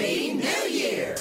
Happy 0.00 0.32
New 0.32 0.68
Year! 0.70 1.14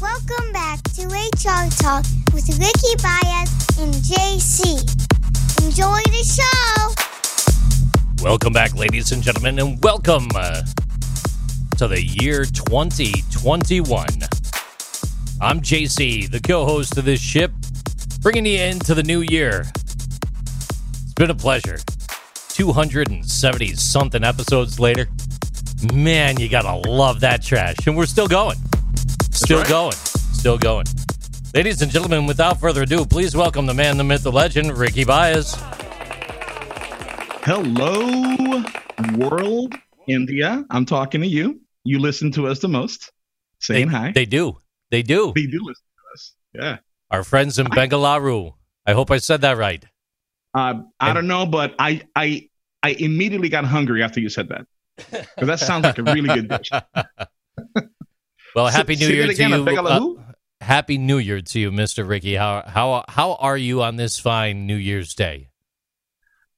Welcome 0.00 0.52
back 0.52 0.82
to 0.94 1.06
HR 1.06 1.70
Talk 1.78 2.04
with 2.34 2.48
Ricky 2.58 2.96
Baez 3.00 3.78
and 3.78 3.94
JC. 3.94 4.82
Enjoy 5.62 6.02
the 6.10 6.24
show. 6.26 6.92
Welcome 8.24 8.52
back, 8.52 8.74
ladies 8.74 9.12
and 9.12 9.22
gentlemen, 9.22 9.60
and 9.60 9.80
welcome 9.84 10.26
uh, 10.34 10.62
to 11.76 11.86
the 11.86 12.02
year 12.02 12.44
2021. 12.44 14.08
I'm 15.40 15.60
JC, 15.60 16.28
the 16.28 16.40
co 16.40 16.64
host 16.64 16.98
of 16.98 17.04
this 17.04 17.20
ship, 17.20 17.52
bringing 18.20 18.46
you 18.46 18.58
into 18.58 18.96
the 18.96 19.04
new 19.04 19.20
year. 19.20 19.64
It's 21.18 21.24
been 21.24 21.30
a 21.30 21.34
pleasure. 21.34 21.78
270 22.50 23.74
something 23.74 24.22
episodes 24.22 24.78
later. 24.78 25.08
Man, 25.92 26.38
you 26.38 26.48
gotta 26.48 26.88
love 26.88 27.18
that 27.22 27.42
trash. 27.42 27.74
And 27.88 27.96
we're 27.96 28.06
still 28.06 28.28
going. 28.28 28.56
Still 29.32 29.64
going. 29.64 29.94
Still 29.94 30.58
going. 30.58 30.86
Ladies 31.52 31.82
and 31.82 31.90
gentlemen, 31.90 32.26
without 32.26 32.60
further 32.60 32.84
ado, 32.84 33.04
please 33.04 33.34
welcome 33.34 33.66
the 33.66 33.74
man, 33.74 33.96
the 33.96 34.04
myth, 34.04 34.22
the 34.22 34.30
legend, 34.30 34.78
Ricky 34.78 35.02
Baez. 35.02 35.56
Hello, 37.42 38.62
world, 39.16 39.74
India. 40.06 40.64
I'm 40.70 40.86
talking 40.86 41.20
to 41.22 41.26
you. 41.26 41.60
You 41.82 41.98
listen 41.98 42.30
to 42.30 42.46
us 42.46 42.60
the 42.60 42.68
most. 42.68 43.10
Saying 43.58 43.88
they, 43.88 43.92
hi. 43.92 44.12
They 44.12 44.24
do. 44.24 44.60
They 44.92 45.02
do. 45.02 45.32
They 45.34 45.46
do 45.46 45.64
listen 45.64 45.84
to 45.84 46.14
us. 46.14 46.34
Yeah. 46.54 46.76
Our 47.10 47.24
friends 47.24 47.58
in 47.58 47.66
Bengaluru. 47.66 48.52
I 48.86 48.92
hope 48.92 49.10
I 49.10 49.18
said 49.18 49.40
that 49.40 49.56
right. 49.56 49.84
Uh, 50.54 50.74
I 50.98 51.12
don't 51.12 51.26
know, 51.26 51.46
but 51.46 51.74
I, 51.78 52.02
I, 52.16 52.48
I 52.82 52.90
immediately 52.90 53.48
got 53.48 53.64
hungry 53.64 54.02
after 54.02 54.20
you 54.20 54.28
said 54.28 54.48
that. 54.48 54.66
Because 54.96 55.46
that 55.46 55.60
sounds 55.60 55.84
like 55.84 55.98
a 55.98 56.02
really 56.02 56.28
good 56.28 56.48
dish. 56.48 56.70
Well, 58.54 58.66
happy 58.66 58.96
New 58.96 59.08
Year 59.08 59.26
to 59.26 59.48
you. 59.48 59.64
uh, 59.86 60.00
happy 60.60 60.98
New 60.98 61.18
Year 61.18 61.40
to 61.40 61.60
you, 61.60 61.70
Mr. 61.70 62.08
Ricky. 62.08 62.34
How 62.34 62.64
how 62.66 63.04
how 63.08 63.34
are 63.34 63.56
you 63.56 63.82
on 63.82 63.96
this 63.96 64.18
fine 64.18 64.66
New 64.66 64.76
Year's 64.76 65.14
Day? 65.14 65.50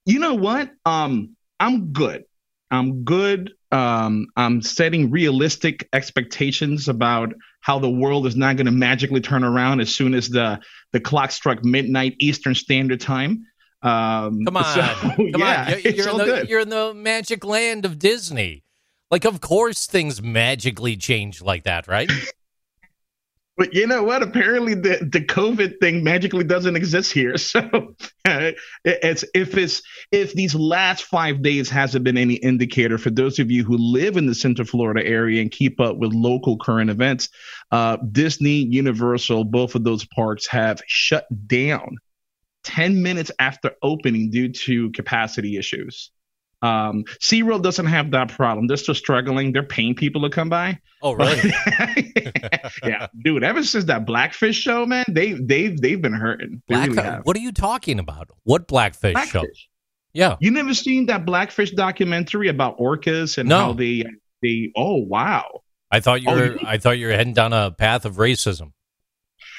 You 0.07 0.19
know 0.19 0.35
what? 0.35 0.71
Um, 0.87 1.37
I'm 1.59 1.93
good. 1.93 2.25
I'm 2.71 3.03
good. 3.05 3.53
Um, 3.73 4.29
I'm 4.37 4.63
setting 4.63 5.11
realistic 5.11 5.89
expectations 5.93 6.89
about 6.89 7.35
how 7.61 7.79
the 7.79 7.91
world 7.91 8.27
is 8.27 8.37
not 8.37 8.57
going 8.57 8.67
to 8.67 8.73
magically 8.73 9.21
turn 9.21 9.45
around 9.45 9.81
as 9.81 9.95
soon 9.95 10.15
as 10.15 10.29
the 10.29 10.61
the 10.93 11.01
clock 11.01 11.33
struck 11.33 11.65
midnight 11.65 12.17
Eastern 12.19 12.55
Standard 12.55 13.01
Time. 13.01 13.45
Um, 13.83 14.45
Come 14.45 14.57
on, 14.57 14.65
so, 14.65 14.83
come 15.17 15.31
yeah, 15.37 15.75
on. 15.75 15.81
You're, 15.81 15.93
you're 15.93 16.09
in 16.11 16.17
the, 16.17 16.47
you're 16.49 16.61
in 16.61 16.69
the 16.69 16.93
magic 16.95 17.45
land 17.45 17.85
of 17.85 17.99
Disney. 17.99 18.65
Like, 19.11 19.25
of 19.25 19.41
course, 19.41 19.87
things 19.87 20.23
magically 20.23 20.97
change 20.97 21.43
like 21.43 21.65
that, 21.65 21.89
right? 21.89 22.11
But 23.61 23.75
you 23.75 23.87
know 23.87 24.03
what? 24.03 24.23
Apparently, 24.23 24.73
the, 24.73 25.07
the 25.13 25.21
COVID 25.21 25.81
thing 25.81 26.03
magically 26.03 26.45
doesn't 26.45 26.77
exist 26.77 27.13
here. 27.13 27.35
So 27.37 27.95
uh, 28.25 28.53
it's 28.85 29.23
if 29.35 29.55
it's 29.55 29.83
if 30.11 30.33
these 30.33 30.55
last 30.55 31.05
five 31.05 31.43
days 31.43 31.69
hasn't 31.69 32.03
been 32.03 32.17
any 32.17 32.37
indicator 32.37 32.97
for 32.97 33.11
those 33.11 33.39
of 33.39 33.51
you 33.51 33.63
who 33.63 33.77
live 33.77 34.17
in 34.17 34.25
the 34.25 34.35
Central 34.35 34.67
Florida 34.67 35.07
area 35.07 35.43
and 35.43 35.51
keep 35.51 35.79
up 35.79 35.99
with 35.99 36.15
local 36.15 36.57
current 36.57 36.89
events, 36.89 37.29
uh, 37.71 37.99
Disney, 38.11 38.65
Universal, 38.65 39.45
both 39.45 39.75
of 39.75 39.85
those 39.85 40.07
parks 40.07 40.47
have 40.47 40.81
shut 40.87 41.27
down 41.47 41.99
ten 42.65 43.03
minutes 43.03 43.31
after 43.39 43.73
opening 43.83 44.31
due 44.31 44.49
to 44.53 44.91
capacity 44.93 45.57
issues. 45.57 46.11
Um, 46.63 47.05
SeaWorld 47.23 47.63
doesn't 47.63 47.87
have 47.87 48.11
that 48.11 48.29
problem. 48.29 48.67
They're 48.67 48.77
still 48.77 48.95
struggling. 48.95 49.53
They're 49.53 49.63
paying 49.63 49.95
people 49.95 50.21
to 50.23 50.29
come 50.29 50.51
by. 50.51 50.79
Oh, 51.01 51.13
really? 51.13 51.51
yeah, 52.85 53.07
dude. 53.25 53.43
Ever 53.45 53.63
since 53.63 53.85
that 53.87 54.05
Blackfish 54.07 54.57
show, 54.59 54.85
man, 54.87 55.05
they 55.09 55.33
they've 55.33 55.81
they've 55.81 56.01
been 56.01 56.13
hurting. 56.13 56.63
They 56.69 56.75
Black, 56.75 56.91
really 56.91 57.21
what 57.23 57.37
are 57.37 57.41
you 57.41 57.53
talking 57.53 57.99
about? 57.99 58.29
What 58.45 58.67
Blackfish, 58.69 59.17
show? 59.31 59.45
Yeah. 60.13 60.37
You 60.41 60.51
never 60.51 60.75
seen 60.75 61.07
that 61.07 61.25
Blackfish 61.25 61.71
documentary 61.71 62.49
about 62.49 62.79
orcas 62.79 63.39
and 63.39 63.49
No. 63.49 63.59
how 63.59 63.73
they 63.73 64.05
they? 64.43 64.73
Oh 64.77 64.97
wow. 64.97 65.63
I 65.91 66.01
thought 66.01 66.23
you 66.23 66.29
Oh, 66.31 66.35
were. 66.35 66.53
you- 66.53 66.61
I 66.67 66.79
thought 66.79 66.99
you 66.99 67.07
were 67.07 67.13
heading 67.15 67.33
down 67.35 67.53
a 67.53 67.71
path 67.71 68.05
of 68.05 68.17
racism. 68.17 68.73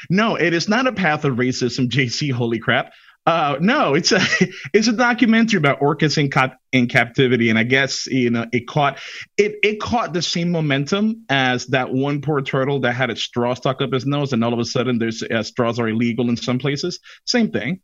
No, 0.10 0.36
it 0.36 0.54
is 0.54 0.68
not 0.68 0.88
a 0.88 0.92
path 0.92 1.26
of 1.26 1.36
racism, 1.36 1.88
JC. 1.90 2.32
Holy 2.32 2.60
crap. 2.60 2.94
Uh, 3.26 3.58
no, 3.60 3.94
it's 3.94 4.12
a 4.12 4.20
it's 4.74 4.88
a 4.88 4.94
documentary 4.94 5.58
about 5.58 5.80
orcas 5.80 6.18
in 6.18 6.30
cap- 6.32 6.58
in 6.72 6.88
captivity, 6.88 7.50
and 7.50 7.60
I 7.60 7.64
guess 7.64 8.08
you 8.08 8.32
know 8.32 8.46
it 8.52 8.68
caught 8.68 9.00
it 9.38 9.58
it 9.62 9.80
caught 9.80 10.14
the 10.14 10.24
same 10.24 10.52
momentum 10.52 11.26
as 11.30 11.68
that 11.68 11.94
one 11.94 12.22
poor 12.22 12.42
turtle 12.42 12.80
that 12.82 12.94
had 12.94 13.12
a 13.12 13.16
straw 13.16 13.54
stuck 13.54 13.82
up 13.82 13.94
his 13.94 14.08
nose, 14.08 14.34
and 14.34 14.44
all 14.44 14.54
of 14.54 14.60
a 14.60 14.66
sudden 14.66 14.98
there's 14.98 15.22
uh, 15.22 15.44
straws 15.44 15.80
are 15.80 15.88
illegal 15.88 16.30
in 16.30 16.38
some 16.38 16.58
places. 16.58 17.00
Same 17.26 17.52
thing, 17.52 17.82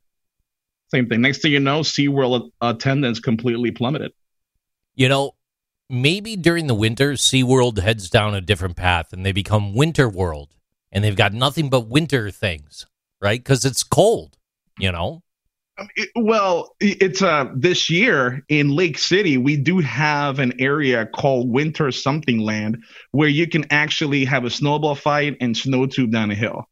same 0.89 1.07
thing. 1.07 1.22
Next 1.22 1.44
thing 1.44 1.51
you 1.51 1.59
know, 1.59 1.81
SeaWorld 1.81 2.50
attendance 2.59 3.19
completely 3.19 3.69
plummeted. 3.69 4.13
You 4.95 5.07
know, 5.09 5.35
maybe 5.88 6.35
during 6.35 6.66
the 6.66 6.73
winter, 6.73 7.13
SeaWorld 7.13 7.77
heads 7.77 8.09
down 8.09 8.33
a 8.33 8.41
different 8.41 8.75
path 8.75 9.13
and 9.13 9.23
they 9.23 9.33
become 9.33 9.75
Winter 9.75 10.09
World 10.09 10.56
and 10.92 11.03
they've 11.03 11.16
got 11.16 11.34
nothing 11.34 11.70
but 11.70 11.88
winter 11.88 12.31
things, 12.31 12.86
right? 13.22 13.40
Because 13.44 13.66
it's 13.66 13.84
cold, 13.84 14.38
you 14.80 14.92
know? 14.92 15.24
It- 15.96 16.09
well, 16.16 16.75
it's 16.80 17.22
uh 17.22 17.46
this 17.56 17.88
year 17.90 18.44
in 18.50 18.70
Lake 18.70 18.98
City, 18.98 19.38
we 19.38 19.58
do 19.58 19.80
have 19.80 20.40
an 20.40 20.53
area 20.59 21.06
called 21.06 21.50
Winter 21.52 21.92
Something 21.92 22.40
Land 22.40 22.84
where 23.12 23.30
you 23.30 23.48
can 23.48 23.66
actually 23.70 24.25
have 24.25 24.44
a 24.44 24.50
snowball 24.50 24.96
fight 24.96 25.38
and 25.40 25.56
snow 25.56 25.86
tube 25.86 26.12
down 26.12 26.31
a 26.31 26.36
hill 26.36 26.66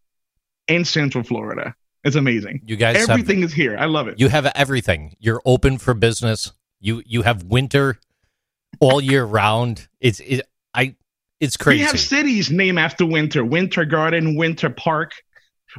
in 0.68 0.86
Central 0.86 1.24
Florida. 1.24 1.76
It's 2.04 2.16
amazing. 2.16 2.62
You 2.66 2.76
guys 2.78 2.98
have- 2.98 3.10
Everything 3.12 3.44
is 3.44 3.54
here. 3.54 3.78
I 3.78 3.86
love 3.86 4.08
it. 4.08 4.20
You 4.20 4.30
have 4.30 4.46
everything. 4.56 5.16
You're 5.20 5.42
open 5.46 5.78
for 5.78 5.94
business. 5.94 6.52
You 6.80 7.04
you 7.06 7.22
have 7.22 7.44
winter 7.44 8.00
all 8.80 9.02
year 9.02 9.24
round. 9.24 9.88
It's 10.00 10.20
it, 10.20 10.48
I 11.42 11.48
crazy. 11.60 11.80
we 11.82 11.86
have 11.86 12.00
cities 12.00 12.52
named 12.52 12.80
after 12.80 13.06
winter. 13.06 13.44
Winter 13.44 13.86
Garden, 13.86 14.36
Winter 14.38 14.70
Park, 14.70 15.14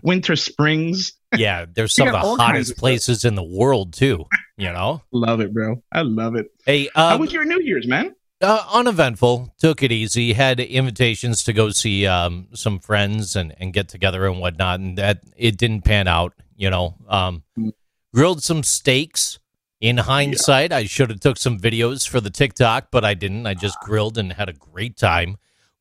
Winter 0.03 0.37
Springs. 0.37 1.13
yeah, 1.37 1.67
there's 1.73 1.95
some 1.95 2.09
of 2.09 2.13
the 2.13 2.19
hottest 2.21 2.61
of 2.73 2.77
stuff. 2.77 2.79
places 2.79 3.25
in 3.25 3.35
the 3.35 3.43
world 3.45 3.93
too. 3.93 4.27
You 4.57 4.73
know. 4.73 5.03
Love 5.13 5.41
it, 5.41 5.53
bro. 5.55 5.83
I 5.93 6.03
love 6.03 6.35
it. 6.35 6.47
Hey, 6.65 6.89
How 6.95 7.15
um, 7.15 7.21
was 7.21 7.33
your 7.33 7.45
New 7.45 7.61
Year's, 7.61 7.87
man? 7.87 8.15
uh, 8.43 8.65
uneventful. 8.73 9.55
Took 9.59 9.83
it 9.83 9.91
easy. 9.93 10.35
Had 10.35 10.61
invitations 10.61 11.43
to 11.45 11.53
go 11.55 11.71
see 11.71 12.07
um, 12.07 12.49
some 12.55 12.79
friends 12.79 13.35
and, 13.35 13.55
and 13.59 13.73
get 13.73 13.89
together 13.89 14.27
and 14.27 14.41
whatnot, 14.41 14.81
and 14.81 14.99
that 14.99 15.23
it 15.37 15.57
didn't 15.57 15.83
pan 15.83 16.07
out. 16.07 16.35
You 16.57 16.71
know, 16.71 16.95
um, 17.09 17.43
Mm. 17.59 17.73
grilled 18.15 18.43
some 18.43 18.63
steaks. 18.63 19.39
In 19.79 19.99
hindsight, 19.99 20.73
I 20.73 20.85
should 20.87 21.11
have 21.11 21.21
took 21.21 21.37
some 21.37 21.59
videos 21.59 22.09
for 22.09 22.19
the 22.19 22.31
TikTok, 22.31 22.89
but 22.91 23.05
I 23.05 23.13
didn't. 23.13 23.47
I 23.47 23.53
just 23.53 23.79
grilled 23.81 24.17
and 24.17 24.33
had 24.33 24.49
a 24.49 24.55
great 24.55 24.97
time. 24.97 25.37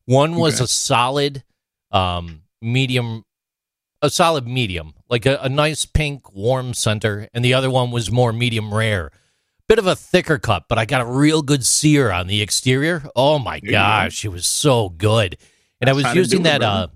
One 0.06 0.36
was 0.36 0.54
Okay. 0.56 0.64
a 0.64 0.68
solid, 0.68 1.44
um, 1.90 2.42
medium, 2.62 3.24
a 4.02 4.10
solid 4.10 4.46
medium, 4.46 4.94
like 5.08 5.26
a, 5.26 5.38
a 5.42 5.48
nice 5.48 5.84
pink, 5.84 6.32
warm 6.32 6.74
center, 6.74 7.28
and 7.34 7.44
the 7.44 7.54
other 7.54 7.70
one 7.70 7.90
was 7.90 8.10
more 8.10 8.32
medium 8.32 8.72
rare 8.74 9.10
bit 9.68 9.78
of 9.80 9.86
a 9.88 9.96
thicker 9.96 10.38
cut, 10.38 10.64
but 10.68 10.78
I 10.78 10.84
got 10.84 11.00
a 11.00 11.04
real 11.06 11.42
good 11.42 11.66
sear 11.66 12.10
on 12.12 12.28
the 12.28 12.40
exterior. 12.40 13.02
Oh 13.16 13.38
my 13.40 13.58
go. 13.60 13.70
gosh, 13.72 14.24
it 14.24 14.28
was 14.28 14.46
so 14.46 14.90
good. 14.90 15.36
And 15.80 15.90
I 15.90 15.92
was 15.92 16.04
using 16.14 16.44
that 16.44 16.62
uh 16.62 16.88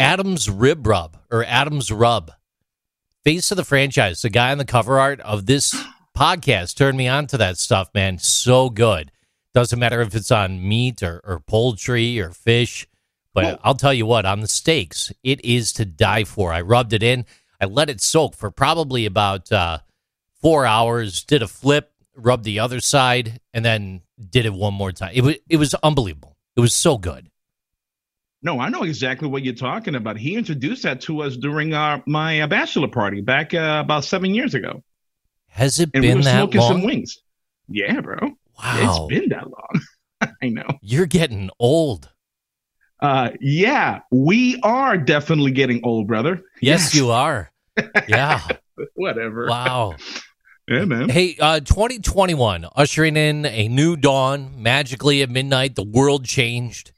Adam's 0.00 0.50
rib 0.50 0.86
rub 0.86 1.16
or 1.30 1.44
Adam's 1.44 1.90
rub. 1.92 2.32
Face 3.24 3.50
of 3.50 3.56
the 3.56 3.64
franchise, 3.64 4.22
the 4.22 4.30
guy 4.30 4.50
on 4.50 4.58
the 4.58 4.64
cover 4.64 4.98
art 4.98 5.20
of 5.20 5.46
this 5.46 5.74
podcast 6.16 6.74
turned 6.76 6.98
me 6.98 7.06
on 7.08 7.26
to 7.28 7.36
that 7.38 7.58
stuff, 7.58 7.88
man. 7.94 8.18
So 8.18 8.68
good. 8.70 9.12
Doesn't 9.58 9.80
matter 9.80 10.00
if 10.02 10.14
it's 10.14 10.30
on 10.30 10.68
meat 10.68 11.02
or, 11.02 11.20
or 11.24 11.40
poultry 11.40 12.20
or 12.20 12.30
fish. 12.30 12.86
But. 13.34 13.58
I'll 13.64 13.74
tell 13.74 13.92
you 13.92 14.06
what, 14.06 14.24
on 14.24 14.38
the 14.38 14.46
steaks, 14.46 15.12
it 15.24 15.44
is 15.44 15.72
to 15.72 15.84
die 15.84 16.22
for. 16.22 16.52
I 16.52 16.60
rubbed 16.60 16.92
it 16.92 17.02
in. 17.02 17.26
I 17.60 17.64
let 17.64 17.90
it 17.90 18.00
soak 18.00 18.36
for 18.36 18.52
probably 18.52 19.04
about 19.04 19.50
uh, 19.50 19.78
four 20.40 20.64
hours. 20.64 21.24
Did 21.24 21.42
a 21.42 21.48
flip, 21.48 21.90
rubbed 22.14 22.44
the 22.44 22.60
other 22.60 22.78
side, 22.78 23.40
and 23.52 23.64
then 23.64 24.02
did 24.30 24.46
it 24.46 24.54
one 24.54 24.74
more 24.74 24.92
time. 24.92 25.10
It 25.12 25.22
was 25.24 25.34
it 25.48 25.56
was 25.56 25.74
unbelievable. 25.74 26.36
It 26.54 26.60
was 26.60 26.72
so 26.72 26.96
good. 26.96 27.28
No, 28.42 28.60
I 28.60 28.68
know 28.68 28.84
exactly 28.84 29.26
what 29.26 29.42
you're 29.44 29.54
talking 29.54 29.96
about. 29.96 30.18
He 30.18 30.36
introduced 30.36 30.84
that 30.84 31.00
to 31.02 31.22
us 31.22 31.36
during 31.36 31.74
our 31.74 32.00
my 32.06 32.42
uh, 32.42 32.46
bachelor 32.46 32.86
party 32.86 33.22
back 33.22 33.54
uh, 33.54 33.82
about 33.84 34.04
seven 34.04 34.34
years 34.36 34.54
ago, 34.54 34.84
Has 35.48 35.80
it 35.80 35.90
and 35.94 36.02
we 36.02 36.10
been 36.10 36.18
were 36.18 36.24
that 36.24 36.36
smoking 36.38 36.60
long? 36.60 36.72
some 36.72 36.84
wings. 36.84 37.18
Yeah, 37.68 38.00
bro. 38.00 38.36
Wow, 38.62 39.06
It's 39.08 39.20
been 39.20 39.28
that 39.30 39.44
long. 39.44 40.32
I 40.42 40.48
know. 40.48 40.66
you're 40.82 41.06
getting 41.06 41.50
old. 41.58 42.10
Uh, 43.00 43.30
yeah, 43.40 44.00
we 44.10 44.58
are 44.62 44.96
definitely 44.98 45.52
getting 45.52 45.80
old, 45.84 46.08
brother. 46.08 46.42
Yes, 46.60 46.94
you 46.94 47.10
are. 47.10 47.50
Yeah. 48.08 48.40
Whatever. 48.94 49.46
Wow. 49.48 49.96
Yeah, 50.70 50.84
man. 50.84 51.08
Hey, 51.08 51.34
uh, 51.40 51.60
2021, 51.60 52.66
ushering 52.76 53.16
in 53.16 53.46
a 53.46 53.68
new 53.68 53.96
dawn. 53.96 54.62
Magically 54.62 55.22
at 55.22 55.30
midnight, 55.30 55.76
the 55.76 55.82
world 55.82 56.26
changed. 56.26 56.92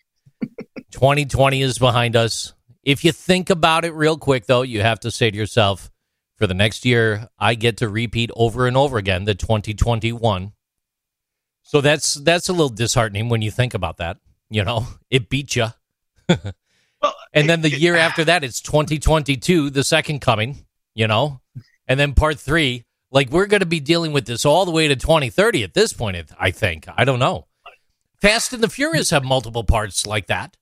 2020 0.90 1.62
is 1.62 1.78
behind 1.78 2.16
us. 2.16 2.52
If 2.82 3.04
you 3.04 3.12
think 3.12 3.48
about 3.48 3.84
it 3.84 3.94
real 3.94 4.18
quick, 4.18 4.46
though, 4.46 4.62
you 4.62 4.80
have 4.82 4.98
to 5.00 5.12
say 5.12 5.30
to 5.30 5.36
yourself, 5.36 5.88
for 6.36 6.48
the 6.48 6.54
next 6.54 6.84
year, 6.84 7.28
I 7.38 7.54
get 7.54 7.76
to 7.76 7.88
repeat 7.88 8.30
over 8.34 8.66
and 8.66 8.76
over 8.76 8.98
again 8.98 9.24
the 9.24 9.36
2021. 9.36 10.50
So 11.70 11.80
that's 11.80 12.14
that's 12.14 12.48
a 12.48 12.52
little 12.52 12.68
disheartening 12.68 13.28
when 13.28 13.42
you 13.42 13.52
think 13.52 13.74
about 13.74 13.98
that. 13.98 14.16
You 14.48 14.64
know, 14.64 14.88
it 15.10 15.28
beat 15.28 15.54
you. 15.54 15.68
Well, 16.28 17.14
and 17.32 17.48
then 17.48 17.60
the 17.60 17.70
year 17.70 17.94
after 17.94 18.24
that, 18.24 18.42
it's 18.42 18.60
2022, 18.60 19.70
the 19.70 19.84
second 19.84 20.18
coming. 20.18 20.66
You 20.94 21.06
know, 21.06 21.40
and 21.86 22.00
then 22.00 22.14
part 22.14 22.40
three. 22.40 22.86
Like 23.12 23.30
we're 23.30 23.46
going 23.46 23.60
to 23.60 23.66
be 23.66 23.78
dealing 23.78 24.12
with 24.12 24.26
this 24.26 24.44
all 24.44 24.64
the 24.64 24.72
way 24.72 24.88
to 24.88 24.96
2030 24.96 25.62
at 25.62 25.74
this 25.74 25.92
point. 25.92 26.16
I 26.40 26.50
think. 26.50 26.88
I 26.96 27.04
don't 27.04 27.20
know. 27.20 27.46
Fast 28.20 28.52
and 28.52 28.64
the 28.64 28.68
Furious 28.68 29.10
have 29.10 29.22
multiple 29.22 29.62
parts 29.62 30.08
like 30.08 30.26
that. 30.26 30.56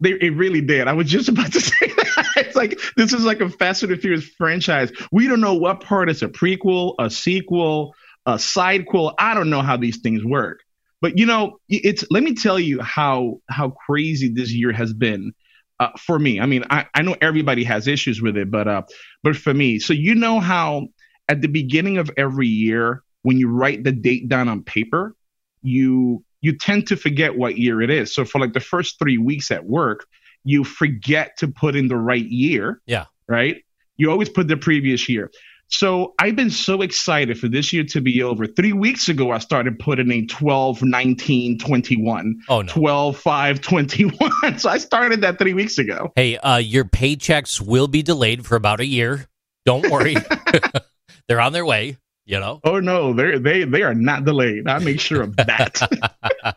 They, 0.00 0.10
it 0.10 0.34
really 0.34 0.60
did. 0.60 0.88
I 0.88 0.92
was 0.92 1.08
just 1.08 1.28
about 1.28 1.52
to 1.52 1.60
say 1.60 1.86
that. 1.86 2.32
It's 2.36 2.56
like 2.56 2.80
this 2.96 3.12
is 3.12 3.24
like 3.24 3.40
a 3.40 3.48
Fast 3.48 3.84
and 3.84 3.92
the 3.92 3.96
Furious 3.96 4.24
franchise. 4.24 4.90
We 5.12 5.28
don't 5.28 5.40
know 5.40 5.54
what 5.54 5.82
part 5.82 6.10
is 6.10 6.20
a 6.20 6.28
prequel, 6.28 6.96
a 6.98 7.08
sequel, 7.08 7.94
a 8.28 8.34
sidequel. 8.34 9.14
I 9.18 9.32
don't 9.32 9.48
know 9.48 9.62
how 9.62 9.78
these 9.78 9.96
things 9.96 10.22
work. 10.22 10.60
But 11.00 11.16
you 11.16 11.26
know, 11.26 11.58
it's 11.68 12.04
let 12.10 12.22
me 12.22 12.34
tell 12.34 12.58
you 12.58 12.80
how 12.82 13.40
how 13.48 13.70
crazy 13.70 14.28
this 14.28 14.52
year 14.52 14.72
has 14.72 14.92
been 14.92 15.32
uh, 15.80 15.90
for 15.98 16.18
me. 16.18 16.40
I 16.40 16.46
mean, 16.46 16.64
I, 16.70 16.86
I 16.92 17.02
know 17.02 17.16
everybody 17.20 17.64
has 17.64 17.86
issues 17.86 18.20
with 18.20 18.36
it, 18.36 18.50
but 18.50 18.68
uh, 18.68 18.82
but 19.22 19.36
for 19.36 19.54
me, 19.54 19.78
so 19.78 19.92
you 19.92 20.14
know 20.14 20.40
how 20.40 20.88
at 21.28 21.40
the 21.40 21.48
beginning 21.48 21.98
of 21.98 22.10
every 22.16 22.48
year 22.48 23.02
when 23.22 23.38
you 23.38 23.48
write 23.48 23.84
the 23.84 23.92
date 23.92 24.28
down 24.28 24.48
on 24.48 24.62
paper, 24.62 25.14
you 25.62 26.24
you 26.40 26.56
tend 26.58 26.88
to 26.88 26.96
forget 26.96 27.36
what 27.36 27.56
year 27.56 27.80
it 27.80 27.90
is. 27.90 28.12
So 28.12 28.24
for 28.24 28.40
like 28.40 28.52
the 28.52 28.60
first 28.60 28.98
three 28.98 29.18
weeks 29.18 29.50
at 29.50 29.64
work, 29.64 30.06
you 30.44 30.64
forget 30.64 31.38
to 31.38 31.48
put 31.48 31.76
in 31.76 31.88
the 31.88 31.96
right 31.96 32.26
year. 32.26 32.80
Yeah. 32.86 33.06
Right. 33.26 33.64
You 33.96 34.10
always 34.10 34.28
put 34.28 34.48
the 34.48 34.56
previous 34.56 35.08
year. 35.08 35.30
So 35.70 36.14
I've 36.18 36.34
been 36.34 36.50
so 36.50 36.80
excited 36.80 37.38
for 37.38 37.46
this 37.46 37.72
year 37.72 37.84
to 37.84 38.00
be 38.00 38.22
over. 38.22 38.46
Three 38.46 38.72
weeks 38.72 39.08
ago, 39.08 39.32
I 39.32 39.38
started 39.38 39.78
putting 39.78 40.10
in 40.10 40.26
12, 40.26 40.82
19, 40.82 41.58
21. 41.58 42.40
Oh, 42.48 42.62
no. 42.62 42.72
12, 42.72 43.16
5, 43.18 43.60
21. 43.60 44.58
so 44.58 44.70
I 44.70 44.78
started 44.78 45.20
that 45.20 45.38
three 45.38 45.52
weeks 45.52 45.76
ago. 45.76 46.12
Hey, 46.16 46.38
uh, 46.38 46.56
your 46.56 46.86
paychecks 46.86 47.60
will 47.60 47.86
be 47.86 48.02
delayed 48.02 48.46
for 48.46 48.56
about 48.56 48.80
a 48.80 48.86
year. 48.86 49.28
Don't 49.66 49.90
worry. 49.90 50.16
They're 51.28 51.40
on 51.40 51.52
their 51.52 51.66
way, 51.66 51.98
you 52.24 52.40
know. 52.40 52.60
Oh 52.64 52.80
no, 52.80 53.12
they 53.12 53.36
they 53.38 53.64
they 53.64 53.82
are 53.82 53.94
not 53.94 54.24
delayed. 54.24 54.66
I 54.66 54.78
make 54.78 54.98
sure 54.98 55.20
of 55.20 55.36
that. 55.36 56.56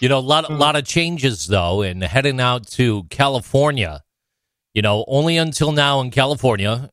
you 0.00 0.08
know, 0.08 0.18
a 0.18 0.20
lot 0.20 0.48
a 0.48 0.54
lot 0.54 0.74
of 0.74 0.86
changes 0.86 1.46
though, 1.46 1.82
and 1.82 2.02
heading 2.02 2.40
out 2.40 2.66
to 2.68 3.04
California. 3.10 4.02
You 4.72 4.80
know, 4.80 5.04
only 5.06 5.36
until 5.36 5.72
now 5.72 6.00
in 6.00 6.10
California, 6.10 6.88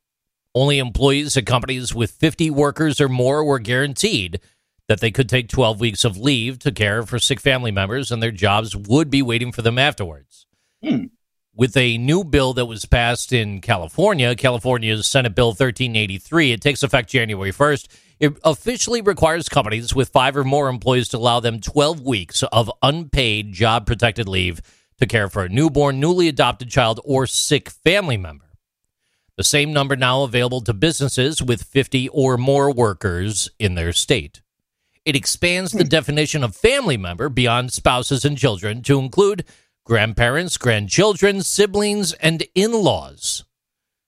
only 0.55 0.79
employees 0.79 1.37
at 1.37 1.45
companies 1.45 1.93
with 1.93 2.11
50 2.11 2.49
workers 2.49 2.99
or 2.99 3.09
more 3.09 3.43
were 3.43 3.59
guaranteed 3.59 4.39
that 4.87 4.99
they 4.99 5.11
could 5.11 5.29
take 5.29 5.47
12 5.47 5.79
weeks 5.79 6.03
of 6.03 6.17
leave 6.17 6.57
to 6.59 6.71
care 6.71 7.03
for 7.03 7.19
sick 7.19 7.39
family 7.39 7.71
members, 7.71 8.11
and 8.11 8.21
their 8.21 8.31
jobs 8.31 8.75
would 8.75 9.09
be 9.09 9.21
waiting 9.21 9.51
for 9.51 9.61
them 9.61 9.77
afterwards. 9.77 10.47
Hmm. 10.83 11.05
With 11.55 11.77
a 11.77 11.97
new 11.97 12.23
bill 12.23 12.53
that 12.53 12.65
was 12.65 12.85
passed 12.85 13.31
in 13.31 13.61
California, 13.61 14.35
California's 14.35 15.05
Senate 15.05 15.35
Bill 15.35 15.49
1383, 15.49 16.53
it 16.53 16.61
takes 16.61 16.81
effect 16.81 17.09
January 17.09 17.51
1st. 17.51 17.87
It 18.19 18.37
officially 18.43 19.01
requires 19.01 19.47
companies 19.47 19.93
with 19.93 20.09
five 20.09 20.35
or 20.35 20.43
more 20.43 20.69
employees 20.69 21.09
to 21.09 21.17
allow 21.17 21.39
them 21.39 21.59
12 21.59 22.01
weeks 22.01 22.43
of 22.43 22.71
unpaid 22.81 23.53
job 23.53 23.85
protected 23.85 24.27
leave 24.27 24.61
to 24.99 25.05
care 25.05 25.29
for 25.29 25.43
a 25.43 25.49
newborn, 25.49 25.99
newly 25.99 26.27
adopted 26.27 26.69
child, 26.69 26.99
or 27.03 27.27
sick 27.27 27.69
family 27.69 28.17
member. 28.17 28.48
The 29.39 29.45
same 29.45 29.71
number 29.71 29.95
now 29.95 30.23
available 30.23 30.59
to 30.59 30.73
businesses 30.73 31.41
with 31.41 31.63
50 31.63 32.09
or 32.09 32.35
more 32.35 32.73
workers 32.73 33.49
in 33.57 33.75
their 33.75 33.93
state. 33.93 34.41
It 35.05 35.15
expands 35.15 35.71
the 35.71 35.85
hmm. 35.85 35.87
definition 35.87 36.43
of 36.43 36.57
family 36.57 36.97
member 36.97 37.29
beyond 37.29 37.71
spouses 37.71 38.25
and 38.25 38.37
children 38.37 38.81
to 38.81 38.99
include 38.99 39.45
grandparents, 39.85 40.57
grandchildren, 40.57 41.41
siblings, 41.41 42.11
and 42.11 42.43
in 42.53 42.73
laws. 42.73 43.45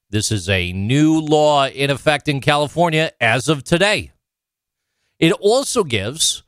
This 0.10 0.34
is 0.34 0.50
a 0.50 0.74
new 0.74 1.22
law 1.22 1.66
in 1.66 1.90
effect 1.90 2.28
in 2.28 2.42
California 2.42 3.14
as 3.22 3.48
of 3.48 3.64
today. 3.64 4.12
It 5.18 5.32
also 5.40 5.86
gives 5.86 6.44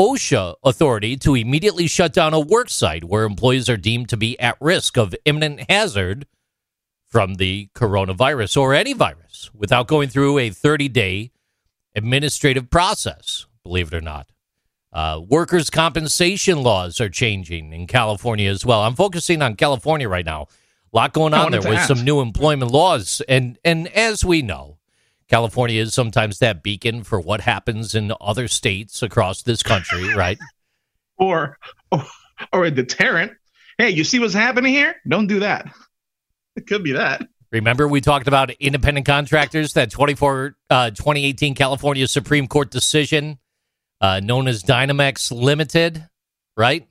OSHA 0.00 0.56
authority 0.64 1.16
to 1.18 1.36
immediately 1.36 1.86
shut 1.86 2.12
down 2.12 2.34
a 2.34 2.40
work 2.40 2.70
site 2.70 3.04
where 3.04 3.22
employees 3.22 3.68
are 3.68 3.76
deemed 3.76 4.08
to 4.08 4.16
be 4.16 4.36
at 4.40 4.60
risk 4.60 4.98
of 4.98 5.14
imminent 5.24 5.70
hazard 5.70 6.26
from 7.16 7.36
the 7.36 7.70
coronavirus 7.74 8.58
or 8.58 8.74
any 8.74 8.92
virus 8.92 9.50
without 9.54 9.86
going 9.86 10.06
through 10.06 10.36
a 10.36 10.50
30 10.50 10.86
day 10.90 11.30
administrative 11.94 12.68
process, 12.68 13.46
believe 13.62 13.90
it 13.90 13.96
or 13.96 14.02
not. 14.02 14.28
Uh, 14.92 15.22
workers' 15.26 15.70
compensation 15.70 16.62
laws 16.62 17.00
are 17.00 17.08
changing 17.08 17.72
in 17.72 17.86
California 17.86 18.50
as 18.50 18.66
well. 18.66 18.82
I'm 18.82 18.94
focusing 18.94 19.40
on 19.40 19.56
California 19.56 20.06
right 20.06 20.26
now. 20.26 20.42
A 20.42 20.96
lot 20.96 21.14
going 21.14 21.32
on 21.32 21.52
there 21.52 21.62
with 21.62 21.78
ask. 21.78 21.88
some 21.88 22.04
new 22.04 22.20
employment 22.20 22.70
laws, 22.70 23.22
and 23.26 23.58
and 23.64 23.88
as 23.88 24.22
we 24.22 24.42
know, 24.42 24.76
California 25.26 25.80
is 25.80 25.94
sometimes 25.94 26.38
that 26.40 26.62
beacon 26.62 27.02
for 27.02 27.18
what 27.18 27.40
happens 27.40 27.94
in 27.94 28.12
other 28.20 28.46
states 28.46 29.02
across 29.02 29.40
this 29.40 29.62
country, 29.62 30.12
right? 30.14 30.36
or, 31.16 31.56
or 31.90 32.04
or 32.52 32.66
a 32.66 32.70
deterrent. 32.70 33.32
Hey, 33.78 33.88
you 33.88 34.04
see 34.04 34.18
what's 34.18 34.34
happening 34.34 34.74
here? 34.74 34.96
Don't 35.08 35.28
do 35.28 35.40
that. 35.40 35.74
It 36.56 36.66
could 36.66 36.82
be 36.82 36.92
that. 36.92 37.28
Remember, 37.52 37.86
we 37.86 38.00
talked 38.00 38.26
about 38.26 38.50
independent 38.52 39.06
contractors, 39.06 39.74
that 39.74 39.90
24, 39.90 40.56
uh, 40.68 40.90
2018 40.90 41.54
California 41.54 42.08
Supreme 42.08 42.48
Court 42.48 42.70
decision 42.70 43.38
uh, 44.00 44.20
known 44.20 44.48
as 44.48 44.62
Dynamex 44.62 45.32
Limited, 45.32 46.08
right? 46.56 46.86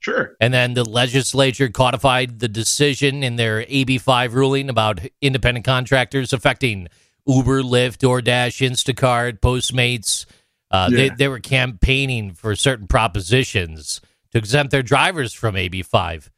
Sure. 0.00 0.36
And 0.40 0.54
then 0.54 0.74
the 0.74 0.84
legislature 0.84 1.68
codified 1.68 2.38
the 2.38 2.48
decision 2.48 3.24
in 3.24 3.36
their 3.36 3.64
AB5 3.64 4.32
ruling 4.32 4.68
about 4.68 5.00
independent 5.20 5.66
contractors 5.66 6.32
affecting 6.32 6.88
Uber, 7.26 7.62
Lyft, 7.62 7.98
DoorDash, 7.98 8.68
Instacart, 8.68 9.40
Postmates. 9.40 10.24
Uh, 10.70 10.90
they, 10.90 11.08
they 11.08 11.28
were 11.28 11.40
campaigning 11.40 12.32
for 12.32 12.54
certain 12.54 12.86
propositions 12.86 14.00
to 14.30 14.38
exempt 14.38 14.70
their 14.70 14.82
drivers 14.82 15.32
from 15.32 15.54
AB5. 15.56 16.28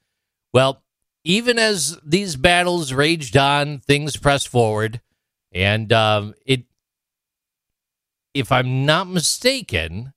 Well, 0.55 0.83
even 1.25 1.59
as 1.59 1.99
these 2.05 2.37
battles 2.37 2.93
raged 2.93 3.37
on, 3.37 3.79
things 3.79 4.17
pressed 4.17 4.49
forward, 4.49 5.01
and 5.53 5.93
um, 5.93 6.35
it, 6.47 6.65
if 8.35 8.53
I'm 8.53 8.87
not 8.87 9.09
mistaken, 9.09 10.13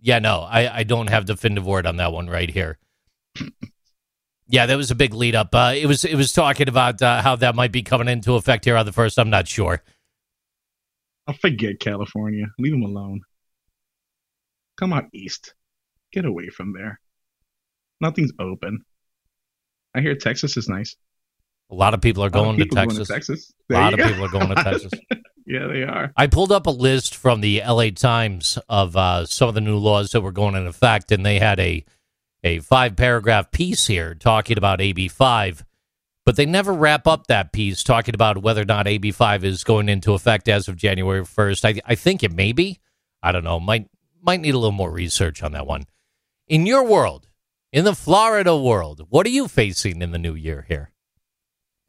yeah, 0.00 0.18
no, 0.18 0.40
I, 0.40 0.78
I 0.78 0.82
don't 0.84 1.08
have 1.08 1.26
the 1.26 1.34
definitive 1.34 1.66
word 1.66 1.86
on 1.86 1.96
that 1.96 2.12
one 2.12 2.28
right 2.28 2.50
here. 2.50 2.78
Yeah, 4.46 4.66
that 4.66 4.76
was 4.76 4.90
a 4.90 4.94
big 4.94 5.14
lead 5.14 5.34
up. 5.34 5.54
Uh, 5.54 5.72
it 5.74 5.86
was 5.86 6.04
it 6.04 6.16
was 6.16 6.32
talking 6.32 6.68
about 6.68 7.00
uh, 7.00 7.22
how 7.22 7.34
that 7.36 7.54
might 7.54 7.72
be 7.72 7.82
coming 7.82 8.08
into 8.08 8.34
effect 8.34 8.66
here 8.66 8.76
on 8.76 8.84
the 8.84 8.92
first. 8.92 9.18
I'm 9.18 9.30
not 9.30 9.48
sure. 9.48 9.82
I'll 11.26 11.34
forget 11.34 11.80
California. 11.80 12.46
Leave 12.58 12.72
them 12.72 12.82
alone. 12.82 13.22
Come 14.76 14.92
out 14.92 15.06
east. 15.14 15.54
Get 16.12 16.26
away 16.26 16.50
from 16.50 16.74
there. 16.74 17.00
Nothing's 18.00 18.32
open. 18.38 18.80
I 19.94 20.00
hear 20.00 20.14
Texas 20.14 20.56
is 20.56 20.68
nice. 20.68 20.96
A 21.70 21.74
lot 21.74 21.94
of 21.94 22.00
people 22.00 22.22
are 22.24 22.28
A 22.28 22.30
lot 22.30 22.40
of 22.40 22.56
going 22.56 22.68
to 22.68 22.74
Texas. 22.74 23.08
Texas. 23.08 23.52
A 23.70 23.74
lot 23.74 23.94
of 23.94 23.98
go. 23.98 24.08
people 24.08 24.24
are 24.24 24.28
going 24.28 24.48
to 24.48 24.54
Texas. 24.56 24.92
yeah, 25.46 25.66
they 25.66 25.82
are. 25.82 26.12
I 26.16 26.26
pulled 26.26 26.52
up 26.52 26.66
a 26.66 26.70
list 26.70 27.14
from 27.14 27.40
the 27.40 27.62
LA 27.66 27.90
Times 27.90 28.58
of 28.68 28.96
uh, 28.96 29.24
some 29.26 29.48
of 29.48 29.54
the 29.54 29.60
new 29.60 29.78
laws 29.78 30.10
that 30.10 30.20
were 30.20 30.32
going 30.32 30.54
into 30.54 30.68
effect, 30.68 31.10
and 31.10 31.24
they 31.24 31.38
had 31.38 31.58
a 31.60 31.84
a 32.42 32.58
five 32.58 32.94
paragraph 32.96 33.50
piece 33.50 33.86
here 33.86 34.14
talking 34.14 34.58
about 34.58 34.82
AB 34.82 35.08
five, 35.08 35.64
but 36.26 36.36
they 36.36 36.44
never 36.44 36.74
wrap 36.74 37.06
up 37.06 37.26
that 37.28 37.52
piece 37.52 37.82
talking 37.82 38.14
about 38.14 38.42
whether 38.42 38.60
or 38.60 38.66
not 38.66 38.86
AB 38.86 39.12
five 39.12 39.44
is 39.44 39.64
going 39.64 39.88
into 39.88 40.12
effect 40.12 40.48
as 40.48 40.68
of 40.68 40.76
January 40.76 41.24
first. 41.24 41.64
I 41.64 41.80
I 41.86 41.94
think 41.94 42.22
it 42.22 42.32
may 42.32 42.52
be. 42.52 42.80
I 43.22 43.32
don't 43.32 43.44
know. 43.44 43.58
Might 43.58 43.88
might 44.22 44.40
need 44.40 44.54
a 44.54 44.58
little 44.58 44.72
more 44.72 44.90
research 44.90 45.42
on 45.42 45.52
that 45.52 45.66
one. 45.66 45.84
In 46.46 46.66
your 46.66 46.84
world, 46.84 47.28
in 47.74 47.84
the 47.84 47.94
Florida 47.94 48.56
world, 48.56 49.04
what 49.10 49.26
are 49.26 49.30
you 49.30 49.48
facing 49.48 50.00
in 50.00 50.12
the 50.12 50.18
new 50.18 50.36
year 50.36 50.64
here? 50.68 50.92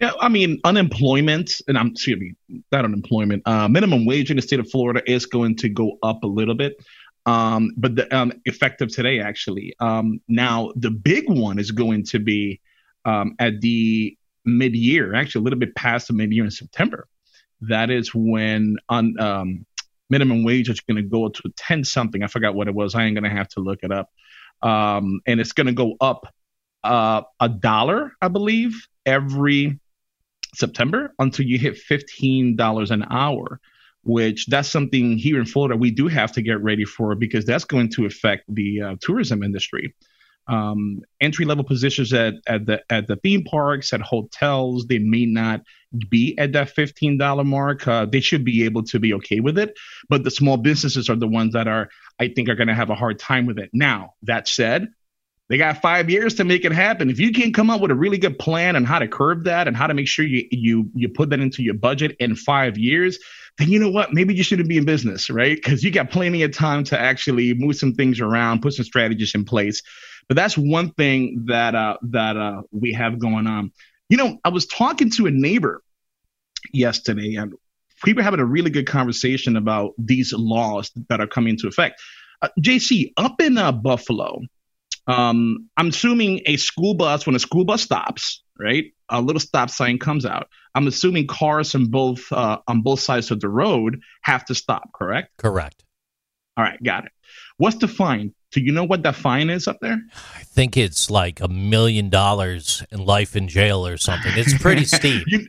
Yeah, 0.01 0.13
I 0.19 0.29
mean, 0.29 0.59
unemployment, 0.63 1.61
and 1.67 1.77
I'm 1.77 1.89
excuse 1.89 2.19
me, 2.19 2.33
not 2.71 2.85
unemployment. 2.85 3.43
Uh, 3.45 3.67
minimum 3.67 4.07
wage 4.07 4.31
in 4.31 4.35
the 4.35 4.41
state 4.41 4.59
of 4.59 4.69
Florida 4.69 5.03
is 5.09 5.27
going 5.27 5.55
to 5.57 5.69
go 5.69 5.99
up 6.01 6.23
a 6.23 6.27
little 6.27 6.55
bit, 6.55 6.83
um, 7.27 7.69
but 7.77 7.95
the, 7.95 8.13
um, 8.13 8.33
effective 8.45 8.89
today 8.89 9.19
actually. 9.19 9.75
Um, 9.79 10.19
now 10.27 10.71
the 10.75 10.89
big 10.89 11.29
one 11.29 11.59
is 11.59 11.69
going 11.69 12.03
to 12.05 12.19
be 12.19 12.59
um, 13.05 13.35
at 13.37 13.61
the 13.61 14.17
mid-year, 14.43 15.13
actually 15.13 15.41
a 15.41 15.43
little 15.43 15.59
bit 15.59 15.75
past 15.75 16.07
the 16.07 16.13
mid-year 16.13 16.45
in 16.45 16.51
September. 16.51 17.07
that 17.61 17.91
is 17.91 18.09
when 18.13 18.77
on 18.89 19.19
um, 19.19 19.65
minimum 20.09 20.43
wage 20.43 20.67
is 20.67 20.79
going 20.81 20.97
to 20.97 21.07
go 21.07 21.29
to 21.29 21.43
10 21.55 21.83
something. 21.83 22.23
I 22.23 22.27
forgot 22.27 22.55
what 22.55 22.67
it 22.67 22.73
was. 22.73 22.95
I 22.95 23.03
ain't 23.03 23.15
going 23.15 23.29
to 23.29 23.37
have 23.37 23.49
to 23.49 23.59
look 23.59 23.79
it 23.83 23.91
up. 23.91 24.09
Um, 24.61 25.21
and 25.25 25.39
it's 25.39 25.51
going 25.51 25.67
to 25.67 25.73
go 25.73 25.95
up 26.01 26.33
uh, 26.83 27.23
a 27.39 27.49
dollar, 27.49 28.13
I 28.21 28.27
believe, 28.27 28.87
every 29.05 29.79
September 30.53 31.13
until 31.19 31.45
you 31.45 31.57
hit 31.57 31.75
$15 31.75 32.91
an 32.91 33.05
hour, 33.09 33.59
which 34.03 34.45
that's 34.47 34.69
something 34.69 35.17
here 35.17 35.39
in 35.39 35.45
Florida 35.45 35.75
we 35.75 35.91
do 35.91 36.07
have 36.07 36.31
to 36.33 36.41
get 36.41 36.61
ready 36.61 36.85
for 36.85 37.15
because 37.15 37.45
that's 37.45 37.65
going 37.65 37.89
to 37.89 38.05
affect 38.05 38.43
the 38.47 38.81
uh, 38.81 38.95
tourism 39.01 39.43
industry. 39.43 39.93
Um, 40.47 41.01
entry 41.19 41.45
level 41.45 41.63
positions 41.63 42.13
at, 42.13 42.35
at 42.45 42.65
the 42.67 42.83
at 42.89 43.07
the 43.07 43.15
theme 43.15 43.43
parks, 43.43 43.93
at 43.93 44.01
hotels, 44.01 44.85
they 44.85 44.99
may 44.99 45.25
not 45.25 45.61
be 46.09 46.37
at 46.37 46.53
that 46.53 46.69
fifteen 46.69 47.17
dollar 47.17 47.43
mark. 47.43 47.87
Uh, 47.87 48.05
they 48.05 48.19
should 48.19 48.43
be 48.45 48.65
able 48.65 48.83
to 48.83 48.99
be 48.99 49.13
okay 49.15 49.39
with 49.39 49.57
it, 49.57 49.73
but 50.07 50.23
the 50.23 50.29
small 50.29 50.57
businesses 50.57 51.09
are 51.09 51.15
the 51.15 51.27
ones 51.27 51.53
that 51.53 51.67
are, 51.67 51.89
I 52.19 52.27
think, 52.27 52.49
are 52.49 52.55
going 52.55 52.67
to 52.67 52.75
have 52.75 52.91
a 52.91 52.95
hard 52.95 53.17
time 53.17 53.47
with 53.47 53.57
it. 53.57 53.71
Now 53.73 54.13
that 54.23 54.47
said, 54.47 54.89
they 55.49 55.57
got 55.57 55.81
five 55.81 56.09
years 56.09 56.35
to 56.35 56.43
make 56.43 56.65
it 56.65 56.71
happen. 56.71 57.09
If 57.09 57.19
you 57.19 57.31
can 57.31 57.53
come 57.53 57.69
up 57.69 57.81
with 57.81 57.91
a 57.91 57.95
really 57.95 58.17
good 58.17 58.37
plan 58.37 58.75
on 58.75 58.83
how 58.83 58.99
to 58.99 59.07
curb 59.07 59.45
that 59.45 59.67
and 59.67 59.75
how 59.75 59.87
to 59.87 59.93
make 59.93 60.07
sure 60.07 60.25
you 60.25 60.47
you 60.51 60.89
you 60.93 61.09
put 61.09 61.29
that 61.31 61.39
into 61.39 61.63
your 61.63 61.75
budget 61.75 62.15
in 62.19 62.35
five 62.35 62.77
years, 62.77 63.17
then 63.57 63.69
you 63.69 63.79
know 63.79 63.89
what? 63.89 64.13
Maybe 64.13 64.35
you 64.35 64.43
shouldn't 64.43 64.69
be 64.69 64.77
in 64.77 64.85
business, 64.85 65.29
right? 65.29 65.55
Because 65.55 65.83
you 65.83 65.91
got 65.91 66.11
plenty 66.11 66.43
of 66.43 66.51
time 66.51 66.83
to 66.85 66.99
actually 66.99 67.53
move 67.53 67.77
some 67.77 67.93
things 67.93 68.19
around, 68.19 68.61
put 68.61 68.73
some 68.73 68.85
strategies 68.85 69.33
in 69.33 69.45
place. 69.45 69.81
But 70.27 70.35
that's 70.35 70.57
one 70.57 70.91
thing 70.91 71.45
that 71.47 71.75
uh, 71.75 71.97
that 72.03 72.37
uh, 72.37 72.61
we 72.71 72.93
have 72.93 73.19
going 73.19 73.47
on. 73.47 73.71
You 74.09 74.17
know, 74.17 74.37
I 74.43 74.49
was 74.49 74.65
talking 74.65 75.11
to 75.11 75.27
a 75.27 75.31
neighbor 75.31 75.83
yesterday, 76.73 77.35
and 77.35 77.53
we 78.05 78.13
were 78.13 78.23
having 78.23 78.39
a 78.39 78.45
really 78.45 78.69
good 78.69 78.87
conversation 78.87 79.55
about 79.55 79.93
these 79.97 80.33
laws 80.33 80.91
that 81.09 81.19
are 81.21 81.27
coming 81.27 81.51
into 81.51 81.67
effect. 81.67 82.01
Uh, 82.41 82.49
JC, 82.59 83.13
up 83.17 83.41
in 83.41 83.57
uh, 83.57 83.71
Buffalo, 83.71 84.41
um, 85.07 85.69
I'm 85.77 85.89
assuming 85.89 86.41
a 86.45 86.57
school 86.57 86.95
bus, 86.95 87.25
when 87.25 87.35
a 87.35 87.39
school 87.39 87.65
bus 87.65 87.83
stops, 87.83 88.43
right, 88.59 88.85
a 89.09 89.21
little 89.21 89.39
stop 89.39 89.69
sign 89.69 89.99
comes 89.99 90.25
out. 90.25 90.47
I'm 90.73 90.87
assuming 90.87 91.27
cars 91.27 91.75
on 91.75 91.85
both 91.85 92.31
uh, 92.31 92.59
on 92.67 92.81
both 92.81 92.99
sides 92.99 93.31
of 93.31 93.39
the 93.39 93.49
road 93.49 94.01
have 94.21 94.45
to 94.45 94.55
stop. 94.55 94.91
Correct. 94.93 95.31
Correct. 95.37 95.83
All 96.57 96.63
right, 96.63 96.81
got 96.81 97.05
it. 97.05 97.11
What's 97.57 97.77
the 97.77 97.87
fine? 97.87 98.33
Do 98.55 98.61
you 98.61 98.71
know 98.71 98.85
what 98.85 99.03
the 99.03 99.11
fine 99.11 99.49
is 99.49 99.67
up 99.67 99.79
there? 99.81 99.99
I 100.33 100.43
think 100.43 100.77
it's 100.77 101.09
like 101.09 101.41
a 101.41 101.49
million 101.49 102.09
dollars 102.09 102.81
in 102.89 103.03
life 103.03 103.35
in 103.35 103.49
jail 103.49 103.85
or 103.85 103.97
something. 103.97 104.31
It's 104.35 104.57
pretty 104.57 104.85
steep. 104.85 105.25
you, 105.27 105.45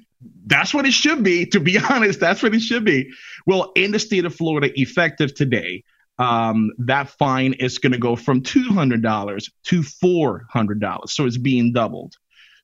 that's 0.46 0.74
what 0.74 0.86
it 0.86 0.92
should 0.92 1.22
be. 1.22 1.46
To 1.46 1.60
be 1.60 1.78
honest, 1.90 2.18
that's 2.18 2.42
what 2.42 2.52
it 2.52 2.60
should 2.60 2.84
be. 2.84 3.12
Well, 3.46 3.70
in 3.76 3.92
the 3.92 4.00
state 4.00 4.24
of 4.24 4.34
Florida, 4.34 4.72
effective 4.74 5.34
today, 5.34 5.84
um, 6.18 6.72
that 6.78 7.10
fine 7.10 7.52
is 7.52 7.78
going 7.78 7.92
to 7.92 7.98
go 7.98 8.16
from 8.16 8.42
$200 8.42 9.50
to 9.66 9.80
$400. 9.82 11.08
So 11.08 11.26
it's 11.26 11.38
being 11.38 11.72
doubled. 11.72 12.14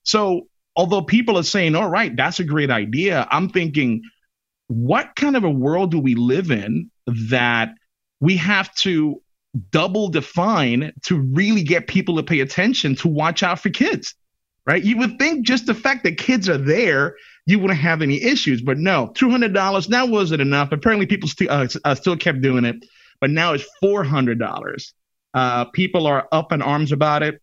So 0.02 0.48
although 0.74 1.02
people 1.02 1.38
are 1.38 1.44
saying, 1.44 1.76
all 1.76 1.88
right, 1.88 2.16
that's 2.16 2.40
a 2.40 2.44
great 2.44 2.72
idea, 2.72 3.28
I'm 3.30 3.48
thinking, 3.48 4.02
what 4.66 5.14
kind 5.14 5.36
of 5.36 5.44
a 5.44 5.50
world 5.50 5.92
do 5.92 6.00
we 6.00 6.16
live 6.16 6.50
in 6.50 6.90
that 7.06 7.74
we 8.18 8.38
have 8.38 8.74
to 8.76 9.22
double 9.70 10.08
define 10.08 10.92
to 11.02 11.20
really 11.20 11.62
get 11.62 11.86
people 11.86 12.16
to 12.16 12.22
pay 12.22 12.40
attention 12.40 12.96
to 12.96 13.08
watch 13.08 13.42
out 13.42 13.60
for 13.60 13.70
kids? 13.70 14.14
Right? 14.64 14.82
You 14.82 14.96
would 14.98 15.18
think 15.18 15.44
just 15.44 15.66
the 15.66 15.74
fact 15.74 16.04
that 16.04 16.18
kids 16.18 16.48
are 16.48 16.58
there, 16.58 17.16
you 17.46 17.58
wouldn't 17.58 17.80
have 17.80 18.00
any 18.00 18.22
issues, 18.22 18.62
but 18.62 18.78
no, 18.78 19.08
$200, 19.08 19.88
that 19.88 20.08
wasn't 20.08 20.40
enough. 20.40 20.70
Apparently, 20.70 21.04
people 21.04 21.28
st- 21.28 21.50
uh, 21.50 21.66
uh, 21.84 21.94
still 21.96 22.16
kept 22.16 22.40
doing 22.40 22.64
it 22.64 22.84
but 23.22 23.30
now 23.30 23.54
it's 23.54 23.64
$400. 23.82 24.92
Uh, 25.32 25.64
people 25.66 26.08
are 26.08 26.28
up 26.32 26.52
in 26.52 26.60
arms 26.60 26.90
about 26.90 27.22
it. 27.22 27.40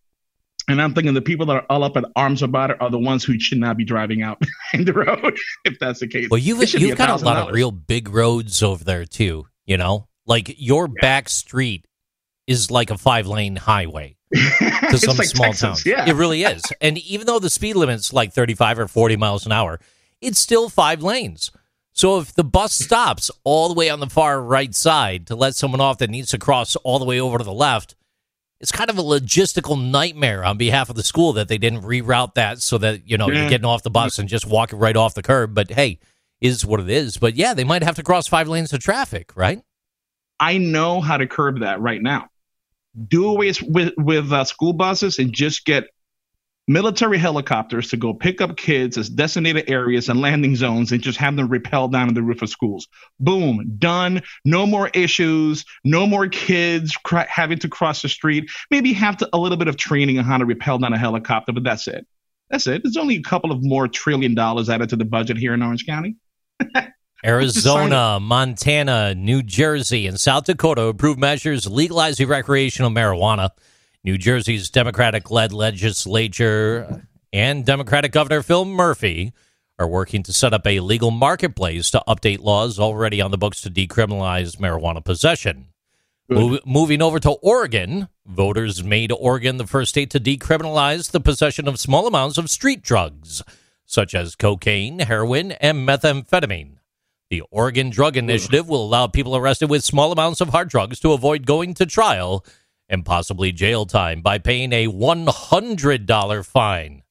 And 0.68 0.80
I'm 0.80 0.92
thinking 0.92 1.14
the 1.14 1.22
people 1.22 1.46
that 1.46 1.56
are 1.56 1.66
all 1.70 1.82
up 1.82 1.96
in 1.96 2.04
arms 2.14 2.42
about 2.42 2.70
it 2.70 2.76
are 2.80 2.90
the 2.90 2.98
ones 2.98 3.24
who 3.24 3.40
should 3.40 3.58
not 3.58 3.78
be 3.78 3.84
driving 3.84 4.22
out 4.22 4.40
in 4.74 4.84
the 4.84 4.92
road, 4.92 5.38
if 5.64 5.78
that's 5.80 6.00
the 6.00 6.06
case. 6.06 6.28
Well, 6.30 6.38
you've, 6.38 6.62
you've 6.74 6.98
got 6.98 7.08
a 7.08 7.24
lot 7.24 7.48
of 7.48 7.54
real 7.54 7.72
big 7.72 8.10
roads 8.10 8.62
over 8.62 8.84
there, 8.84 9.06
too, 9.06 9.46
you 9.64 9.78
know? 9.78 10.06
Like 10.26 10.54
your 10.58 10.86
yeah. 10.86 11.00
back 11.00 11.30
street 11.30 11.86
is 12.46 12.70
like 12.70 12.90
a 12.90 12.98
five 12.98 13.26
lane 13.26 13.56
highway 13.56 14.16
to 14.34 14.98
some 14.98 15.16
like 15.16 15.28
small 15.28 15.46
Texas, 15.46 15.60
towns. 15.60 15.86
Yeah. 15.86 16.08
It 16.08 16.14
really 16.14 16.42
is. 16.42 16.62
and 16.80 16.98
even 16.98 17.26
though 17.26 17.38
the 17.38 17.50
speed 17.50 17.76
limit's 17.76 18.12
like 18.12 18.32
35 18.32 18.80
or 18.80 18.88
40 18.88 19.16
miles 19.16 19.46
an 19.46 19.52
hour, 19.52 19.80
it's 20.20 20.38
still 20.38 20.68
five 20.68 21.02
lanes. 21.02 21.50
So 21.92 22.18
if 22.18 22.32
the 22.32 22.44
bus 22.44 22.72
stops 22.72 23.30
all 23.44 23.68
the 23.68 23.74
way 23.74 23.90
on 23.90 24.00
the 24.00 24.08
far 24.08 24.40
right 24.40 24.74
side 24.74 25.26
to 25.26 25.36
let 25.36 25.54
someone 25.54 25.80
off 25.80 25.98
that 25.98 26.10
needs 26.10 26.30
to 26.30 26.38
cross 26.38 26.76
all 26.76 26.98
the 26.98 27.04
way 27.04 27.20
over 27.20 27.38
to 27.38 27.44
the 27.44 27.52
left, 27.52 27.94
it's 28.60 28.72
kind 28.72 28.90
of 28.90 28.98
a 28.98 29.02
logistical 29.02 29.90
nightmare 29.90 30.44
on 30.44 30.56
behalf 30.56 30.90
of 30.90 30.96
the 30.96 31.02
school 31.02 31.32
that 31.32 31.48
they 31.48 31.58
didn't 31.58 31.82
reroute 31.82 32.34
that 32.34 32.62
so 32.62 32.78
that 32.78 33.08
you 33.08 33.16
know 33.16 33.28
yeah. 33.28 33.40
you're 33.40 33.50
getting 33.50 33.66
off 33.66 33.82
the 33.82 33.90
bus 33.90 34.18
and 34.18 34.28
just 34.28 34.46
walking 34.46 34.78
right 34.78 34.96
off 34.96 35.14
the 35.14 35.22
curb. 35.22 35.54
But 35.54 35.70
hey, 35.70 35.98
is 36.40 36.64
what 36.64 36.80
it 36.80 36.88
is. 36.88 37.16
But 37.16 37.36
yeah, 37.36 37.54
they 37.54 37.64
might 37.64 37.82
have 37.82 37.96
to 37.96 38.02
cross 38.02 38.26
five 38.26 38.48
lanes 38.48 38.72
of 38.72 38.80
traffic, 38.80 39.32
right? 39.34 39.62
I 40.38 40.58
know 40.58 41.00
how 41.00 41.16
to 41.16 41.26
curb 41.26 41.60
that 41.60 41.80
right 41.80 42.00
now. 42.00 42.29
Do 43.08 43.28
away 43.28 43.52
with 43.62 43.92
with 43.96 44.32
uh, 44.32 44.44
school 44.44 44.72
buses 44.72 45.18
and 45.18 45.32
just 45.32 45.64
get 45.64 45.88
military 46.70 47.18
helicopters 47.18 47.88
to 47.90 47.96
go 47.96 48.14
pick 48.14 48.40
up 48.40 48.56
kids 48.56 48.96
as 48.96 49.08
designated 49.08 49.68
areas 49.68 50.08
and 50.08 50.20
landing 50.20 50.54
zones 50.54 50.92
and 50.92 51.02
just 51.02 51.18
have 51.18 51.34
them 51.34 51.48
rappel 51.48 51.88
down 51.88 52.06
on 52.06 52.14
the 52.14 52.22
roof 52.22 52.42
of 52.42 52.48
schools. 52.48 52.86
Boom, 53.18 53.74
done. 53.78 54.22
No 54.44 54.66
more 54.66 54.88
issues. 54.94 55.64
No 55.84 56.06
more 56.06 56.28
kids 56.28 56.96
having 57.28 57.58
to 57.58 57.68
cross 57.68 58.02
the 58.02 58.08
street. 58.08 58.50
Maybe 58.70 58.92
have 58.92 59.16
to, 59.16 59.28
a 59.32 59.38
little 59.38 59.58
bit 59.58 59.66
of 59.66 59.76
training 59.76 60.18
on 60.18 60.24
how 60.24 60.38
to 60.38 60.44
rappel 60.44 60.78
down 60.78 60.92
a 60.92 60.98
helicopter, 60.98 61.52
but 61.52 61.64
that's 61.64 61.88
it. 61.88 62.06
That's 62.50 62.68
it. 62.68 62.82
There's 62.84 62.96
only 62.96 63.16
a 63.16 63.22
couple 63.22 63.50
of 63.50 63.62
more 63.62 63.88
trillion 63.88 64.36
dollars 64.36 64.70
added 64.70 64.90
to 64.90 64.96
the 64.96 65.04
budget 65.04 65.38
here 65.38 65.54
in 65.54 65.62
Orange 65.62 65.86
County. 65.86 66.16
Arizona, 67.24 68.18
Montana, 68.18 69.14
New 69.14 69.42
Jersey, 69.42 70.06
and 70.06 70.18
South 70.18 70.44
Dakota 70.44 70.82
approved 70.84 71.20
measures 71.20 71.66
legalizing 71.66 72.28
recreational 72.28 72.90
marijuana. 72.90 73.50
New 74.02 74.16
Jersey's 74.16 74.70
Democratic 74.70 75.30
led 75.30 75.52
legislature 75.52 77.06
and 77.32 77.66
Democratic 77.66 78.12
Governor 78.12 78.42
Phil 78.42 78.64
Murphy 78.64 79.32
are 79.78 79.86
working 79.86 80.22
to 80.22 80.32
set 80.32 80.54
up 80.54 80.66
a 80.66 80.80
legal 80.80 81.10
marketplace 81.10 81.90
to 81.90 82.02
update 82.08 82.40
laws 82.40 82.78
already 82.78 83.20
on 83.20 83.30
the 83.30 83.38
books 83.38 83.60
to 83.62 83.70
decriminalize 83.70 84.56
marijuana 84.56 85.04
possession. 85.04 85.66
moving 86.28 87.02
over 87.02 87.18
to 87.18 87.30
Oregon, 87.30 88.08
voters 88.24 88.82
made 88.84 89.12
Oregon 89.12 89.58
the 89.58 89.66
first 89.66 89.90
state 89.90 90.10
to 90.10 90.20
decriminalize 90.20 91.10
the 91.10 91.20
possession 91.20 91.68
of 91.68 91.78
small 91.78 92.06
amounts 92.06 92.38
of 92.38 92.48
street 92.48 92.82
drugs, 92.82 93.42
such 93.84 94.14
as 94.14 94.36
cocaine, 94.36 95.00
heroin, 95.00 95.52
and 95.52 95.86
methamphetamine. 95.86 96.79
The 97.30 97.42
Oregon 97.52 97.90
Drug 97.90 98.16
Initiative 98.16 98.68
will 98.68 98.84
allow 98.84 99.06
people 99.06 99.36
arrested 99.36 99.70
with 99.70 99.84
small 99.84 100.10
amounts 100.10 100.40
of 100.40 100.48
hard 100.48 100.68
drugs 100.68 100.98
to 101.00 101.12
avoid 101.12 101.46
going 101.46 101.74
to 101.74 101.86
trial 101.86 102.44
and 102.88 103.06
possibly 103.06 103.52
jail 103.52 103.86
time 103.86 104.20
by 104.20 104.38
paying 104.38 104.72
a 104.72 104.88
$100 104.88 106.44
fine 106.44 107.02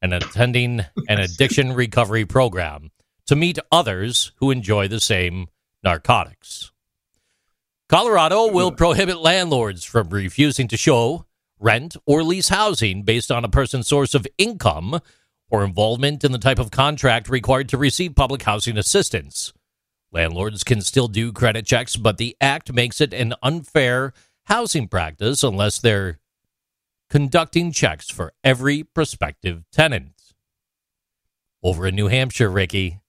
and 0.00 0.14
attending 0.14 0.84
an 1.08 1.18
addiction 1.18 1.72
recovery 1.72 2.24
program 2.24 2.92
to 3.26 3.34
meet 3.34 3.58
others 3.72 4.30
who 4.36 4.52
enjoy 4.52 4.86
the 4.86 5.00
same 5.00 5.48
narcotics. 5.82 6.70
Colorado 7.88 8.52
will 8.52 8.70
prohibit 8.70 9.18
landlords 9.18 9.82
from 9.82 10.10
refusing 10.10 10.68
to 10.68 10.76
show, 10.76 11.26
rent, 11.58 11.96
or 12.06 12.22
lease 12.22 12.50
housing 12.50 13.02
based 13.02 13.32
on 13.32 13.44
a 13.44 13.48
person's 13.48 13.88
source 13.88 14.14
of 14.14 14.28
income 14.38 15.00
or 15.50 15.64
involvement 15.64 16.24
in 16.24 16.32
the 16.32 16.38
type 16.38 16.58
of 16.58 16.70
contract 16.70 17.28
required 17.28 17.68
to 17.68 17.78
receive 17.78 18.14
public 18.14 18.42
housing 18.42 18.76
assistance. 18.76 19.52
Landlords 20.12 20.64
can 20.64 20.80
still 20.80 21.08
do 21.08 21.32
credit 21.32 21.66
checks, 21.66 21.96
but 21.96 22.18
the 22.18 22.36
act 22.40 22.72
makes 22.72 23.00
it 23.00 23.12
an 23.12 23.34
unfair 23.42 24.12
housing 24.44 24.88
practice 24.88 25.42
unless 25.42 25.78
they're 25.78 26.18
conducting 27.10 27.72
checks 27.72 28.10
for 28.10 28.32
every 28.42 28.82
prospective 28.82 29.64
tenant. 29.70 30.12
Over 31.62 31.86
in 31.86 31.94
New 31.94 32.08
Hampshire, 32.08 32.50
Ricky, 32.50 33.00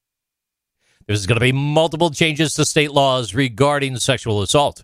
there's 1.05 1.25
going 1.25 1.37
to 1.37 1.41
be 1.41 1.51
multiple 1.51 2.09
changes 2.09 2.53
to 2.55 2.65
state 2.65 2.91
laws 2.91 3.33
regarding 3.33 3.97
sexual 3.97 4.41
assault. 4.41 4.83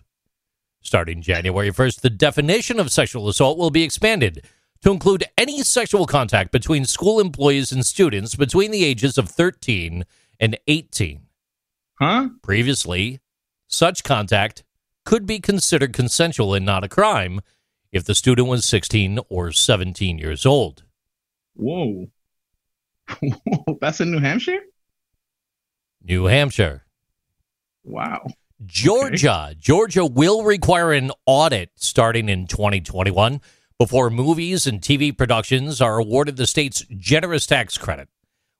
Starting 0.80 1.22
January 1.22 1.70
1st, 1.70 2.00
the 2.00 2.10
definition 2.10 2.78
of 2.78 2.92
sexual 2.92 3.28
assault 3.28 3.58
will 3.58 3.70
be 3.70 3.82
expanded 3.82 4.44
to 4.84 4.92
include 4.92 5.24
any 5.38 5.62
sexual 5.62 6.04
contact 6.04 6.52
between 6.52 6.84
school 6.84 7.18
employees 7.18 7.72
and 7.72 7.86
students 7.86 8.34
between 8.34 8.70
the 8.70 8.84
ages 8.84 9.16
of 9.16 9.30
13 9.30 10.04
and 10.38 10.58
18. 10.68 11.22
Huh? 11.98 12.28
Previously, 12.42 13.20
such 13.66 14.04
contact 14.04 14.62
could 15.06 15.24
be 15.24 15.40
considered 15.40 15.94
consensual 15.94 16.52
and 16.52 16.66
not 16.66 16.84
a 16.84 16.88
crime 16.88 17.40
if 17.92 18.04
the 18.04 18.14
student 18.14 18.46
was 18.46 18.66
16 18.66 19.20
or 19.30 19.52
17 19.52 20.18
years 20.18 20.44
old. 20.44 20.82
Whoa. 21.54 22.08
That's 23.80 24.02
in 24.02 24.10
New 24.10 24.20
Hampshire? 24.20 24.60
New 26.02 26.26
Hampshire. 26.26 26.84
Wow. 27.84 28.26
Georgia. 28.66 29.46
Okay. 29.46 29.56
Georgia 29.58 30.04
will 30.04 30.44
require 30.44 30.92
an 30.92 31.10
audit 31.24 31.70
starting 31.76 32.28
in 32.28 32.46
2021 32.46 33.40
before 33.78 34.08
movies 34.08 34.66
and 34.66 34.80
TV 34.80 35.16
productions 35.16 35.80
are 35.80 35.98
awarded 35.98 36.36
the 36.36 36.46
state's 36.46 36.84
generous 36.96 37.46
tax 37.46 37.76
credit, 37.76 38.08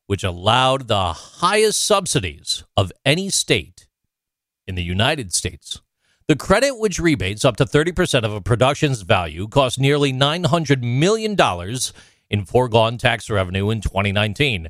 which 0.07 0.25
allowed 0.25 0.89
the 0.89 1.13
highest 1.13 1.81
subsidies 1.81 2.65
of 2.77 2.93
any 3.05 3.31
state 3.31 3.87
in 4.67 4.75
the 4.75 4.83
United 4.83 5.33
States. 5.33 5.81
The 6.27 6.37
credit, 6.37 6.79
which 6.79 6.99
rebates 6.99 7.45
up 7.45 7.57
to 7.59 7.65
30% 7.65 8.25
of 8.25 8.33
a 8.33 8.41
production's 8.41 9.03
value, 9.03 9.47
cost 9.47 9.79
nearly 9.79 10.13
$900 10.13 10.83
million 10.83 11.37
in 12.31 12.45
foregone 12.45 12.99
tax 12.99 13.29
revenue 13.29 13.71
in 13.71 13.83
2019. 13.83 14.69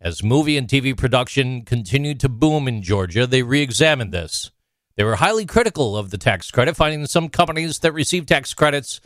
As 0.00 0.22
movie 0.22 0.58
and 0.58 0.68
TV 0.68 0.96
production 0.96 1.62
continued 1.62 2.20
to 2.20 2.28
boom 2.28 2.68
in 2.68 2.82
Georgia, 2.82 3.26
they 3.26 3.42
re 3.42 3.62
examined 3.62 4.12
this. 4.12 4.50
They 4.96 5.02
were 5.02 5.16
highly 5.16 5.46
critical 5.46 5.96
of 5.96 6.10
the 6.10 6.18
tax 6.18 6.50
credit, 6.50 6.76
finding 6.76 7.06
some 7.06 7.30
companies 7.30 7.80
that 7.80 7.92
received 7.92 8.28
tax 8.28 8.52
credits 8.54 9.00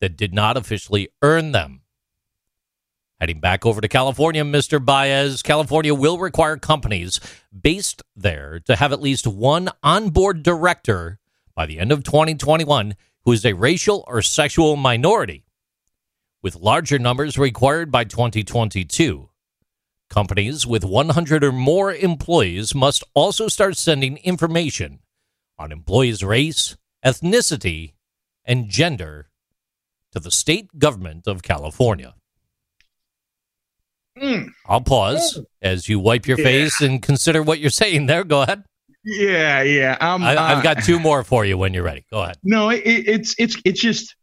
that 0.00 0.16
did 0.16 0.34
not 0.34 0.56
officially 0.56 1.08
earn 1.22 1.52
them. 1.52 1.82
Heading 3.20 3.40
back 3.40 3.64
over 3.64 3.80
to 3.80 3.88
California, 3.88 4.42
Mr. 4.42 4.84
Baez, 4.84 5.42
California 5.42 5.94
will 5.94 6.18
require 6.18 6.56
companies 6.56 7.20
based 7.58 8.02
there 8.14 8.60
to 8.66 8.76
have 8.76 8.92
at 8.92 9.00
least 9.00 9.26
one 9.26 9.70
onboard 9.82 10.42
director 10.42 11.18
by 11.54 11.64
the 11.64 11.78
end 11.78 11.92
of 11.92 12.02
2021 12.02 12.94
who 13.24 13.32
is 13.32 13.44
a 13.46 13.54
racial 13.54 14.04
or 14.06 14.20
sexual 14.20 14.76
minority, 14.76 15.44
with 16.42 16.56
larger 16.56 16.98
numbers 16.98 17.38
required 17.38 17.90
by 17.90 18.04
2022. 18.04 19.30
Companies 20.10 20.66
with 20.66 20.84
100 20.84 21.44
or 21.44 21.52
more 21.52 21.94
employees 21.94 22.74
must 22.74 23.02
also 23.14 23.48
start 23.48 23.76
sending 23.76 24.18
information 24.18 25.00
on 25.58 25.72
employees' 25.72 26.22
race, 26.22 26.76
ethnicity, 27.04 27.94
and 28.44 28.68
gender 28.68 29.30
to 30.14 30.20
the 30.20 30.30
state 30.30 30.78
government 30.78 31.26
of 31.26 31.42
California. 31.42 32.14
Mm. 34.16 34.48
I'll 34.66 34.80
pause 34.80 35.38
mm. 35.38 35.44
as 35.60 35.88
you 35.88 35.98
wipe 35.98 36.28
your 36.28 36.38
yeah. 36.38 36.44
face 36.44 36.80
and 36.80 37.02
consider 37.02 37.42
what 37.42 37.58
you're 37.58 37.70
saying 37.82 38.06
there. 38.06 38.24
Go 38.24 38.42
ahead. 38.42 38.62
Yeah, 39.04 39.62
yeah. 39.62 39.98
Um, 40.00 40.22
I, 40.22 40.30
have 40.30 40.58
uh, 40.58 40.62
got 40.62 40.84
two 40.84 40.98
more 40.98 41.24
for 41.24 41.44
you 41.44 41.58
when 41.58 41.74
you're 41.74 41.82
ready. 41.82 42.06
Go 42.10 42.22
ahead. 42.22 42.38
No, 42.42 42.70
it, 42.70 42.82
it's 42.84 43.34
it's 43.38 43.60
it's 43.64 43.80
just 43.80 44.14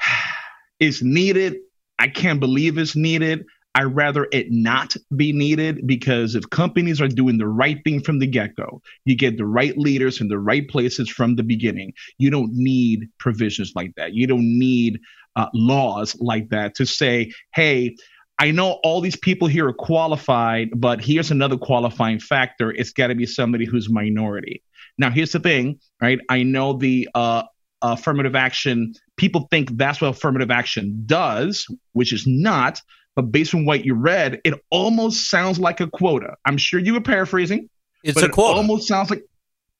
it's 0.80 1.02
needed. 1.02 1.58
I 1.98 2.08
can't 2.08 2.40
believe 2.40 2.78
it's 2.78 2.96
needed. 2.96 3.44
I 3.74 3.84
rather 3.84 4.28
it 4.32 4.48
not 4.50 4.94
be 5.16 5.32
needed 5.32 5.86
because 5.86 6.34
if 6.34 6.48
companies 6.50 7.00
are 7.00 7.08
doing 7.08 7.38
the 7.38 7.46
right 7.46 7.78
thing 7.84 8.02
from 8.02 8.18
the 8.18 8.26
get 8.26 8.54
go, 8.54 8.82
you 9.04 9.16
get 9.16 9.38
the 9.38 9.46
right 9.46 9.76
leaders 9.78 10.20
in 10.20 10.28
the 10.28 10.38
right 10.38 10.68
places 10.68 11.08
from 11.08 11.36
the 11.36 11.42
beginning. 11.42 11.94
You 12.18 12.30
don't 12.30 12.52
need 12.52 13.08
provisions 13.18 13.72
like 13.74 13.94
that. 13.96 14.12
You 14.12 14.26
don't 14.26 14.58
need 14.58 15.00
uh, 15.36 15.46
laws 15.54 16.16
like 16.20 16.50
that 16.50 16.74
to 16.76 16.86
say, 16.86 17.32
hey, 17.54 17.96
I 18.38 18.50
know 18.50 18.80
all 18.82 19.00
these 19.00 19.16
people 19.16 19.48
here 19.48 19.68
are 19.68 19.72
qualified, 19.72 20.70
but 20.74 21.00
here's 21.00 21.30
another 21.30 21.56
qualifying 21.56 22.18
factor. 22.18 22.70
It's 22.70 22.92
got 22.92 23.06
to 23.06 23.14
be 23.14 23.26
somebody 23.26 23.64
who's 23.64 23.88
minority. 23.88 24.62
Now, 24.98 25.10
here's 25.10 25.32
the 25.32 25.40
thing, 25.40 25.78
right? 26.00 26.18
I 26.28 26.42
know 26.42 26.74
the 26.74 27.08
uh, 27.14 27.44
affirmative 27.80 28.34
action, 28.34 28.94
people 29.16 29.48
think 29.50 29.76
that's 29.76 30.00
what 30.00 30.08
affirmative 30.08 30.50
action 30.50 31.04
does, 31.06 31.66
which 31.92 32.12
is 32.12 32.26
not. 32.26 32.80
But 33.14 33.30
based 33.30 33.54
on 33.54 33.66
what 33.66 33.84
you 33.84 33.94
read, 33.94 34.40
it 34.44 34.54
almost 34.70 35.28
sounds 35.28 35.58
like 35.58 35.80
a 35.80 35.86
quota. 35.86 36.36
I'm 36.44 36.56
sure 36.56 36.80
you 36.80 36.94
were 36.94 37.00
paraphrasing. 37.00 37.68
It's 38.02 38.20
a 38.20 38.28
quote. 38.28 38.56
almost 38.56 38.88
sounds 38.88 39.10
like 39.10 39.24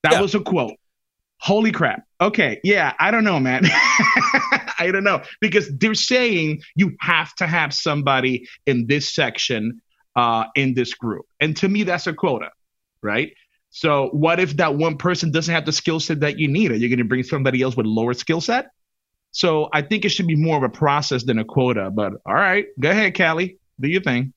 that 0.03 0.13
yeah. 0.13 0.21
was 0.21 0.35
a 0.35 0.41
quote. 0.41 0.75
Holy 1.39 1.73
crap. 1.73 2.05
Okay. 2.21 2.61
Yeah. 2.63 2.93
I 3.01 3.11
don't 3.11 3.25
know, 3.25 3.41
man. 3.41 3.63
I 4.79 4.91
don't 4.93 5.05
know 5.05 5.23
because 5.41 5.69
they're 5.77 5.95
saying 5.95 6.63
you 6.77 6.95
have 7.01 7.35
to 7.37 7.47
have 7.47 7.75
somebody 7.75 8.49
in 8.67 8.87
this 8.87 9.13
section 9.13 9.81
uh, 10.15 10.45
in 10.55 10.75
this 10.75 10.95
group. 10.95 11.27
And 11.41 11.57
to 11.59 11.69
me, 11.69 11.83
that's 11.83 12.07
a 12.07 12.13
quota, 12.13 12.51
right? 13.03 13.33
So 13.71 14.09
what 14.09 14.39
if 14.39 14.59
that 14.59 14.77
one 14.77 14.99
person 14.99 15.33
doesn't 15.33 15.53
have 15.53 15.65
the 15.65 15.73
skill 15.73 15.99
set 15.99 16.21
that 16.21 16.39
you 16.39 16.47
need? 16.47 16.71
Are 16.71 16.77
you 16.77 16.89
going 16.89 16.99
to 16.99 17.05
bring 17.05 17.23
somebody 17.23 17.63
else 17.63 17.77
with 17.77 17.87
lower 17.87 18.15
skill 18.15 18.41
set? 18.41 18.67
So 19.33 19.69
I 19.73 19.83
think 19.83 20.05
it 20.05 20.11
should 20.11 20.27
be 20.27 20.37
more 20.37 20.57
of 20.57 20.63
a 20.63 20.69
process 20.69 21.25
than 21.25 21.39
a 21.39 21.45
quota. 21.45 21.91
But 21.91 22.13
all 22.25 22.35
right, 22.35 22.67
go 22.79 22.91
ahead, 22.91 23.17
Callie, 23.17 23.59
do 23.81 23.89
your 23.89 24.03
thing. 24.03 24.33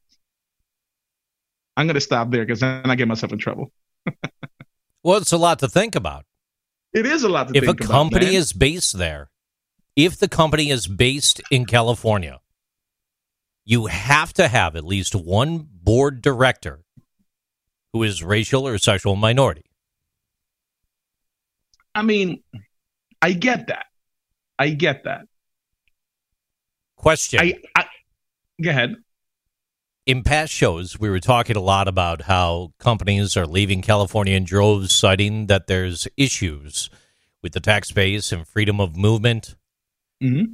I'm 1.78 1.88
going 1.88 1.96
to 1.96 2.02
stop 2.02 2.32
there 2.32 2.46
because 2.46 2.62
then 2.62 2.90
I 2.90 2.96
get 2.96 3.08
myself 3.08 3.34
in 3.34 3.38
trouble. 3.38 3.72
well, 5.04 5.18
it's 5.18 5.34
a 5.34 5.38
lot 5.38 5.60
to 5.60 5.68
think 5.68 5.96
about. 5.96 6.26
It 6.94 7.06
is 7.06 7.24
a 7.24 7.30
lot 7.30 7.50
to 7.50 7.58
if 7.58 7.66
think 7.66 7.82
about. 7.82 7.84
If 7.84 7.90
a 7.90 7.92
company 7.92 8.36
is 8.36 8.54
based 8.54 8.98
there, 8.98 9.30
if 9.98 10.18
the 10.18 10.30
company 10.30 10.70
is 10.70 10.88
based 10.88 11.42
in 11.52 11.66
California, 11.66 12.40
you 13.66 13.88
have 13.88 14.32
to 14.34 14.48
have 14.48 14.78
at 14.78 14.86
least 14.86 15.14
one 15.14 15.68
board 15.70 16.22
director 16.22 16.86
who 17.92 18.04
is 18.04 18.24
racial 18.24 18.66
or 18.66 18.78
sexual 18.78 19.18
minority. 19.18 19.66
I 21.94 22.02
mean, 22.02 22.44
I 23.22 23.34
get 23.34 23.68
that. 23.68 23.88
I 24.58 24.70
get 24.70 25.04
that. 25.04 25.28
Question. 26.96 27.40
I, 27.42 27.56
I 27.76 27.86
go 28.62 28.70
ahead. 28.70 28.96
In 30.06 30.24
past 30.24 30.54
shows, 30.54 31.00
we 31.00 31.10
were 31.10 31.20
talking 31.20 31.56
a 31.56 31.62
lot 31.62 31.88
about 31.88 32.24
how 32.24 32.74
companies 32.80 33.36
are 33.36 33.48
leaving 33.48 33.82
California 33.82 34.36
in 34.36 34.44
droves, 34.44 34.94
citing 34.94 35.48
that 35.48 35.68
there's 35.68 36.08
issues 36.16 36.90
with 37.42 37.54
the 37.54 37.60
tax 37.60 37.92
base 37.92 38.32
and 38.32 38.48
freedom 38.48 38.80
of 38.80 38.96
movement. 38.96 39.56
Mm-hmm. 40.24 40.54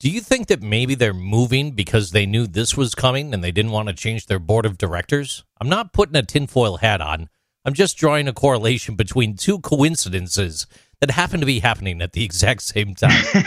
Do 0.00 0.10
you 0.10 0.20
think 0.20 0.46
that 0.46 0.62
maybe 0.62 0.94
they're 0.94 1.12
moving 1.12 1.72
because 1.72 2.12
they 2.12 2.24
knew 2.24 2.46
this 2.46 2.76
was 2.76 2.94
coming 2.94 3.34
and 3.34 3.42
they 3.42 3.50
didn't 3.50 3.72
want 3.72 3.88
to 3.88 3.94
change 3.94 4.26
their 4.26 4.38
board 4.38 4.64
of 4.64 4.78
directors? 4.78 5.44
I'm 5.60 5.68
not 5.68 5.92
putting 5.92 6.16
a 6.16 6.22
tinfoil 6.22 6.76
hat 6.76 7.00
on. 7.00 7.28
I'm 7.64 7.74
just 7.74 7.98
drawing 7.98 8.28
a 8.28 8.32
correlation 8.32 8.94
between 8.94 9.36
two 9.36 9.58
coincidences 9.58 10.66
that 11.00 11.10
happened 11.10 11.42
to 11.42 11.46
be 11.46 11.60
happening 11.60 12.02
at 12.02 12.12
the 12.12 12.24
exact 12.24 12.62
same 12.62 12.94
time. 12.94 13.24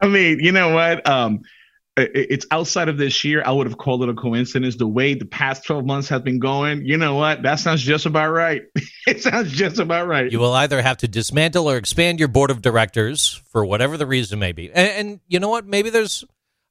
I 0.00 0.08
mean, 0.08 0.40
you 0.40 0.52
know 0.52 0.74
what? 0.74 1.06
Um, 1.08 1.42
it's 1.96 2.44
outside 2.50 2.90
of 2.90 2.98
this 2.98 3.24
year. 3.24 3.42
I 3.44 3.52
would 3.52 3.66
have 3.66 3.78
called 3.78 4.02
it 4.02 4.10
a 4.10 4.14
coincidence. 4.14 4.76
The 4.76 4.86
way 4.86 5.14
the 5.14 5.24
past 5.24 5.64
12 5.64 5.86
months 5.86 6.08
have 6.10 6.24
been 6.24 6.38
going, 6.38 6.84
you 6.84 6.98
know 6.98 7.14
what? 7.14 7.42
That 7.42 7.54
sounds 7.54 7.80
just 7.80 8.04
about 8.04 8.32
right. 8.32 8.64
it 9.06 9.22
sounds 9.22 9.50
just 9.50 9.78
about 9.78 10.06
right. 10.06 10.30
You 10.30 10.38
will 10.38 10.52
either 10.52 10.82
have 10.82 10.98
to 10.98 11.08
dismantle 11.08 11.70
or 11.70 11.78
expand 11.78 12.18
your 12.18 12.28
board 12.28 12.50
of 12.50 12.60
directors 12.60 13.40
for 13.50 13.64
whatever 13.64 13.96
the 13.96 14.06
reason 14.06 14.38
may 14.38 14.52
be. 14.52 14.70
And, 14.70 14.88
and 14.88 15.20
you 15.26 15.40
know 15.40 15.48
what? 15.48 15.66
Maybe 15.66 15.88
there's, 15.88 16.22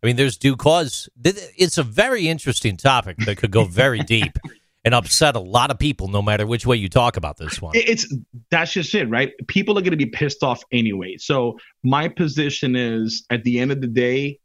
I 0.03 0.05
mean, 0.05 0.15
there's 0.15 0.37
due 0.37 0.55
cause. 0.55 1.09
It's 1.23 1.79
a 1.79 1.83
very 1.83 2.27
interesting 2.27 2.77
topic 2.77 3.17
that 3.25 3.37
could 3.37 3.51
go 3.51 3.63
very 3.63 3.99
deep 4.03 4.37
and 4.85 4.93
upset 4.93 5.35
a 5.35 5.39
lot 5.39 5.71
of 5.71 5.79
people, 5.79 6.07
no 6.07 6.21
matter 6.21 6.45
which 6.45 6.65
way 6.65 6.77
you 6.77 6.87
talk 6.87 7.17
about 7.17 7.37
this 7.37 7.59
one. 7.59 7.71
It's 7.75 8.13
that's 8.51 8.71
just 8.71 8.93
it, 8.93 9.09
right? 9.09 9.33
People 9.47 9.77
are 9.79 9.81
going 9.81 9.91
to 9.91 9.97
be 9.97 10.05
pissed 10.05 10.43
off 10.43 10.63
anyway. 10.71 11.17
So 11.17 11.57
my 11.83 12.07
position 12.07 12.75
is, 12.75 13.25
at 13.31 13.43
the 13.43 13.59
end 13.59 13.71
of 13.71 13.81
the 13.81 13.87
day, 13.87 14.39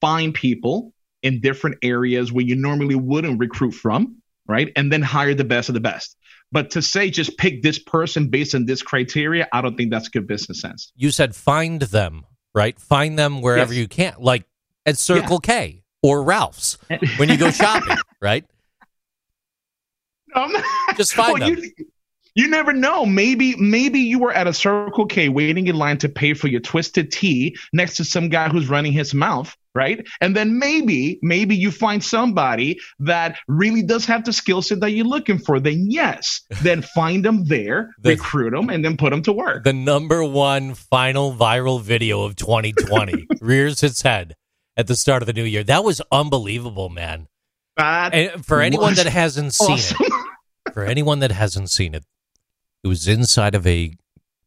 find 0.00 0.34
people 0.34 0.92
in 1.22 1.40
different 1.40 1.76
areas 1.82 2.32
where 2.32 2.44
you 2.44 2.56
normally 2.56 2.96
wouldn't 2.96 3.38
recruit 3.38 3.72
from, 3.72 4.16
right? 4.48 4.72
And 4.74 4.92
then 4.92 5.00
hire 5.00 5.34
the 5.34 5.44
best 5.44 5.68
of 5.68 5.74
the 5.74 5.80
best. 5.80 6.16
But 6.50 6.70
to 6.70 6.82
say 6.82 7.10
just 7.10 7.38
pick 7.38 7.62
this 7.62 7.78
person 7.78 8.28
based 8.28 8.54
on 8.54 8.66
this 8.66 8.82
criteria, 8.82 9.46
I 9.52 9.60
don't 9.60 9.76
think 9.76 9.92
that's 9.92 10.08
good 10.08 10.26
business 10.26 10.60
sense. 10.60 10.92
You 10.96 11.10
said 11.10 11.36
find 11.36 11.82
them, 11.82 12.26
right? 12.52 12.78
Find 12.80 13.16
them 13.16 13.42
wherever 13.42 13.72
yes. 13.72 13.80
you 13.80 13.86
can, 13.86 14.14
like 14.18 14.44
at 14.86 14.98
Circle 14.98 15.40
yeah. 15.44 15.54
K 15.54 15.84
or 16.02 16.24
Ralph's 16.24 16.78
when 17.18 17.28
you 17.28 17.36
go 17.36 17.50
shopping, 17.52 17.96
right? 18.20 18.44
Um, 20.34 20.52
Just 20.96 21.14
find 21.14 21.38
well, 21.38 21.48
them. 21.48 21.58
You, 21.58 21.86
you 22.38 22.46
never 22.46 22.72
know. 22.72 23.04
Maybe 23.04 23.56
maybe 23.56 23.98
you 23.98 24.20
were 24.20 24.32
at 24.32 24.46
a 24.46 24.52
Circle 24.52 25.06
K 25.06 25.28
waiting 25.28 25.66
in 25.66 25.74
line 25.74 25.98
to 25.98 26.08
pay 26.08 26.34
for 26.34 26.46
your 26.46 26.60
twisted 26.60 27.10
tea 27.10 27.56
next 27.72 27.96
to 27.96 28.04
some 28.04 28.28
guy 28.28 28.48
who's 28.48 28.68
running 28.68 28.92
his 28.92 29.12
mouth, 29.12 29.56
right? 29.74 30.06
And 30.20 30.36
then 30.36 30.56
maybe 30.56 31.18
maybe 31.20 31.56
you 31.56 31.72
find 31.72 32.02
somebody 32.02 32.78
that 33.00 33.38
really 33.48 33.82
does 33.82 34.04
have 34.04 34.24
the 34.24 34.32
skill 34.32 34.62
set 34.62 34.78
that 34.80 34.92
you're 34.92 35.04
looking 35.04 35.38
for. 35.38 35.58
Then 35.58 35.90
yes, 35.90 36.42
then 36.62 36.82
find 36.82 37.24
them 37.24 37.44
there, 37.46 37.90
the, 37.98 38.10
recruit 38.10 38.52
them, 38.52 38.70
and 38.70 38.84
then 38.84 38.96
put 38.96 39.10
them 39.10 39.22
to 39.22 39.32
work. 39.32 39.64
The 39.64 39.72
number 39.72 40.22
one 40.22 40.74
final 40.74 41.34
viral 41.34 41.82
video 41.82 42.22
of 42.22 42.36
2020 42.36 43.26
rears 43.40 43.82
its 43.82 44.02
head 44.02 44.36
at 44.76 44.86
the 44.86 44.94
start 44.94 45.22
of 45.22 45.26
the 45.26 45.32
new 45.32 45.42
year. 45.42 45.64
That 45.64 45.82
was 45.82 46.00
unbelievable, 46.12 46.88
man. 46.88 47.26
That 47.76 48.14
and 48.14 48.46
for 48.46 48.60
anyone 48.60 48.94
that 48.94 49.06
hasn't 49.06 49.54
seen 49.54 49.78
it, 49.78 50.12
for 50.78 50.84
anyone 50.84 51.18
that 51.18 51.32
hasn't 51.32 51.68
seen 51.68 51.92
it, 51.92 52.04
it 52.84 52.86
was 52.86 53.08
inside 53.08 53.56
of 53.56 53.66
a 53.66 53.96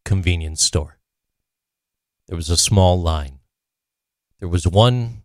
convenience 0.06 0.64
store. 0.64 0.98
There 2.28 2.38
was 2.38 2.50
a 2.50 2.56
small 2.56 3.02
line. 3.02 3.40
There 4.40 4.48
was 4.48 4.66
one 4.66 5.24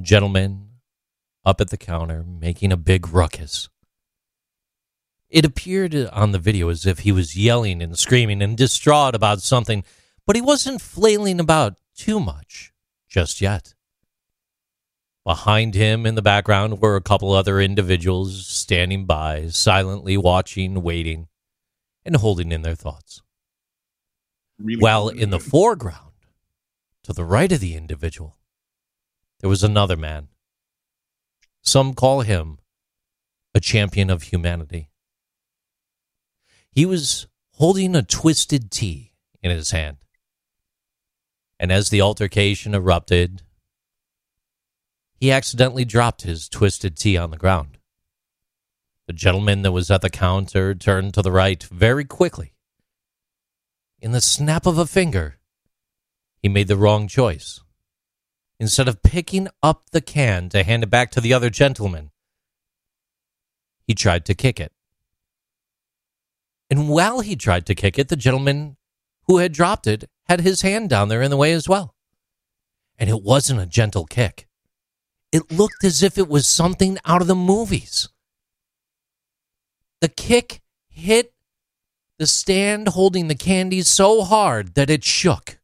gentleman 0.00 0.70
up 1.44 1.60
at 1.60 1.70
the 1.70 1.76
counter, 1.76 2.24
making 2.24 2.72
a 2.72 2.76
big 2.76 3.12
ruckus. 3.12 3.68
It 5.30 5.44
appeared 5.44 5.94
on 5.94 6.32
the 6.32 6.40
video 6.40 6.68
as 6.68 6.84
if 6.84 7.00
he 7.00 7.12
was 7.12 7.36
yelling 7.36 7.80
and 7.80 7.96
screaming 7.96 8.42
and 8.42 8.58
distraught 8.58 9.14
about 9.14 9.40
something, 9.40 9.84
but 10.26 10.34
he 10.34 10.42
wasn't 10.42 10.82
flailing 10.82 11.38
about 11.38 11.78
too 11.96 12.18
much 12.18 12.72
just 13.08 13.40
yet. 13.40 13.74
Behind 15.28 15.74
him 15.74 16.06
in 16.06 16.14
the 16.14 16.22
background 16.22 16.80
were 16.80 16.96
a 16.96 17.02
couple 17.02 17.32
other 17.34 17.60
individuals 17.60 18.46
standing 18.46 19.04
by, 19.04 19.48
silently 19.48 20.16
watching, 20.16 20.82
waiting, 20.82 21.28
and 22.02 22.16
holding 22.16 22.50
in 22.50 22.62
their 22.62 22.74
thoughts. 22.74 23.20
Really 24.58 24.80
While 24.80 25.10
in 25.10 25.28
the 25.28 25.38
foreground, 25.38 26.14
to 27.02 27.12
the 27.12 27.26
right 27.26 27.52
of 27.52 27.60
the 27.60 27.74
individual, 27.74 28.38
there 29.40 29.50
was 29.50 29.62
another 29.62 29.98
man. 29.98 30.28
Some 31.60 31.92
call 31.92 32.22
him 32.22 32.60
a 33.54 33.60
champion 33.60 34.08
of 34.08 34.22
humanity. 34.22 34.88
He 36.72 36.86
was 36.86 37.26
holding 37.56 37.94
a 37.94 38.02
twisted 38.02 38.70
tea 38.70 39.12
in 39.42 39.50
his 39.50 39.72
hand. 39.72 39.98
And 41.60 41.70
as 41.70 41.90
the 41.90 42.00
altercation 42.00 42.74
erupted, 42.74 43.42
he 45.18 45.32
accidentally 45.32 45.84
dropped 45.84 46.22
his 46.22 46.48
twisted 46.48 46.96
tea 46.96 47.16
on 47.16 47.30
the 47.30 47.36
ground. 47.36 47.78
The 49.06 49.12
gentleman 49.12 49.62
that 49.62 49.72
was 49.72 49.90
at 49.90 50.00
the 50.00 50.10
counter 50.10 50.74
turned 50.74 51.14
to 51.14 51.22
the 51.22 51.32
right 51.32 51.62
very 51.62 52.04
quickly. 52.04 52.54
In 54.00 54.12
the 54.12 54.20
snap 54.20 54.64
of 54.66 54.78
a 54.78 54.86
finger, 54.86 55.38
he 56.40 56.48
made 56.48 56.68
the 56.68 56.76
wrong 56.76 57.08
choice. 57.08 57.60
Instead 58.60 58.86
of 58.86 59.02
picking 59.02 59.48
up 59.62 59.90
the 59.90 60.00
can 60.00 60.48
to 60.50 60.62
hand 60.62 60.82
it 60.82 60.90
back 60.90 61.10
to 61.12 61.20
the 61.20 61.32
other 61.32 61.50
gentleman, 61.50 62.10
he 63.86 63.94
tried 63.94 64.24
to 64.26 64.34
kick 64.34 64.60
it. 64.60 64.72
And 66.70 66.88
while 66.88 67.20
he 67.20 67.34
tried 67.34 67.66
to 67.66 67.74
kick 67.74 67.98
it, 67.98 68.08
the 68.08 68.16
gentleman 68.16 68.76
who 69.26 69.38
had 69.38 69.52
dropped 69.52 69.86
it 69.86 70.04
had 70.24 70.42
his 70.42 70.62
hand 70.62 70.90
down 70.90 71.08
there 71.08 71.22
in 71.22 71.30
the 71.30 71.36
way 71.36 71.52
as 71.52 71.68
well. 71.68 71.94
And 72.98 73.08
it 73.08 73.22
wasn't 73.22 73.60
a 73.60 73.66
gentle 73.66 74.04
kick. 74.04 74.47
It 75.30 75.52
looked 75.52 75.84
as 75.84 76.02
if 76.02 76.16
it 76.16 76.28
was 76.28 76.46
something 76.46 76.98
out 77.04 77.20
of 77.20 77.28
the 77.28 77.34
movies. 77.34 78.08
The 80.00 80.08
kick 80.08 80.62
hit 80.88 81.34
the 82.18 82.26
stand 82.26 82.88
holding 82.88 83.28
the 83.28 83.34
candy 83.34 83.82
so 83.82 84.22
hard 84.22 84.74
that 84.74 84.90
it 84.90 85.04
shook. 85.04 85.58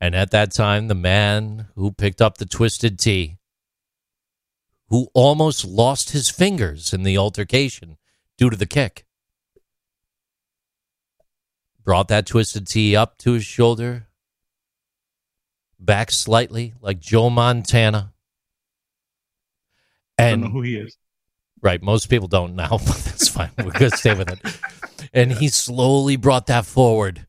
And 0.00 0.14
at 0.14 0.30
that 0.30 0.52
time, 0.52 0.88
the 0.88 0.94
man 0.94 1.68
who 1.74 1.92
picked 1.92 2.22
up 2.22 2.38
the 2.38 2.46
twisted 2.46 2.98
tea, 2.98 3.38
who 4.88 5.08
almost 5.12 5.64
lost 5.64 6.10
his 6.10 6.30
fingers 6.30 6.92
in 6.92 7.02
the 7.02 7.18
altercation 7.18 7.98
due 8.36 8.50
to 8.50 8.56
the 8.56 8.66
kick, 8.66 9.04
brought 11.84 12.08
that 12.08 12.26
twisted 12.26 12.66
tea 12.66 12.94
up 12.94 13.18
to 13.18 13.32
his 13.32 13.44
shoulder, 13.44 14.06
back 15.78 16.10
slightly 16.10 16.74
like 16.80 17.00
Joe 17.00 17.30
Montana. 17.30 18.12
I 20.18 20.30
don't 20.30 20.40
know 20.40 20.46
And 20.46 20.52
who 20.52 20.62
he 20.62 20.76
is. 20.76 20.96
Right. 21.60 21.82
Most 21.82 22.08
people 22.08 22.28
don't 22.28 22.54
now, 22.54 22.68
but 22.86 22.96
that's 23.04 23.28
fine. 23.28 23.50
We're 23.58 23.70
going 23.70 23.90
to 23.90 23.96
stay 23.96 24.14
with 24.14 24.30
it. 24.30 25.10
And 25.12 25.32
he 25.32 25.48
slowly 25.48 26.16
brought 26.16 26.46
that 26.46 26.66
forward. 26.66 27.26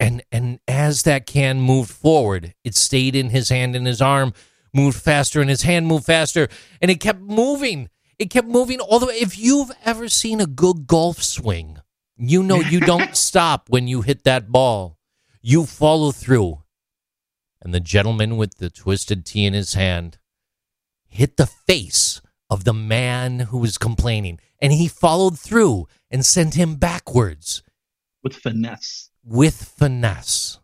And 0.00 0.22
and 0.32 0.58
as 0.66 1.02
that 1.04 1.26
can 1.26 1.60
moved 1.60 1.90
forward, 1.90 2.54
it 2.64 2.74
stayed 2.74 3.14
in 3.14 3.30
his 3.30 3.48
hand 3.48 3.76
and 3.76 3.86
his 3.86 4.02
arm 4.02 4.32
moved 4.72 5.00
faster 5.00 5.40
and 5.40 5.48
his 5.48 5.62
hand 5.62 5.86
moved 5.86 6.04
faster 6.04 6.48
and 6.82 6.90
it 6.90 7.00
kept 7.00 7.20
moving. 7.20 7.88
It 8.18 8.30
kept 8.30 8.48
moving 8.48 8.80
all 8.80 8.98
the 8.98 9.06
way. 9.06 9.14
If 9.14 9.38
you've 9.38 9.70
ever 9.84 10.08
seen 10.08 10.40
a 10.40 10.46
good 10.46 10.86
golf 10.86 11.22
swing, 11.22 11.78
you 12.16 12.42
know 12.42 12.60
you 12.60 12.80
don't 12.80 13.16
stop 13.28 13.68
when 13.68 13.88
you 13.88 14.02
hit 14.02 14.24
that 14.24 14.50
ball. 14.50 14.98
You 15.40 15.64
follow 15.64 16.10
through. 16.10 16.62
And 17.62 17.72
the 17.72 17.80
gentleman 17.80 18.36
with 18.36 18.56
the 18.56 18.70
twisted 18.70 19.24
tea 19.24 19.46
in 19.46 19.54
his 19.54 19.74
hand 19.74 20.18
hit 21.14 21.36
the 21.36 21.46
face 21.46 22.20
of 22.50 22.64
the 22.64 22.74
man 22.74 23.38
who 23.40 23.58
was 23.58 23.78
complaining, 23.78 24.38
and 24.60 24.72
he 24.72 24.88
followed 24.88 25.38
through 25.38 25.86
and 26.10 26.26
sent 26.26 26.54
him 26.54 26.74
backwards 26.76 27.62
With 28.22 28.34
finesse. 28.34 29.10
with 29.24 29.54
finesse. 29.78 30.58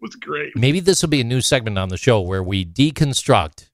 was 0.00 0.14
great. 0.16 0.54
Maybe 0.56 0.80
this 0.80 1.00
will 1.02 1.08
be 1.08 1.20
a 1.20 1.24
new 1.24 1.40
segment 1.40 1.78
on 1.78 1.88
the 1.88 1.96
show 1.96 2.20
where 2.20 2.42
we 2.42 2.64
deconstruct 2.64 3.70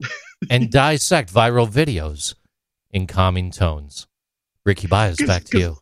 and 0.50 0.70
dissect 0.70 1.32
viral 1.32 1.68
videos 1.68 2.34
in 2.90 3.06
calming 3.06 3.50
tones. 3.50 4.06
Ricky 4.64 4.86
Baez, 4.86 5.16
back 5.26 5.44
to 5.44 5.58
you. 5.58 5.76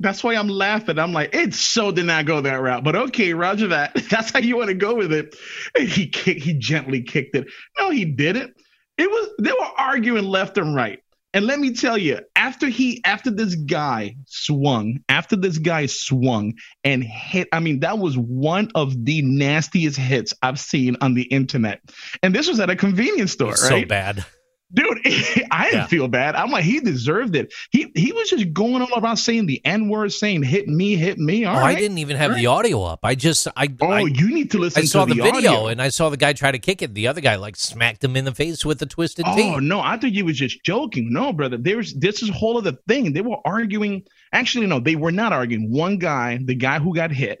That's 0.00 0.24
why 0.24 0.34
I'm 0.34 0.48
laughing. 0.48 0.98
I'm 0.98 1.12
like, 1.12 1.34
it 1.34 1.54
so 1.54 1.92
did 1.92 2.06
not 2.06 2.24
go 2.24 2.40
that 2.40 2.54
route. 2.54 2.82
But 2.82 2.96
okay, 2.96 3.34
Roger 3.34 3.68
that. 3.68 3.94
That's 4.10 4.32
how 4.32 4.40
you 4.40 4.56
want 4.56 4.68
to 4.68 4.74
go 4.74 4.94
with 4.94 5.12
it. 5.12 5.36
And 5.78 5.88
he 5.88 6.08
kicked, 6.08 6.42
he 6.42 6.54
gently 6.54 7.02
kicked 7.02 7.36
it. 7.36 7.48
No, 7.78 7.90
he 7.90 8.04
didn't. 8.04 8.54
It 8.98 9.10
was 9.10 9.30
they 9.38 9.52
were 9.52 9.70
arguing 9.78 10.24
left 10.24 10.58
and 10.58 10.74
right. 10.74 11.00
And 11.32 11.46
let 11.46 11.60
me 11.60 11.74
tell 11.74 11.96
you, 11.96 12.20
after 12.34 12.66
he 12.66 13.02
after 13.04 13.30
this 13.30 13.54
guy 13.54 14.16
swung, 14.26 14.98
after 15.08 15.36
this 15.36 15.58
guy 15.58 15.86
swung 15.86 16.54
and 16.82 17.04
hit, 17.04 17.48
I 17.52 17.60
mean, 17.60 17.80
that 17.80 17.98
was 17.98 18.18
one 18.18 18.70
of 18.74 19.04
the 19.04 19.22
nastiest 19.22 19.96
hits 19.96 20.34
I've 20.42 20.58
seen 20.58 20.96
on 21.00 21.14
the 21.14 21.22
internet. 21.22 21.80
And 22.22 22.34
this 22.34 22.48
was 22.48 22.58
at 22.58 22.68
a 22.68 22.74
convenience 22.76 23.32
store, 23.32 23.54
So 23.54 23.74
right? 23.74 23.88
bad. 23.88 24.24
Dude, 24.72 24.98
I 25.50 25.64
didn't 25.64 25.80
Yeah. 25.80 25.86
feel 25.86 26.08
bad. 26.08 26.36
I'm 26.36 26.50
like, 26.50 26.64
he 26.64 26.78
deserved 26.80 27.34
it. 27.34 27.52
He 27.70 27.90
he 27.94 28.12
was 28.12 28.30
just 28.30 28.52
going 28.52 28.82
all 28.82 28.98
around 29.02 29.16
saying 29.16 29.46
the 29.46 29.60
N 29.64 29.88
word, 29.88 30.12
saying 30.12 30.42
hit 30.44 30.68
me, 30.68 30.96
hit 30.96 31.18
me. 31.18 31.44
All 31.44 31.56
oh, 31.56 31.60
right. 31.60 31.76
I 31.76 31.80
didn't 31.80 31.98
even 31.98 32.16
have 32.16 32.34
the 32.36 32.46
audio 32.46 32.82
up. 32.84 33.00
I 33.02 33.14
just 33.14 33.48
I 33.56 33.68
Oh, 33.80 33.86
I, 33.88 34.00
you 34.02 34.32
need 34.32 34.50
to 34.52 34.58
listen 34.58 34.82
I 34.82 34.84
saw 34.84 35.04
to 35.04 35.12
the, 35.14 35.20
the, 35.20 35.30
video 35.30 35.50
audio. 35.52 35.66
and 35.68 35.82
I 35.82 35.88
saw 35.88 36.08
the 36.08 36.16
guy 36.16 36.32
try 36.32 36.52
to 36.52 36.58
kick 36.58 36.82
it. 36.82 36.94
The 36.94 37.08
other 37.08 37.20
guy 37.20 37.36
like 37.36 37.56
smacked 37.56 38.04
him 38.04 38.16
in 38.16 38.24
the 38.24 38.34
face 38.34 38.64
with 38.64 38.80
a 38.82 38.86
twisted 38.86 39.24
Oh 39.28 39.58
no, 39.58 39.80
I 39.80 39.96
thought 39.96 40.12
you 40.12 40.24
was 40.24 40.36
just 40.38 40.62
joking. 40.64 41.12
No, 41.12 41.32
brother. 41.32 41.56
There's 41.56 41.94
this 41.94 42.22
is 42.22 42.28
a 42.30 42.32
whole 42.32 42.58
other 42.58 42.72
thing. 42.86 43.12
They 43.12 43.22
were 43.22 43.38
arguing. 43.44 44.04
Actually, 44.32 44.66
no, 44.66 44.78
they 44.78 44.94
were 44.94 45.12
not 45.12 45.32
arguing. 45.32 45.72
One 45.72 45.98
guy, 45.98 46.38
the 46.44 46.54
guy 46.54 46.78
who 46.78 46.94
got 46.94 47.10
hit, 47.10 47.40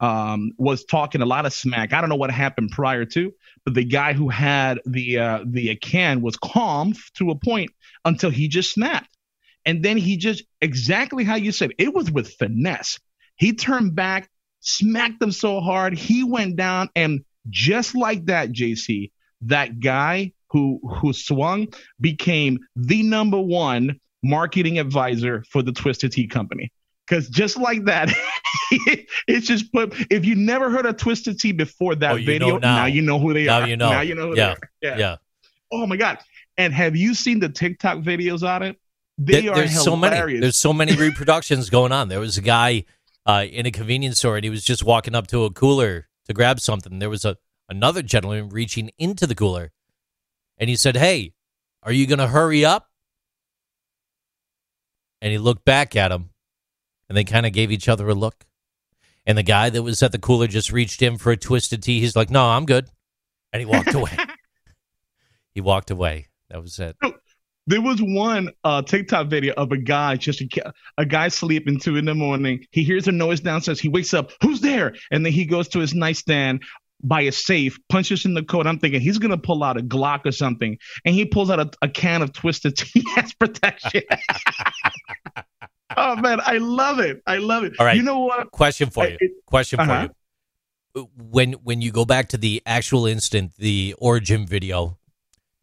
um, 0.00 0.52
was 0.56 0.84
talking 0.84 1.22
a 1.22 1.26
lot 1.26 1.46
of 1.46 1.52
smack. 1.52 1.92
I 1.92 2.00
don't 2.00 2.10
know 2.10 2.16
what 2.16 2.30
happened 2.30 2.70
prior 2.70 3.04
to, 3.06 3.32
but 3.64 3.74
the 3.74 3.84
guy 3.84 4.12
who 4.12 4.28
had 4.28 4.80
the 4.86 5.18
uh, 5.18 5.44
the 5.44 5.74
can 5.76 6.22
was 6.22 6.36
calm 6.36 6.94
to 7.14 7.30
a 7.30 7.34
point 7.34 7.70
until 8.04 8.30
he 8.30 8.48
just 8.48 8.72
snapped, 8.72 9.16
and 9.64 9.82
then 9.82 9.96
he 9.96 10.16
just 10.16 10.44
exactly 10.60 11.24
how 11.24 11.34
you 11.34 11.52
said 11.52 11.72
it 11.78 11.92
was 11.92 12.10
with 12.10 12.34
finesse. 12.34 12.98
He 13.36 13.52
turned 13.54 13.94
back, 13.94 14.30
smacked 14.60 15.20
them 15.20 15.32
so 15.32 15.60
hard, 15.60 15.96
he 15.96 16.24
went 16.24 16.56
down, 16.56 16.90
and 16.94 17.24
just 17.48 17.94
like 17.94 18.26
that, 18.26 18.50
JC, 18.50 19.10
that 19.42 19.80
guy 19.80 20.32
who 20.50 20.80
who 21.00 21.12
swung 21.12 21.68
became 22.00 22.58
the 22.76 23.02
number 23.02 23.40
one 23.40 24.00
marketing 24.22 24.78
advisor 24.78 25.44
for 25.50 25.62
the 25.62 25.72
Twisted 25.72 26.12
Tea 26.12 26.26
Company. 26.26 26.72
Because 27.08 27.28
just 27.28 27.56
like 27.56 27.84
that, 27.84 28.10
it's 29.26 29.46
just 29.46 29.72
put. 29.72 29.94
If 30.10 30.24
you 30.26 30.34
never 30.34 30.70
heard 30.70 30.84
of 30.86 30.96
Twisted 30.98 31.38
Tea 31.40 31.52
before 31.52 31.94
that 31.96 32.12
Oh, 32.12 32.16
video, 32.16 32.58
know 32.58 32.58
now. 32.58 32.84
you 32.86 33.00
know 33.02 33.18
who 33.18 33.32
they 33.32 33.44
Now 33.44 33.60
are. 33.62 33.66
you 33.68 33.76
know. 33.76 33.90
Now 33.90 34.00
you 34.02 34.14
know 34.14 34.28
who 34.28 34.36
Yeah. 34.36 34.54
they 34.82 34.88
are. 34.90 34.98
Yeah. 34.98 35.16
Oh 35.72 35.86
my 35.86 35.96
god! 35.96 36.18
And 36.58 36.72
have 36.74 36.96
you 36.96 37.14
seen 37.14 37.40
the 37.40 37.48
TikTok 37.48 37.98
videos 37.98 38.46
on 38.46 38.62
it? 38.62 38.76
They 39.16 39.40
There- 39.42 39.52
are 39.52 39.56
there's 39.56 39.82
so 39.82 39.96
many. 39.96 40.14
hilarious. 40.16 40.40
There's 40.42 40.56
so 40.58 40.72
many 40.72 40.94
reproductions 40.94 41.70
going 41.70 41.92
on. 41.92 42.08
There 42.08 42.20
was 42.20 42.36
a 42.36 42.42
guy 42.42 42.84
uh, 43.26 43.46
in 43.50 43.64
a 43.66 43.70
convenience 43.70 44.18
store, 44.18 44.36
and 44.36 44.44
he 44.44 44.50
was 44.50 44.62
just 44.64 44.84
walking 44.84 45.14
up 45.14 45.26
to 45.28 45.44
a 45.44 45.50
cooler 45.50 46.08
to 46.26 46.32
grab 46.34 46.60
something. 46.60 46.98
There 46.98 47.10
was 47.10 47.24
a 47.24 47.36
another 47.70 48.02
gentleman 48.02 48.48
reaching 48.50 48.90
into 48.98 49.26
the 49.26 49.34
cooler, 49.34 49.72
and 50.58 50.68
he 50.70 50.76
said, 50.76 50.96
"Hey, 50.96 51.32
are 51.82 51.92
you 51.92 52.06
going 52.06 52.18
to 52.18 52.28
hurry 52.28 52.64
up?" 52.64 52.88
And 55.20 55.32
he 55.32 55.38
looked 55.38 55.64
back 55.64 55.96
at 55.96 56.12
him, 56.12 56.30
and 57.08 57.16
they 57.16 57.24
kind 57.24 57.46
of 57.46 57.52
gave 57.52 57.70
each 57.70 57.88
other 57.88 58.08
a 58.08 58.14
look. 58.14 58.46
And 59.26 59.36
the 59.36 59.42
guy 59.42 59.70
that 59.70 59.82
was 59.82 60.02
at 60.02 60.12
the 60.12 60.18
cooler 60.18 60.46
just 60.46 60.72
reached 60.72 61.02
in 61.02 61.18
for 61.18 61.32
a 61.32 61.36
twisted 61.36 61.82
tea. 61.82 62.00
He's 62.00 62.16
like, 62.16 62.30
"No, 62.30 62.44
I'm 62.44 62.64
good," 62.64 62.88
and 63.52 63.60
he 63.60 63.66
walked 63.66 63.94
away. 63.94 64.16
he 65.52 65.60
walked 65.60 65.90
away. 65.90 66.28
That 66.50 66.62
was 66.62 66.78
it. 66.78 66.96
There 67.66 67.82
was 67.82 68.00
one 68.00 68.50
uh, 68.64 68.80
TikTok 68.80 69.26
video 69.26 69.52
of 69.58 69.72
a 69.72 69.76
guy, 69.76 70.16
just 70.16 70.40
a, 70.40 70.72
a 70.96 71.04
guy 71.04 71.28
sleeping 71.28 71.78
two 71.78 71.96
in 71.96 72.06
the 72.06 72.14
morning. 72.14 72.64
He 72.70 72.82
hears 72.82 73.06
a 73.06 73.12
noise 73.12 73.40
downstairs. 73.40 73.78
He 73.78 73.90
wakes 73.90 74.14
up. 74.14 74.30
Who's 74.40 74.62
there? 74.62 74.94
And 75.10 75.26
then 75.26 75.34
he 75.34 75.44
goes 75.44 75.68
to 75.68 75.78
his 75.78 75.92
nightstand 75.92 76.62
by 77.02 77.20
a 77.22 77.32
safe, 77.32 77.78
punches 77.90 78.24
in 78.24 78.32
the 78.32 78.42
code. 78.42 78.66
I'm 78.66 78.78
thinking 78.78 79.02
he's 79.02 79.18
gonna 79.18 79.36
pull 79.36 79.62
out 79.62 79.76
a 79.76 79.82
Glock 79.82 80.24
or 80.24 80.32
something, 80.32 80.78
and 81.04 81.14
he 81.14 81.26
pulls 81.26 81.50
out 81.50 81.60
a, 81.60 81.70
a 81.82 81.88
can 81.88 82.22
of 82.22 82.32
Twisted 82.32 82.76
Tea 82.78 83.04
as 83.18 83.34
protection. 83.34 84.02
oh 85.96 86.16
man, 86.16 86.40
I 86.44 86.58
love 86.58 86.98
it. 86.98 87.22
I 87.26 87.38
love 87.38 87.64
it. 87.64 87.74
All 87.78 87.86
right. 87.86 87.96
You 87.96 88.02
know 88.02 88.20
what? 88.20 88.50
Question 88.50 88.90
for 88.90 89.04
I- 89.04 89.16
you. 89.20 89.40
Question 89.46 89.78
for 89.78 89.90
uh-huh. 89.90 90.08
when 91.16 91.52
when 91.54 91.80
you 91.80 91.90
go 91.92 92.04
back 92.04 92.28
to 92.30 92.36
the 92.36 92.62
actual 92.66 93.06
instant, 93.06 93.52
the 93.56 93.94
origin 93.98 94.46
video, 94.46 94.98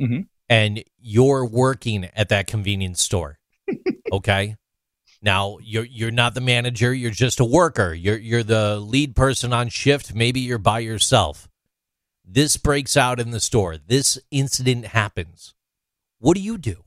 Mhm. 0.01 0.27
and 0.49 0.83
you're 0.99 1.45
working 1.45 2.05
at 2.15 2.29
that 2.29 2.47
convenience 2.47 3.01
store, 3.01 3.39
okay. 4.11 4.55
Now 5.21 5.57
you're 5.61 5.85
you're 5.85 6.11
not 6.11 6.33
the 6.35 6.41
manager. 6.41 6.93
You're 6.93 7.11
just 7.11 7.39
a 7.39 7.45
worker. 7.45 7.93
You're 7.93 8.17
you're 8.17 8.43
the 8.43 8.79
lead 8.79 9.15
person 9.15 9.53
on 9.53 9.69
shift. 9.69 10.13
Maybe 10.13 10.39
you're 10.39 10.57
by 10.59 10.79
yourself. 10.79 11.47
This 12.23 12.57
breaks 12.57 12.97
out 12.97 13.19
in 13.19 13.31
the 13.31 13.39
store. 13.39 13.77
This 13.77 14.17
incident 14.31 14.88
happens. 14.88 15.53
What 16.19 16.35
do 16.35 16.41
you 16.41 16.57
do? 16.57 16.85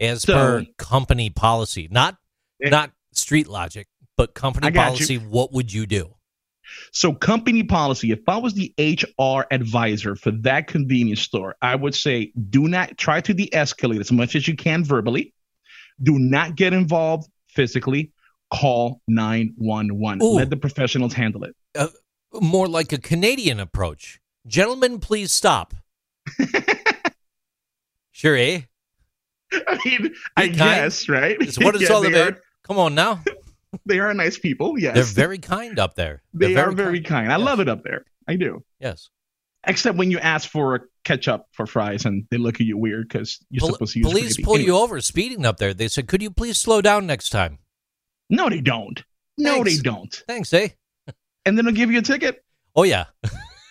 As 0.00 0.22
So- 0.22 0.34
per 0.34 0.66
company 0.78 1.30
policy, 1.30 1.88
not 1.90 2.16
Eh. 2.64 2.70
not 2.70 2.92
street 3.12 3.46
logic, 3.46 3.86
but 4.16 4.34
company 4.34 4.70
policy. 4.70 5.18
What 5.18 5.52
would 5.52 5.72
you 5.72 5.86
do? 5.86 6.14
So, 6.92 7.12
company 7.12 7.64
policy, 7.64 8.12
if 8.12 8.20
I 8.28 8.36
was 8.36 8.54
the 8.54 8.72
HR 8.78 9.44
advisor 9.50 10.14
for 10.14 10.30
that 10.42 10.68
convenience 10.68 11.20
store, 11.20 11.56
I 11.60 11.74
would 11.74 11.94
say 11.96 12.32
do 12.48 12.68
not 12.68 12.96
try 12.96 13.20
to 13.20 13.34
de 13.34 13.48
escalate 13.48 13.98
as 14.00 14.12
much 14.12 14.36
as 14.36 14.46
you 14.46 14.54
can 14.56 14.84
verbally. 14.84 15.34
Do 16.02 16.18
not 16.18 16.54
get 16.56 16.72
involved 16.72 17.28
physically. 17.48 18.12
Call 18.52 19.02
911. 19.08 20.22
Ooh. 20.22 20.34
Let 20.34 20.50
the 20.50 20.56
professionals 20.56 21.12
handle 21.12 21.44
it. 21.44 21.54
More 22.40 22.68
like 22.68 22.92
a 22.92 22.98
Canadian 22.98 23.58
approach. 23.60 24.20
Gentlemen, 24.46 25.00
please 25.00 25.32
stop. 25.32 25.74
sure, 28.12 28.36
eh? 28.36 28.62
I 29.68 29.78
mean, 29.84 30.14
I 30.36 30.46
kind. 30.46 30.56
guess, 30.58 31.08
right? 31.08 31.36
It's 31.40 31.58
what 31.58 31.74
it's 31.74 31.84
Yeah, 31.88 31.94
all 31.96 32.06
about. 32.06 32.32
Are, 32.34 32.40
Come 32.64 32.78
on 32.78 32.94
now. 32.94 33.22
they 33.86 33.98
are 33.98 34.12
nice 34.14 34.38
people. 34.38 34.78
Yes. 34.78 34.94
They're 34.94 35.04
very 35.04 35.38
kind 35.38 35.78
up 35.78 35.94
there. 35.94 36.22
they 36.34 36.54
They're 36.54 36.68
are 36.68 36.72
very 36.72 37.00
kind. 37.00 37.32
I 37.32 37.36
Yes. 37.38 37.44
love 37.46 37.60
it 37.60 37.68
up 37.68 37.82
there. 37.84 38.04
I 38.28 38.36
do. 38.36 38.64
Yes. 38.80 39.10
Except 39.66 39.96
when 39.98 40.10
you 40.10 40.18
ask 40.18 40.48
for 40.48 40.74
a 40.76 40.80
ketchup 41.04 41.44
for 41.52 41.66
fries 41.66 42.04
and 42.06 42.26
they 42.30 42.38
look 42.38 42.56
at 42.56 42.66
you 42.66 42.78
weird 42.78 43.08
because 43.08 43.38
you're 43.50 43.60
Pol- 43.60 43.72
supposed 43.72 43.92
to 43.94 43.98
use 43.98 44.08
police 44.08 44.34
gravy. 44.36 44.42
pull 44.44 44.54
Anyway. 44.54 44.66
you 44.68 44.76
over 44.76 45.00
speeding 45.00 45.44
up 45.44 45.58
there. 45.58 45.74
They 45.74 45.88
said, 45.88 46.08
"Could 46.08 46.22
you 46.22 46.30
please 46.30 46.56
slow 46.58 46.80
down 46.80 47.06
next 47.06 47.28
time?" 47.30 47.58
No, 48.30 48.48
they 48.48 48.60
don't. 48.62 49.02
No, 49.36 49.54
Thanks. 49.56 49.76
they 49.76 49.82
don't. 49.82 50.22
Thanks, 50.26 50.52
eh? 50.54 50.68
And 51.44 51.58
then 51.58 51.64
they'll 51.66 51.74
give 51.74 51.90
you 51.90 51.98
a 51.98 52.02
ticket. 52.02 52.42
Oh 52.76 52.84
yeah, 52.84 53.06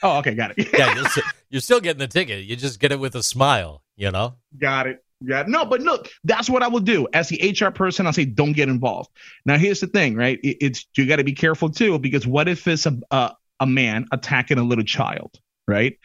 Oh, 0.03 0.17
okay, 0.19 0.33
got 0.35 0.57
it. 0.57 0.67
yeah. 0.77 0.93
You're, 0.95 1.05
you're 1.49 1.61
still 1.61 1.79
getting 1.79 1.99
the 1.99 2.07
ticket. 2.07 2.43
You 2.45 2.55
just 2.55 2.79
get 2.79 2.91
it 2.91 2.99
with 2.99 3.15
a 3.15 3.23
smile. 3.23 3.83
You 3.95 4.11
know. 4.11 4.35
got 4.59 4.85
it. 4.87 5.03
It. 5.21 5.47
No, 5.49 5.65
but 5.65 5.82
look, 5.82 6.08
that's 6.23 6.49
what 6.49 6.63
I 6.63 6.67
will 6.69 6.79
do 6.79 7.08
as 7.13 7.29
the 7.29 7.49
HR 7.60 7.71
person. 7.71 8.08
I'll 8.08 8.13
say, 8.13 8.25
don't 8.25 8.53
get 8.53 8.69
involved. 8.69 9.10
Now, 9.45 9.58
here's 9.58 9.82
the 9.82 9.88
thing, 9.88 10.15
right? 10.15 10.39
It- 10.43 10.58
it's 10.62 10.86
you 10.95 11.05
got 11.08 11.17
to 11.17 11.23
be 11.23 11.34
careful 11.34 11.69
too, 11.69 11.99
because 11.99 12.25
what 12.25 12.47
if 12.47 12.67
it's 12.67 12.86
a, 12.86 12.97
a 13.12 13.34
a 13.60 13.65
man 13.65 14.05
attacking 14.13 14.58
a 14.58 14.63
little 14.63 14.86
child, 14.86 15.38
right? 15.67 15.97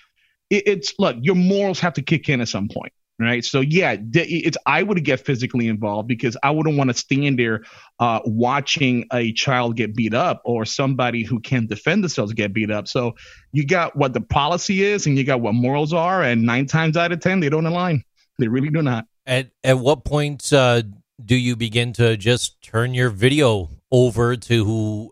It, 0.51 0.65
it's 0.67 0.95
look, 0.99 1.17
your 1.21 1.37
morals 1.37 1.81
have 1.81 1.95
to 1.95 2.03
kick 2.03 2.29
in 2.29 2.41
at 2.41 2.49
some 2.49 2.69
point, 2.69 2.93
right? 3.21 3.45
So 3.45 3.61
yeah, 3.61 3.97
it's 4.15 4.59
I 4.67 4.83
would 4.83 5.05
get 5.05 5.21
physically 5.27 5.69
involved 5.69 6.09
because 6.09 6.37
I 6.43 6.51
wouldn't 6.51 6.77
want 6.79 6.91
to 6.91 6.95
stand 6.95 7.39
there 7.39 7.63
uh, 8.01 8.21
watching 8.25 9.07
a 9.13 9.33
child 9.33 9.77
get 9.77 9.95
beat 9.95 10.15
up 10.15 10.43
or 10.45 10.65
somebody 10.65 11.25
who 11.25 11.41
can't 11.41 11.69
defend 11.69 12.05
themselves 12.05 12.33
get 12.33 12.53
beat 12.53 12.71
up. 12.71 12.89
So 12.89 13.15
you 13.53 13.67
got 13.67 13.97
what 13.97 14.13
the 14.15 14.21
policy 14.23 14.83
is, 14.85 15.07
and 15.07 15.17
you 15.19 15.25
got 15.25 15.41
what 15.41 15.55
morals 15.55 15.93
are, 15.93 16.23
and 16.23 16.45
nine 16.45 16.67
times 16.67 16.97
out 16.97 17.13
of 17.13 17.21
ten, 17.21 17.41
they 17.41 17.51
don't 17.51 17.67
align. 17.67 18.05
They 18.39 18.49
really 18.49 18.71
do 18.71 18.83
not. 18.83 19.07
At 19.27 19.51
at 19.63 19.79
what 19.79 20.05
point 20.05 20.53
uh, 20.53 20.83
do 21.25 21.37
you 21.37 21.57
begin 21.57 21.93
to 21.95 22.17
just 22.17 22.61
turn 22.63 22.95
your 22.95 23.11
video 23.11 23.71
over 23.91 24.37
to 24.37 24.65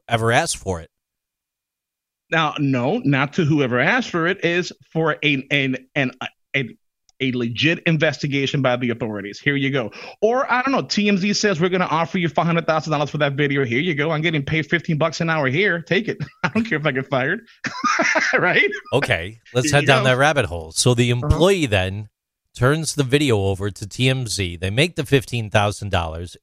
whoever 0.08 0.32
asked 0.32 0.56
for 0.56 0.80
it? 0.80 0.90
Now, 2.30 2.54
no, 2.58 2.98
not 3.04 3.34
to 3.34 3.44
whoever 3.44 3.78
asked 3.78 4.10
for 4.10 4.26
it, 4.26 4.42
is 4.42 4.72
for 4.90 5.18
a, 5.22 5.46
an, 5.50 5.76
an, 5.94 6.12
a, 6.56 6.64
a 7.20 7.32
legit 7.32 7.80
investigation 7.80 8.62
by 8.62 8.76
the 8.76 8.88
authorities. 8.88 9.38
Here 9.38 9.54
you 9.54 9.70
go. 9.70 9.92
Or, 10.22 10.50
I 10.50 10.62
don't 10.62 10.72
know, 10.72 10.82
TMZ 10.82 11.36
says 11.36 11.60
we're 11.60 11.68
going 11.68 11.82
to 11.82 11.88
offer 11.88 12.16
you 12.16 12.30
$500,000 12.30 13.10
for 13.10 13.18
that 13.18 13.34
video. 13.34 13.66
Here 13.66 13.80
you 13.80 13.94
go. 13.94 14.10
I'm 14.10 14.22
getting 14.22 14.42
paid 14.42 14.66
15 14.66 14.96
bucks 14.96 15.20
an 15.20 15.28
hour 15.28 15.48
here. 15.48 15.82
Take 15.82 16.08
it. 16.08 16.18
I 16.42 16.48
don't 16.48 16.64
care 16.64 16.78
if 16.78 16.86
I 16.86 16.92
get 16.92 17.06
fired. 17.06 17.46
right? 18.38 18.70
Okay, 18.94 19.38
let's 19.52 19.70
Here 19.70 19.80
head 19.80 19.86
down 19.86 20.02
go. 20.02 20.08
that 20.08 20.16
rabbit 20.16 20.46
hole. 20.46 20.72
So 20.72 20.94
the 20.94 21.10
employee 21.10 21.66
then 21.66 22.08
turns 22.54 22.94
the 22.94 23.04
video 23.04 23.38
over 23.46 23.70
to 23.70 23.86
TMZ. 23.86 24.60
They 24.60 24.70
make 24.70 24.96
the 24.96 25.06
fifteen 25.06 25.50
thousand 25.50 25.90
dollars 25.90 26.36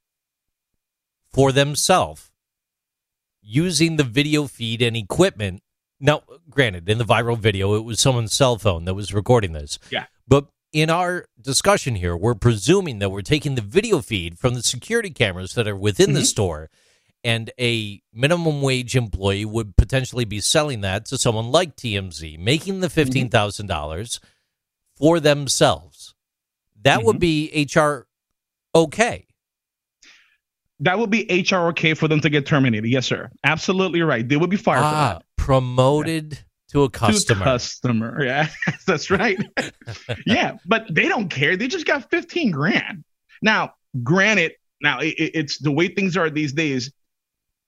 for 1.32 1.52
themselves 1.52 2.32
using 3.42 3.96
the 3.98 4.04
video 4.04 4.48
feed 4.48 4.82
and 4.82 4.96
equipment. 4.98 5.62
Now, 6.00 6.24
granted, 6.50 6.88
in 6.90 6.98
the 6.98 7.06
viral 7.06 7.38
video, 7.38 7.76
it 7.76 7.84
was 7.84 8.00
someone's 8.00 8.34
cell 8.34 8.58
phone 8.58 8.86
that 8.86 8.94
was 8.94 9.14
recording 9.14 9.54
this. 9.54 9.80
Yeah. 9.92 10.06
But 10.28 10.48
in 10.72 10.90
our 10.90 11.26
discussion 11.42 11.96
here, 11.96 12.16
we're 12.16 12.36
presuming 12.36 13.00
that 13.00 13.10
we're 13.10 13.22
taking 13.22 13.56
the 13.56 13.62
video 13.62 14.02
feed 14.02 14.38
from 14.40 14.54
the 14.54 14.64
security 14.64 15.10
cameras 15.10 15.54
that 15.56 15.68
are 15.68 15.76
within 15.76 16.14
the 16.14 16.22
Mhm. 16.22 16.26
store, 16.26 16.70
and 17.24 17.52
a 17.60 18.02
minimum 18.14 18.62
wage 18.62 18.96
employee 18.96 19.46
would 19.46 19.76
potentially 19.76 20.26
be 20.26 20.40
selling 20.40 20.82
that 20.82 21.06
to 21.08 21.18
someone 21.18 21.52
like 21.52 21.76
TMZ, 21.76 22.38
making 22.38 22.80
the 22.80 22.90
$15,000 22.90 24.20
for 24.96 25.20
themselves. 25.20 25.99
That 26.84 27.04
would 27.04 27.20
be 27.20 27.68
HR 27.74 28.08
okay. 28.76 29.26
That 30.82 30.98
would 30.98 31.10
be 31.10 31.26
HR 31.50 31.68
okay 31.70 31.94
for 31.94 32.08
them 32.08 32.22
to 32.22 32.30
get 32.30 32.46
terminated. 32.46 32.88
Yes, 32.90 33.06
sir. 33.06 33.30
Absolutely 33.44 34.02
right. 34.02 34.28
They 34.28 34.38
would 34.38 34.50
be 34.50 34.56
fired 34.58 34.80
for 34.80 34.86
Ah, 34.86 35.20
promoted 35.36 36.40
to 36.70 36.84
a 36.84 36.90
customer. 36.90 37.40
To 37.40 37.44
customer. 37.44 38.24
Yeah, 38.24 38.48
that's 38.88 39.10
right. 39.12 39.38
yeah, 40.26 40.54
but 40.66 40.86
they 40.94 41.08
don't 41.10 41.28
care. 41.30 41.58
They 41.58 41.68
just 41.68 41.86
got 41.86 42.10
15 42.10 42.52
grand. 42.52 43.04
Now, 43.42 43.74
granted, 44.04 44.54
now 44.82 45.00
it, 45.00 45.16
it- 45.18 45.32
it's 45.36 45.58
the 45.58 45.72
way 45.72 45.90
things 45.90 46.16
are 46.16 46.30
these 46.30 46.54
days. 46.54 46.92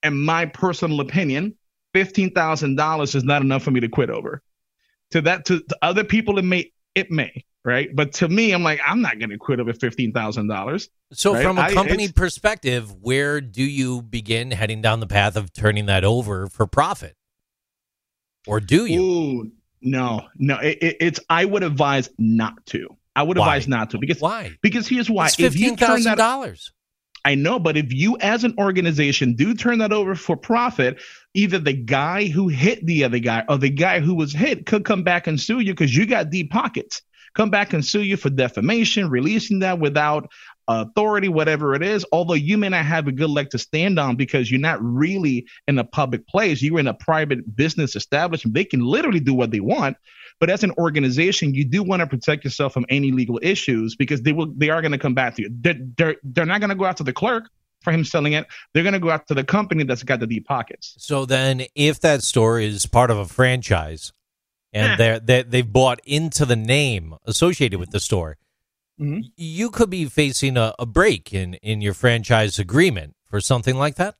In 0.03 0.17
my 0.19 0.45
personal 0.45 0.99
opinion, 1.01 1.55
$15,000 1.93 3.15
is 3.15 3.23
not 3.23 3.41
enough 3.41 3.61
for 3.63 3.71
me 3.71 3.79
to 3.81 3.87
quit 3.89 4.09
over. 4.09 4.41
To 5.11 5.21
that, 5.21 5.45
to, 5.45 5.59
to 5.59 5.77
other 5.81 6.03
people, 6.05 6.37
it 6.39 6.45
may, 6.45 6.71
it 6.95 7.11
may, 7.11 7.43
right? 7.63 7.89
But 7.93 8.13
to 8.13 8.27
me, 8.27 8.51
I'm 8.51 8.63
like, 8.63 8.79
I'm 8.85 9.01
not 9.01 9.19
going 9.19 9.29
to 9.29 9.37
quit 9.37 9.59
over 9.59 9.73
$15,000. 9.73 10.87
So, 11.13 11.33
Right? 11.33 11.43
from 11.43 11.57
a 11.57 11.71
company 11.71 12.05
it's- 12.05 12.11
perspective, 12.13 12.93
where 13.01 13.41
do 13.41 13.63
you 13.63 14.01
begin 14.01 14.51
heading 14.51 14.81
down 14.81 14.99
the 14.99 15.07
path 15.07 15.35
of 15.35 15.53
turning 15.53 15.85
that 15.87 16.03
over 16.03 16.47
for 16.47 16.65
profit? 16.67 17.15
Or 18.47 18.59
do 18.59 18.85
you? 18.85 19.01
Ooh, 19.01 19.51
no, 19.81 20.21
no. 20.37 20.57
It, 20.59 20.77
it, 20.81 20.97
it's, 20.99 21.19
I 21.29 21.45
would 21.45 21.63
advise 21.63 22.09
not 22.17 22.65
to. 22.67 22.97
I 23.15 23.23
would 23.23 23.37
Why? 23.37 23.55
advise 23.55 23.67
not 23.67 23.89
to 23.91 23.97
because, 23.99 24.19
Why? 24.21 24.51
because 24.61 24.87
here's 24.87 25.09
why. 25.09 25.25
It's 25.27 25.35
fifteen 25.35 25.75
thousand 25.75 26.17
dollars. 26.17 26.71
I 27.23 27.35
know, 27.35 27.59
but 27.59 27.77
if 27.77 27.93
you 27.93 28.17
as 28.19 28.43
an 28.45 28.55
organization 28.57 29.35
do 29.35 29.53
turn 29.53 29.77
that 29.79 29.91
over 29.93 30.15
for 30.15 30.35
profit, 30.35 30.99
either 31.35 31.59
the 31.59 31.73
guy 31.73 32.25
who 32.27 32.47
hit 32.47 32.83
the 32.85 33.03
other 33.03 33.19
guy 33.19 33.43
or 33.47 33.57
the 33.59 33.69
guy 33.69 33.99
who 33.99 34.15
was 34.15 34.31
hit 34.33 34.65
could 34.65 34.85
come 34.85 35.03
back 35.03 35.27
and 35.27 35.39
sue 35.39 35.59
you 35.59 35.73
because 35.73 35.95
you 35.95 36.07
got 36.07 36.29
deep 36.31 36.49
pockets. 36.49 37.01
Come 37.33 37.49
back 37.49 37.73
and 37.73 37.85
sue 37.85 38.01
you 38.01 38.17
for 38.17 38.29
defamation, 38.29 39.09
releasing 39.09 39.59
that 39.59 39.79
without 39.79 40.29
authority, 40.67 41.27
whatever 41.27 41.75
it 41.75 41.83
is. 41.83 42.05
Although 42.11 42.35
you 42.35 42.57
may 42.57 42.69
not 42.69 42.85
have 42.85 43.07
a 43.07 43.11
good 43.11 43.29
leg 43.29 43.49
to 43.51 43.57
stand 43.57 43.99
on 43.99 44.15
because 44.15 44.51
you're 44.51 44.59
not 44.59 44.79
really 44.81 45.47
in 45.67 45.77
a 45.79 45.83
public 45.83 46.27
place, 46.27 46.61
you're 46.61 46.79
in 46.79 46.87
a 46.87 46.93
private 46.93 47.55
business 47.55 47.95
establishment. 47.95 48.53
They 48.53 48.65
can 48.65 48.81
literally 48.81 49.19
do 49.19 49.33
what 49.33 49.51
they 49.51 49.59
want. 49.59 49.97
But 50.39 50.49
as 50.49 50.63
an 50.63 50.71
organization, 50.77 51.53
you 51.53 51.65
do 51.65 51.83
want 51.83 51.99
to 51.99 52.07
protect 52.07 52.43
yourself 52.43 52.73
from 52.73 52.85
any 52.89 53.11
legal 53.11 53.39
issues 53.43 53.95
because 53.95 54.23
they 54.23 54.31
will 54.31 54.51
they 54.55 54.69
are 54.69 54.81
going 54.81 54.91
to 54.91 54.97
come 54.97 55.13
back 55.13 55.35
to 55.35 55.43
you. 55.43 55.49
They're, 55.51 55.75
they're, 55.97 56.15
they're 56.23 56.45
not 56.45 56.61
going 56.61 56.69
to 56.69 56.75
go 56.75 56.85
after 56.85 57.03
the 57.03 57.13
clerk 57.13 57.49
for 57.81 57.91
him 57.91 58.03
selling 58.03 58.33
it. 58.33 58.47
They're 58.73 58.83
going 58.83 58.93
to 58.93 58.99
go 58.99 59.11
after 59.11 59.33
the 59.33 59.43
company 59.43 59.83
that's 59.83 60.03
got 60.03 60.19
the 60.19 60.27
deep 60.27 60.47
pockets. 60.47 60.95
So 60.97 61.25
then, 61.25 61.63
if 61.75 61.99
that 62.01 62.23
store 62.23 62.59
is 62.59 62.85
part 62.85 63.11
of 63.11 63.17
a 63.17 63.25
franchise, 63.25 64.13
and 64.73 64.99
they're, 64.99 65.19
they 65.19 65.43
they've 65.43 65.71
bought 65.71 65.99
into 66.05 66.45
the 66.45 66.55
name 66.55 67.15
associated 67.25 67.79
with 67.79 67.91
the 67.91 67.99
store, 67.99 68.37
Mhm. 68.99 69.23
you 69.35 69.69
could 69.71 69.89
be 69.89 70.05
facing 70.05 70.57
a, 70.57 70.73
a 70.77 70.85
break 70.85 71.33
in 71.33 71.55
in 71.55 71.81
your 71.81 71.93
franchise 71.93 72.59
agreement 72.59 73.15
for 73.29 73.41
something 73.41 73.75
like 73.75 73.95
that. 73.95 74.15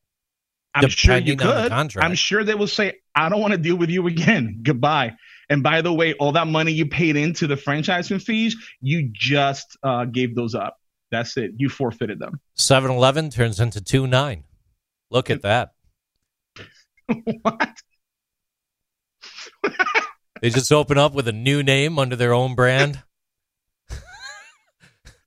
I'm 0.73 0.87
sure 0.89 1.17
you 1.17 1.35
Depending 1.35 1.47
on 1.47 1.63
the 1.63 1.89
could. 1.89 2.01
I'm 2.03 2.15
sure 2.15 2.43
they 2.43 2.55
will 2.55 2.65
say, 2.67 2.93
I 3.13 3.27
don't 3.29 3.41
want 3.41 3.51
to 3.51 3.57
deal 3.57 3.75
with 3.75 3.89
you 3.89 4.07
again. 4.07 4.59
Goodbye. 4.63 5.13
And 5.49 5.61
by 5.61 5.81
the 5.81 5.91
way, 5.93 6.13
all 6.13 6.31
that 6.31 6.47
money 6.47 6.71
you 6.71 6.85
paid 6.85 7.17
into 7.17 7.45
the 7.45 7.55
franchising 7.55 8.21
fees, 8.23 8.55
you 8.79 9.09
just 9.11 9.77
uh, 9.83 10.05
gave 10.05 10.33
those 10.33 10.55
up. 10.55 10.77
That's 11.11 11.35
it. 11.35 11.51
You 11.57 11.67
forfeited 11.67 12.19
them. 12.19 12.39
7-Eleven 12.57 13.29
turns 13.31 13.59
into 13.59 13.81
two 13.81 14.07
nine. 14.07 14.45
Look 15.09 15.29
at 15.29 15.41
that. 15.43 15.73
what? 17.41 17.77
They 20.41 20.49
just 20.49 20.71
open 20.71 20.97
up 20.97 21.13
with 21.13 21.27
a 21.27 21.31
new 21.31 21.61
name 21.61 21.99
under 21.99 22.15
their 22.15 22.33
own 22.33 22.55
brand. 22.55 23.01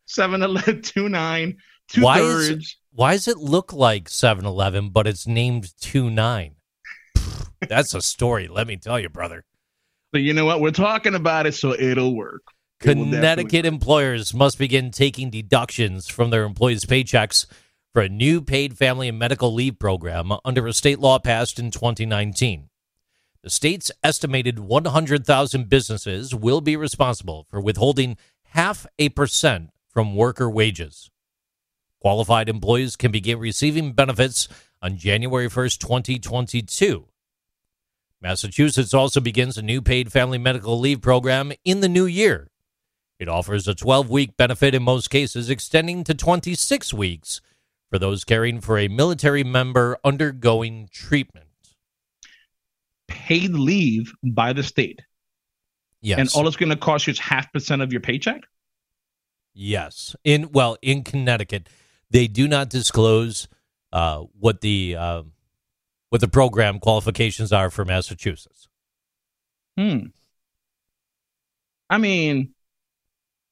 7 0.06 0.42
11, 0.42 0.82
2 0.82 1.08
9, 1.08 1.56
Why 1.98 2.20
is-. 2.20 2.76
Why 2.92 3.12
does 3.14 3.26
it 3.26 3.38
look 3.38 3.72
like 3.72 4.08
7-Eleven, 4.08 4.90
but 4.90 5.08
it's 5.08 5.26
named 5.26 5.72
two 5.80 6.10
nine? 6.10 6.54
That's 7.68 7.92
a 7.92 8.00
story, 8.00 8.46
let 8.46 8.68
me 8.68 8.76
tell 8.76 9.00
you, 9.00 9.08
brother. 9.08 9.44
So 10.14 10.18
you 10.18 10.32
know 10.32 10.44
what? 10.44 10.60
We're 10.60 10.70
talking 10.70 11.16
about 11.16 11.46
it, 11.46 11.54
so 11.54 11.72
it'll 11.72 12.14
work. 12.14 12.42
Connecticut 12.78 13.66
employers 13.66 14.32
must 14.32 14.58
begin 14.58 14.92
taking 14.92 15.30
deductions 15.30 16.06
from 16.06 16.30
their 16.30 16.44
employees' 16.44 16.84
paychecks 16.84 17.46
for 17.92 18.02
a 18.02 18.08
new 18.08 18.40
paid 18.40 18.78
family 18.78 19.08
and 19.08 19.18
medical 19.18 19.52
leave 19.52 19.78
program 19.78 20.32
under 20.44 20.66
a 20.68 20.72
state 20.72 21.00
law 21.00 21.18
passed 21.18 21.58
in 21.58 21.72
2019. 21.72 22.68
The 23.44 23.50
state's 23.50 23.92
estimated 24.02 24.58
100,000 24.58 25.68
businesses 25.68 26.34
will 26.34 26.62
be 26.62 26.76
responsible 26.76 27.46
for 27.50 27.60
withholding 27.60 28.16
half 28.44 28.86
a 28.98 29.10
percent 29.10 29.68
from 29.90 30.16
worker 30.16 30.48
wages. 30.48 31.10
Qualified 32.00 32.48
employees 32.48 32.96
can 32.96 33.12
begin 33.12 33.38
receiving 33.38 33.92
benefits 33.92 34.48
on 34.80 34.96
January 34.96 35.50
1st, 35.50 35.78
2022. 35.78 37.06
Massachusetts 38.22 38.94
also 38.94 39.20
begins 39.20 39.58
a 39.58 39.62
new 39.62 39.82
paid 39.82 40.10
family 40.10 40.38
medical 40.38 40.80
leave 40.80 41.02
program 41.02 41.52
in 41.66 41.80
the 41.80 41.88
new 41.88 42.06
year. 42.06 42.48
It 43.18 43.28
offers 43.28 43.68
a 43.68 43.74
12 43.74 44.08
week 44.08 44.38
benefit 44.38 44.74
in 44.74 44.82
most 44.82 45.10
cases, 45.10 45.50
extending 45.50 46.02
to 46.04 46.14
26 46.14 46.94
weeks 46.94 47.42
for 47.90 47.98
those 47.98 48.24
caring 48.24 48.62
for 48.62 48.78
a 48.78 48.88
military 48.88 49.44
member 49.44 49.98
undergoing 50.02 50.88
treatment. 50.90 51.48
Paid 53.08 53.52
leave 53.52 54.12
by 54.22 54.52
the 54.52 54.62
state, 54.62 55.00
Yes. 56.00 56.18
and 56.18 56.28
all 56.34 56.46
it's 56.48 56.56
going 56.56 56.70
to 56.70 56.76
cost 56.76 57.06
you 57.06 57.12
is 57.12 57.18
half 57.18 57.52
percent 57.52 57.82
of 57.82 57.92
your 57.92 58.00
paycheck. 58.00 58.42
Yes. 59.54 60.16
In 60.24 60.50
well, 60.52 60.76
in 60.82 61.04
Connecticut, 61.04 61.68
they 62.10 62.26
do 62.26 62.48
not 62.48 62.68
disclose 62.68 63.48
uh, 63.92 64.24
what 64.38 64.60
the 64.60 64.96
uh, 64.96 65.22
what 66.10 66.20
the 66.20 66.28
program 66.28 66.78
qualifications 66.80 67.52
are 67.52 67.70
for 67.70 67.84
Massachusetts. 67.84 68.68
Hmm. 69.76 70.06
I 71.90 71.98
mean, 71.98 72.54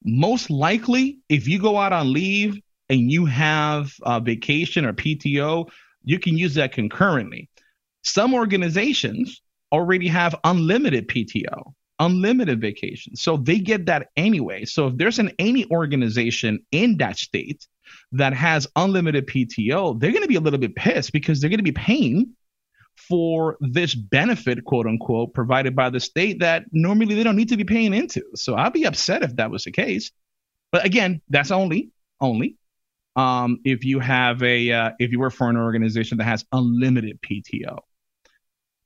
most 0.05 0.51
likely, 0.51 1.21
if 1.29 1.47
you 1.47 1.59
go 1.59 1.77
out 1.77 1.93
on 1.93 2.13
leave 2.13 2.61
and 2.89 3.11
you 3.11 3.27
have 3.27 3.93
uh, 4.03 4.21
vacation 4.21 4.85
or 4.85 4.93
PTO, 4.93 5.69
you 6.05 6.19
can 6.19 6.37
use 6.37 6.55
that 6.55 6.73
concurrently. 6.73 7.49
Some 8.03 8.35
organizations 8.35 9.42
already 9.73 10.09
have 10.09 10.35
unlimited 10.45 11.09
PTO, 11.09 11.73
unlimited 11.99 12.61
vacation. 12.61 13.17
So 13.17 13.37
they 13.37 13.59
get 13.59 13.87
that 13.87 14.09
anyway. 14.17 14.65
So 14.65 14.89
if 14.89 14.97
there's 14.97 15.19
an 15.19 15.33
any 15.39 15.71
organization 15.71 16.65
in 16.71 16.99
that 16.99 17.19
state 17.19 17.67
that 18.13 18.35
has 18.35 18.67
unlimited 18.77 19.27
PTO, 19.27 19.99
they're 19.99 20.13
going 20.13 20.23
to 20.23 20.29
be 20.29 20.37
a 20.37 20.41
little 20.41 20.59
bit 20.59 20.77
pissed 20.77 21.13
because 21.13 21.41
they're 21.41 21.51
going 21.51 21.59
to 21.59 21.65
be 21.65 21.73
paying 21.73 22.35
for 22.97 23.57
this 23.61 23.95
benefit, 23.95 24.65
quote 24.65 24.87
unquote, 24.87 25.35
provided 25.35 25.75
by 25.75 25.91
the 25.91 26.01
state 26.01 26.41
that 26.41 26.65
normally 26.73 27.15
they 27.15 27.23
don't 27.23 27.37
need 27.37 27.49
to 27.49 27.57
be 27.57 27.65
paying 27.65 27.95
into. 27.95 28.23
So 28.35 28.55
I'd 28.55 28.73
be 28.73 28.85
upset 28.85 29.23
if 29.23 29.37
that 29.37 29.51
was 29.51 29.65
the 29.65 29.73
case. 29.73 30.13
But 30.71 30.85
again, 30.85 31.21
that's 31.29 31.51
only 31.51 31.91
only 32.21 32.57
um, 33.17 33.61
if 33.65 33.85
you 33.85 34.01
have 34.01 34.43
a 34.43 34.73
uh, 34.73 34.91
if 34.99 35.11
you 35.11 35.21
work 35.21 35.33
for 35.33 35.51
an 35.51 35.57
organization 35.57 36.19
that 36.19 36.25
has 36.25 36.45
unlimited 36.53 37.21
PTO. 37.23 37.79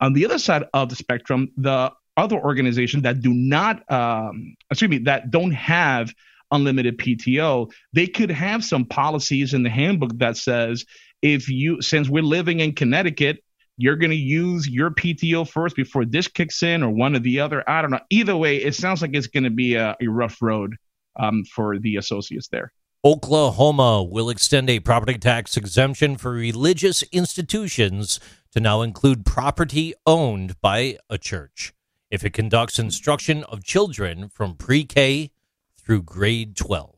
On 0.00 0.12
the 0.12 0.24
other 0.24 0.38
side 0.38 0.64
of 0.74 0.88
the 0.88 0.96
spectrum, 0.96 1.50
the 1.56 1.92
other 2.16 2.36
organizations 2.36 3.02
that 3.02 3.20
do 3.20 3.32
not, 3.32 3.90
um, 3.90 4.56
excuse 4.70 4.90
me, 4.90 4.98
that 4.98 5.30
don't 5.30 5.52
have 5.52 6.12
unlimited 6.50 6.98
PTO, 6.98 7.70
they 7.92 8.06
could 8.06 8.30
have 8.30 8.64
some 8.64 8.84
policies 8.84 9.54
in 9.54 9.62
the 9.62 9.70
handbook 9.70 10.16
that 10.18 10.36
says 10.36 10.84
if 11.22 11.48
you, 11.48 11.82
since 11.82 12.08
we're 12.08 12.22
living 12.22 12.60
in 12.60 12.74
Connecticut, 12.74 13.42
you're 13.78 13.96
going 13.96 14.10
to 14.10 14.16
use 14.16 14.68
your 14.68 14.90
PTO 14.90 15.48
first 15.48 15.76
before 15.76 16.04
this 16.04 16.28
kicks 16.28 16.62
in, 16.62 16.82
or 16.82 16.90
one 16.90 17.14
or 17.14 17.18
the 17.18 17.40
other. 17.40 17.68
I 17.68 17.82
don't 17.82 17.90
know. 17.90 18.00
Either 18.08 18.36
way, 18.36 18.56
it 18.56 18.74
sounds 18.74 19.02
like 19.02 19.14
it's 19.14 19.26
going 19.26 19.44
to 19.44 19.50
be 19.50 19.74
a, 19.74 19.96
a 20.00 20.06
rough 20.06 20.40
road 20.40 20.76
um, 21.16 21.44
for 21.44 21.78
the 21.78 21.96
associates 21.96 22.48
there. 22.48 22.72
Oklahoma 23.04 24.02
will 24.02 24.30
extend 24.30 24.68
a 24.70 24.80
property 24.80 25.18
tax 25.18 25.56
exemption 25.56 26.16
for 26.16 26.32
religious 26.32 27.02
institutions 27.12 28.18
to 28.56 28.60
now 28.60 28.80
include 28.80 29.26
property 29.26 29.92
owned 30.06 30.58
by 30.62 30.96
a 31.10 31.18
church 31.18 31.74
if 32.10 32.24
it 32.24 32.30
conducts 32.30 32.78
instruction 32.78 33.44
of 33.44 33.62
children 33.62 34.30
from 34.30 34.54
pre 34.54 34.82
K 34.82 35.30
through 35.76 36.00
grade 36.00 36.56
12. 36.56 36.94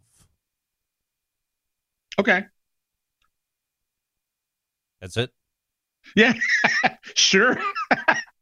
Okay. 2.21 2.45
That's 5.01 5.17
it. 5.17 5.33
Yeah, 6.15 6.35
sure. 7.17 7.59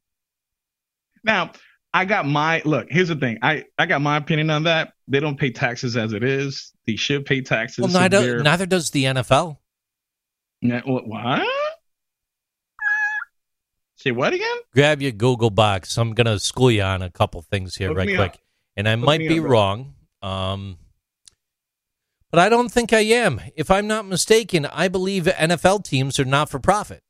now, 1.25 1.53
I 1.95 2.05
got 2.05 2.27
my 2.27 2.61
look. 2.67 2.89
Here's 2.91 3.09
the 3.09 3.17
thing. 3.17 3.39
I 3.41 3.65
I 3.79 3.87
got 3.87 4.03
my 4.03 4.19
opinion 4.19 4.51
on 4.51 4.65
that. 4.65 4.93
They 5.09 5.21
don't 5.21 5.41
pay 5.41 5.53
taxes 5.53 5.97
as 5.97 6.13
it 6.13 6.23
is. 6.23 6.71
They 6.87 6.97
should 6.97 7.25
pay 7.25 7.41
taxes. 7.41 7.79
Well, 7.79 7.93
neither, 7.93 8.43
neither 8.43 8.67
does 8.67 8.91
the 8.91 9.05
NFL. 9.05 9.57
What? 10.61 11.49
Say 13.97 14.11
what 14.11 14.33
again? 14.35 14.57
Grab 14.75 15.01
your 15.03 15.13
Google 15.13 15.51
box. 15.51 15.97
I'm 15.97 16.13
going 16.13 16.27
to 16.27 16.39
school 16.39 16.71
you 16.71 16.83
on 16.83 17.03
a 17.03 17.11
couple 17.11 17.41
things 17.43 17.75
here, 17.77 17.89
Look 17.89 17.99
right 17.99 18.07
me 18.07 18.17
quick. 18.17 18.33
up. 18.33 18.39
And 18.77 18.89
I 18.89 18.95
Look 18.95 19.07
might 19.07 19.21
me 19.21 19.29
be 19.29 19.39
up, 19.39 19.43
bro. 19.43 19.51
wrong. 19.51 19.95
Um, 20.23 20.79
but 22.31 22.41
I 22.41 22.49
don't 22.49 22.69
think 22.71 22.93
I 22.93 23.01
am. 23.01 23.41
If 23.57 23.71
I'm 23.71 23.87
not 23.87 24.05
mistaken, 24.07 24.67
I 24.67 24.89
believe 24.89 25.25
NFL 25.25 25.85
teams 25.85 26.19
are 26.21 26.25
not 26.27 26.51
for 26.51 26.59
profit. 26.59 27.03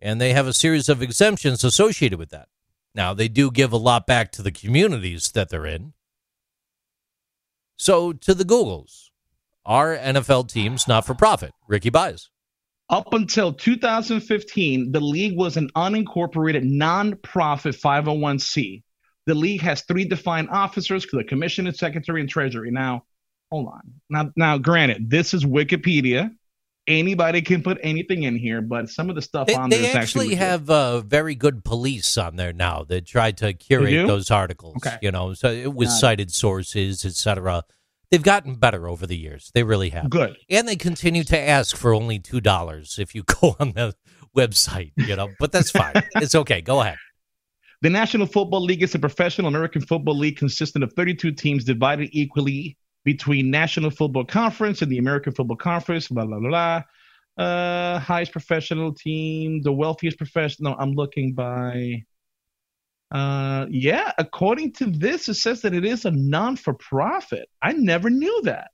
And 0.00 0.20
they 0.20 0.32
have 0.32 0.46
a 0.46 0.52
series 0.52 0.88
of 0.88 1.02
exemptions 1.02 1.64
associated 1.64 2.18
with 2.18 2.30
that. 2.30 2.48
Now, 2.94 3.14
they 3.14 3.28
do 3.28 3.50
give 3.50 3.72
a 3.72 3.76
lot 3.76 4.06
back 4.06 4.30
to 4.32 4.42
the 4.42 4.52
communities 4.52 5.32
that 5.32 5.48
they're 5.48 5.66
in. 5.66 5.94
So, 7.76 8.12
to 8.12 8.34
the 8.34 8.44
Googles, 8.44 9.08
are 9.64 9.96
NFL 9.96 10.48
teams 10.48 10.86
not 10.86 11.06
for 11.06 11.14
profit? 11.14 11.52
Ricky 11.66 11.90
Baez. 11.90 12.30
Up 12.92 13.14
until 13.14 13.54
2015, 13.54 14.92
the 14.92 15.00
league 15.00 15.34
was 15.34 15.56
an 15.56 15.70
unincorporated 15.74 16.62
nonprofit 16.62 17.74
501c. 17.80 18.82
The 19.24 19.34
league 19.34 19.62
has 19.62 19.80
three 19.82 20.04
defined 20.04 20.50
officers: 20.50 21.06
the 21.10 21.24
commissioner, 21.24 21.72
secretary, 21.72 22.20
and 22.20 22.28
treasury. 22.28 22.70
Now, 22.70 23.04
hold 23.50 23.68
on. 23.68 23.80
Now, 24.10 24.30
now, 24.36 24.58
granted, 24.58 25.08
this 25.08 25.32
is 25.32 25.42
Wikipedia. 25.42 26.36
Anybody 26.86 27.40
can 27.40 27.62
put 27.62 27.78
anything 27.82 28.24
in 28.24 28.36
here, 28.36 28.60
but 28.60 28.90
some 28.90 29.08
of 29.08 29.14
the 29.14 29.22
stuff 29.22 29.46
They, 29.46 29.54
on 29.54 29.70
there 29.70 29.80
is 29.80 29.94
actually 29.94 30.26
legit. 30.26 30.38
have 30.40 30.68
uh, 30.68 31.00
very 31.00 31.34
good 31.34 31.64
police 31.64 32.18
on 32.18 32.36
there 32.36 32.52
now 32.52 32.84
that 32.88 33.06
try 33.06 33.30
to 33.30 33.54
curate 33.54 34.06
those 34.06 34.30
articles. 34.30 34.76
Okay. 34.76 34.98
You 35.00 35.12
know, 35.12 35.32
so 35.32 35.50
it 35.50 35.72
with 35.72 35.88
Got 35.88 35.94
cited 35.94 36.32
sources, 36.32 37.06
etc. 37.06 37.62
They've 38.12 38.22
gotten 38.22 38.56
better 38.56 38.88
over 38.88 39.06
the 39.06 39.16
years. 39.16 39.50
They 39.54 39.62
really 39.62 39.88
have. 39.88 40.10
good. 40.10 40.36
And 40.50 40.68
they 40.68 40.76
continue 40.76 41.24
to 41.24 41.38
ask 41.38 41.74
for 41.74 41.94
only 41.94 42.18
two 42.18 42.42
dollars 42.42 42.98
if 42.98 43.14
you 43.14 43.22
go 43.40 43.56
on 43.58 43.72
the 43.72 43.94
website. 44.36 44.92
You 44.96 45.16
know, 45.16 45.30
but 45.40 45.50
that's 45.50 45.70
fine. 45.70 45.94
it's 46.16 46.34
okay. 46.34 46.60
Go 46.60 46.82
ahead. 46.82 46.98
The 47.80 47.88
National 47.88 48.26
Football 48.26 48.60
League 48.60 48.82
is 48.82 48.94
a 48.94 48.98
professional 48.98 49.48
American 49.48 49.80
football 49.80 50.16
league 50.16 50.36
consisting 50.36 50.82
of 50.82 50.92
32 50.92 51.32
teams 51.32 51.64
divided 51.64 52.10
equally 52.12 52.76
between 53.02 53.50
National 53.50 53.90
Football 53.90 54.26
Conference 54.26 54.82
and 54.82 54.92
the 54.92 54.98
American 54.98 55.32
Football 55.32 55.56
Conference. 55.56 56.08
Blah 56.08 56.26
blah 56.26 56.38
blah. 56.38 56.48
blah. 56.48 57.44
Uh, 57.44 57.98
highest 57.98 58.30
professional 58.30 58.92
team, 58.92 59.62
the 59.62 59.72
wealthiest 59.72 60.18
professional. 60.18 60.76
I'm 60.78 60.92
looking 60.92 61.32
by. 61.32 62.04
Uh, 63.12 63.66
yeah, 63.68 64.10
according 64.16 64.72
to 64.72 64.86
this, 64.86 65.28
it 65.28 65.34
says 65.34 65.60
that 65.62 65.74
it 65.74 65.84
is 65.84 66.06
a 66.06 66.10
non-for-profit. 66.10 67.46
I 67.60 67.72
never 67.72 68.08
knew 68.08 68.42
that. 68.44 68.70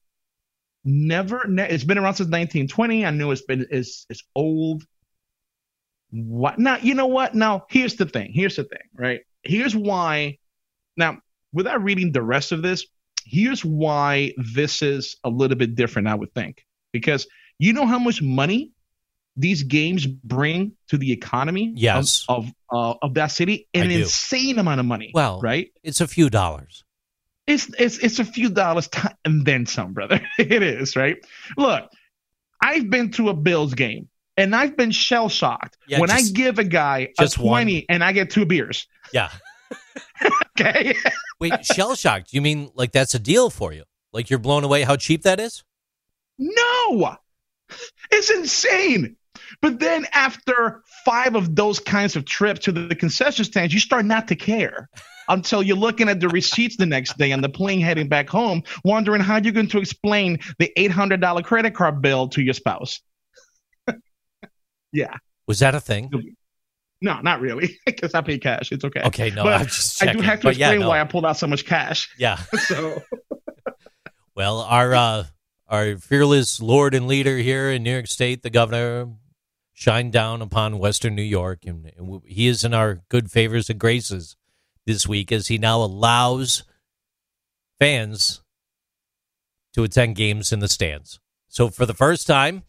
Never. 0.85 1.44
Ne- 1.48 1.68
it's 1.68 1.83
been 1.83 1.98
around 1.98 2.14
since 2.14 2.29
1920. 2.29 3.05
I 3.05 3.11
knew 3.11 3.33
it's 3.33 3.42
been 3.42 3.66
it's 3.70 4.07
it's 4.09 4.22
old. 4.37 4.85
What 6.11 6.59
now? 6.59 6.79
You 6.79 6.94
know 6.94 7.09
what? 7.09 7.35
Now 7.35 7.66
here's 7.68 7.96
the 7.96 8.07
thing. 8.07 8.30
Here's 8.32 8.57
the 8.57 8.64
thing, 8.64 8.78
right? 8.95 9.20
Here's 9.43 9.74
why. 9.74 10.39
Now, 10.97 11.18
without 11.53 11.82
reading 11.82 12.12
the 12.12 12.22
rest 12.22 12.53
of 12.53 12.62
this, 12.62 12.86
here's 13.24 13.64
why 13.64 14.34
this 14.55 14.82
is 14.82 15.16
a 15.24 15.28
little 15.28 15.57
bit 15.57 15.74
different. 15.74 16.09
I 16.09 16.14
would 16.14 16.32
think 16.32 16.64
because 16.93 17.26
you 17.59 17.72
know 17.72 17.86
how 17.86 17.99
much 17.99 18.22
money 18.22 18.70
these 19.39 19.62
games 19.62 20.07
bring 20.07 20.72
to 20.89 20.99
the 20.99 21.12
economy. 21.12 21.68
of- 21.68 21.78
Yes. 21.78 22.24
Of 22.28 22.47
of, 22.47 22.53
uh, 22.70 22.99
of 23.03 23.14
that 23.14 23.28
city, 23.28 23.68
an 23.72 23.91
insane 23.91 24.59
amount 24.59 24.80
of 24.80 24.86
money. 24.86 25.11
Well, 25.14 25.41
right? 25.41 25.70
It's 25.82 26.01
a 26.03 26.07
few 26.09 26.28
dollars. 26.28 26.84
It's 27.47 27.66
it's 27.78 27.97
it's 27.99 28.18
a 28.18 28.24
few 28.26 28.51
dollars 28.51 28.89
ti 28.89 29.09
and 29.24 29.47
then 29.47 29.64
some, 29.64 29.95
brother. 29.95 30.20
it 30.39 30.62
is 30.62 30.97
right. 30.97 31.16
Look, 31.57 31.89
I've 32.62 32.91
been 32.91 33.11
to 33.12 33.30
a 33.30 33.34
Bills 33.34 33.72
game 33.74 34.09
and 34.36 34.55
I've 34.55 34.76
been 34.76 34.91
shell 34.91 35.28
shocked 35.30 35.78
Yeah, 35.86 36.01
when 36.01 36.11
just- 36.11 36.30
I 36.30 36.32
give 36.36 36.59
a 36.59 36.64
guy 36.64 37.09
a 37.18 37.22
just 37.22 37.39
one. 37.39 37.47
twenty 37.64 37.86
and 37.89 38.05
I 38.05 38.12
get 38.12 38.28
two 38.30 38.45
beers. 38.45 38.86
Yeah. 39.12 39.30
Okay, 40.61 40.97
Wait, 41.39 41.64
shell 41.64 41.95
shocked. 41.95 42.32
You 42.32 42.43
mean 42.43 42.70
like 42.74 42.91
that's 42.91 43.14
a 43.14 43.18
deal 43.20 43.49
for 43.49 43.72
you? 43.72 43.84
Like 44.12 44.28
you're 44.28 44.41
blown 44.41 44.64
away 44.64 44.82
how 44.82 44.97
cheap 44.97 45.22
that 45.22 45.39
is? 45.39 45.62
no, 46.36 47.16
it's 48.11 48.30
insane. 48.30 49.16
But 49.61 49.78
then 49.80 50.07
after 50.12 50.82
five 51.05 51.34
of 51.34 51.55
those 51.57 51.78
kinds 51.78 52.16
of 52.16 52.24
trips 52.24 52.61
to 52.61 52.72
the 52.72 52.94
concession 52.94 53.44
stands, 53.44 53.72
you 53.74 53.80
start 53.80 54.05
not 54.05 54.28
to 54.28 54.36
care 54.36 54.88
until 55.28 55.62
you're 55.62 55.76
looking 55.76 56.09
at 56.09 56.20
the 56.20 56.28
receipts 56.28 56.76
the 56.76 56.86
next 56.86 57.18
day 57.18 57.32
on 57.32 57.40
the 57.40 57.49
plane 57.49 57.80
heading 57.80 58.09
back 58.09 58.28
home, 58.28 58.62
wondering 58.84 59.20
how 59.20 59.36
you're 59.36 59.53
going 59.53 59.68
to 59.68 59.78
explain 59.78 60.38
the 60.59 60.72
$800 60.76 61.44
credit 61.44 61.74
card 61.74 62.01
bill 62.01 62.28
to 62.28 62.42
your 62.42 62.55
spouse. 62.55 63.01
yeah. 64.92 65.14
Was 65.46 65.59
that 65.61 65.74
a 65.74 65.80
thing? 65.80 66.11
No, 67.01 67.20
not 67.20 67.40
really, 67.40 67.78
because 67.86 68.14
I 68.14 68.22
pay 68.22 68.38
cash. 68.38 68.72
It's 68.72 68.84
okay. 68.84 69.03
Okay, 69.05 69.30
no, 69.30 69.44
But 69.44 69.61
I'm 69.61 69.66
just 69.66 69.99
checking. 69.99 70.16
I 70.16 70.20
do 70.20 70.22
have 70.22 70.40
to 70.40 70.46
But 70.49 70.57
yeah, 70.57 70.68
explain 70.68 70.80
no. 70.80 70.88
why 70.88 71.01
I 71.01 71.05
pulled 71.05 71.24
out 71.26 71.36
so 71.36 71.46
much 71.46 71.64
cash. 71.64 72.11
Yeah. 72.18 72.38
So 72.59 73.03
Well, 74.34 74.61
our 74.61 74.94
uh, 74.94 75.24
our 75.68 75.96
fearless 75.96 76.61
lord 76.61 76.94
and 76.94 77.07
leader 77.07 77.36
here 77.36 77.70
in 77.70 77.82
New 77.82 77.92
York 77.92 78.07
State, 78.07 78.42
the 78.42 78.51
governor, 78.51 79.09
shined 79.79 80.12
down 80.12 80.43
upon 80.43 80.81
Western 80.81 81.14
New 81.14 81.22
York, 81.22 81.61
and, 81.64 81.93
and 81.97 82.20
he 82.26 82.49
is 82.49 82.64
in 82.64 82.74
our 82.74 83.01
good 83.09 83.31
favors 83.31 83.70
and 83.70 83.79
graces 83.79 84.37
this 84.87 85.07
week 85.07 85.31
as 85.31 85.47
he 85.47 85.57
now 85.57 85.81
allows 85.81 86.64
fans 87.79 88.43
to 89.72 89.85
attend 89.85 90.16
games 90.16 90.51
in 90.53 90.59
the 90.59 90.66
stands. 90.66 91.20
So 91.47 91.68
for 91.68 91.87
the 91.87 91.95
first 91.95 92.26
time, 92.26 92.64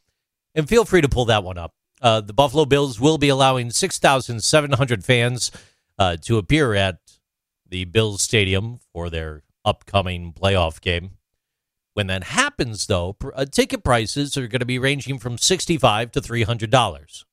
and 0.53 0.69
feel 0.69 0.85
free 0.85 1.01
to 1.01 1.09
pull 1.09 1.25
that 1.25 1.43
one 1.43 1.57
up. 1.57 1.73
Uh, 1.99 2.21
the 2.21 2.31
Buffalo 2.31 2.65
Bills 2.65 2.99
will 2.99 3.17
be 3.17 3.29
allowing 3.29 3.71
6,700 3.71 5.03
fans 5.03 5.51
uh, 5.97 6.15
to 6.17 6.37
appear 6.37 6.75
at 6.75 6.99
the 7.67 7.85
Bills 7.85 8.21
Stadium 8.21 8.81
for 8.93 9.09
their 9.09 9.41
upcoming 9.65 10.31
playoff 10.31 10.79
game. 10.79 11.17
When 11.99 12.07
that 12.07 12.23
happens, 12.23 12.87
though, 12.87 13.11
pr- 13.11 13.31
uh, 13.35 13.43
ticket 13.43 13.83
prices 13.83 14.37
are 14.37 14.47
going 14.47 14.61
to 14.61 14.65
be 14.65 14.79
ranging 14.79 15.19
from 15.19 15.37
sixty-five 15.37 16.11
to 16.13 16.21
three 16.21 16.43
hundred 16.43 16.69
dollars 16.69 17.25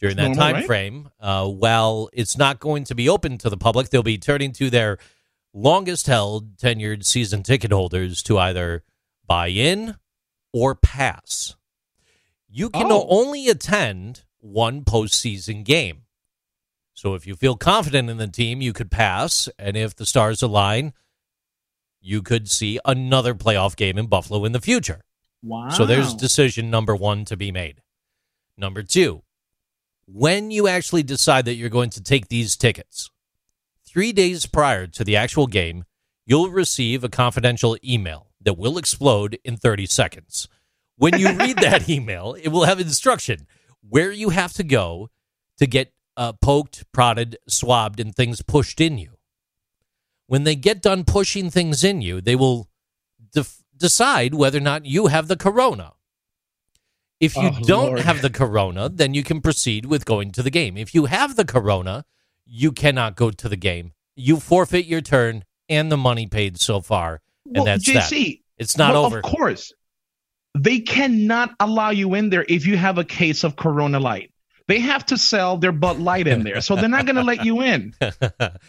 during 0.00 0.16
that 0.16 0.22
Normal, 0.28 0.42
time 0.42 0.54
right? 0.54 0.64
frame. 0.64 1.10
Uh, 1.20 1.46
while 1.48 2.08
it's 2.14 2.38
not 2.38 2.60
going 2.60 2.84
to 2.84 2.94
be 2.94 3.10
open 3.10 3.36
to 3.36 3.50
the 3.50 3.58
public, 3.58 3.90
they'll 3.90 4.02
be 4.02 4.16
turning 4.16 4.52
to 4.52 4.70
their 4.70 4.96
longest-held 5.52 6.56
tenured 6.56 7.04
season 7.04 7.42
ticket 7.42 7.72
holders 7.72 8.22
to 8.22 8.38
either 8.38 8.82
buy 9.26 9.48
in 9.48 9.96
or 10.50 10.74
pass. 10.74 11.54
You 12.48 12.70
can 12.70 12.86
Oh. 12.90 13.06
only 13.10 13.48
attend 13.48 14.22
one 14.38 14.82
postseason 14.84 15.62
game. 15.62 16.04
So 16.94 17.14
if 17.14 17.26
you 17.26 17.36
feel 17.36 17.56
confident 17.58 18.08
in 18.08 18.16
the 18.16 18.28
team, 18.28 18.62
you 18.62 18.72
could 18.72 18.90
pass, 18.90 19.50
and 19.58 19.76
if 19.76 19.94
the 19.94 20.06
stars 20.06 20.40
align, 20.40 20.94
you 22.04 22.20
could 22.20 22.50
see 22.50 22.78
another 22.84 23.34
playoff 23.34 23.74
game 23.76 23.96
in 23.96 24.06
Buffalo 24.06 24.44
in 24.44 24.52
the 24.52 24.60
future. 24.60 25.00
wow. 25.42 25.70
So 25.70 25.86
there's 25.86 26.14
decision 26.14 26.70
number 26.70 26.94
one 26.94 27.24
to 27.24 27.36
be 27.36 27.50
made. 27.50 27.80
Number 28.58 28.82
two, 28.82 29.22
when 30.06 30.50
you 30.50 30.68
actually 30.68 31.02
decide 31.02 31.46
that 31.46 31.54
you're 31.54 31.70
going 31.70 31.90
to 31.90 32.02
take 32.02 32.28
these 32.28 32.56
tickets, 32.56 33.10
three 33.86 34.12
days 34.12 34.44
prior 34.44 34.86
to 34.86 35.02
the 35.02 35.16
actual 35.16 35.46
game, 35.46 35.84
you'll 36.26 36.50
receive 36.50 37.02
a 37.02 37.08
confidential 37.08 37.76
email 37.82 38.28
that 38.40 38.58
will 38.58 38.76
explode 38.76 39.38
in 39.42 39.56
30 39.56 39.86
seconds. 39.86 40.46
When 40.96 41.18
you 41.18 41.32
read 41.32 41.56
that 41.58 41.88
email, 41.88 42.34
it 42.34 42.48
will 42.48 42.64
have 42.64 42.80
instruction 42.80 43.46
where 43.88 44.12
you 44.12 44.28
have 44.28 44.52
to 44.54 44.62
go 44.62 45.08
to 45.58 45.66
get 45.66 45.92
uh, 46.18 46.34
poked, 46.34 46.84
prodded, 46.92 47.38
swabbed, 47.48 47.98
and 47.98 48.14
things 48.14 48.42
pushed 48.42 48.80
in 48.80 48.98
you. 48.98 49.13
When 50.34 50.42
they 50.42 50.56
get 50.56 50.82
done 50.82 51.04
pushing 51.04 51.48
things 51.48 51.84
in 51.84 52.02
you, 52.02 52.20
they 52.20 52.34
will 52.34 52.68
def- 53.32 53.62
decide 53.76 54.34
whether 54.34 54.58
or 54.58 54.62
not 54.62 54.84
you 54.84 55.06
have 55.06 55.28
the 55.28 55.36
corona. 55.36 55.92
If 57.20 57.36
you 57.36 57.50
Oh, 57.54 57.58
don't 57.62 57.86
Lord. 57.86 58.00
have 58.00 58.20
the 58.20 58.30
corona, 58.30 58.88
then 58.88 59.14
you 59.14 59.22
can 59.22 59.40
proceed 59.40 59.86
with 59.86 60.04
going 60.04 60.32
to 60.32 60.42
the 60.42 60.50
game. 60.50 60.76
If 60.76 60.92
you 60.92 61.04
have 61.04 61.36
the 61.36 61.44
corona, 61.44 62.04
you 62.44 62.72
cannot 62.72 63.14
go 63.14 63.30
to 63.30 63.48
the 63.48 63.56
game. 63.56 63.92
You 64.16 64.40
forfeit 64.40 64.86
your 64.86 65.00
turn 65.02 65.44
and 65.68 65.92
the 65.92 65.96
money 65.96 66.26
paid 66.26 66.58
so 66.58 66.80
far, 66.80 67.20
and 67.46 67.54
well, 67.58 67.64
that's 67.66 67.86
that. 67.86 68.10
JC, 68.10 68.42
It's 68.58 68.76
not 68.76 68.94
well, 68.94 69.06
over. 69.06 69.18
Of 69.18 69.22
course. 69.22 69.72
They 70.58 70.80
cannot 70.80 71.54
allow 71.60 71.90
you 71.90 72.14
in 72.14 72.30
there 72.30 72.44
if 72.48 72.66
you 72.66 72.76
have 72.76 72.98
a 72.98 73.04
case 73.04 73.44
of 73.44 73.54
Corona 73.54 74.00
Light. 74.00 74.32
They 74.66 74.80
have 74.80 75.04
to 75.06 75.18
sell 75.18 75.58
their 75.58 75.72
Bud 75.72 75.98
Light 76.00 76.26
in 76.26 76.42
there. 76.42 76.60
So 76.62 76.74
they're 76.74 76.88
not 76.88 77.04
going 77.04 77.16
to 77.16 77.22
let 77.22 77.44
you 77.44 77.60
in. 77.62 77.94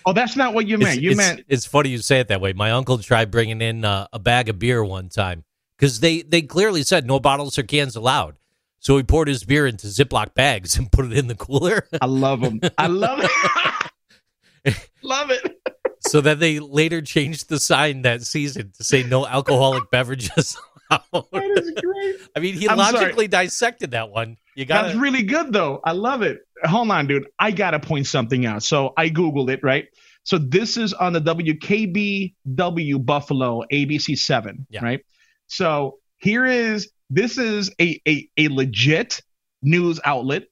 Oh, 0.06 0.14
that's 0.14 0.36
not 0.36 0.54
what 0.54 0.68
you 0.68 0.78
meant. 0.78 0.96
It's, 0.98 1.02
You 1.02 1.12
it's- 1.12 1.18
meant 1.36 1.46
it's 1.48 1.66
funny 1.66 1.90
you 1.90 1.98
say 2.00 2.20
it 2.20 2.28
that 2.28 2.42
way. 2.42 2.54
My 2.54 2.72
uncle 2.72 2.98
tried 2.98 3.32
bringing 3.32 3.62
in 3.62 3.86
uh, 3.86 4.08
a 4.14 4.20
bag 4.20 4.50
of 4.50 4.60
beer 4.60 4.84
one 4.84 5.10
time 5.10 5.44
because 5.78 6.00
they, 6.02 6.22
they 6.22 6.42
clearly 6.42 6.84
said 6.84 7.06
no 7.08 7.20
bottles 7.20 7.58
or 7.58 7.64
cans 7.64 7.96
allowed. 7.96 8.36
So 8.80 8.98
he 8.98 9.04
poured 9.04 9.28
his 9.30 9.44
beer 9.44 9.66
into 9.66 9.88
Ziploc 9.88 10.34
bags 10.36 10.78
and 10.78 10.92
put 10.92 11.06
it 11.06 11.14
in 11.14 11.28
the 11.28 11.36
cooler. 11.36 11.88
I 12.02 12.06
love 12.06 12.42
them. 12.42 12.60
I 12.78 12.88
love 12.88 13.20
it. 13.24 14.90
love 15.02 15.32
it. 15.32 15.60
so 16.02 16.22
then 16.22 16.40
they 16.40 16.60
later 16.60 17.02
changed 17.02 17.50
the 17.50 17.60
sign 17.60 18.02
that 18.04 18.22
season 18.24 18.72
to 18.78 18.84
say 18.84 19.02
no 19.04 19.26
alcoholic 19.26 19.90
beverages 19.92 20.58
allowed. 20.90 21.26
That 21.32 21.58
is 21.58 21.72
great. 21.82 22.16
I 22.36 22.40
mean, 22.40 22.54
he 22.56 22.68
I'm 22.70 22.78
sorry. 22.78 22.94
logically 22.94 23.28
dissected 23.28 23.92
that 23.92 24.10
one. 24.10 24.38
You 24.56 24.66
got 24.66 24.84
That's 24.84 24.96
really 24.98 25.24
good 25.24 25.52
though. 25.54 25.82
I 25.84 25.92
love 25.92 26.22
it. 26.22 26.40
Hold 26.64 26.90
on, 26.92 27.08
dude. 27.08 27.28
I 27.40 27.52
gotta 27.52 27.80
point 27.80 28.08
something 28.08 28.46
out. 28.46 28.64
So 28.64 28.94
I 28.98 29.10
googled 29.10 29.50
it, 29.52 29.62
right? 29.64 29.88
So 30.24 30.38
this 30.38 30.78
is 30.78 30.94
on 30.94 31.14
the 31.14 31.22
WKBW 31.22 33.06
Buffalo 33.06 33.64
ABC 33.72 34.18
seven, 34.18 34.66
Yeah. 34.70 34.84
right? 34.84 35.06
So 35.48 36.00
here 36.18 36.46
is 36.46 36.90
this 37.10 37.38
is 37.38 37.72
a 37.80 38.02
a, 38.08 38.28
a 38.38 38.48
legit 38.50 39.22
news 39.62 40.00
outlet 40.04 40.44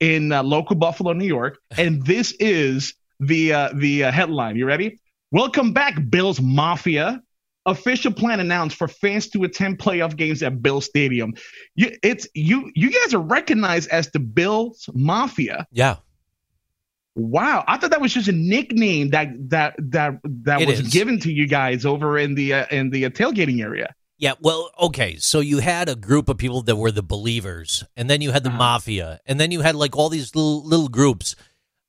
in 0.00 0.32
uh, 0.32 0.42
local 0.42 0.76
Buffalo, 0.76 1.12
New 1.12 1.26
York, 1.26 1.58
and 1.78 2.04
this 2.04 2.32
is 2.38 2.94
the 3.20 3.52
uh, 3.52 3.70
the 3.74 4.04
uh, 4.04 4.12
headline. 4.12 4.56
You 4.56 4.66
ready? 4.66 5.00
Welcome 5.30 5.72
back, 5.72 5.98
Bills 6.10 6.40
Mafia. 6.40 7.22
Official 7.68 8.12
plan 8.12 8.40
announced 8.40 8.76
for 8.76 8.88
fans 8.88 9.28
to 9.30 9.44
attend 9.44 9.78
playoff 9.78 10.16
games 10.16 10.42
at 10.42 10.60
Bill 10.62 10.80
Stadium. 10.80 11.34
You, 11.76 11.94
it's 12.02 12.26
you. 12.34 12.72
You 12.74 12.90
guys 12.90 13.14
are 13.14 13.20
recognized 13.20 13.88
as 13.90 14.10
the 14.10 14.18
Bills 14.20 14.88
Mafia. 14.94 15.66
Yeah. 15.70 15.96
Wow, 17.14 17.64
I 17.66 17.78
thought 17.78 17.90
that 17.90 18.00
was 18.00 18.14
just 18.14 18.28
a 18.28 18.32
nickname 18.32 19.10
that 19.10 19.28
that 19.50 19.74
that 19.78 20.20
that 20.24 20.60
It 20.62 20.68
was 20.68 20.80
is. 20.80 20.92
given 20.92 21.18
to 21.20 21.32
you 21.32 21.48
guys 21.48 21.84
over 21.84 22.16
in 22.16 22.34
the 22.36 22.54
uh, 22.54 22.66
in 22.70 22.90
the 22.90 23.06
uh, 23.06 23.10
tailgating 23.10 23.60
area. 23.60 23.92
Yeah, 24.18 24.34
well, 24.40 24.70
okay. 24.80 25.16
So 25.16 25.40
you 25.40 25.58
had 25.58 25.88
a 25.88 25.94
group 25.96 26.28
of 26.28 26.38
people 26.38 26.62
that 26.62 26.76
were 26.76 26.90
the 26.92 27.02
believers, 27.02 27.84
and 27.96 28.08
then 28.08 28.20
you 28.20 28.30
had 28.30 28.44
the 28.44 28.50
Uh-huh. 28.50 28.58
mafia, 28.58 29.20
and 29.26 29.38
then 29.40 29.50
you 29.50 29.60
had 29.62 29.74
like 29.74 29.96
all 29.96 30.08
these 30.08 30.34
little 30.34 30.64
little 30.64 30.88
groups. 30.88 31.34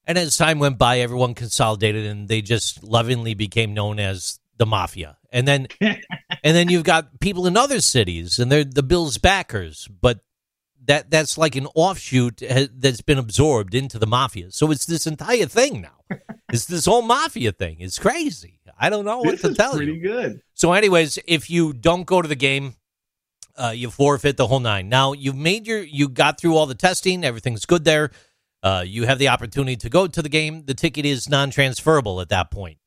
And 0.05 0.17
as 0.17 0.35
time 0.37 0.57
went 0.57 0.79
by, 0.79 0.99
everyone 0.99 1.35
consolidated, 1.35 2.05
and 2.07 2.27
they 2.27 2.41
just 2.41 2.83
lovingly 2.83 3.35
became 3.35 3.75
known 3.75 3.99
as 3.99 4.38
the 4.59 4.67
mafia. 4.67 5.17
And 5.31 5.47
then, 5.47 5.67
and 5.81 5.97
then 6.43 6.69
you've 6.69 6.83
got 6.83 7.19
people 7.19 7.47
in 7.47 7.57
other 7.57 7.81
cities, 7.81 8.37
and 8.37 8.51
they're 8.51 8.63
the 8.63 8.83
Bills 8.83 9.17
backers, 9.17 9.87
but 9.87 10.19
that 10.85 11.09
that's 11.09 11.37
like 11.37 11.55
an 11.55 11.67
offshoot 11.75 12.41
that's 12.75 13.01
been 13.01 13.17
absorbed 13.17 13.73
into 13.73 13.97
the 13.97 14.07
mafia. 14.07 14.51
So 14.51 14.69
it's 14.71 14.85
this 14.85 15.07
entire 15.07 15.45
thing 15.45 15.81
now. 15.81 16.17
it's 16.51 16.65
this 16.65 16.85
whole 16.85 17.01
mafia 17.01 17.51
thing. 17.51 17.77
It's 17.79 17.99
crazy. 17.99 18.59
I 18.79 18.89
don't 18.89 19.05
know 19.05 19.19
what 19.19 19.31
this 19.31 19.41
to 19.41 19.53
tell 19.53 19.75
pretty 19.75 19.93
you. 19.93 20.01
good. 20.01 20.41
So, 20.53 20.71
anyways, 20.73 21.19
if 21.27 21.49
you 21.49 21.73
don't 21.73 22.05
go 22.05 22.21
to 22.21 22.27
the 22.27 22.35
game, 22.35 22.75
uh, 23.57 23.73
you 23.75 23.89
forfeit 23.89 24.37
the 24.37 24.47
whole 24.47 24.61
nine. 24.61 24.87
Now 24.87 25.13
you've 25.13 25.35
made 25.35 25.67
your, 25.67 25.83
you 25.83 26.07
got 26.07 26.39
through 26.39 26.55
all 26.55 26.65
the 26.65 26.75
testing, 26.75 27.25
everything's 27.25 27.65
good 27.65 27.83
there. 27.83 28.11
Uh, 28.63 28.83
you 28.85 29.05
have 29.05 29.19
the 29.19 29.27
opportunity 29.27 29.75
to 29.75 29.89
go 29.89 30.07
to 30.07 30.21
the 30.21 30.29
game. 30.29 30.65
The 30.65 30.73
ticket 30.73 31.05
is 31.05 31.29
non-transferable 31.29 32.19
at 32.21 32.29
that 32.29 32.51
point, 32.51 32.77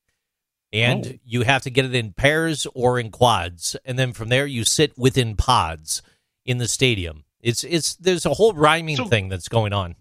and 0.72 1.06
Oh. 1.06 1.18
you 1.24 1.42
have 1.42 1.62
to 1.62 1.70
get 1.70 1.84
it 1.84 1.94
in 1.94 2.12
pairs 2.12 2.66
or 2.74 2.98
in 2.98 3.10
quads, 3.10 3.76
and 3.84 3.98
then 3.98 4.12
from 4.12 4.28
there 4.28 4.46
you 4.46 4.64
sit 4.64 4.96
within 4.96 5.36
pods 5.36 6.02
in 6.44 6.58
the 6.58 6.68
stadium. 6.68 7.24
It's 7.40 7.64
it's 7.64 7.94
there's 7.96 8.24
a 8.26 8.34
whole 8.34 8.52
rhyming 8.54 8.96
So- 8.96 9.06
thing 9.08 9.28
that's 9.28 9.48
going 9.48 9.72
on. 9.72 9.96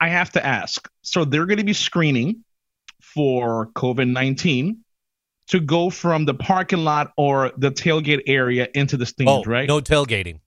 I 0.00 0.08
have 0.08 0.30
to 0.32 0.44
ask. 0.46 0.88
So 1.02 1.24
they're 1.24 1.46
going 1.46 1.58
to 1.58 1.64
be 1.64 1.72
screening 1.72 2.44
for 3.00 3.66
COVID 3.74 4.08
nineteen 4.08 4.84
to 5.48 5.58
go 5.60 5.90
from 5.90 6.24
the 6.24 6.34
parking 6.34 6.84
lot 6.84 7.12
or 7.16 7.52
the 7.56 7.70
tailgate 7.70 8.22
area 8.26 8.68
into 8.74 8.96
the 8.96 9.06
stands, 9.06 9.30
Oh, 9.46 9.50
right? 9.50 9.66
no 9.66 9.80
tailgating. 9.80 10.40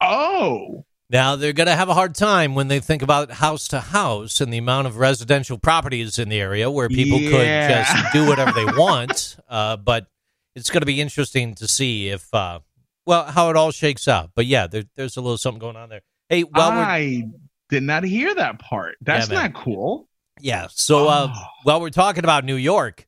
Oh, 0.00 0.84
Now 1.10 1.36
they're 1.36 1.54
going 1.54 1.68
to 1.68 1.74
have 1.76 1.88
a 1.88 1.94
hard 1.94 2.14
time 2.14 2.54
when 2.54 2.68
they 2.68 2.80
think 2.80 3.00
about 3.00 3.30
house 3.30 3.68
to 3.68 3.80
house 3.80 4.40
and 4.42 4.52
the 4.52 4.58
amount 4.58 4.86
of 4.86 4.98
residential 4.98 5.56
properties 5.56 6.18
in 6.18 6.28
the 6.28 6.38
area 6.40 6.70
where 6.70 6.88
people 6.88 7.18
Yeah. 7.18 7.68
could 7.84 7.96
just 8.02 8.12
do 8.12 8.26
whatever 8.26 8.52
they 8.52 8.64
want. 8.76 9.36
Uh, 9.48 9.76
but 9.78 10.06
it's 10.54 10.68
going 10.68 10.82
to 10.82 10.86
be 10.86 11.00
interesting 11.00 11.54
to 11.56 11.66
see 11.68 12.08
if, 12.08 12.32
uh, 12.34 12.60
well, 13.06 13.24
how 13.24 13.48
it 13.48 13.56
all 13.56 13.70
shakes 13.70 14.06
out. 14.06 14.32
But 14.34 14.44
yeah, 14.46 14.66
there, 14.66 14.84
there's 14.96 15.16
a 15.16 15.22
little 15.22 15.38
something 15.38 15.58
going 15.60 15.76
on 15.76 15.88
there. 15.88 16.02
Hey, 16.28 16.42
while 16.42 16.72
I 16.72 17.24
did 17.70 17.84
not 17.84 18.04
hear 18.04 18.34
that 18.34 18.58
part. 18.58 18.96
That's 19.00 19.30
man. 19.30 19.52
not 19.52 19.54
cool. 19.64 20.08
yeah, 20.40 20.66
so 20.70 21.08
uh, 21.08 21.32
Oh. 21.34 21.42
while 21.62 21.80
we're 21.80 21.88
talking 21.88 22.24
about 22.24 22.44
New 22.44 22.56
York, 22.56 23.06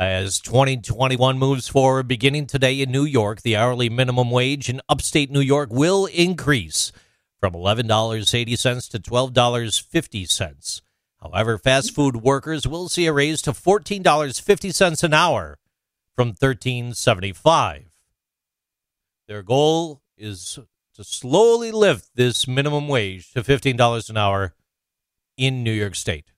as 0.00 0.40
2021 0.40 1.38
moves 1.38 1.68
forward, 1.68 2.08
beginning 2.08 2.46
today 2.46 2.80
in 2.80 2.90
New 2.90 3.04
York, 3.04 3.42
the 3.42 3.54
hourly 3.54 3.88
minimum 3.88 4.30
wage 4.32 4.68
in 4.68 4.80
upstate 4.88 5.30
New 5.30 5.40
York 5.40 5.68
will 5.70 6.06
increase 6.06 6.90
from 7.40 7.54
$11.80 7.54 8.90
to 8.90 8.98
$12.50. 8.98 10.82
However, 11.22 11.58
fast 11.58 11.94
food 11.94 12.16
workers 12.16 12.68
will 12.68 12.88
see 12.88 13.06
a 13.06 13.12
raise 13.12 13.42
to 13.42 13.52
$14.50 13.52 15.02
an 15.02 15.14
hour 15.14 15.58
from 16.14 16.34
$13.75. 16.34 17.84
Their 19.26 19.42
goal 19.42 20.02
is 20.16 20.58
to 20.94 21.04
slowly 21.04 21.70
lift 21.72 22.10
this 22.14 22.46
minimum 22.46 22.88
wage 22.88 23.32
to 23.32 23.42
$15 23.42 24.10
an 24.10 24.16
hour 24.16 24.54
in 25.36 25.62
New 25.62 25.72
York 25.72 25.94
State. 25.94 26.32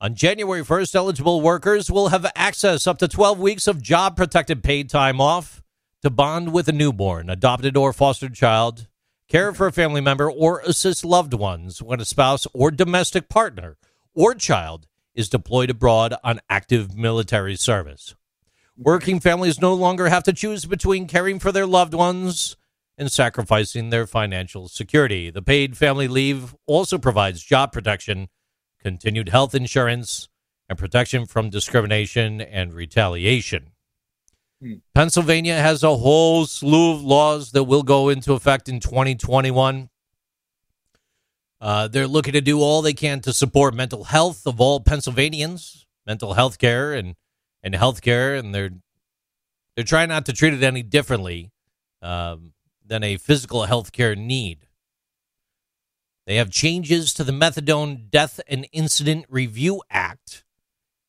On 0.00 0.14
January 0.14 0.62
1st, 0.62 0.94
eligible 0.94 1.40
workers 1.40 1.90
will 1.90 2.08
have 2.08 2.30
access 2.36 2.86
up 2.86 2.98
to 2.98 3.08
12 3.08 3.38
weeks 3.38 3.66
of 3.66 3.82
job 3.82 4.16
protected 4.16 4.62
paid 4.62 4.90
time 4.90 5.20
off 5.20 5.62
to 6.02 6.10
bond 6.10 6.52
with 6.52 6.68
a 6.68 6.72
newborn, 6.72 7.30
adopted, 7.30 7.76
or 7.76 7.92
fostered 7.92 8.34
child, 8.34 8.86
care 9.34 9.52
for 9.52 9.66
a 9.66 9.72
family 9.72 10.00
member, 10.00 10.30
or 10.30 10.60
assist 10.60 11.04
loved 11.04 11.34
ones 11.34 11.82
when 11.82 12.00
a 12.00 12.04
spouse 12.04 12.46
or 12.54 12.70
domestic 12.70 13.28
partner 13.28 13.76
or 14.14 14.32
child 14.32 14.86
is 15.12 15.28
deployed 15.28 15.68
abroad 15.68 16.14
on 16.22 16.38
active 16.48 16.96
military 16.96 17.56
service. 17.56 18.14
Working 18.78 19.18
families 19.18 19.60
no 19.60 19.74
longer 19.74 20.08
have 20.08 20.22
to 20.22 20.32
choose 20.32 20.66
between 20.66 21.08
caring 21.08 21.40
for 21.40 21.50
their 21.50 21.66
loved 21.66 21.94
ones 21.94 22.56
and 22.96 23.10
sacrificing 23.10 23.90
their 23.90 24.06
financial 24.06 24.68
security. 24.68 25.30
The 25.30 25.42
paid 25.42 25.76
family 25.76 26.06
leave 26.06 26.54
also 26.68 26.96
provides 26.96 27.42
job 27.42 27.72
protection, 27.72 28.28
continued 28.80 29.30
health 29.30 29.52
insurance, 29.52 30.28
and 30.68 30.78
protection 30.78 31.26
from 31.26 31.50
discrimination 31.50 32.40
and 32.40 32.72
retaliation. 32.72 33.73
Pennsylvania 34.94 35.56
has 35.56 35.82
a 35.82 35.96
whole 35.96 36.46
slew 36.46 36.92
of 36.92 37.02
laws 37.02 37.52
that 37.52 37.64
will 37.64 37.82
go 37.82 38.08
into 38.08 38.32
effect 38.32 38.68
in 38.68 38.80
2021. 38.80 39.88
Uh, 41.60 41.88
they're 41.88 42.06
looking 42.06 42.32
to 42.32 42.40
do 42.40 42.60
all 42.60 42.82
they 42.82 42.92
can 42.92 43.20
to 43.20 43.32
support 43.32 43.74
mental 43.74 44.04
health 44.04 44.46
of 44.46 44.60
all 44.60 44.80
Pennsylvanians, 44.80 45.86
mental 46.06 46.34
health 46.34 46.58
care 46.58 46.92
and 46.92 47.14
and 47.62 47.74
healthcare, 47.74 48.38
and 48.38 48.54
they're 48.54 48.70
they're 49.74 49.84
trying 49.84 50.08
not 50.08 50.26
to 50.26 50.32
treat 50.32 50.54
it 50.54 50.62
any 50.62 50.82
differently 50.82 51.50
um, 52.02 52.52
than 52.84 53.02
a 53.02 53.16
physical 53.16 53.64
health 53.64 53.92
care 53.92 54.14
need. 54.14 54.68
They 56.26 56.36
have 56.36 56.50
changes 56.50 57.12
to 57.14 57.24
the 57.24 57.32
Methadone 57.32 58.10
Death 58.10 58.40
and 58.46 58.66
Incident 58.72 59.26
Review 59.28 59.82
Act. 59.90 60.44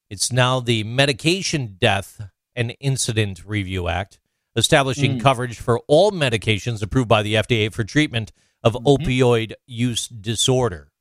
It's 0.10 0.32
now 0.32 0.60
the 0.60 0.84
Medication 0.84 1.78
Death 1.80 2.30
and 2.56 2.76
Incident 2.80 3.44
Review 3.46 3.88
Act, 3.88 4.20
establishing 4.56 5.18
mm. 5.18 5.22
coverage 5.22 5.60
for 5.60 5.80
all 5.88 6.12
medications 6.12 6.82
approved 6.82 7.10
by 7.10 7.22
the 7.22 7.36
FDA 7.36 7.74
for 7.74 7.84
treatment 7.84 8.32
of 8.64 8.74
mm-hmm. 8.74 8.88
opioid 8.88 9.54
use 9.66 10.08
disorder. 10.08 10.92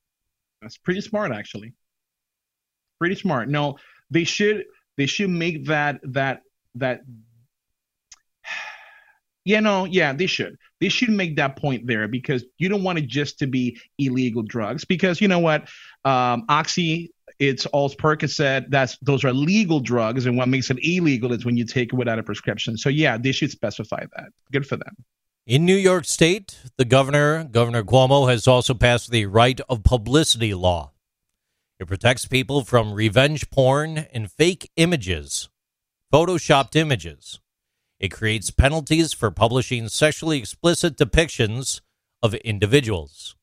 That's 0.61 0.79
pretty 0.79 1.01
smart, 1.01 1.33
actually. 1.33 1.75
Pretty 2.99 3.17
smart. 3.17 3.49
No, 3.49 3.77
they 4.11 4.25
should 4.25 4.65
they 4.97 5.07
should 5.07 5.31
make 5.31 5.67
that 5.67 6.01
that 6.05 6.43
that 6.77 7.01
you 9.45 9.61
know 9.61 9.85
yeah 9.85 10.13
they 10.13 10.27
should 10.27 10.57
they 10.81 10.89
should 10.89 11.11
make 11.11 11.37
that 11.37 11.57
point 11.57 11.87
there 11.87 12.09
because 12.09 12.45
you 12.59 12.69
don't 12.69 12.83
want 12.83 12.99
it 12.99 13.07
just 13.07 13.39
to 13.39 13.47
be 13.47 13.81
illegal 13.99 14.43
drugs 14.43 14.85
because 14.85 15.21
you 15.21 15.29
know 15.29 15.39
what 15.39 15.69
um, 16.05 16.45
oxy 16.49 17.14
it's 17.39 17.67
all 17.67 17.91
Percocet. 17.91 18.67
That's 18.71 18.97
those 18.99 19.25
are 19.25 19.33
legal 19.33 19.81
drugs, 19.81 20.27
and 20.27 20.37
what 20.37 20.49
makes 20.49 20.71
it 20.71 20.79
illegal 20.83 21.33
is 21.33 21.45
when 21.45 21.57
you 21.57 21.65
take 21.65 21.93
it 21.93 21.97
without 21.97 22.19
a 22.19 22.23
prescription. 22.23 22.77
So 22.77 22.89
yeah, 22.89 23.17
they 23.19 23.33
should 23.33 23.51
specify 23.51 24.05
that. 24.17 24.29
Good 24.53 24.67
for 24.67 24.77
them. 24.77 24.95
In 25.47 25.67
New 25.67 25.77
York 25.77 26.07
State, 26.07 26.59
the 26.79 26.87
governor, 26.87 27.45
Governor 27.45 27.83
Cuomo, 27.83 28.31
has 28.31 28.49
also 28.49 28.73
passed 28.73 29.11
the 29.11 29.27
right 29.27 29.61
of 29.69 29.83
publicity 29.83 30.55
law. 30.55 30.93
It 31.79 31.87
protects 31.87 32.25
people 32.25 32.65
from 32.65 32.95
revenge 32.95 33.51
porn 33.51 33.99
and 33.99 34.31
fake 34.31 34.71
images, 34.77 35.51
photoshopped 36.13 36.77
images. 36.77 37.41
It 37.99 38.11
creates 38.11 38.51
penalties 38.51 39.13
for 39.13 39.31
publishing 39.31 39.89
sexually 39.89 40.39
explicit 40.39 40.97
depictions 40.97 41.81
of 42.23 42.35
individuals. 42.37 43.37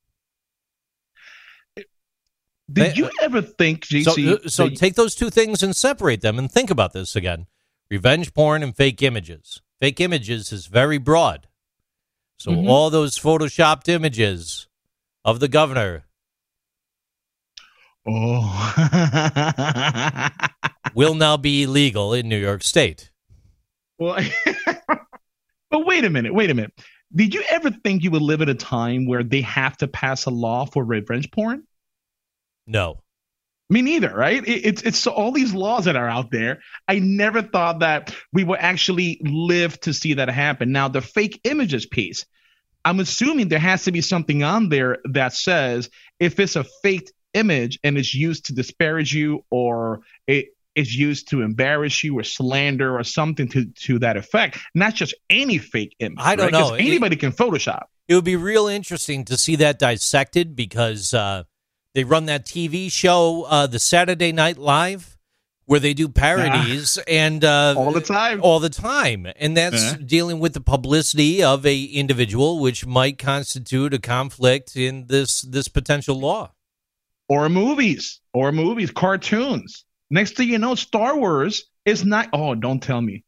Did 2.71 2.97
you 2.97 3.09
ever 3.21 3.41
think, 3.41 3.85
JC? 3.85 4.03
So, 4.03 4.47
so 4.47 4.69
take 4.69 4.95
those 4.95 5.15
two 5.15 5.29
things 5.29 5.63
and 5.63 5.75
separate 5.75 6.21
them 6.21 6.37
and 6.39 6.51
think 6.51 6.69
about 6.69 6.93
this 6.93 7.15
again 7.15 7.47
revenge 7.89 8.33
porn 8.33 8.63
and 8.63 8.75
fake 8.75 9.01
images. 9.01 9.61
Fake 9.79 9.99
images 9.99 10.51
is 10.51 10.67
very 10.67 10.97
broad. 10.97 11.47
So 12.37 12.51
mm-hmm. 12.51 12.69
all 12.69 12.89
those 12.89 13.19
photoshopped 13.19 13.89
images 13.89 14.67
of 15.25 15.39
the 15.39 15.47
governor 15.47 16.05
Oh. 18.07 18.73
will 20.95 21.13
now 21.13 21.37
be 21.37 21.63
illegal 21.63 22.13
in 22.13 22.27
New 22.27 22.37
York 22.37 22.63
State. 22.63 23.11
Well, 23.99 24.17
but 25.69 25.85
wait 25.85 26.03
a 26.03 26.09
minute, 26.09 26.33
wait 26.33 26.49
a 26.49 26.55
minute. 26.55 26.73
Did 27.13 27.33
you 27.33 27.43
ever 27.49 27.69
think 27.69 28.03
you 28.03 28.11
would 28.11 28.21
live 28.21 28.41
at 28.41 28.49
a 28.49 28.55
time 28.55 29.05
where 29.05 29.23
they 29.23 29.41
have 29.41 29.77
to 29.77 29.87
pass 29.87 30.25
a 30.25 30.31
law 30.31 30.65
for 30.65 30.83
revenge 30.83 31.29
porn? 31.31 31.63
No. 32.71 33.01
Me 33.69 33.81
neither, 33.81 34.13
right? 34.13 34.45
It, 34.45 34.65
it's 34.65 34.81
it's 34.81 35.07
all 35.07 35.31
these 35.31 35.53
laws 35.53 35.85
that 35.85 35.95
are 35.95 36.07
out 36.07 36.31
there. 36.31 36.59
I 36.87 36.99
never 36.99 37.41
thought 37.41 37.79
that 37.79 38.15
we 38.33 38.43
would 38.43 38.59
actually 38.59 39.21
live 39.23 39.79
to 39.81 39.93
see 39.93 40.15
that 40.15 40.29
happen. 40.29 40.71
Now, 40.71 40.87
the 40.87 41.01
fake 41.01 41.39
images 41.43 41.85
piece, 41.85 42.25
I'm 42.83 42.99
assuming 42.99 43.47
there 43.47 43.59
has 43.59 43.85
to 43.85 43.91
be 43.91 44.01
something 44.01 44.43
on 44.43 44.69
there 44.69 44.97
that 45.05 45.33
says 45.33 45.89
if 46.19 46.39
it's 46.39 46.55
a 46.55 46.65
fake 46.81 47.11
image 47.33 47.79
and 47.83 47.97
it's 47.97 48.13
used 48.13 48.45
to 48.45 48.53
disparage 48.53 49.13
you 49.13 49.45
or 49.49 50.01
it 50.27 50.47
is 50.75 50.93
used 50.95 51.29
to 51.29 51.41
embarrass 51.41 52.03
you 52.03 52.17
or 52.17 52.23
slander 52.23 52.97
or 52.97 53.03
something 53.03 53.47
to 53.49 53.65
to 53.65 53.99
that 53.99 54.17
effect. 54.17 54.57
Not 54.73 54.95
just 54.95 55.13
any 55.29 55.57
fake 55.57 55.95
image. 55.99 56.19
I 56.19 56.35
don't 56.35 56.51
right? 56.51 56.59
know. 56.59 56.73
Anybody 56.73 57.15
it, 57.15 57.19
can 57.19 57.31
Photoshop. 57.31 57.83
It 58.07 58.15
would 58.15 58.25
be 58.25 58.35
real 58.35 58.67
interesting 58.67 59.25
to 59.25 59.37
see 59.37 59.55
that 59.57 59.79
dissected 59.79 60.55
because 60.55 61.13
uh, 61.13 61.43
they 61.93 62.03
run 62.03 62.25
that 62.25 62.45
TV 62.45 62.91
show, 62.91 63.43
uh, 63.43 63.67
the 63.67 63.79
Saturday 63.79 64.31
Night 64.31 64.57
Live, 64.57 65.17
where 65.65 65.79
they 65.79 65.93
do 65.93 66.07
parodies 66.09 66.97
and 67.07 67.43
uh, 67.43 67.75
all 67.77 67.91
the 67.91 68.01
time, 68.01 68.41
all 68.41 68.59
the 68.59 68.69
time, 68.69 69.27
and 69.37 69.55
that's 69.55 69.95
dealing 69.97 70.39
with 70.39 70.53
the 70.53 70.61
publicity 70.61 71.43
of 71.43 71.65
a 71.65 71.83
individual, 71.83 72.59
which 72.59 72.85
might 72.85 73.17
constitute 73.17 73.93
a 73.93 73.99
conflict 73.99 74.75
in 74.75 75.07
this 75.07 75.41
this 75.41 75.67
potential 75.67 76.19
law 76.19 76.51
or 77.29 77.47
movies 77.47 78.19
or 78.33 78.51
movies, 78.51 78.91
cartoons. 78.91 79.85
Next 80.09 80.35
thing 80.35 80.49
you 80.49 80.57
know, 80.57 80.75
Star 80.75 81.15
Wars 81.15 81.63
is 81.85 82.03
not. 82.03 82.27
Oh, 82.33 82.55
don't 82.55 82.83
tell 82.83 82.99
me. 82.99 83.23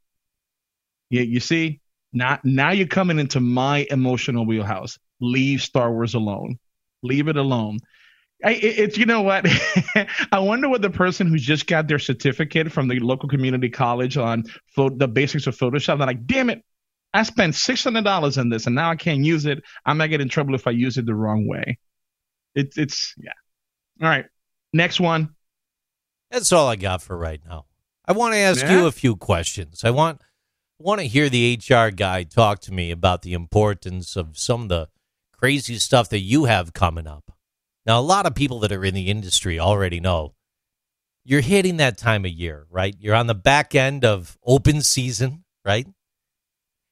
Yeah, 1.09 1.21
you 1.21 1.39
see, 1.39 1.79
not 2.11 2.43
now 2.43 2.71
you're 2.71 2.87
coming 2.87 3.19
into 3.19 3.39
my 3.39 3.87
emotional 3.89 4.45
wheelhouse. 4.45 4.99
Leave 5.21 5.61
Star 5.61 5.91
Wars 5.93 6.13
alone. 6.13 6.59
Leave 7.03 7.29
it 7.29 7.37
alone. 7.37 7.79
I, 8.43 8.51
it's 8.53 8.97
you 8.97 9.05
know 9.05 9.21
what? 9.21 9.47
I 10.31 10.39
wonder 10.39 10.67
what 10.67 10.81
the 10.81 10.89
person 10.89 11.27
who 11.27 11.37
just 11.37 11.65
got 11.65 11.87
their 11.87 11.99
certificate 11.99 12.71
from 12.71 12.87
the 12.87 12.99
local 12.99 13.29
community 13.29 13.69
college 13.69 14.17
on 14.17 14.43
fo- 14.75 14.89
the 14.89 15.07
basics 15.07 15.47
of 15.47 15.55
Photoshop. 15.55 15.97
They're 15.97 16.07
like, 16.07 16.25
damn 16.25 16.49
it, 16.49 16.63
I 17.13 17.23
spent 17.23 17.55
six 17.55 17.83
hundred 17.83 18.03
dollars 18.03 18.37
on 18.37 18.49
this 18.49 18.65
and 18.65 18.75
now 18.75 18.89
I 18.89 18.95
can't 18.95 19.23
use 19.23 19.45
it. 19.45 19.63
I 19.85 19.93
might 19.93 20.07
get 20.07 20.19
in 20.19 20.29
trouble 20.29 20.55
if 20.55 20.67
I 20.67 20.71
use 20.71 20.97
it 20.97 21.05
the 21.05 21.15
wrong 21.15 21.47
way. 21.47 21.77
It's 22.55 22.77
it's 22.77 23.13
yeah. 23.17 23.31
All 24.01 24.09
right. 24.09 24.25
Next 24.73 24.99
one. 24.99 25.35
That's 26.31 26.51
all 26.51 26.67
I 26.67 26.75
got 26.75 27.01
for 27.01 27.17
right 27.17 27.41
now. 27.47 27.65
I 28.05 28.11
want 28.11 28.33
to 28.33 28.39
ask 28.39 28.63
yeah. 28.63 28.79
you 28.79 28.87
a 28.87 28.91
few 28.91 29.15
questions. 29.15 29.83
I 29.83 29.91
want 29.91 30.21
want 30.79 30.99
to 30.99 31.07
hear 31.07 31.29
the 31.29 31.57
HR 31.57 31.91
guy 31.91 32.23
talk 32.23 32.59
to 32.61 32.73
me 32.73 32.91
about 32.91 33.21
the 33.21 33.33
importance 33.33 34.15
of 34.15 34.37
some 34.37 34.63
of 34.63 34.69
the 34.69 34.89
crazy 35.31 35.75
stuff 35.75 36.09
that 36.09 36.19
you 36.19 36.45
have 36.45 36.73
coming 36.73 37.07
up. 37.07 37.31
Now, 37.85 37.99
a 37.99 38.01
lot 38.01 38.25
of 38.25 38.35
people 38.35 38.59
that 38.59 38.71
are 38.71 38.85
in 38.85 38.93
the 38.93 39.09
industry 39.09 39.59
already 39.59 39.99
know 39.99 40.33
you're 41.25 41.41
hitting 41.41 41.77
that 41.77 41.97
time 41.97 42.25
of 42.25 42.31
year, 42.31 42.65
right? 42.69 42.95
You're 42.99 43.15
on 43.15 43.27
the 43.27 43.35
back 43.35 43.75
end 43.75 44.03
of 44.03 44.37
open 44.45 44.81
season, 44.81 45.43
right? 45.65 45.87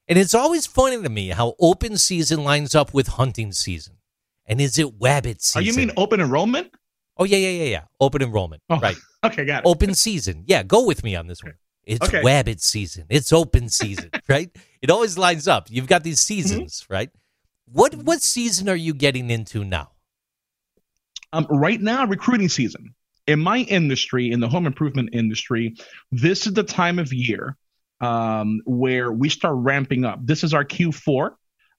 And 0.07 0.17
it's 0.17 0.33
always 0.33 0.65
funny 0.67 1.01
to 1.01 1.09
me 1.09 1.29
how 1.29 1.55
open 1.59 1.97
season 1.97 2.43
lines 2.43 2.75
up 2.75 2.93
with 2.93 3.07
hunting 3.07 3.51
season. 3.51 3.97
And 4.45 4.59
is 4.59 4.77
it 4.77 4.99
wabbit 4.99 5.41
season? 5.41 5.61
Oh, 5.61 5.63
you 5.63 5.73
mean 5.73 5.91
open 5.95 6.19
enrollment? 6.19 6.73
Oh 7.17 7.23
yeah, 7.23 7.37
yeah, 7.37 7.49
yeah, 7.49 7.69
yeah. 7.69 7.83
Open 7.99 8.21
enrollment. 8.21 8.61
Oh, 8.69 8.79
right. 8.79 8.97
Okay, 9.23 9.45
got 9.45 9.63
it. 9.63 9.67
Open 9.67 9.93
season. 9.93 10.43
Yeah, 10.47 10.63
go 10.63 10.83
with 10.87 11.03
me 11.03 11.15
on 11.15 11.27
this 11.27 11.43
one. 11.43 11.53
It's 11.83 12.07
okay. 12.07 12.23
wabbit 12.23 12.59
season. 12.59 13.05
It's 13.07 13.31
open 13.31 13.69
season, 13.69 14.09
right? 14.27 14.49
It 14.81 14.89
always 14.89 15.15
lines 15.15 15.47
up. 15.47 15.67
You've 15.69 15.85
got 15.85 16.03
these 16.03 16.19
mm-hmm. 16.21 16.41
seasons, 16.41 16.81
mm-hmm. 16.81 16.93
right? 16.93 17.09
What 17.71 17.93
what 17.97 18.23
season 18.23 18.67
are 18.67 18.75
you 18.75 18.95
getting 18.95 19.29
into 19.29 19.63
now? 19.63 19.91
Um, 21.33 21.47
right 21.49 21.79
now, 21.79 22.05
recruiting 22.05 22.49
season. 22.49 22.93
In 23.27 23.39
my 23.39 23.59
industry, 23.59 24.31
in 24.31 24.39
the 24.39 24.49
home 24.49 24.65
improvement 24.65 25.09
industry, 25.13 25.75
this 26.11 26.47
is 26.47 26.53
the 26.53 26.63
time 26.63 26.99
of 26.99 27.13
year 27.13 27.55
um, 28.01 28.61
where 28.65 29.11
we 29.11 29.29
start 29.29 29.55
ramping 29.57 30.05
up. 30.05 30.19
This 30.25 30.43
is 30.43 30.53
our 30.53 30.65
Q4 30.65 31.31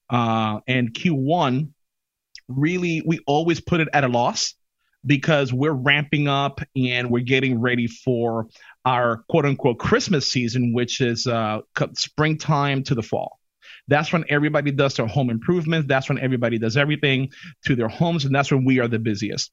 uh, 0.09 0.59
and 0.67 0.93
Q1 0.93 1.69
really 2.47 3.01
we 3.05 3.19
always 3.25 3.61
put 3.61 3.79
it 3.79 3.87
at 3.93 4.03
a 4.03 4.07
loss 4.07 4.53
because 5.05 5.51
we're 5.51 5.71
ramping 5.71 6.27
up 6.27 6.61
and 6.75 7.09
we're 7.09 7.23
getting 7.23 7.59
ready 7.59 7.87
for 7.87 8.47
our 8.85 9.23
quote 9.29 9.45
unquote 9.45 9.79
Christmas 9.79 10.27
season, 10.27 10.73
which 10.73 11.01
is 11.01 11.27
uh, 11.27 11.59
springtime 11.93 12.83
to 12.83 12.95
the 12.95 13.03
fall. 13.03 13.39
That's 13.87 14.13
when 14.13 14.25
everybody 14.29 14.71
does 14.71 14.95
their 14.95 15.07
home 15.07 15.29
improvements. 15.29 15.87
That's 15.87 16.09
when 16.09 16.19
everybody 16.19 16.57
does 16.57 16.77
everything 16.77 17.31
to 17.65 17.75
their 17.75 17.89
homes, 17.89 18.25
and 18.25 18.33
that's 18.33 18.51
when 18.51 18.65
we 18.65 18.79
are 18.79 18.87
the 18.87 18.99
busiest. 18.99 19.51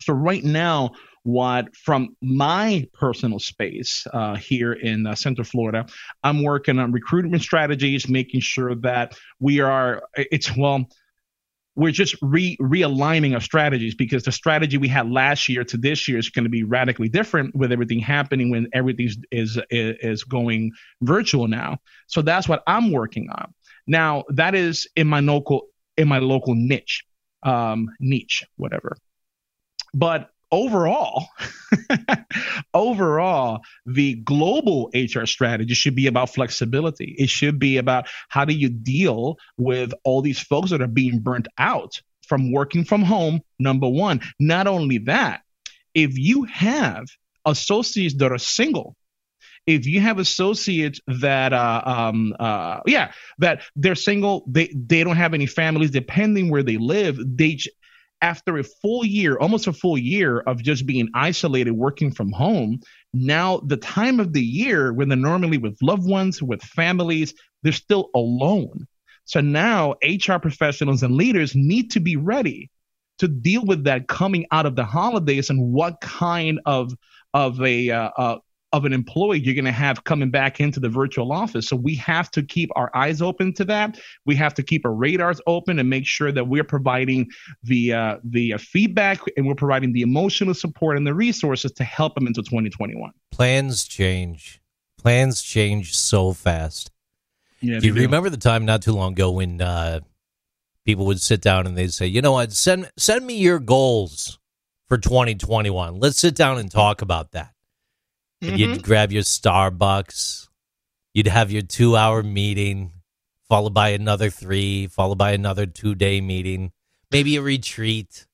So 0.00 0.12
right 0.12 0.44
now, 0.44 0.92
what 1.24 1.76
from 1.76 2.16
my 2.22 2.86
personal 2.92 3.38
space 3.38 4.06
uh, 4.12 4.36
here 4.36 4.72
in 4.72 5.06
uh, 5.06 5.14
Central 5.14 5.44
Florida, 5.44 5.86
I'm 6.22 6.42
working 6.42 6.78
on 6.78 6.92
recruitment 6.92 7.42
strategies, 7.42 8.08
making 8.08 8.40
sure 8.40 8.74
that 8.76 9.18
we 9.40 9.60
are. 9.60 10.02
It's 10.16 10.56
well 10.56 10.88
we're 11.78 11.92
just 11.92 12.16
re 12.20 12.56
realigning 12.60 13.34
our 13.34 13.40
strategies 13.40 13.94
because 13.94 14.24
the 14.24 14.32
strategy 14.32 14.76
we 14.78 14.88
had 14.88 15.08
last 15.08 15.48
year 15.48 15.62
to 15.62 15.76
this 15.76 16.08
year 16.08 16.18
is 16.18 16.28
going 16.28 16.42
to 16.42 16.50
be 16.50 16.64
radically 16.64 17.08
different 17.08 17.54
with 17.54 17.70
everything 17.70 18.00
happening 18.00 18.50
when 18.50 18.66
everything 18.72 19.06
is, 19.06 19.16
is 19.30 19.58
is 19.70 20.24
going 20.24 20.72
virtual 21.02 21.46
now. 21.46 21.78
So 22.08 22.20
that's 22.20 22.48
what 22.48 22.64
I'm 22.66 22.90
working 22.90 23.30
on. 23.30 23.54
Now 23.86 24.24
that 24.30 24.56
is 24.56 24.88
in 24.96 25.06
my 25.06 25.20
local 25.20 25.68
in 25.96 26.08
my 26.08 26.18
local 26.18 26.56
niche, 26.56 27.04
um, 27.44 27.88
niche, 28.00 28.44
whatever. 28.56 28.96
But 29.94 30.30
overall, 30.50 31.28
overall, 32.74 33.60
the 33.86 34.14
global 34.14 34.90
HR 34.94 35.26
strategy 35.26 35.74
should 35.74 35.94
be 35.94 36.06
about 36.06 36.30
flexibility. 36.30 37.14
It 37.18 37.28
should 37.28 37.58
be 37.58 37.76
about 37.76 38.08
how 38.28 38.44
do 38.44 38.54
you 38.54 38.68
deal 38.68 39.38
with 39.56 39.92
all 40.04 40.22
these 40.22 40.40
folks 40.40 40.70
that 40.70 40.82
are 40.82 40.86
being 40.86 41.20
burnt 41.20 41.48
out 41.58 42.00
from 42.26 42.52
working 42.52 42.84
from 42.84 43.02
home, 43.02 43.40
number 43.58 43.88
one. 43.88 44.20
Not 44.38 44.66
only 44.66 44.98
that, 44.98 45.42
if 45.94 46.18
you 46.18 46.44
have 46.44 47.06
associates 47.44 48.14
that 48.16 48.32
are 48.32 48.38
single, 48.38 48.96
if 49.66 49.86
you 49.86 50.00
have 50.00 50.18
associates 50.18 50.98
that 51.06 51.52
uh, 51.52 51.82
um, 51.84 52.34
uh, 52.40 52.80
yeah 52.86 53.12
that 53.38 53.62
they're 53.76 53.94
single 53.94 54.42
they 54.46 54.74
they 54.74 55.04
don't 55.04 55.16
have 55.16 55.34
any 55.34 55.44
families 55.44 55.90
depending 55.90 56.48
where 56.50 56.62
they 56.62 56.78
live 56.78 57.18
they 57.36 57.58
after 58.20 58.58
a 58.58 58.64
full 58.64 59.04
year, 59.04 59.38
almost 59.38 59.66
a 59.66 59.72
full 59.72 59.98
year 59.98 60.40
of 60.40 60.62
just 60.62 60.86
being 60.86 61.08
isolated, 61.14 61.72
working 61.72 62.10
from 62.12 62.32
home, 62.32 62.80
now 63.12 63.58
the 63.58 63.76
time 63.76 64.20
of 64.20 64.32
the 64.32 64.42
year 64.42 64.92
when 64.92 65.08
they're 65.08 65.16
normally 65.16 65.58
with 65.58 65.78
loved 65.82 66.08
ones, 66.08 66.42
with 66.42 66.62
families, 66.62 67.34
they're 67.62 67.72
still 67.72 68.10
alone. 68.14 68.86
So 69.24 69.40
now 69.40 69.94
HR 70.02 70.38
professionals 70.38 71.02
and 71.02 71.14
leaders 71.14 71.54
need 71.54 71.90
to 71.92 72.00
be 72.00 72.16
ready 72.16 72.70
to 73.18 73.28
deal 73.28 73.64
with 73.64 73.84
that 73.84 74.08
coming 74.08 74.46
out 74.50 74.66
of 74.66 74.76
the 74.76 74.84
holidays 74.84 75.50
and 75.50 75.72
what 75.72 76.00
kind 76.00 76.60
of 76.66 76.92
of 77.34 77.60
a 77.60 77.90
uh, 77.90 78.10
uh, 78.16 78.38
of 78.72 78.84
an 78.84 78.92
employee 78.92 79.40
you're 79.40 79.54
going 79.54 79.64
to 79.64 79.72
have 79.72 80.04
coming 80.04 80.30
back 80.30 80.60
into 80.60 80.78
the 80.78 80.88
virtual 80.88 81.32
office. 81.32 81.66
So 81.68 81.76
we 81.76 81.94
have 81.96 82.30
to 82.32 82.42
keep 82.42 82.70
our 82.76 82.94
eyes 82.94 83.22
open 83.22 83.54
to 83.54 83.64
that. 83.66 83.98
We 84.26 84.34
have 84.36 84.52
to 84.54 84.62
keep 84.62 84.84
our 84.84 84.92
radars 84.92 85.40
open 85.46 85.78
and 85.78 85.88
make 85.88 86.06
sure 86.06 86.30
that 86.32 86.48
we're 86.48 86.64
providing 86.64 87.28
the 87.62 87.94
uh, 87.94 88.16
the 88.24 88.54
uh, 88.54 88.58
feedback 88.58 89.20
and 89.36 89.46
we're 89.46 89.54
providing 89.54 89.92
the 89.92 90.02
emotional 90.02 90.54
support 90.54 90.96
and 90.96 91.06
the 91.06 91.14
resources 91.14 91.72
to 91.72 91.84
help 91.84 92.14
them 92.14 92.26
into 92.26 92.42
2021. 92.42 93.10
Plans 93.30 93.84
change. 93.84 94.60
Plans 94.98 95.40
change 95.40 95.96
so 95.96 96.32
fast. 96.32 96.90
Yeah, 97.60 97.80
you 97.80 97.92
remember 97.94 98.30
the 98.30 98.36
time 98.36 98.64
not 98.64 98.82
too 98.82 98.92
long 98.92 99.12
ago 99.12 99.32
when 99.32 99.60
uh, 99.60 100.00
people 100.84 101.06
would 101.06 101.20
sit 101.20 101.40
down 101.40 101.66
and 101.66 101.76
they'd 101.76 101.92
say, 101.92 102.06
"You 102.06 102.22
know 102.22 102.32
what? 102.32 102.52
Send 102.52 102.90
send 102.96 103.26
me 103.26 103.38
your 103.38 103.58
goals 103.58 104.38
for 104.88 104.98
2021. 104.98 105.98
Let's 105.98 106.18
sit 106.18 106.36
down 106.36 106.58
and 106.58 106.70
talk 106.70 107.02
about 107.02 107.32
that." 107.32 107.52
Mm-hmm. 108.42 108.56
You'd 108.56 108.82
grab 108.82 109.12
your 109.12 109.22
Starbucks. 109.22 110.48
You'd 111.14 111.26
have 111.26 111.50
your 111.50 111.62
two 111.62 111.96
hour 111.96 112.22
meeting, 112.22 112.92
followed 113.48 113.74
by 113.74 113.90
another 113.90 114.30
three, 114.30 114.86
followed 114.86 115.18
by 115.18 115.32
another 115.32 115.66
two 115.66 115.94
day 115.94 116.20
meeting, 116.20 116.72
maybe 117.10 117.36
a 117.36 117.42
retreat. 117.42 118.26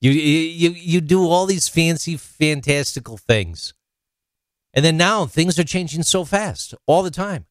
You, 0.00 0.10
you 0.10 0.70
you 0.70 1.00
do 1.00 1.28
all 1.28 1.46
these 1.46 1.68
fancy, 1.68 2.16
fantastical 2.16 3.16
things. 3.16 3.74
And 4.74 4.84
then 4.84 4.96
now 4.96 5.26
things 5.26 5.58
are 5.58 5.64
changing 5.64 6.02
so 6.02 6.24
fast 6.24 6.74
all 6.86 7.02
the 7.02 7.10
time. 7.10 7.46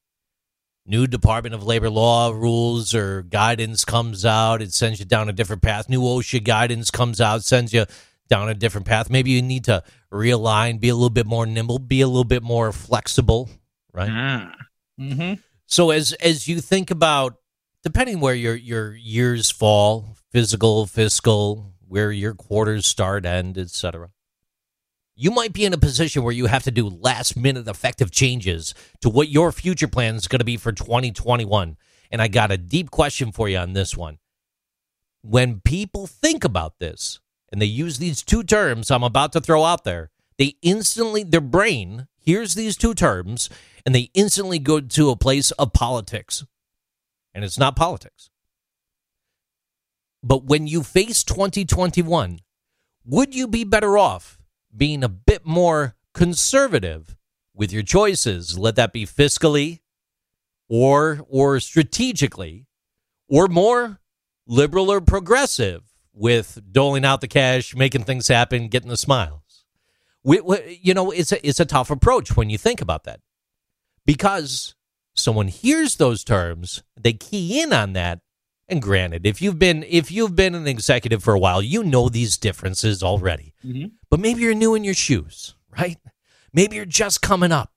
New 0.85 1.05
Department 1.05 1.53
of 1.53 1.63
Labor 1.63 1.89
law 1.89 2.31
rules 2.31 2.95
or 2.95 3.21
guidance 3.21 3.85
comes 3.85 4.25
out, 4.25 4.61
it 4.61 4.73
sends 4.73 4.99
you 4.99 5.05
down 5.05 5.29
a 5.29 5.33
different 5.33 5.61
path. 5.61 5.87
New 5.87 6.01
OSHA 6.01 6.43
guidance 6.43 6.89
comes 6.89 7.21
out, 7.21 7.43
sends 7.43 7.71
you 7.71 7.85
down 8.27 8.49
a 8.49 8.55
different 8.55 8.87
path. 8.87 9.09
Maybe 9.09 9.31
you 9.31 9.41
need 9.41 9.65
to 9.65 9.83
realign, 10.11 10.79
be 10.79 10.89
a 10.89 10.95
little 10.95 11.09
bit 11.09 11.25
more 11.25 11.45
nimble, 11.45 11.79
be 11.79 12.01
a 12.01 12.07
little 12.07 12.23
bit 12.23 12.43
more 12.43 12.71
flexible, 12.71 13.49
right? 13.93 14.09
Ah. 14.11 14.55
Mm-hmm. 14.99 15.35
So 15.65 15.91
as 15.91 16.13
as 16.13 16.47
you 16.47 16.59
think 16.59 16.91
about 16.91 17.35
depending 17.83 18.19
where 18.19 18.35
your 18.35 18.55
your 18.55 18.93
years 18.93 19.49
fall, 19.49 20.17
physical, 20.31 20.85
fiscal, 20.85 21.73
where 21.87 22.11
your 22.11 22.33
quarters 22.33 22.85
start, 22.85 23.25
end, 23.25 23.57
etc. 23.57 24.09
You 25.15 25.31
might 25.31 25.53
be 25.53 25.65
in 25.65 25.73
a 25.73 25.77
position 25.77 26.23
where 26.23 26.33
you 26.33 26.47
have 26.47 26.63
to 26.63 26.71
do 26.71 26.89
last 26.89 27.37
minute 27.37 27.67
effective 27.67 28.11
changes 28.11 28.73
to 29.01 29.09
what 29.09 29.29
your 29.29 29.51
future 29.51 29.87
plan 29.87 30.15
is 30.15 30.27
going 30.27 30.39
to 30.39 30.45
be 30.45 30.57
for 30.57 30.71
2021. 30.71 31.77
And 32.11 32.21
I 32.21 32.27
got 32.27 32.51
a 32.51 32.57
deep 32.57 32.91
question 32.91 33.31
for 33.31 33.47
you 33.47 33.57
on 33.57 33.73
this 33.73 33.95
one. 33.95 34.17
When 35.21 35.61
people 35.61 36.07
think 36.07 36.43
about 36.43 36.79
this, 36.79 37.19
and 37.51 37.61
they 37.61 37.65
use 37.65 37.97
these 37.97 38.23
two 38.23 38.43
terms 38.43 38.89
I'm 38.89 39.03
about 39.03 39.33
to 39.33 39.41
throw 39.41 39.63
out 39.63 39.83
there, 39.83 40.09
they 40.37 40.55
instantly, 40.61 41.23
their 41.23 41.41
brain 41.41 42.07
hears 42.17 42.55
these 42.55 42.77
two 42.77 42.93
terms 42.93 43.49
and 43.85 43.93
they 43.93 44.09
instantly 44.13 44.59
go 44.59 44.79
to 44.79 45.09
a 45.09 45.15
place 45.15 45.51
of 45.51 45.73
politics. 45.73 46.45
And 47.33 47.43
it's 47.43 47.57
not 47.57 47.75
politics. 47.75 48.29
But 50.23 50.45
when 50.45 50.67
you 50.67 50.83
face 50.83 51.23
2021, 51.23 52.39
would 53.05 53.33
you 53.33 53.47
be 53.47 53.63
better 53.63 53.97
off 53.97 54.39
being 54.75 55.03
a 55.03 55.09
bit 55.09 55.45
more 55.45 55.95
conservative 56.13 57.15
with 57.55 57.71
your 57.71 57.83
choices? 57.83 58.57
Let 58.57 58.75
that 58.75 58.93
be 58.93 59.05
fiscally 59.05 59.79
or 60.69 61.21
or 61.27 61.59
strategically 61.59 62.67
or 63.27 63.47
more 63.47 63.99
liberal 64.45 64.91
or 64.91 65.01
progressive 65.01 65.90
with 66.13 66.59
doling 66.71 67.05
out 67.05 67.21
the 67.21 67.27
cash, 67.27 67.75
making 67.75 68.03
things 68.03 68.27
happen, 68.27 68.67
getting 68.67 68.89
the 68.89 68.97
smiles. 68.97 69.65
We, 70.23 70.39
we, 70.41 70.79
you 70.81 70.93
know, 70.93 71.11
it's 71.11 71.31
a, 71.31 71.47
it's 71.47 71.59
a 71.59 71.65
tough 71.65 71.89
approach 71.89 72.35
when 72.35 72.49
you 72.49 72.57
think 72.57 72.81
about 72.81 73.05
that 73.05 73.21
because 74.05 74.75
someone 75.13 75.47
hears 75.47 75.95
those 75.95 76.23
terms, 76.23 76.83
they 76.99 77.13
key 77.13 77.61
in 77.61 77.73
on 77.73 77.93
that. 77.93 78.19
And 78.67 78.81
granted, 78.81 79.25
if 79.25 79.41
you've 79.41 79.59
been 79.59 79.83
if 79.83 80.11
you've 80.11 80.35
been 80.35 80.55
an 80.55 80.65
executive 80.65 81.21
for 81.21 81.33
a 81.33 81.39
while, 81.39 81.61
you 81.61 81.83
know 81.83 82.07
these 82.07 82.37
differences 82.37 83.03
already. 83.03 83.53
Mm-hmm. 83.65 83.87
But 84.09 84.21
maybe 84.21 84.41
you're 84.41 84.53
new 84.53 84.75
in 84.75 84.85
your 84.85 84.93
shoes, 84.93 85.55
right? 85.77 85.97
Maybe 86.53 86.77
you're 86.77 86.85
just 86.85 87.21
coming 87.21 87.51
up. 87.51 87.73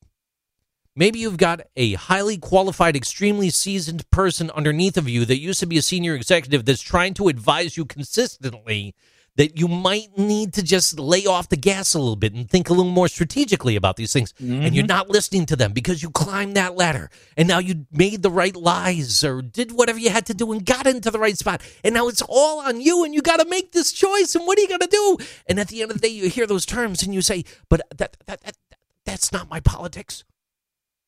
Maybe 0.96 1.18
you've 1.18 1.38
got 1.38 1.62
a 1.74 1.94
highly 1.94 2.38
qualified, 2.38 2.94
extremely 2.94 3.50
seasoned 3.50 4.08
person 4.10 4.50
underneath 4.52 4.96
of 4.96 5.08
you 5.08 5.24
that 5.24 5.40
used 5.40 5.58
to 5.60 5.66
be 5.66 5.76
a 5.76 5.82
senior 5.82 6.14
executive 6.14 6.64
that's 6.64 6.82
trying 6.82 7.14
to 7.14 7.26
advise 7.26 7.76
you 7.76 7.84
consistently 7.84 8.94
that 9.36 9.58
you 9.58 9.66
might 9.66 10.16
need 10.16 10.52
to 10.54 10.62
just 10.62 10.96
lay 11.00 11.26
off 11.26 11.48
the 11.48 11.56
gas 11.56 11.94
a 11.94 11.98
little 11.98 12.14
bit 12.14 12.32
and 12.32 12.48
think 12.48 12.68
a 12.68 12.72
little 12.72 12.92
more 12.92 13.08
strategically 13.08 13.74
about 13.74 13.96
these 13.96 14.12
things. 14.12 14.32
Mm-hmm. 14.34 14.62
And 14.62 14.76
you're 14.76 14.86
not 14.86 15.10
listening 15.10 15.46
to 15.46 15.56
them 15.56 15.72
because 15.72 16.00
you 16.00 16.10
climbed 16.10 16.56
that 16.56 16.76
ladder 16.76 17.10
and 17.36 17.48
now 17.48 17.58
you 17.58 17.86
made 17.90 18.22
the 18.22 18.30
right 18.30 18.54
lies 18.54 19.24
or 19.24 19.42
did 19.42 19.72
whatever 19.72 19.98
you 19.98 20.10
had 20.10 20.26
to 20.26 20.34
do 20.34 20.52
and 20.52 20.64
got 20.64 20.86
into 20.86 21.10
the 21.10 21.18
right 21.18 21.36
spot. 21.36 21.62
And 21.82 21.94
now 21.94 22.06
it's 22.06 22.22
all 22.28 22.60
on 22.60 22.80
you 22.80 23.02
and 23.02 23.12
you 23.12 23.22
got 23.22 23.40
to 23.40 23.48
make 23.48 23.72
this 23.72 23.90
choice. 23.90 24.36
And 24.36 24.46
what 24.46 24.56
are 24.56 24.60
you 24.60 24.68
going 24.68 24.80
to 24.80 24.86
do? 24.86 25.18
And 25.48 25.58
at 25.58 25.66
the 25.66 25.82
end 25.82 25.90
of 25.90 26.00
the 26.00 26.06
day, 26.06 26.14
you 26.14 26.28
hear 26.28 26.46
those 26.46 26.64
terms 26.64 27.02
and 27.02 27.12
you 27.12 27.20
say, 27.20 27.44
but 27.68 27.80
that, 27.96 28.16
that, 28.26 28.40
that, 28.42 28.56
that's 29.04 29.32
not 29.32 29.50
my 29.50 29.58
politics. 29.58 30.22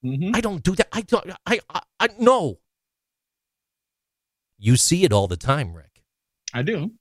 Mm-hmm. 0.05 0.35
I 0.35 0.41
don't 0.41 0.63
do 0.63 0.75
that. 0.75 0.89
I 0.93 1.01
don't. 1.03 1.31
I, 1.47 1.61
I, 1.69 1.81
I 2.01 2.09
no. 2.19 2.59
You 4.59 4.77
see 4.77 5.05
it 5.05 5.13
all 5.13 5.27
the 5.27 5.37
time, 5.37 5.75
Rick. 5.75 6.03
I 6.55 6.63
do. 6.63 6.93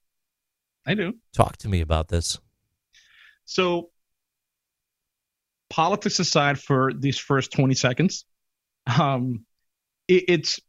I 0.86 0.94
do. 0.94 1.14
Talk 1.34 1.58
to 1.58 1.70
me 1.70 1.82
about 1.82 2.10
this. 2.10 2.38
So, 3.46 3.90
politics 5.70 6.20
aside 6.20 6.60
for 6.60 6.92
these 6.94 7.18
first 7.18 7.52
20 7.52 7.76
seconds, 7.76 8.26
um, 9.00 9.46
it, 10.08 10.26
it's 10.28 10.60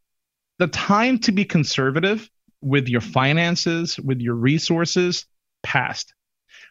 the 0.59 0.69
time 0.69 1.19
to 1.21 1.33
be 1.33 1.45
conservative 1.45 2.29
with 2.61 2.89
your 2.89 3.01
finances, 3.01 3.99
with 3.99 4.21
your 4.21 4.35
resources, 4.35 5.27
past 5.63 6.15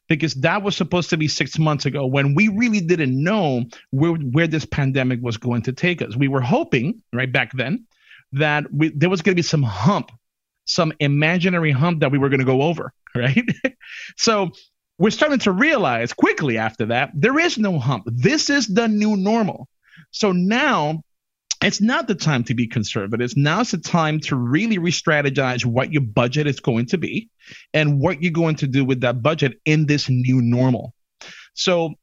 because 0.07 0.35
that 0.35 0.61
was 0.61 0.75
supposed 0.75 1.09
to 1.09 1.17
be 1.17 1.27
six 1.27 1.57
months 1.57 1.85
ago 1.85 2.05
when 2.05 2.35
we 2.35 2.47
really 2.49 2.81
didn't 2.81 3.21
know 3.21 3.63
where, 3.91 4.13
where 4.13 4.47
this 4.47 4.65
pandemic 4.65 5.19
was 5.21 5.37
going 5.37 5.63
to 5.63 5.73
take 5.73 6.01
us. 6.01 6.15
We 6.15 6.27
were 6.27 6.41
hoping, 6.41 7.01
right 7.11 7.31
back 7.31 7.53
then, 7.53 7.85
that 8.33 8.71
we, 8.71 8.89
there 8.89 9.09
was 9.09 9.21
going 9.21 9.33
to 9.33 9.39
be 9.39 9.41
some 9.41 9.63
hump 9.63 10.11
some 10.65 10.91
imaginary 10.99 11.71
hump 11.71 12.01
that 12.01 12.11
we 12.11 12.17
were 12.17 12.29
going 12.29 12.39
to 12.39 12.45
go 12.45 12.63
over, 12.63 12.91
right? 13.15 13.43
so 14.17 14.51
we're 14.97 15.11
starting 15.11 15.39
to 15.39 15.51
realize 15.51 16.13
quickly 16.13 16.57
after 16.57 16.85
that 16.87 17.11
there 17.13 17.39
is 17.39 17.57
no 17.57 17.79
hump. 17.79 18.03
This 18.07 18.49
is 18.49 18.67
the 18.67 18.87
new 18.87 19.15
normal. 19.15 19.67
So 20.11 20.31
now 20.31 21.03
it's 21.65 21.81
not 21.81 22.07
the 22.07 22.15
time 22.15 22.43
to 22.45 22.53
be 22.53 22.67
conservative. 22.67 23.35
Now 23.35 23.61
it's 23.61 23.71
the 23.71 23.77
time 23.77 24.19
to 24.21 24.35
really 24.35 24.77
re 24.77 24.91
strategize 24.91 25.65
what 25.65 25.91
your 25.91 26.03
budget 26.03 26.47
is 26.47 26.59
going 26.59 26.87
to 26.87 26.97
be 26.97 27.29
and 27.73 27.99
what 27.99 28.21
you're 28.21 28.31
going 28.31 28.55
to 28.57 28.67
do 28.67 28.85
with 28.85 29.01
that 29.01 29.21
budget 29.21 29.59
in 29.65 29.85
this 29.85 30.09
new 30.09 30.41
normal. 30.41 30.93
So 31.53 31.95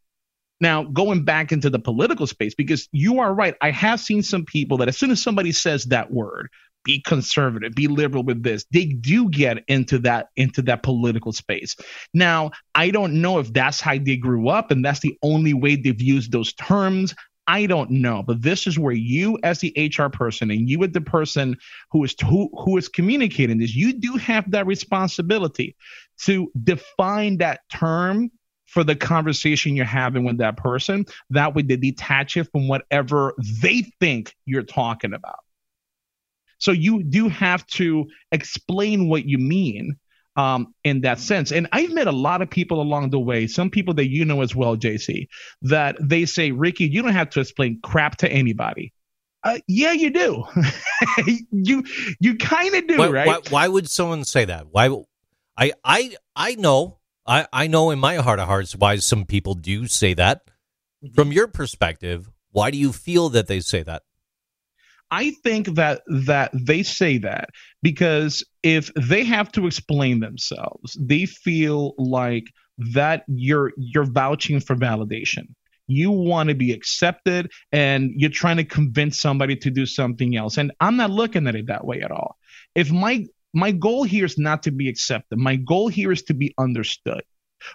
now, 0.61 0.85
going 0.85 1.25
back 1.25 1.51
into 1.51 1.71
the 1.71 1.81
political 1.81 2.27
space, 2.29 2.55
because 2.55 2.89
you 2.93 3.19
are 3.19 3.35
right, 3.35 3.57
I 3.61 3.73
have 3.73 3.99
seen 3.99 4.23
some 4.23 4.45
people 4.45 4.79
that 4.79 4.89
as 4.89 4.97
soon 4.97 5.11
as 5.11 5.21
somebody 5.21 5.51
says 5.51 5.87
that 5.87 6.13
word, 6.13 6.51
be 6.85 7.01
conservative, 7.01 7.75
be 7.75 7.89
liberal 7.89 8.23
with 8.23 8.43
this, 8.43 8.65
they 8.71 8.87
do 8.87 9.29
get 9.29 9.65
into 9.69 9.99
that 10.01 10.29
into 10.37 10.63
that 10.63 10.83
political 10.83 11.33
space. 11.33 11.77
Now, 12.15 12.53
I 12.75 12.91
don't 12.91 13.21
know 13.21 13.39
if 13.39 13.53
that's 13.53 13.81
how 13.81 13.99
they 13.99 14.17
grew 14.17 14.49
up 14.49 14.71
and 14.71 14.85
that's 14.85 15.01
the 15.01 15.19
only 15.23 15.55
way 15.55 15.77
they've 15.77 16.01
used 16.01 16.33
those 16.33 16.53
terms. 16.55 17.15
I 17.47 17.67
don't 17.67 17.91
know, 17.91 18.23
but 18.25 18.41
this 18.41 18.67
is 18.67 18.79
where 18.79 18.95
you, 18.95 19.39
as 19.43 19.59
the 19.59 19.75
HR 19.77 20.09
person, 20.09 20.51
and 20.51 20.69
you, 20.71 20.83
as 20.85 20.93
the 20.93 21.01
person 21.01 21.57
who 21.91 22.05
is 22.05 22.15
who, 22.21 22.51
who 22.57 22.77
is 22.77 22.89
communicating 22.89 23.59
this, 23.59 23.75
you 23.75 23.93
do 23.93 24.17
have 24.17 24.51
that 24.53 24.67
responsibility 24.67 25.77
to 26.21 26.51
define 26.63 27.39
that 27.39 27.61
term 27.73 28.31
for 28.67 28.85
the 28.85 28.97
conversation 28.97 29.77
you're 29.77 29.85
having 29.85 30.25
with 30.25 30.39
that 30.39 30.57
person. 30.57 31.05
That 31.31 31.55
way 31.55 31.63
they 31.63 31.77
detach 31.77 32.37
it 32.37 32.49
from 32.53 32.69
whatever 32.69 33.35
they 33.61 33.83
think 34.01 34.35
you're 34.47 34.63
talking 34.63 35.13
about. 35.13 35.41
So 36.59 36.71
you 36.71 37.03
do 37.03 37.29
have 37.29 37.67
to 37.69 38.09
explain 38.31 39.09
what 39.09 39.27
you 39.27 39.37
mean 39.37 39.99
um, 40.37 40.75
in 40.85 41.03
that 41.03 41.19
sense. 41.19 41.53
And 41.53 41.69
I've 41.73 41.93
met 41.93 42.07
a 42.07 42.13
lot 42.13 42.43
of 42.43 42.51
people 42.51 42.81
along 42.81 43.11
the 43.11 43.21
way, 43.21 43.47
some 43.47 43.71
people 43.71 43.95
that 43.95 44.09
you 44.09 44.25
know 44.25 44.41
as 44.43 44.55
well, 44.55 44.77
JC, 44.77 45.29
that 45.63 45.97
they 46.01 46.25
say, 46.25 46.51
Ricky, 46.51 46.85
you 46.85 47.03
don't 47.03 47.13
have 47.13 47.31
to 47.31 47.41
explain 47.41 47.81
crap 47.83 48.17
to 48.19 48.31
anybody. 48.31 48.93
Uh, 49.45 49.59
yeah, 49.67 49.93
you 49.93 50.11
do. 50.11 50.45
you 51.51 51.83
you 52.21 52.37
kind 52.37 52.75
of 52.75 52.87
do, 52.87 52.97
why, 52.97 53.09
right? 53.09 53.27
Why, 53.27 53.41
why, 53.51 53.69
would 53.69 53.91
someone 53.91 54.25
say 54.25 54.45
that? 54.45 54.69
Why? 54.71 54.89
I 55.57 55.73
I 55.85 56.17
I 56.37 56.55
know 56.55 56.99
I, 57.27 57.47
I 57.53 57.67
know 57.67 57.91
in 57.91 57.99
my 57.99 58.17
heart 58.17 58.39
of 58.39 58.47
hearts 58.47 58.75
why 58.77 58.97
some 58.97 59.25
people 59.25 59.55
do 59.55 59.87
say 59.87 60.15
that. 60.15 60.43
Mm-hmm. 61.05 61.15
From 61.15 61.33
your 61.33 61.49
perspective, 61.49 62.31
why 62.51 62.71
do 62.71 62.79
you 62.79 62.93
feel 62.93 63.29
that 63.31 63.47
they 63.47 63.61
say 63.61 63.83
that? 63.83 64.03
I 65.13 65.33
think 65.45 65.75
that 65.75 66.01
that 66.07 66.51
they 66.55 66.83
say 66.83 67.19
that 67.19 67.51
because 67.83 68.43
if 68.63 68.91
they 68.95 69.25
have 69.25 69.53
to 69.53 69.67
explain 69.67 70.21
themselves, 70.21 70.97
they 70.99 71.27
feel 71.27 71.95
like 71.99 72.47
that 72.95 73.25
you're 73.29 73.73
you're 73.77 74.11
vouching 74.11 74.59
for 74.59 74.75
validation. 74.75 75.49
You 75.87 76.11
want 76.11 76.49
to 76.49 76.55
be 76.55 76.73
accepted 76.73 77.53
and 77.73 78.11
you're 78.17 78.31
trying 78.31 78.57
to 78.57 78.65
convince 78.65 79.21
somebody 79.21 79.55
to 79.57 79.71
do 79.71 79.85
something 79.85 80.35
else. 80.35 80.57
And 80.57 80.73
I'm 80.81 80.97
not 80.97 81.11
looking 81.11 81.47
at 81.47 81.57
it 81.57 81.67
that 81.67 81.85
way 81.85 82.01
at 82.01 82.11
all. 82.11 82.39
If 82.75 82.91
my 82.91 83.27
my 83.53 83.71
goal 83.71 84.05
here 84.05 84.25
is 84.25 84.39
not 84.39 84.63
to 84.63 84.71
be 84.71 84.89
accepted. 84.89 85.39
My 85.39 85.57
goal 85.57 85.89
here 85.89 86.11
is 86.11 86.23
to 86.23 86.35
be 86.35 86.55
understood. 86.57 87.23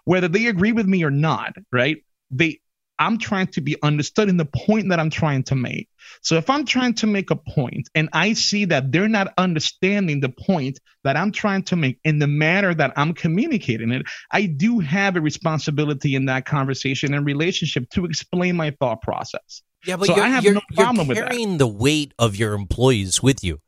Whether 0.05 0.27
they 0.27 0.47
agree 0.47 0.71
with 0.71 0.87
me 0.87 1.03
or 1.03 1.11
not, 1.11 1.55
right? 1.71 1.97
They 2.31 2.61
I'm 2.99 3.17
trying 3.17 3.47
to 3.47 3.61
be 3.61 3.75
understood 3.83 4.29
in 4.29 4.37
the 4.37 4.45
point 4.45 4.89
that 4.89 4.99
I'm 4.99 5.09
trying 5.09 5.43
to 5.43 5.55
make. 5.55 5.89
So 6.21 6.35
if 6.35 6.49
I'm 6.49 6.65
trying 6.65 6.93
to 6.95 7.07
make 7.07 7.31
a 7.31 7.35
point 7.35 7.89
and 7.93 8.09
I 8.13 8.33
see 8.33 8.65
that 8.65 8.91
they're 8.91 9.07
not 9.07 9.33
understanding 9.37 10.19
the 10.19 10.29
point 10.29 10.79
that 11.03 11.17
I'm 11.17 11.31
trying 11.31 11.63
to 11.63 11.75
make 11.75 11.99
in 12.03 12.19
the 12.19 12.27
manner 12.27 12.73
that 12.73 12.93
I'm 12.95 13.13
communicating 13.13 13.91
it, 13.91 14.05
I 14.31 14.45
do 14.45 14.79
have 14.79 15.15
a 15.15 15.21
responsibility 15.21 16.15
in 16.15 16.25
that 16.25 16.45
conversation 16.45 17.13
and 17.13 17.25
relationship 17.25 17.89
to 17.91 18.05
explain 18.05 18.55
my 18.55 18.71
thought 18.71 19.01
process. 19.01 19.61
Yeah, 19.85 19.97
but 19.97 20.07
so 20.07 20.15
I 20.15 20.27
have 20.29 20.43
no 20.43 20.61
problem 20.75 21.07
you're 21.07 21.27
carrying 21.27 21.57
the 21.57 21.67
weight 21.67 22.13
of 22.17 22.35
your 22.35 22.53
employees 22.53 23.21
with 23.21 23.43
you 23.43 23.61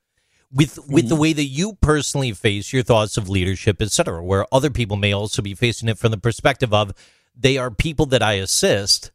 with 0.51 0.79
with 0.87 1.05
mm-hmm. 1.05 1.07
the 1.09 1.15
way 1.15 1.33
that 1.33 1.43
you 1.43 1.77
personally 1.81 2.33
face 2.33 2.73
your 2.73 2.83
thoughts 2.83 3.17
of 3.17 3.29
leadership, 3.29 3.81
etc., 3.81 4.23
where 4.23 4.45
other 4.51 4.69
people 4.69 4.97
may 4.97 5.13
also 5.13 5.41
be 5.41 5.53
facing 5.53 5.89
it 5.89 5.97
from 5.97 6.11
the 6.11 6.17
perspective 6.17 6.73
of 6.73 6.93
they 7.35 7.57
are 7.57 7.71
people 7.71 8.05
that 8.07 8.23
I 8.23 8.33
assist, 8.33 9.11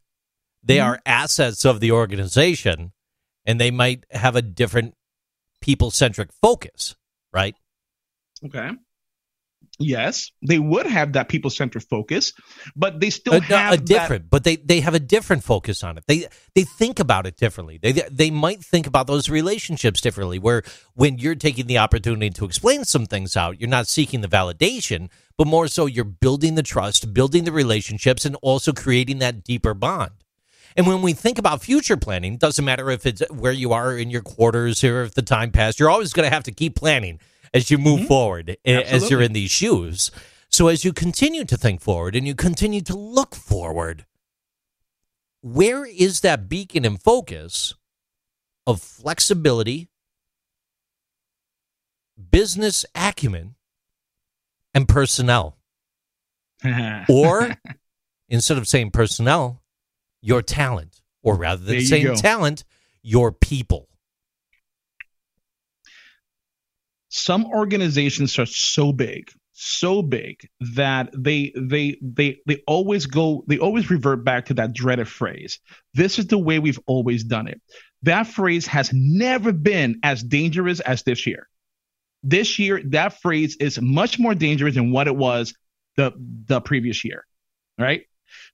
they 0.65 0.79
mm-hmm. 0.79 0.89
are 0.89 1.01
assets 1.07 1.65
of 1.65 1.81
the 1.81 1.93
organization, 1.93 2.93
and 3.45 3.61
they 3.61 3.71
might 3.71 4.05
have 4.11 4.37
a 4.37 4.43
different 4.43 4.95
people 5.61 5.91
centric 5.91 6.31
focus, 6.43 6.97
right? 7.33 7.55
Okay. 8.45 8.71
Yes, 9.79 10.31
they 10.47 10.59
would 10.59 10.87
have 10.87 11.15
that 11.15 11.29
people 11.29 11.51
centric 11.51 11.85
focus, 11.89 12.33
but 12.77 13.01
they 13.01 13.11
still 13.11 13.35
a, 13.35 13.41
have 13.41 13.73
a 13.73 13.77
different. 13.77 14.25
That- 14.25 14.31
but 14.31 14.45
they 14.45 14.57
they 14.57 14.81
have 14.81 14.95
a 14.95 15.01
different 15.01 15.43
focus 15.43 15.83
on 15.83 15.99
it. 15.99 16.05
They 16.07 16.27
they 16.55 16.63
think 16.63 17.01
about 17.01 17.27
it 17.27 17.37
differently. 17.37 17.79
They 17.83 17.93
they 17.93 18.31
might 18.31 18.63
think 18.63 18.87
about 18.87 19.09
those 19.09 19.29
relationships 19.29 20.01
differently. 20.01 20.39
Where 20.39 20.63
when 20.95 21.19
you're 21.19 21.35
taking 21.35 21.67
the 21.67 21.79
opportunity 21.79 22.31
to 22.31 22.45
explain 22.45 22.85
some 22.85 23.07
things 23.07 23.37
out, 23.37 23.61
you're 23.61 23.69
not 23.69 23.89
seeking 23.89 24.21
the 24.21 24.29
validation, 24.29 25.09
but 25.37 25.49
more 25.49 25.67
so 25.67 25.87
you're 25.87 26.05
building 26.05 26.55
the 26.55 26.63
trust, 26.63 27.13
building 27.13 27.43
the 27.43 27.53
relationships, 27.53 28.25
and 28.25 28.37
also 28.43 28.73
creating 28.73 29.19
that 29.19 29.43
deeper 29.43 29.75
bond. 29.75 30.13
And 30.77 30.87
when 30.87 31.03
we 31.03 31.13
think 31.13 31.39
about 31.39 31.63
future 31.63 31.97
planning, 31.97 32.37
doesn't 32.37 32.65
matter 32.65 32.91
if 32.91 33.07
it's 33.07 33.23
where 33.31 33.53
you 33.53 33.73
are 33.73 33.97
in 33.97 34.11
your 34.11 34.23
quarters 34.23 34.83
or 34.83 35.03
if 35.03 35.15
the 35.15 35.23
time 35.23 35.53
passed, 35.53 35.79
you're 35.79 35.91
always 35.91 36.13
going 36.13 36.29
to 36.29 36.35
have 36.35 36.45
to 36.45 36.53
keep 36.53 36.75
planning 36.75 37.21
as 37.53 37.71
you 37.71 37.79
move 37.79 38.01
mm-hmm. 38.01 38.09
forward, 38.09 38.57
Absolutely. 38.67 38.93
as 38.93 39.11
you're 39.11 39.23
in 39.23 39.33
these 39.33 39.51
shoes. 39.51 40.11
So 40.51 40.69
as 40.69 40.85
you 40.85 40.93
continue 40.93 41.45
to 41.45 41.57
think 41.57 41.81
forward 41.81 42.17
and 42.17 42.27
you 42.27 42.35
continue 42.35 42.81
to 42.83 42.97
look 42.97 43.35
forward, 43.35 44.05
where 45.41 45.85
is 45.85 46.21
that 46.21 46.49
beacon 46.49 46.85
and 46.85 47.01
focus 47.01 47.75
of 48.67 48.81
flexibility, 48.81 49.89
business 52.31 52.85
acumen, 52.95 53.55
and 54.73 54.89
personnel? 54.89 55.57
or 57.09 57.57
instead 58.29 58.59
of 58.59 58.67
saying 58.67 58.91
personnel, 58.91 59.61
your 60.25 60.43
talent, 60.43 61.01
or 61.23 61.37
rather 61.37 61.65
than 61.65 61.81
saying 61.83 62.07
go. 62.07 62.15
talent, 62.17 62.65
your 63.03 63.31
people. 63.33 63.89
some 67.15 67.47
organizations 67.47 68.37
are 68.41 68.47
so 68.47 68.93
big 68.93 69.31
so 69.53 70.03
big 70.03 70.49
that 70.75 71.09
they 71.17 71.53
they 71.57 71.97
they 72.03 72.41
they 72.45 72.61
always 72.67 73.07
go 73.07 73.45
they 73.47 73.57
always 73.57 73.89
revert 73.89 74.25
back 74.25 74.47
to 74.47 74.55
that 74.55 74.73
dreaded 74.73 75.07
phrase 75.07 75.61
this 75.95 76.19
is 76.19 76.27
the 76.27 76.37
way 76.37 76.59
we've 76.59 76.81
always 76.87 77.23
done 77.23 77.47
it 77.47 77.61
that 78.03 78.27
phrase 78.27 78.67
has 78.67 78.91
never 78.93 79.53
been 79.53 80.01
as 80.03 80.25
dangerous 80.25 80.81
as 80.81 81.05
this 81.05 81.25
year 81.25 81.49
this 82.25 82.59
year 82.59 82.83
that 82.87 83.21
phrase 83.23 83.57
is 83.61 83.81
much 83.81 84.19
more 84.19 84.35
dangerous 84.35 84.75
than 84.75 84.91
what 84.91 85.07
it 85.07 85.15
was 85.15 85.55
the 85.97 86.13
the 86.47 86.61
previous 86.61 87.05
year 87.05 87.25
right 87.79 88.07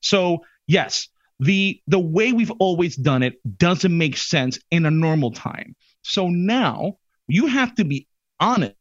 so 0.02 0.44
yes 0.66 1.08
the 1.41 1.80
the 1.88 1.99
way 1.99 2.32
we've 2.32 2.53
always 2.61 2.95
done 2.97 3.22
it 3.22 3.34
doesn't 3.59 3.97
make 3.97 4.16
sense 4.16 4.59
in 4.70 4.86
a 4.86 4.91
normal 4.91 5.32
time 5.32 5.74
so 6.03 6.28
now 6.28 6.97
you 7.26 7.47
have 7.47 7.74
to 7.74 7.84
be 7.84 8.07
honest 8.38 8.74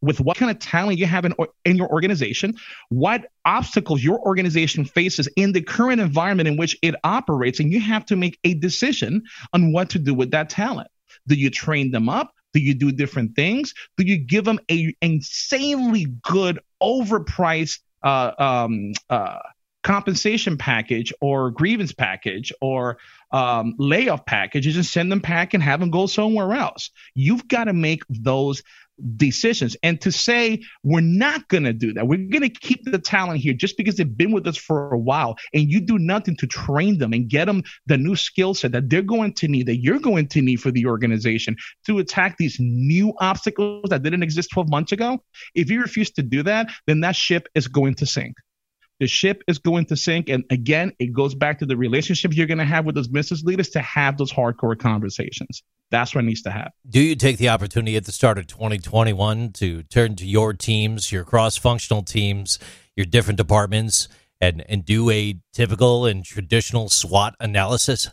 with 0.00 0.20
what 0.20 0.36
kind 0.36 0.50
of 0.50 0.58
talent 0.58 0.98
you 0.98 1.06
have 1.06 1.24
in, 1.24 1.34
in 1.64 1.76
your 1.76 1.88
organization, 1.88 2.54
what 2.88 3.26
obstacles 3.44 4.02
your 4.02 4.20
organization 4.20 4.84
faces 4.84 5.28
in 5.36 5.52
the 5.52 5.60
current 5.60 6.00
environment 6.00 6.48
in 6.48 6.56
which 6.56 6.76
it 6.82 6.94
operates, 7.04 7.60
and 7.60 7.72
you 7.72 7.80
have 7.80 8.04
to 8.06 8.16
make 8.16 8.38
a 8.44 8.54
decision 8.54 9.22
on 9.52 9.72
what 9.72 9.90
to 9.90 9.98
do 9.98 10.14
with 10.14 10.30
that 10.30 10.48
talent. 10.48 10.88
Do 11.26 11.34
you 11.34 11.50
train 11.50 11.90
them 11.90 12.08
up? 12.08 12.32
Do 12.52 12.60
you 12.60 12.74
do 12.74 12.92
different 12.92 13.34
things? 13.34 13.74
Do 13.96 14.04
you 14.04 14.16
give 14.16 14.44
them 14.44 14.60
a 14.70 14.94
insanely 15.02 16.06
good, 16.22 16.60
overpriced 16.82 17.80
uh, 18.02 18.32
um, 18.38 18.92
uh, 19.10 19.38
compensation 19.86 20.58
package 20.58 21.12
or 21.20 21.52
grievance 21.52 21.92
package 21.92 22.52
or 22.60 22.98
um, 23.30 23.76
layoff 23.78 24.26
packages 24.26 24.74
and 24.74 24.84
send 24.84 25.12
them 25.12 25.20
back 25.20 25.54
and 25.54 25.62
have 25.62 25.78
them 25.78 25.92
go 25.92 26.08
somewhere 26.08 26.54
else. 26.54 26.90
You've 27.14 27.46
got 27.46 27.64
to 27.64 27.72
make 27.72 28.02
those 28.10 28.64
decisions. 29.16 29.76
And 29.84 30.00
to 30.00 30.10
say 30.10 30.64
we're 30.82 31.02
not 31.02 31.46
going 31.46 31.62
to 31.62 31.72
do 31.72 31.92
that, 31.92 32.08
we're 32.08 32.28
going 32.28 32.42
to 32.42 32.48
keep 32.48 32.84
the 32.84 32.98
talent 32.98 33.38
here 33.38 33.52
just 33.52 33.76
because 33.76 33.94
they've 33.94 34.16
been 34.16 34.32
with 34.32 34.48
us 34.48 34.56
for 34.56 34.92
a 34.92 34.98
while, 34.98 35.36
and 35.54 35.70
you 35.70 35.80
do 35.80 36.00
nothing 36.00 36.36
to 36.38 36.48
train 36.48 36.98
them 36.98 37.12
and 37.12 37.28
get 37.28 37.44
them 37.44 37.62
the 37.86 37.96
new 37.96 38.16
skill 38.16 38.54
set 38.54 38.72
that 38.72 38.90
they're 38.90 39.02
going 39.02 39.34
to 39.34 39.46
need, 39.46 39.66
that 39.66 39.76
you're 39.76 40.00
going 40.00 40.26
to 40.28 40.42
need 40.42 40.56
for 40.56 40.72
the 40.72 40.86
organization 40.86 41.54
to 41.86 42.00
attack 42.00 42.38
these 42.38 42.56
new 42.58 43.12
obstacles 43.20 43.84
that 43.90 44.02
didn't 44.02 44.24
exist 44.24 44.50
12 44.50 44.68
months 44.68 44.90
ago. 44.90 45.22
If 45.54 45.70
you 45.70 45.80
refuse 45.80 46.10
to 46.12 46.24
do 46.24 46.42
that, 46.42 46.70
then 46.88 47.02
that 47.02 47.14
ship 47.14 47.46
is 47.54 47.68
going 47.68 47.94
to 47.96 48.06
sink 48.06 48.34
The 48.98 49.06
ship 49.06 49.42
is 49.46 49.58
going 49.58 49.86
to 49.86 49.96
sink. 49.96 50.28
And 50.28 50.44
again, 50.50 50.92
it 50.98 51.12
goes 51.12 51.34
back 51.34 51.58
to 51.58 51.66
the 51.66 51.76
relationship 51.76 52.34
you're 52.34 52.46
going 52.46 52.58
to 52.58 52.64
have 52.64 52.86
with 52.86 52.94
those 52.94 53.08
business 53.08 53.42
leaders 53.42 53.68
to 53.70 53.80
have 53.80 54.16
those 54.16 54.32
hardcore 54.32 54.78
conversations. 54.78 55.62
That's 55.90 56.14
what 56.14 56.24
needs 56.24 56.42
to 56.42 56.50
happen. 56.50 56.72
Do 56.88 57.00
you 57.00 57.14
take 57.14 57.36
the 57.36 57.50
opportunity 57.50 57.96
at 57.96 58.06
the 58.06 58.12
start 58.12 58.38
of 58.38 58.46
2021 58.46 59.52
to 59.54 59.82
turn 59.84 60.16
to 60.16 60.26
your 60.26 60.54
teams, 60.54 61.12
your 61.12 61.24
cross 61.24 61.56
functional 61.56 62.02
teams, 62.02 62.58
your 62.96 63.06
different 63.06 63.36
departments, 63.36 64.08
and, 64.40 64.64
and 64.68 64.84
do 64.84 65.10
a 65.10 65.38
typical 65.52 66.06
and 66.06 66.24
traditional 66.24 66.88
SWOT 66.88 67.34
analysis? 67.38 68.08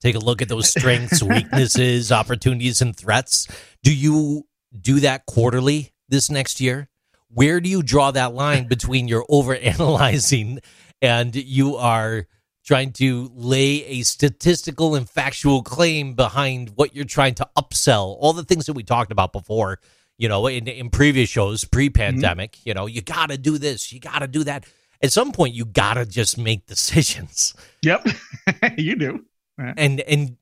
Take 0.00 0.16
a 0.16 0.20
look 0.20 0.42
at 0.42 0.48
those 0.48 0.70
strengths, 0.70 1.22
weaknesses, 1.22 2.12
opportunities, 2.12 2.82
and 2.82 2.94
threats. 2.94 3.48
Do 3.82 3.94
you 3.94 4.46
do 4.78 5.00
that 5.00 5.24
quarterly 5.26 5.92
this 6.08 6.30
next 6.30 6.60
year? 6.60 6.89
Where 7.32 7.60
do 7.60 7.68
you 7.68 7.82
draw 7.82 8.10
that 8.10 8.34
line 8.34 8.66
between 8.66 9.06
your 9.06 9.24
overanalyzing 9.30 10.58
and 11.00 11.34
you 11.34 11.76
are 11.76 12.26
trying 12.64 12.92
to 12.92 13.30
lay 13.34 13.84
a 13.86 14.02
statistical 14.02 14.94
and 14.96 15.08
factual 15.08 15.62
claim 15.62 16.14
behind 16.14 16.72
what 16.74 16.94
you're 16.94 17.04
trying 17.04 17.34
to 17.36 17.48
upsell? 17.56 18.16
All 18.18 18.32
the 18.32 18.42
things 18.42 18.66
that 18.66 18.72
we 18.72 18.82
talked 18.82 19.12
about 19.12 19.32
before, 19.32 19.78
you 20.18 20.28
know, 20.28 20.48
in, 20.48 20.66
in 20.66 20.90
previous 20.90 21.28
shows, 21.28 21.64
pre 21.64 21.88
pandemic, 21.88 22.52
mm-hmm. 22.52 22.68
you 22.68 22.74
know, 22.74 22.86
you 22.86 23.00
got 23.00 23.30
to 23.30 23.38
do 23.38 23.58
this, 23.58 23.92
you 23.92 24.00
got 24.00 24.18
to 24.18 24.28
do 24.28 24.44
that. 24.44 24.66
At 25.00 25.12
some 25.12 25.32
point, 25.32 25.54
you 25.54 25.64
got 25.64 25.94
to 25.94 26.04
just 26.04 26.36
make 26.36 26.66
decisions. 26.66 27.54
Yep, 27.82 28.06
you 28.76 28.96
do. 28.96 29.24
And, 29.56 30.00
and, 30.00 30.36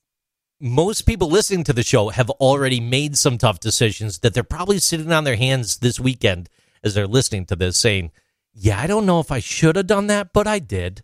most 0.60 1.02
people 1.02 1.28
listening 1.30 1.62
to 1.62 1.72
the 1.72 1.84
show 1.84 2.08
have 2.08 2.30
already 2.30 2.80
made 2.80 3.16
some 3.16 3.38
tough 3.38 3.60
decisions 3.60 4.18
that 4.18 4.34
they're 4.34 4.42
probably 4.42 4.80
sitting 4.80 5.12
on 5.12 5.22
their 5.22 5.36
hands 5.36 5.76
this 5.76 6.00
weekend 6.00 6.48
as 6.82 6.94
they're 6.94 7.06
listening 7.06 7.46
to 7.46 7.56
this 7.56 7.78
saying, 7.78 8.12
Yeah, 8.52 8.80
I 8.80 8.86
don't 8.86 9.06
know 9.06 9.20
if 9.20 9.30
I 9.30 9.40
should 9.40 9.76
have 9.76 9.86
done 9.86 10.06
that, 10.08 10.32
but 10.32 10.46
I 10.46 10.58
did. 10.58 11.02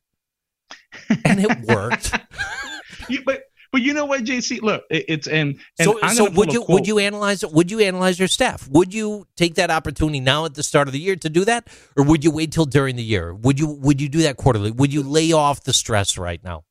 And 1.24 1.40
it 1.40 1.60
worked. 1.68 2.18
you, 3.08 3.22
but 3.24 3.44
but 3.74 3.82
you 3.82 3.92
know 3.92 4.04
what, 4.04 4.22
JC? 4.22 4.62
Look, 4.62 4.84
it, 4.88 5.04
it's 5.08 5.26
and, 5.26 5.58
and 5.80 5.84
so, 5.84 5.98
so 6.12 6.30
would 6.30 6.52
you 6.52 6.64
would 6.68 6.86
you 6.86 7.00
analyze 7.00 7.44
would 7.44 7.72
you 7.72 7.80
analyze 7.80 8.20
your 8.20 8.28
staff? 8.28 8.68
Would 8.68 8.94
you 8.94 9.26
take 9.36 9.56
that 9.56 9.68
opportunity 9.68 10.20
now 10.20 10.44
at 10.44 10.54
the 10.54 10.62
start 10.62 10.86
of 10.86 10.92
the 10.92 11.00
year 11.00 11.16
to 11.16 11.28
do 11.28 11.44
that, 11.44 11.66
or 11.96 12.04
would 12.04 12.22
you 12.22 12.30
wait 12.30 12.52
till 12.52 12.66
during 12.66 12.94
the 12.94 13.02
year? 13.02 13.34
Would 13.34 13.58
you 13.58 13.66
would 13.66 14.00
you 14.00 14.08
do 14.08 14.22
that 14.22 14.36
quarterly? 14.36 14.70
Would 14.70 14.92
you 14.92 15.02
lay 15.02 15.32
off 15.32 15.64
the 15.64 15.72
stress 15.72 16.16
right 16.16 16.42
now? 16.44 16.62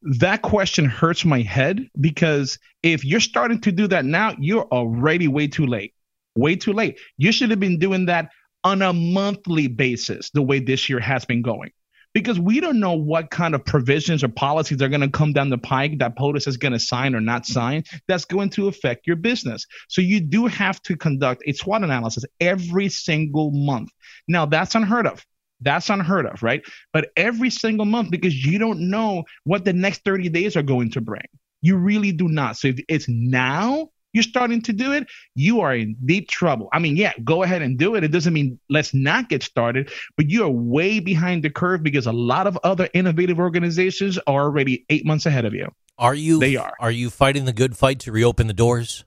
That 0.00 0.40
question 0.40 0.86
hurts 0.86 1.26
my 1.26 1.42
head 1.42 1.86
because 2.00 2.58
if 2.82 3.04
you're 3.04 3.20
starting 3.20 3.60
to 3.60 3.70
do 3.70 3.86
that 3.88 4.06
now, 4.06 4.34
you're 4.38 4.66
already 4.72 5.28
way 5.28 5.46
too 5.46 5.66
late 5.66 5.92
way 6.34 6.56
too 6.56 6.72
late. 6.72 6.98
You 7.16 7.32
should 7.32 7.50
have 7.50 7.60
been 7.60 7.78
doing 7.78 8.06
that 8.06 8.30
on 8.64 8.82
a 8.82 8.92
monthly 8.92 9.68
basis, 9.68 10.30
the 10.30 10.42
way 10.42 10.60
this 10.60 10.88
year 10.88 11.00
has 11.00 11.24
been 11.24 11.42
going. 11.42 11.70
Because 12.12 12.40
we 12.40 12.58
don't 12.58 12.80
know 12.80 12.94
what 12.94 13.30
kind 13.30 13.54
of 13.54 13.64
provisions 13.64 14.24
or 14.24 14.28
policies 14.28 14.82
are 14.82 14.88
going 14.88 15.00
to 15.00 15.08
come 15.08 15.32
down 15.32 15.48
the 15.48 15.58
pike 15.58 16.00
that 16.00 16.16
POTUS 16.16 16.48
is 16.48 16.56
going 16.56 16.72
to 16.72 16.80
sign 16.80 17.14
or 17.14 17.20
not 17.20 17.46
sign 17.46 17.84
that's 18.08 18.24
going 18.24 18.50
to 18.50 18.66
affect 18.66 19.06
your 19.06 19.14
business. 19.14 19.64
So 19.88 20.02
you 20.02 20.20
do 20.20 20.46
have 20.46 20.82
to 20.82 20.96
conduct 20.96 21.44
a 21.46 21.52
SWOT 21.52 21.84
analysis 21.84 22.24
every 22.40 22.88
single 22.88 23.52
month. 23.52 23.90
Now, 24.26 24.44
that's 24.44 24.74
unheard 24.74 25.06
of. 25.06 25.24
That's 25.60 25.88
unheard 25.88 26.26
of, 26.26 26.42
right? 26.42 26.62
But 26.92 27.10
every 27.16 27.50
single 27.50 27.86
month 27.86 28.10
because 28.10 28.34
you 28.34 28.58
don't 28.58 28.90
know 28.90 29.24
what 29.44 29.64
the 29.64 29.72
next 29.72 30.04
30 30.04 30.30
days 30.30 30.56
are 30.56 30.62
going 30.62 30.90
to 30.92 31.00
bring. 31.00 31.26
You 31.62 31.76
really 31.76 32.10
do 32.10 32.26
not. 32.26 32.56
So 32.56 32.72
it's 32.88 33.06
now, 33.08 33.90
you're 34.12 34.22
starting 34.22 34.62
to 34.62 34.72
do 34.72 34.92
it, 34.92 35.06
you 35.34 35.60
are 35.60 35.74
in 35.74 35.96
deep 36.04 36.28
trouble. 36.28 36.68
I 36.72 36.78
mean, 36.78 36.96
yeah, 36.96 37.12
go 37.24 37.42
ahead 37.42 37.62
and 37.62 37.78
do 37.78 37.94
it. 37.94 38.04
It 38.04 38.08
doesn't 38.08 38.32
mean 38.32 38.58
let's 38.68 38.92
not 38.92 39.28
get 39.28 39.42
started, 39.42 39.90
but 40.16 40.30
you 40.30 40.44
are 40.44 40.50
way 40.50 41.00
behind 41.00 41.42
the 41.42 41.50
curve 41.50 41.82
because 41.82 42.06
a 42.06 42.12
lot 42.12 42.46
of 42.46 42.58
other 42.64 42.88
innovative 42.94 43.38
organizations 43.38 44.18
are 44.26 44.44
already 44.44 44.84
eight 44.90 45.06
months 45.06 45.26
ahead 45.26 45.44
of 45.44 45.54
you. 45.54 45.68
Are 45.98 46.14
you? 46.14 46.40
They 46.40 46.56
are. 46.56 46.74
Are 46.80 46.90
you 46.90 47.10
fighting 47.10 47.44
the 47.44 47.52
good 47.52 47.76
fight 47.76 48.00
to 48.00 48.12
reopen 48.12 48.46
the 48.46 48.54
doors? 48.54 49.04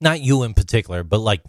Not 0.00 0.20
you 0.20 0.42
in 0.42 0.54
particular, 0.54 1.02
but 1.02 1.18
like, 1.18 1.42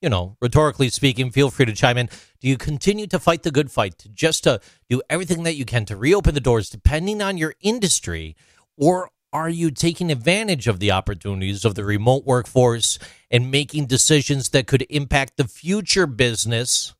you 0.00 0.08
know, 0.08 0.36
rhetorically 0.40 0.88
speaking, 0.88 1.30
feel 1.30 1.50
free 1.50 1.66
to 1.66 1.72
chime 1.72 1.96
in. 1.96 2.08
Do 2.40 2.48
you 2.48 2.56
continue 2.58 3.06
to 3.06 3.20
fight 3.20 3.44
the 3.44 3.52
good 3.52 3.70
fight 3.70 3.98
to 3.98 4.08
just 4.08 4.44
to 4.44 4.60
do 4.90 5.00
everything 5.08 5.44
that 5.44 5.54
you 5.54 5.64
can 5.64 5.84
to 5.84 5.96
reopen 5.96 6.34
the 6.34 6.40
doors, 6.40 6.68
depending 6.68 7.22
on 7.22 7.38
your 7.38 7.54
industry, 7.60 8.34
or 8.76 9.10
are 9.32 9.48
you 9.48 9.70
taking 9.70 10.12
advantage 10.12 10.68
of 10.68 10.78
the 10.78 10.90
opportunities 10.90 11.64
of 11.64 11.74
the 11.74 11.84
remote 11.84 12.24
workforce 12.26 12.98
and 13.30 13.50
making 13.50 13.86
decisions 13.86 14.50
that 14.50 14.66
could 14.66 14.84
impact 14.90 15.36
the 15.36 15.48
future 15.48 16.06
business 16.06 16.94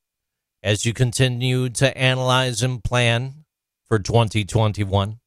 as 0.62 0.86
you 0.86 0.94
continue 0.94 1.68
to 1.68 1.96
analyze 1.96 2.62
and 2.62 2.82
plan 2.82 3.44
for 3.84 3.98
2021 3.98 5.18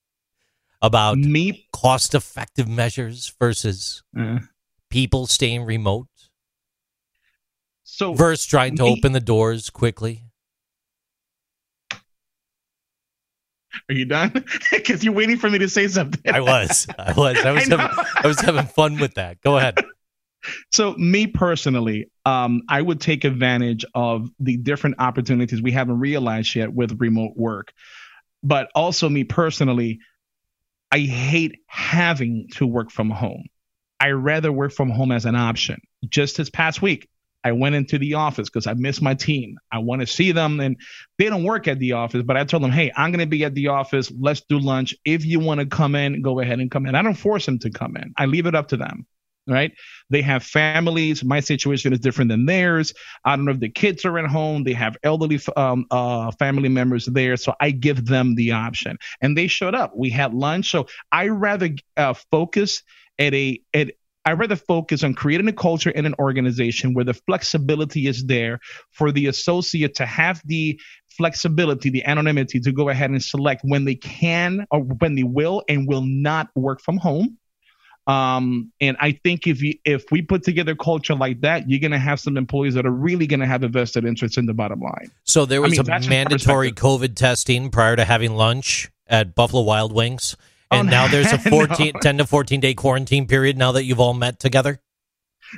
about 0.82 1.18
me? 1.18 1.68
cost 1.72 2.16
effective 2.16 2.68
measures 2.68 3.34
versus 3.39 4.03
uh, 4.18 4.39
people 4.89 5.28
staying 5.28 5.64
remote 5.64 6.08
so 7.84 8.14
versus 8.14 8.45
trying 8.45 8.76
to 8.76 8.84
me, 8.84 8.97
open 8.97 9.12
the 9.12 9.20
doors 9.20 9.70
quickly 9.70 10.25
Are 13.90 13.96
you 13.96 14.06
done? 14.06 14.32
Because 14.72 15.04
you're 15.04 15.14
waiting 15.14 15.38
for 15.38 15.50
me 15.50 15.60
to 15.60 15.70
say 15.70 15.88
something. 15.88 16.34
I 16.34 16.42
was. 16.42 16.88
I 16.98 17.14
was. 17.14 17.38
I 17.38 17.52
was. 17.54 17.72
I, 17.72 17.78
having, 17.78 18.06
I 18.24 18.28
was 18.28 18.40
having 18.40 18.66
fun 18.66 19.00
with 19.00 19.16
that. 19.16 19.42
Go 19.42 19.58
ahead. 19.58 19.78
So, 20.72 20.94
me 20.94 21.26
personally, 21.26 22.12
um, 22.24 22.62
I 22.70 22.80
would 22.80 23.02
take 23.02 23.24
advantage 23.24 23.84
of 23.96 24.30
the 24.40 24.58
different 24.58 24.98
opportunities 25.00 25.60
we 25.60 25.72
haven't 25.72 25.98
realized 25.98 26.54
yet 26.54 26.72
with 26.72 27.02
remote 27.02 27.32
work. 27.36 27.74
But 28.44 28.70
also, 28.76 29.10
me 29.10 29.24
personally, 29.24 30.02
I 30.92 31.00
hate 31.00 31.62
having 31.66 32.50
to 32.58 32.68
work 32.68 32.92
from 32.92 33.10
home. 33.10 33.46
I 34.00 34.12
rather 34.12 34.52
work 34.52 34.72
from 34.72 34.92
home 34.92 35.12
as 35.12 35.26
an 35.26 35.36
option. 35.36 35.82
Just 36.08 36.38
this 36.38 36.52
past 36.52 36.80
week, 36.80 37.10
I 37.46 37.52
went 37.52 37.76
into 37.76 38.00
the 38.00 38.16
office 38.16 38.50
because 38.50 38.66
I 38.66 38.74
miss 38.74 39.02
my 39.02 39.14
team. 39.14 39.58
I 39.72 39.78
want 39.78 40.02
to 40.02 40.08
see 40.08 40.32
them. 40.32 40.60
And 40.60 40.76
they 41.20 41.26
don't 41.26 41.43
work 41.43 41.68
at 41.68 41.78
the 41.78 41.91
office, 41.91 42.24
but 42.24 42.36
I 42.36 42.43
told 42.43 42.64
them, 42.64 42.72
hey, 42.72 42.91
I'm 42.98 43.12
going 43.12 43.20
to 43.20 43.28
be 43.28 43.46
at 43.46 43.54
the 43.54 43.68
office. 43.68 44.12
Let's 44.20 44.41
do 44.50 44.58
lunch. 44.58 44.96
If 45.06 45.24
you 45.24 45.39
want 45.39 45.60
to 45.60 45.68
come 45.68 45.93
in, 45.93 46.24
go 46.24 46.39
ahead 46.39 46.60
and 46.60 46.72
come 46.72 46.88
in. 46.88 46.96
I 46.96 47.04
don't 47.04 47.14
force 47.14 47.46
them 47.46 47.60
to 47.60 47.70
come 47.70 47.96
in, 47.98 48.14
I 48.18 48.26
leave 48.26 48.48
it 48.48 48.56
up 48.56 48.70
to 48.70 48.78
them. 48.78 49.06
Right? 49.48 49.74
They 50.10 50.24
have 50.24 50.43
families. 50.43 51.24
My 51.24 51.39
situation 51.39 51.93
is 51.93 52.00
different 52.00 52.30
than 52.32 52.48
theirs. 52.48 52.96
I 53.24 53.36
don't 53.36 53.46
know 53.46 53.52
if 53.52 53.60
the 53.60 53.70
kids 53.70 54.04
are 54.04 54.18
at 54.18 54.26
home. 54.26 54.64
They 54.64 54.74
have 54.74 54.98
elderly 55.04 55.39
um, 55.56 55.86
uh, 55.91 56.32
family 56.32 56.68
members 56.68 57.06
there. 57.06 57.38
So 57.38 57.54
I 57.62 57.70
give 57.70 58.08
them 58.08 58.34
the 58.34 58.54
option. 58.54 58.98
And 59.22 59.38
they 59.38 59.46
showed 59.46 59.76
up. 59.76 59.96
We 59.96 60.10
had 60.10 60.34
lunch. 60.34 60.72
So 60.72 60.88
I 61.12 61.28
rather 61.28 61.70
uh, 61.96 62.16
focus 62.32 62.82
at 63.20 63.36
a 63.36 63.62
at 63.72 63.91
I 64.26 64.34
rather 64.34 64.56
focus 64.56 65.04
on 65.04 65.14
creating 65.14 65.48
a 65.48 65.54
culture 65.54 65.92
in 65.92 66.06
an 66.06 66.16
organization 66.18 66.94
where 66.94 67.06
the 67.06 67.14
flexibility 67.14 68.08
is 68.08 68.26
there 68.26 68.60
for 68.92 69.12
the 69.12 69.28
associate 69.28 69.96
to 69.96 70.06
have 70.06 70.42
the 70.46 70.80
flexibility, 71.10 71.90
the 71.90 72.04
anonymity 72.06 72.60
to 72.60 72.72
go 72.72 72.90
ahead 72.90 73.12
and 73.12 73.24
select 73.24 73.62
when 73.64 73.86
they 73.86 73.96
can 73.96 74.66
or 74.72 74.82
when 74.82 75.16
they 75.16 75.24
will 75.24 75.64
and 75.70 75.88
will 75.88 76.04
not 76.04 76.50
work 76.56 76.82
from 76.82 76.98
home. 76.98 77.38
Um, 78.08 78.72
and 78.80 78.98
I 79.00 79.20
think 79.24 79.48
if 79.48 79.64
you 79.64 79.76
if 79.84 80.06
we 80.12 80.22
put 80.22 80.44
together 80.44 80.74
a 80.74 80.76
culture 80.76 81.16
like 81.16 81.42
that, 81.42 81.68
you're 81.68 81.80
gonna 81.80 81.98
have 81.98 82.20
some 82.20 82.38
employees 82.38 82.76
that 82.76 82.86
are 82.86 82.92
really 82.92 83.26
gonna 83.26 83.48
have 83.48 83.64
a 83.64 83.68
vested 83.68 84.06
interest 84.06 84.38
in 84.38 84.46
the 84.46 84.54
bottom 84.54 84.80
line. 84.80 85.10
So 85.24 85.46
there 85.46 85.62
was 85.62 85.80
I 85.80 85.82
mean, 85.82 85.92
a 85.92 86.10
mandatory 86.10 86.72
COVID 86.72 87.16
testing 87.16 87.72
prior 87.72 87.96
to 87.96 88.06
having 88.06 88.36
lunch 88.36 88.92
at 89.08 89.34
Buffalo 89.34 89.64
Wild 89.64 89.92
Wings. 89.92 90.38
And 90.72 90.89
now 90.89 91.07
there's 91.07 91.32
a 91.32 91.38
14, 91.49 91.91
no. 91.93 91.99
10 91.99 92.18
to 92.20 92.26
14 92.26 92.59
day 92.59 92.74
quarantine 92.74 93.28
period 93.28 93.57
now 93.57 93.74
that 93.74 93.84
you've 93.84 93.99
all 93.99 94.13
met 94.13 94.39
together? 94.39 94.82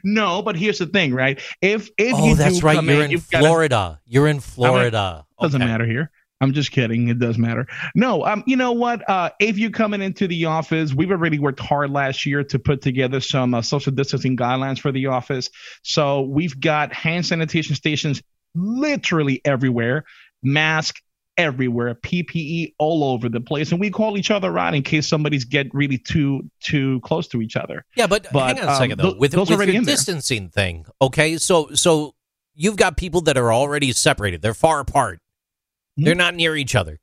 No, 0.03 0.41
but 0.41 0.55
here's 0.55 0.79
the 0.79 0.85
thing, 0.85 1.13
right? 1.13 1.39
If 1.61 1.89
if 1.97 2.15
oh, 2.15 2.27
you 2.27 2.35
that's 2.35 2.61
right, 2.61 2.83
you're 2.83 3.03
in, 3.03 3.11
in 3.11 3.19
Florida. 3.19 3.69
Gotta, 3.69 3.99
you're 4.05 4.27
in 4.27 4.39
Florida. 4.41 4.97
I 4.97 5.15
mean, 5.15 5.23
doesn't 5.41 5.61
okay. 5.61 5.71
matter 5.71 5.85
here. 5.85 6.11
I'm 6.39 6.53
just 6.53 6.71
kidding. 6.71 7.07
It 7.07 7.17
does 7.17 7.37
matter. 7.37 7.65
No, 7.95 8.23
um, 8.23 8.43
you 8.45 8.57
know 8.57 8.73
what? 8.73 9.07
Uh, 9.09 9.31
if 9.39 9.57
you're 9.57 9.71
coming 9.71 10.01
into 10.01 10.27
the 10.27 10.45
office, 10.45 10.93
we've 10.93 11.09
already 11.09 11.39
worked 11.39 11.59
hard 11.59 11.89
last 11.89 12.25
year 12.25 12.43
to 12.43 12.59
put 12.59 12.81
together 12.81 13.21
some 13.21 13.55
uh, 13.55 13.61
social 13.63 13.91
distancing 13.91 14.37
guidelines 14.37 14.79
for 14.79 14.91
the 14.91 15.07
office. 15.07 15.49
So 15.81 16.21
we've 16.21 16.59
got 16.59 16.93
hand 16.93 17.25
sanitation 17.25 17.75
stations 17.75 18.21
literally 18.53 19.41
everywhere, 19.45 20.05
mask, 20.43 21.01
everywhere, 21.37 21.93
PPE 21.95 22.73
all 22.79 23.03
over 23.03 23.29
the 23.29 23.39
place, 23.39 23.71
and 23.71 23.79
we 23.79 23.89
call 23.89 24.17
each 24.17 24.31
other 24.31 24.57
out 24.57 24.73
in 24.73 24.83
case 24.83 25.07
somebody's 25.07 25.45
get 25.45 25.67
really 25.73 25.97
too 25.97 26.49
too 26.59 26.99
close 27.01 27.27
to 27.29 27.41
each 27.41 27.55
other. 27.55 27.85
Yeah, 27.95 28.07
but, 28.07 28.27
but 28.31 28.57
hang 28.57 28.65
on 28.65 28.73
a 28.73 28.75
second 28.75 28.99
um, 28.99 29.11
though. 29.11 29.17
with, 29.17 29.35
with 29.35 29.49
your 29.49 29.65
distancing 29.83 30.43
there. 30.43 30.49
thing, 30.49 30.85
okay, 31.01 31.37
so 31.37 31.69
so 31.73 32.15
you've 32.55 32.77
got 32.77 32.97
people 32.97 33.21
that 33.21 33.37
are 33.37 33.53
already 33.53 33.91
separated; 33.91 34.41
they're 34.41 34.53
far 34.53 34.79
apart. 34.79 35.19
Mm-hmm. 35.19 36.05
They're 36.05 36.15
not 36.15 36.35
near 36.35 36.55
each 36.55 36.75
other, 36.75 36.99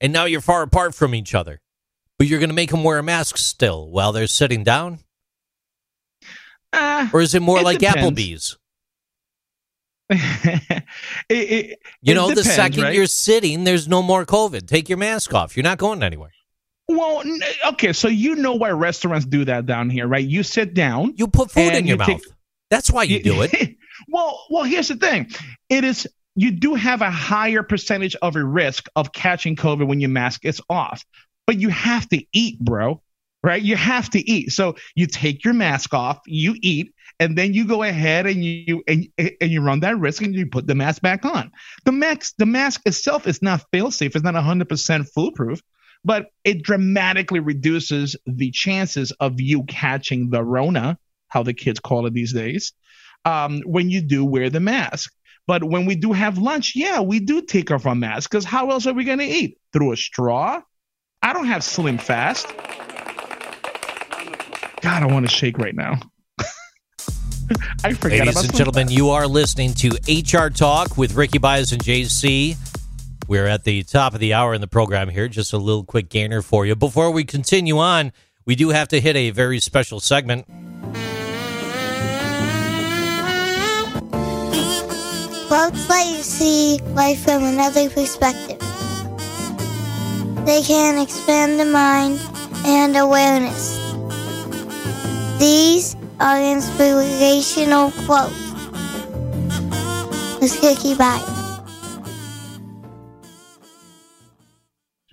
and 0.00 0.12
now 0.12 0.24
you're 0.24 0.40
far 0.40 0.62
apart 0.62 0.94
from 0.94 1.14
each 1.14 1.34
other. 1.34 1.60
But 2.18 2.28
you're 2.28 2.38
going 2.38 2.50
to 2.50 2.54
make 2.54 2.70
them 2.70 2.84
wear 2.84 2.98
a 2.98 3.02
mask 3.02 3.38
still 3.38 3.90
while 3.90 4.12
they're 4.12 4.28
sitting 4.28 4.62
down, 4.62 5.00
uh, 6.72 7.08
or 7.12 7.20
is 7.20 7.34
it 7.34 7.42
more 7.42 7.58
it 7.58 7.64
like 7.64 7.80
depends. 7.80 8.08
Applebee's? 8.08 8.56
it, 10.10 10.84
it, 11.28 11.78
You 12.02 12.14
know, 12.14 12.30
the 12.30 12.44
second 12.44 12.82
right? 12.82 12.94
you're 12.94 13.06
sitting, 13.06 13.64
there's 13.64 13.88
no 13.88 14.02
more 14.02 14.26
COVID. 14.26 14.66
Take 14.66 14.88
your 14.88 14.98
mask 14.98 15.32
off. 15.32 15.56
You're 15.56 15.64
not 15.64 15.78
going 15.78 16.02
anywhere. 16.02 16.32
Well, 16.88 17.22
okay, 17.68 17.94
so 17.94 18.08
you 18.08 18.34
know 18.36 18.54
why 18.54 18.70
restaurants 18.70 19.24
do 19.24 19.44
that 19.46 19.64
down 19.64 19.88
here, 19.88 20.06
right? 20.06 20.24
You 20.24 20.42
sit 20.42 20.74
down. 20.74 21.14
You 21.16 21.26
put 21.28 21.50
food 21.50 21.72
in 21.72 21.86
your 21.86 21.94
you 21.94 21.96
mouth. 21.96 22.06
take- 22.08 22.26
That's 22.70 22.90
why 22.90 23.04
you 23.04 23.22
do 23.22 23.42
it. 23.42 23.76
well, 24.08 24.44
well, 24.50 24.64
here's 24.64 24.88
the 24.88 24.96
thing. 24.96 25.30
It 25.70 25.84
is 25.84 26.06
you 26.36 26.50
do 26.50 26.74
have 26.74 27.00
a 27.00 27.10
higher 27.10 27.62
percentage 27.62 28.16
of 28.16 28.36
a 28.36 28.44
risk 28.44 28.88
of 28.96 29.12
catching 29.12 29.56
COVID 29.56 29.86
when 29.86 30.00
your 30.00 30.10
mask 30.10 30.44
is 30.44 30.60
off, 30.68 31.04
but 31.46 31.58
you 31.58 31.70
have 31.70 32.08
to 32.10 32.22
eat, 32.32 32.58
bro. 32.60 33.00
Right? 33.42 33.62
You 33.62 33.76
have 33.76 34.08
to 34.10 34.18
eat. 34.30 34.52
So 34.52 34.76
you 34.94 35.06
take 35.06 35.44
your 35.44 35.52
mask 35.52 35.92
off, 35.92 36.20
you 36.26 36.54
eat, 36.62 36.93
and 37.20 37.38
then 37.38 37.54
you 37.54 37.66
go 37.66 37.82
ahead 37.82 38.26
and 38.26 38.44
you 38.44 38.82
and, 38.86 39.06
and 39.18 39.50
you 39.50 39.60
run 39.60 39.80
that 39.80 39.98
risk 39.98 40.22
and 40.22 40.34
you 40.34 40.46
put 40.46 40.66
the 40.66 40.74
mask 40.74 41.02
back 41.02 41.24
on. 41.24 41.52
The 41.84 41.92
mask 41.92 42.34
the 42.38 42.46
mask 42.46 42.82
itself 42.86 43.26
is 43.26 43.42
not 43.42 43.64
fail 43.72 43.90
safe. 43.90 44.14
It's 44.14 44.24
not 44.24 44.34
100% 44.34 45.08
foolproof, 45.14 45.62
but 46.04 46.26
it 46.44 46.62
dramatically 46.62 47.40
reduces 47.40 48.16
the 48.26 48.50
chances 48.50 49.12
of 49.12 49.40
you 49.40 49.64
catching 49.64 50.30
the 50.30 50.42
Rona, 50.42 50.98
how 51.28 51.42
the 51.42 51.54
kids 51.54 51.80
call 51.80 52.06
it 52.06 52.14
these 52.14 52.32
days 52.32 52.72
um, 53.24 53.62
when 53.64 53.90
you 53.90 54.00
do 54.02 54.24
wear 54.24 54.50
the 54.50 54.60
mask. 54.60 55.12
But 55.46 55.62
when 55.62 55.84
we 55.84 55.94
do 55.94 56.12
have 56.12 56.38
lunch, 56.38 56.74
yeah, 56.74 57.00
we 57.00 57.20
do 57.20 57.42
take 57.42 57.70
off 57.70 57.86
our 57.86 57.94
mask 57.94 58.30
because 58.30 58.44
how 58.44 58.70
else 58.70 58.86
are 58.86 58.94
we 58.94 59.04
going 59.04 59.18
to 59.18 59.24
eat? 59.24 59.58
Through 59.72 59.92
a 59.92 59.96
straw? 59.96 60.62
I 61.22 61.32
don't 61.32 61.46
have 61.46 61.62
Slim 61.62 61.98
Fast. 61.98 62.48
God, 64.80 65.02
I 65.02 65.06
want 65.06 65.26
to 65.26 65.34
shake 65.34 65.58
right 65.58 65.74
now. 65.74 66.00
I 67.84 67.92
forgot 67.92 68.18
Ladies 68.18 68.32
about 68.32 68.44
and 68.44 68.54
Slim 68.54 68.58
gentlemen, 68.58 68.88
you 68.88 69.10
are 69.10 69.26
listening 69.26 69.74
to 69.74 69.90
HR 70.08 70.48
Talk 70.48 70.96
with 70.96 71.14
Ricky 71.14 71.38
Baez 71.38 71.72
and 71.72 71.82
JC. 71.82 72.56
We're 73.28 73.46
at 73.46 73.64
the 73.64 73.82
top 73.82 74.14
of 74.14 74.20
the 74.20 74.34
hour 74.34 74.54
in 74.54 74.60
the 74.60 74.66
program 74.66 75.08
here. 75.08 75.28
Just 75.28 75.52
a 75.52 75.58
little 75.58 75.84
quick 75.84 76.08
gainer 76.08 76.42
for 76.42 76.64
you. 76.66 76.74
Before 76.74 77.10
we 77.10 77.24
continue 77.24 77.78
on, 77.78 78.12
we 78.44 78.54
do 78.54 78.70
have 78.70 78.88
to 78.88 79.00
hit 79.00 79.16
a 79.16 79.30
very 79.30 79.60
special 79.60 80.00
segment. 80.00 80.46
Quotes 85.48 85.88
let 85.88 86.06
you 86.08 86.22
see 86.22 86.80
life 86.94 87.24
from 87.24 87.44
another 87.44 87.88
perspective. 87.90 88.58
They 90.46 90.62
can 90.62 90.98
expand 90.98 91.60
the 91.60 91.64
mind 91.64 92.20
and 92.66 92.96
awareness. 92.96 93.78
These 95.38 95.96
are 96.20 96.40
inspirational 96.40 97.90
quotes. 98.06 98.34
With 100.40 100.62
Ricky 100.62 100.94
Baez. 100.94 101.44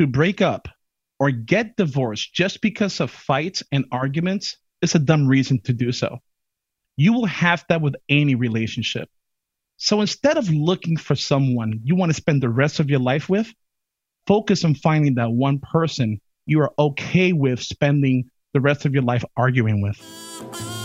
to 0.01 0.07
break 0.07 0.41
up 0.41 0.67
or 1.19 1.29
get 1.29 1.75
divorced 1.75 2.33
just 2.33 2.59
because 2.59 2.99
of 2.99 3.11
fights 3.11 3.61
and 3.71 3.85
arguments 3.91 4.57
is 4.81 4.95
a 4.95 4.99
dumb 4.99 5.27
reason 5.27 5.61
to 5.61 5.73
do 5.73 5.91
so. 5.91 6.17
You 6.97 7.13
will 7.13 7.27
have 7.27 7.63
that 7.69 7.81
with 7.81 7.95
any 8.09 8.33
relationship. 8.33 9.09
So 9.77 10.01
instead 10.01 10.37
of 10.37 10.49
looking 10.49 10.97
for 10.97 11.15
someone 11.15 11.81
you 11.83 11.95
want 11.95 12.09
to 12.09 12.15
spend 12.15 12.41
the 12.41 12.49
rest 12.49 12.79
of 12.79 12.89
your 12.89 12.99
life 12.99 13.29
with, 13.29 13.53
focus 14.25 14.65
on 14.65 14.73
finding 14.73 15.15
that 15.15 15.31
one 15.31 15.59
person 15.59 16.19
you 16.47 16.61
are 16.61 16.73
okay 16.79 17.31
with 17.31 17.61
spending 17.61 18.31
the 18.53 18.61
rest 18.61 18.85
of 18.85 18.93
your 18.93 19.03
life 19.03 19.23
arguing 19.37 19.81
with. 19.81 20.80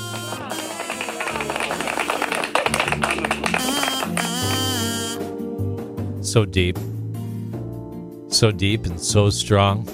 So 6.36 6.44
deep. 6.44 6.76
So 8.28 8.52
deep 8.52 8.84
and 8.84 9.00
so 9.00 9.30
strong. 9.30 9.86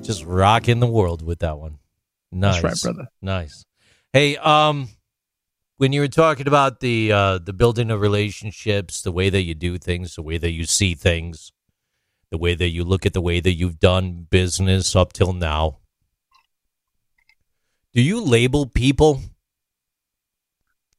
Just 0.00 0.24
rocking 0.24 0.78
the 0.78 0.86
world 0.86 1.22
with 1.22 1.40
that 1.40 1.58
one. 1.58 1.78
Nice. 2.30 2.62
That's 2.62 2.86
right, 2.86 2.94
brother. 2.94 3.08
Nice. 3.20 3.64
Hey, 4.12 4.36
um, 4.36 4.86
when 5.78 5.92
you 5.92 6.00
were 6.00 6.06
talking 6.06 6.46
about 6.46 6.78
the 6.78 7.10
uh, 7.10 7.38
the 7.38 7.52
building 7.52 7.90
of 7.90 8.00
relationships, 8.00 9.02
the 9.02 9.10
way 9.10 9.28
that 9.28 9.42
you 9.42 9.56
do 9.56 9.76
things, 9.76 10.14
the 10.14 10.22
way 10.22 10.38
that 10.38 10.52
you 10.52 10.66
see 10.66 10.94
things, 10.94 11.50
the 12.30 12.38
way 12.38 12.54
that 12.54 12.68
you 12.68 12.84
look 12.84 13.04
at 13.04 13.12
the 13.12 13.20
way 13.20 13.40
that 13.40 13.54
you've 13.54 13.80
done 13.80 14.28
business 14.30 14.94
up 14.94 15.12
till 15.12 15.32
now, 15.32 15.78
do 17.92 18.00
you 18.00 18.20
label 18.20 18.66
people 18.66 19.20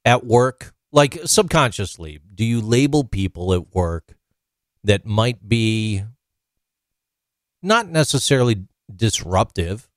at 0.04 0.26
work 0.26 0.74
like 0.92 1.20
subconsciously? 1.26 2.20
Do 2.34 2.44
you 2.46 2.62
label 2.62 3.04
people 3.04 3.54
at 3.54 3.74
work 3.74 4.16
that 4.84 5.06
might 5.06 5.48
be 5.48 6.04
not 7.62 7.88
necessarily 7.88 8.66
disruptive, 8.94 9.90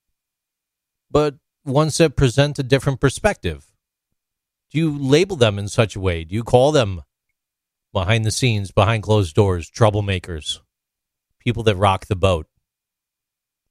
but 1.11 1.37
ones 1.65 1.99
that 1.99 2.17
present 2.17 2.59
a 2.59 2.63
different 2.63 3.01
perspective? 3.01 3.67
Do 4.71 4.79
you 4.79 4.97
label 4.97 5.37
them 5.37 5.59
in 5.59 5.69
such 5.69 5.97
a 5.97 6.01
way? 6.01 6.25
Do 6.25 6.35
you 6.35 6.43
call 6.43 6.73
them 6.73 7.03
behind 7.93 8.25
the 8.25 8.31
scenes, 8.31 8.73
behind 8.73 9.03
closed 9.05 9.35
doors, 9.35 9.71
troublemakers, 9.71 10.61
people 11.39 11.63
that 11.63 11.77
rock 11.77 12.07
the 12.07 12.17
boat, 12.17 12.47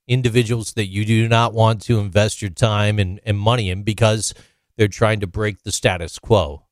individuals 0.07 0.73
that 0.73 0.87
you 0.87 1.05
do 1.05 1.27
not 1.27 1.53
want 1.53 1.81
to 1.81 1.99
invest 1.99 2.41
your 2.41 2.51
time 2.51 2.99
and, 2.99 3.19
and 3.25 3.37
money 3.37 3.69
in 3.69 3.83
because 3.83 4.33
they're 4.77 4.87
trying 4.87 5.19
to 5.19 5.27
break 5.27 5.63
the 5.63 5.71
status 5.71 6.19
quo? 6.19 6.63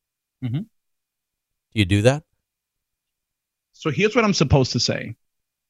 Mhm. 0.44 0.66
Do 1.74 1.80
you 1.80 1.86
do 1.86 2.02
that? 2.04 2.24
So 3.74 3.90
here's 3.90 4.16
what 4.16 4.26
I'm 4.26 4.34
supposed 4.34 4.74
to 4.74 4.80
say. 4.80 5.16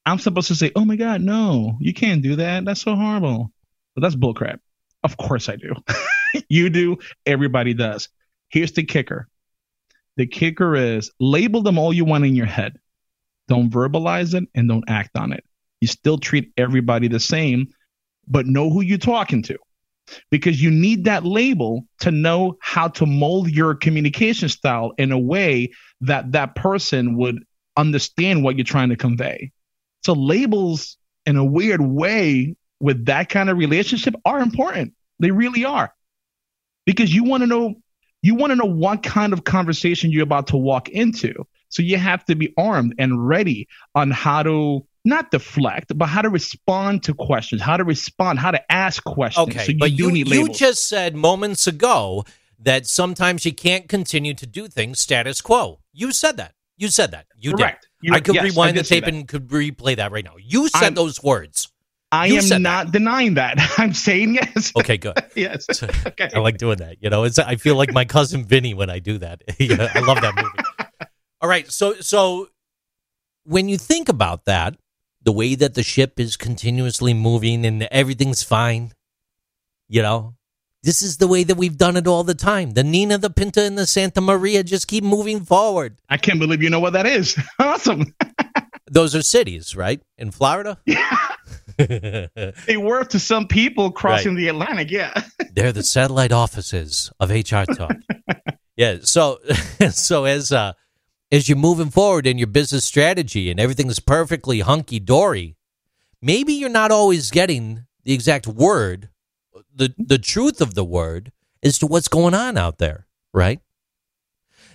I'm 0.05 0.19
supposed 0.19 0.47
to 0.47 0.55
say, 0.55 0.71
"Oh 0.75 0.85
my 0.85 0.95
God, 0.95 1.21
no, 1.21 1.77
you 1.79 1.93
can't 1.93 2.23
do 2.23 2.37
that. 2.37 2.65
That's 2.65 2.81
so 2.81 2.95
horrible." 2.95 3.51
But 3.95 4.01
that's 4.01 4.15
bullcrap. 4.15 4.59
Of 5.03 5.17
course 5.17 5.49
I 5.49 5.57
do. 5.57 5.73
you 6.49 6.69
do. 6.69 6.97
Everybody 7.25 7.73
does. 7.73 8.09
Here's 8.49 8.71
the 8.71 8.83
kicker. 8.83 9.27
The 10.17 10.27
kicker 10.27 10.75
is 10.75 11.11
label 11.19 11.61
them 11.61 11.77
all 11.77 11.93
you 11.93 12.05
want 12.05 12.25
in 12.25 12.35
your 12.35 12.45
head. 12.45 12.77
Don't 13.47 13.69
verbalize 13.69 14.33
it 14.33 14.47
and 14.55 14.67
don't 14.67 14.89
act 14.89 15.11
on 15.15 15.33
it. 15.33 15.43
You 15.79 15.87
still 15.87 16.17
treat 16.17 16.51
everybody 16.57 17.07
the 17.07 17.19
same, 17.19 17.67
but 18.27 18.45
know 18.45 18.69
who 18.69 18.81
you're 18.81 18.97
talking 18.97 19.41
to. 19.43 19.57
Because 20.29 20.61
you 20.61 20.71
need 20.71 21.05
that 21.05 21.25
label 21.25 21.85
to 21.99 22.11
know 22.11 22.57
how 22.61 22.89
to 22.89 23.05
mold 23.05 23.49
your 23.49 23.75
communication 23.75 24.49
style 24.49 24.93
in 24.97 25.11
a 25.11 25.19
way 25.19 25.71
that 26.01 26.31
that 26.33 26.55
person 26.55 27.17
would 27.17 27.43
understand 27.77 28.43
what 28.43 28.57
you're 28.57 28.65
trying 28.65 28.89
to 28.89 28.95
convey. 28.95 29.51
So 30.03 30.13
labels 30.13 30.97
in 31.25 31.37
a 31.37 31.45
weird 31.45 31.81
way 31.81 32.55
with 32.79 33.05
that 33.05 33.29
kind 33.29 33.49
of 33.49 33.57
relationship 33.57 34.15
are 34.25 34.39
important. 34.39 34.93
They 35.19 35.31
really 35.31 35.65
are. 35.65 35.93
Because 36.85 37.13
you 37.13 37.23
want 37.23 37.41
to 37.41 37.47
know 37.47 37.75
you 38.23 38.35
want 38.35 38.51
to 38.51 38.55
know 38.55 38.65
what 38.65 39.01
kind 39.01 39.33
of 39.33 39.43
conversation 39.43 40.11
you're 40.11 40.23
about 40.23 40.47
to 40.47 40.57
walk 40.57 40.89
into. 40.89 41.33
So 41.69 41.81
you 41.81 41.97
have 41.97 42.23
to 42.25 42.35
be 42.35 42.53
armed 42.57 42.95
and 42.99 43.27
ready 43.27 43.67
on 43.95 44.11
how 44.11 44.43
to 44.43 44.85
not 45.03 45.31
deflect, 45.31 45.97
but 45.97 46.07
how 46.07 46.21
to 46.21 46.29
respond 46.29 47.03
to 47.03 47.13
questions, 47.13 47.61
how 47.61 47.77
to 47.77 47.83
respond, 47.83 48.39
how 48.39 48.51
to 48.51 48.71
ask 48.71 49.03
questions. 49.03 49.47
Okay, 49.49 49.65
so 49.65 49.71
you 49.71 49.79
but 49.79 49.91
you, 49.91 50.09
you 50.11 50.49
just 50.49 50.87
said 50.87 51.15
moments 51.15 51.67
ago 51.67 52.23
that 52.59 52.85
sometimes 52.85 53.45
you 53.45 53.53
can't 53.53 53.89
continue 53.89 54.33
to 54.35 54.45
do 54.45 54.67
things 54.67 54.99
status 54.99 55.41
quo. 55.41 55.79
You 55.91 56.11
said 56.11 56.37
that. 56.37 56.53
You 56.77 56.89
said 56.89 57.11
that. 57.11 57.25
You 57.37 57.53
Correct. 57.53 57.81
did. 58.01 58.09
You- 58.09 58.15
I 58.15 58.19
could 58.19 58.35
yes, 58.35 58.57
I 58.57 58.71
the 58.71 58.83
tape 58.83 59.05
and 59.05 59.27
could 59.27 59.47
replay 59.49 59.95
that 59.97 60.11
right 60.11 60.25
now. 60.25 60.35
You 60.39 60.67
said 60.67 60.83
I'm- 60.83 60.93
those 60.95 61.21
words. 61.21 61.67
I 62.13 62.25
you 62.25 62.39
am 62.39 62.61
not 62.61 62.91
denying 62.91 63.35
that. 63.35 63.55
I'm 63.77 63.93
saying 63.93 64.35
yes. 64.35 64.73
Okay, 64.77 64.97
good. 64.97 65.17
yes. 65.35 65.65
Okay. 66.05 66.29
I 66.35 66.39
like 66.39 66.57
doing 66.57 66.77
that. 66.79 66.97
You 66.99 67.09
know, 67.09 67.23
it's 67.23 67.39
I 67.39 67.55
feel 67.55 67.75
like 67.75 67.93
my 67.93 68.03
cousin 68.03 68.43
Vinny 68.43 68.73
when 68.73 68.89
I 68.89 68.99
do 68.99 69.17
that. 69.19 69.41
Yeah, 69.57 69.89
I 69.95 69.99
love 69.99 70.19
that 70.21 70.35
movie. 70.35 71.07
All 71.39 71.47
right, 71.47 71.71
so 71.71 71.93
so 72.01 72.49
when 73.43 73.69
you 73.69 73.77
think 73.77 74.09
about 74.09 74.45
that, 74.45 74.75
the 75.23 75.31
way 75.31 75.55
that 75.55 75.73
the 75.75 75.83
ship 75.83 76.19
is 76.19 76.37
continuously 76.37 77.13
moving 77.13 77.65
and 77.65 77.83
everything's 77.83 78.43
fine, 78.43 78.93
you 79.87 80.01
know, 80.01 80.35
this 80.83 81.03
is 81.03 81.17
the 81.17 81.27
way 81.27 81.43
that 81.43 81.55
we've 81.57 81.77
done 81.77 81.95
it 81.95 82.07
all 82.07 82.23
the 82.23 82.33
time. 82.33 82.71
The 82.71 82.83
Nina, 82.83 83.17
the 83.19 83.29
Pinta, 83.29 83.61
and 83.61 83.77
the 83.77 83.85
Santa 83.85 84.19
Maria 84.19 84.63
just 84.63 84.87
keep 84.87 85.03
moving 85.03 85.45
forward. 85.45 85.97
I 86.09 86.17
can't 86.17 86.39
believe 86.39 86.63
you 86.63 86.71
know 86.71 86.79
what 86.79 86.93
that 86.93 87.05
is. 87.05 87.37
awesome. 87.59 88.15
Those 88.91 89.15
are 89.15 89.21
cities, 89.21 89.75
right? 89.75 90.01
In 90.17 90.31
Florida? 90.31 90.77
Yeah. 91.77 92.27
They 92.67 92.77
were 92.77 93.03
to 93.05 93.17
some 93.17 93.47
people 93.47 93.91
crossing 93.91 94.35
the 94.35 94.49
Atlantic. 94.49 94.91
Yeah. 94.91 95.23
They're 95.53 95.71
the 95.71 95.81
satellite 95.81 96.31
offices 96.31 97.11
of 97.19 97.31
HR 97.31 97.63
Talk. 97.63 97.95
yeah. 98.75 98.97
So, 99.01 99.39
so 99.89 100.25
as 100.25 100.51
uh, 100.51 100.73
as 101.31 101.47
you're 101.47 101.57
moving 101.57 101.89
forward 101.89 102.27
in 102.27 102.37
your 102.37 102.47
business 102.47 102.83
strategy 102.85 103.49
and 103.49 103.59
everything's 103.59 103.99
perfectly 103.99 104.59
hunky 104.59 104.99
dory, 104.99 105.55
maybe 106.21 106.53
you're 106.53 106.69
not 106.69 106.91
always 106.91 107.31
getting 107.31 107.85
the 108.03 108.13
exact 108.13 108.47
word, 108.47 109.09
the 109.73 109.93
the 109.97 110.17
truth 110.17 110.61
of 110.61 110.73
the 110.75 110.83
word 110.83 111.31
as 111.63 111.77
to 111.79 111.87
what's 111.87 112.07
going 112.07 112.33
on 112.33 112.57
out 112.57 112.77
there, 112.77 113.07
right? 113.33 113.59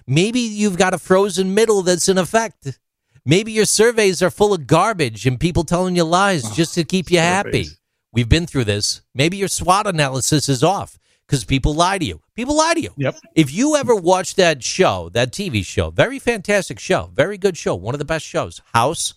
Maybe 0.06 0.40
you've 0.40 0.78
got 0.78 0.94
a 0.94 0.98
frozen 0.98 1.52
middle 1.52 1.82
that's 1.82 2.08
in 2.08 2.16
effect. 2.16 2.78
Maybe 3.24 3.50
your 3.50 3.64
surveys 3.64 4.22
are 4.22 4.30
full 4.30 4.54
of 4.54 4.68
garbage 4.68 5.26
and 5.26 5.38
people 5.38 5.64
telling 5.64 5.96
you 5.96 6.04
lies 6.04 6.44
Oh, 6.46 6.52
just 6.54 6.74
to 6.74 6.84
keep 6.84 7.10
you 7.10 7.18
happy. 7.18 7.66
We've 8.12 8.28
been 8.28 8.46
through 8.46 8.64
this. 8.64 9.02
Maybe 9.14 9.36
your 9.36 9.48
SWOT 9.48 9.86
analysis 9.86 10.48
is 10.48 10.62
off 10.62 10.98
because 11.26 11.44
people 11.44 11.74
lie 11.74 11.98
to 11.98 12.04
you. 12.04 12.20
People 12.34 12.56
lie 12.56 12.74
to 12.74 12.80
you. 12.80 12.90
Yep. 12.96 13.16
If 13.34 13.52
you 13.52 13.76
ever 13.76 13.94
watch 13.94 14.34
that 14.36 14.62
show, 14.62 15.08
that 15.14 15.32
TV 15.32 15.64
show, 15.64 15.90
very 15.90 16.18
fantastic 16.18 16.78
show, 16.78 17.10
very 17.14 17.38
good 17.38 17.56
show, 17.56 17.74
one 17.74 17.94
of 17.94 17.98
the 17.98 18.04
best 18.04 18.24
shows, 18.24 18.60
House. 18.74 19.14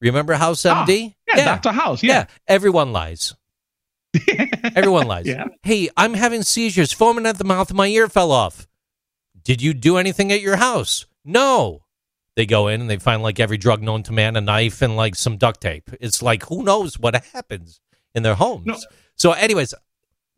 Remember 0.00 0.34
House 0.34 0.64
Ah, 0.66 0.84
MD? 0.86 1.14
yeah, 1.28 1.44
Dr. 1.44 1.72
House. 1.72 2.02
Yeah. 2.02 2.26
Everyone 2.48 2.92
lies. 2.92 3.34
Everyone 4.74 5.06
lies. 5.06 5.26
Yeah. 5.26 5.44
Hey, 5.62 5.88
I'm 5.96 6.14
having 6.14 6.42
seizures, 6.42 6.92
foaming 6.92 7.26
at 7.26 7.38
the 7.38 7.44
mouth, 7.44 7.72
my 7.72 7.86
ear 7.86 8.08
fell 8.08 8.32
off. 8.32 8.66
Did 9.42 9.62
you 9.62 9.72
do 9.74 9.96
anything 9.98 10.32
at 10.32 10.40
your 10.40 10.56
house? 10.56 11.06
No. 11.24 11.84
They 12.36 12.46
go 12.46 12.68
in 12.68 12.80
and 12.80 12.88
they 12.90 12.96
find 12.98 13.22
like 13.22 13.38
every 13.40 13.56
drug 13.58 13.82
known 13.82 14.02
to 14.04 14.12
man, 14.12 14.36
a 14.36 14.40
knife, 14.40 14.82
and 14.82 14.96
like 14.96 15.14
some 15.14 15.36
duct 15.36 15.60
tape. 15.60 15.90
It's 16.00 16.22
like 16.22 16.44
who 16.46 16.62
knows 16.62 16.98
what 16.98 17.22
happens 17.32 17.80
in 18.14 18.22
their 18.22 18.34
homes. 18.34 18.66
No. 18.66 18.76
So, 19.16 19.32
anyways, 19.32 19.74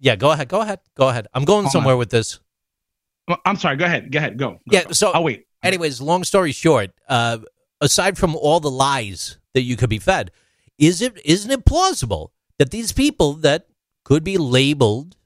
yeah, 0.03 0.17
go 0.17 0.33
ahead, 0.33 0.49
go 0.49 0.61
ahead, 0.61 0.81
go 0.97 1.09
ahead. 1.09 1.29
I'm 1.33 1.45
going 1.45 1.63
Hold 1.65 1.73
somewhere 1.73 1.95
on. 1.95 1.99
with 2.01 2.11
this. 2.11 2.41
Well, 3.29 3.39
I'm 3.47 3.57
sorry. 3.57 3.77
Go 3.77 3.85
ahead. 3.85 4.11
Go 4.11 4.19
ahead. 4.19 4.37
Go. 4.37 4.51
Go, 4.51 4.59
Yeah, 4.67 4.85
go. 4.85 4.93
so- 4.93 5.13
I'll 5.13 5.23
wait. 5.25 5.47
Anyways, 5.63 6.01
long 6.01 6.25
story 6.25 6.51
short, 6.51 6.91
uh, 7.09 7.39
aside 7.81 8.19
from 8.19 8.35
all 8.35 8.59
the 8.59 8.71
lies 8.71 9.39
that 9.55 9.63
you 9.63 9.77
could 9.77 9.89
be 9.91 10.01
fed, 10.01 10.33
is 10.77 11.01
it 11.01 11.15
isn't 11.25 11.51
it 11.53 11.65
plausible 11.65 12.33
that 12.59 12.73
these 12.73 12.91
people 12.93 13.35
that 13.35 13.69
could 14.05 14.25
be 14.25 14.37
labeled 14.39 15.17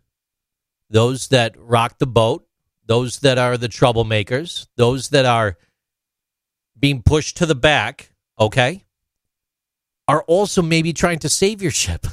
those 0.91 1.29
that 1.29 1.55
rock 1.59 1.99
the 1.99 2.07
boat, 2.07 2.47
those 2.85 3.21
that 3.21 3.39
are 3.39 3.57
the 3.57 3.69
troublemakers, 3.69 4.67
those 4.77 5.09
that 5.09 5.25
are 5.25 5.57
being 6.79 7.03
pushed 7.03 7.39
to 7.39 7.47
the 7.47 7.55
back, 7.55 8.13
okay, 8.39 8.85
are 10.07 10.23
also 10.25 10.61
maybe 10.63 10.93
trying 10.93 11.19
to 11.21 11.29
save 11.31 11.63
your 11.63 11.71
ship. 11.85 12.07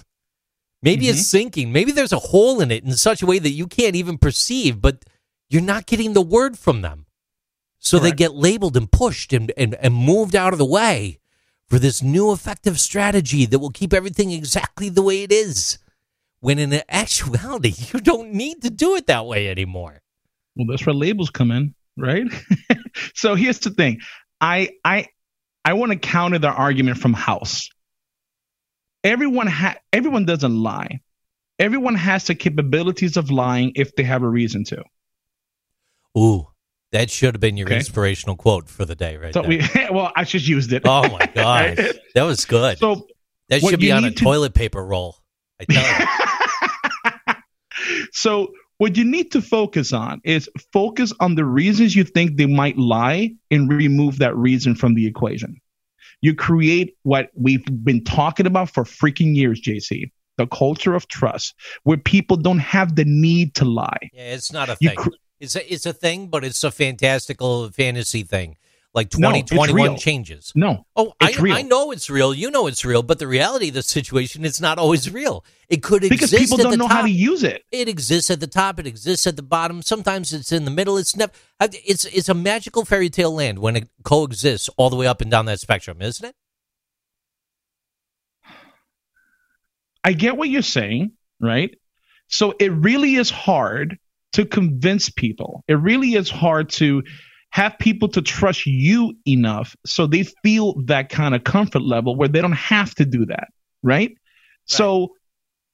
Maybe 0.83 1.07
it's 1.07 1.19
mm-hmm. 1.19 1.37
sinking. 1.37 1.71
Maybe 1.71 1.93
there's 1.93 2.11
a 2.11 2.19
hole 2.19 2.59
in 2.59 2.69
it 2.69 2.83
in 2.83 2.93
such 2.93 3.23
a 3.23 3.25
way 3.25 3.39
that 3.39 3.49
you 3.49 3.67
can't 3.67 3.95
even 3.95 4.17
perceive, 4.17 4.81
but 4.81 5.05
you're 5.49 5.61
not 5.61 5.85
getting 5.85 6.13
the 6.13 6.21
word 6.21 6.59
from 6.59 6.81
them. 6.81 7.05
So 7.79 7.99
they 7.99 8.11
get 8.11 8.33
labeled 8.33 8.77
and 8.77 8.89
pushed 8.89 9.33
and, 9.33 9.51
and, 9.57 9.75
and 9.75 9.93
moved 9.93 10.35
out 10.35 10.53
of 10.53 10.59
the 10.59 10.65
way 10.65 11.19
for 11.67 11.79
this 11.79 12.01
new 12.01 12.31
effective 12.31 12.79
strategy 12.79 13.45
that 13.45 13.59
will 13.59 13.71
keep 13.71 13.93
everything 13.93 14.31
exactly 14.31 14.89
the 14.89 15.01
way 15.01 15.23
it 15.23 15.31
is. 15.31 15.79
When 16.39 16.59
in 16.59 16.81
actuality, 16.87 17.73
you 17.93 17.99
don't 17.99 18.33
need 18.33 18.61
to 18.61 18.69
do 18.69 18.95
it 18.95 19.07
that 19.07 19.25
way 19.25 19.49
anymore. 19.49 20.01
Well, 20.55 20.67
that's 20.67 20.85
where 20.85 20.93
labels 20.93 21.29
come 21.29 21.51
in, 21.51 21.73
right? 21.97 22.27
so 23.15 23.35
here's 23.35 23.59
the 23.59 23.71
thing. 23.71 24.01
I 24.39 24.69
I 24.85 25.07
I 25.65 25.73
want 25.73 25.91
to 25.93 25.97
counter 25.97 26.39
the 26.39 26.49
argument 26.51 26.97
from 26.97 27.13
House. 27.13 27.69
Everyone 29.03 29.47
ha- 29.47 29.75
everyone 29.91 30.25
doesn't 30.25 30.55
lie. 30.55 31.01
Everyone 31.59 31.95
has 31.95 32.25
the 32.25 32.35
capabilities 32.35 33.17
of 33.17 33.29
lying 33.29 33.73
if 33.75 33.95
they 33.95 34.03
have 34.03 34.23
a 34.23 34.27
reason 34.29 34.63
to. 34.65 34.83
Ooh, 36.17 36.47
that 36.91 37.09
should 37.09 37.35
have 37.35 37.41
been 37.41 37.57
your 37.57 37.67
Okay. 37.67 37.77
inspirational 37.77 38.35
quote 38.35 38.69
for 38.69 38.85
the 38.85 38.95
day, 38.95 39.17
right 39.17 39.33
So 39.33 39.41
there. 39.41 39.49
we 39.49 39.61
well, 39.91 40.11
I 40.15 40.23
just 40.23 40.47
used 40.47 40.71
it. 40.73 40.83
oh 40.85 41.09
my 41.09 41.25
gosh, 41.35 41.77
that 42.15 42.23
was 42.23 42.45
good. 42.45 42.77
So 42.79 43.07
that 43.49 43.61
should 43.61 43.79
be 43.79 43.91
on 43.91 44.03
a 44.05 44.11
to- 44.11 44.23
toilet 44.23 44.53
paper 44.53 44.83
roll. 44.83 45.17
I 45.59 45.65
tell 45.65 45.99
you. 47.27 47.35
so 48.11 48.53
what 48.77 48.97
you 48.97 49.03
need 49.05 49.31
to 49.33 49.41
focus 49.41 49.93
on 49.93 50.21
is 50.23 50.49
focus 50.71 51.13
on 51.19 51.35
the 51.35 51.45
reasons 51.45 51.95
you 51.95 52.03
think 52.03 52.37
they 52.37 52.45
might 52.47 52.77
lie 52.77 53.35
and 53.51 53.71
remove 53.71 54.19
that 54.19 54.35
reason 54.35 54.75
from 54.75 54.93
the 54.95 55.05
equation. 55.05 55.61
You 56.23 56.33
create 56.33 56.95
what 57.03 57.29
we've 57.35 57.65
been 57.83 58.01
talking 58.03 58.45
about 58.47 58.69
for 58.69 58.85
freaking 58.85 59.35
years, 59.35 59.59
JC. 59.61 60.09
The 60.37 60.47
culture 60.47 60.95
of 60.95 61.07
trust, 61.09 61.53
where 61.83 61.97
people 61.97 62.37
don't 62.37 62.59
have 62.59 62.95
the 62.95 63.03
need 63.05 63.53
to 63.55 63.65
lie. 63.65 64.09
Yeah, 64.13 64.33
it's 64.33 64.51
not 64.51 64.69
a 64.69 64.77
You 64.79 64.89
thing. 64.89 64.97
cr- 64.97 65.09
it's 65.41 65.55
a 65.57 65.73
it's 65.73 65.85
a 65.85 65.91
thing, 65.93 66.27
but 66.27 66.45
it's 66.45 66.63
a 66.63 66.71
fantastical 66.71 67.69
fantasy 67.71 68.23
thing. 68.23 68.55
Like 68.95 69.11
No, 69.17 69.29
twenty 69.29 69.39
it's 69.39 69.51
twenty 69.51 69.73
one 69.73 69.81
real. 69.89 69.97
changes. 69.97 70.51
No, 70.53 70.85
Oh, 70.95 71.13
I. 71.19 71.33
I 71.51 71.61
know 71.63 71.89
it's 71.91 72.11
real. 72.11 72.31
You 72.31 72.51
know 72.51 72.67
it's 72.67 72.85
real, 72.85 73.01
but 73.01 73.17
the 73.17 73.25
reality 73.27 73.69
of 73.69 73.73
the 73.73 73.81
situation 73.81 74.45
is 74.45 74.61
not 74.61 74.77
always 74.77 75.09
real. 75.11 75.43
It 75.67 75.81
could 75.81 76.03
because 76.03 76.31
exist 76.31 76.43
people 76.43 76.59
at 76.59 76.63
don't 76.63 76.71
the 76.73 76.77
know 76.77 76.87
top. 76.87 76.97
how 76.97 77.01
to 77.01 77.09
use 77.09 77.43
it. 77.43 77.63
it 77.71 77.89
exists 77.89 78.29
at 78.29 78.39
the 78.39 78.45
top. 78.45 78.79
It 78.79 78.85
exists 78.85 79.25
at 79.25 79.35
the 79.35 79.41
bottom. 79.41 79.81
Sometimes 79.81 80.31
it's 80.31 80.51
in 80.51 80.65
the 80.65 80.71
middle. 80.71 80.97
It's 80.97 81.15
never. 81.15 81.31
It's 81.59 82.05
it's 82.05 82.29
a 82.29 82.35
magical 82.35 82.85
fairy 82.85 83.09
tale 83.09 83.33
land 83.33 83.57
when 83.57 83.75
it 83.75 83.89
coexists 84.03 84.69
all 84.77 84.91
the 84.91 84.95
way 84.95 85.07
up 85.07 85.21
and 85.21 85.31
down 85.31 85.47
that 85.47 85.59
spectrum, 85.59 85.99
isn't 85.99 86.25
it? 86.27 86.35
I 90.03 90.13
get 90.13 90.37
what 90.37 90.49
you're 90.49 90.61
saying, 90.61 91.13
right? 91.39 91.75
So 92.27 92.53
it 92.59 92.71
really 92.71 93.15
is 93.15 93.29
hard 93.29 93.97
to 94.33 94.45
convince 94.45 95.09
people. 95.09 95.63
It 95.67 95.75
really 95.75 96.15
is 96.15 96.29
hard 96.29 96.69
to 96.71 97.03
have 97.53 97.77
people 97.77 98.07
to 98.07 98.19
trust 98.19 98.65
you 98.65 99.13
enough 99.27 99.75
so 99.85 100.07
they 100.07 100.23
feel 100.41 100.73
that 100.85 101.09
kind 101.09 101.35
of 101.35 101.43
comfort 101.43 101.83
level 101.83 102.15
where 102.15 102.27
they 102.27 102.41
don't 102.41 102.51
have 102.51 102.95
to 102.95 103.05
do 103.05 103.27
that, 103.27 103.49
right? 103.83 104.17
So 104.65 105.13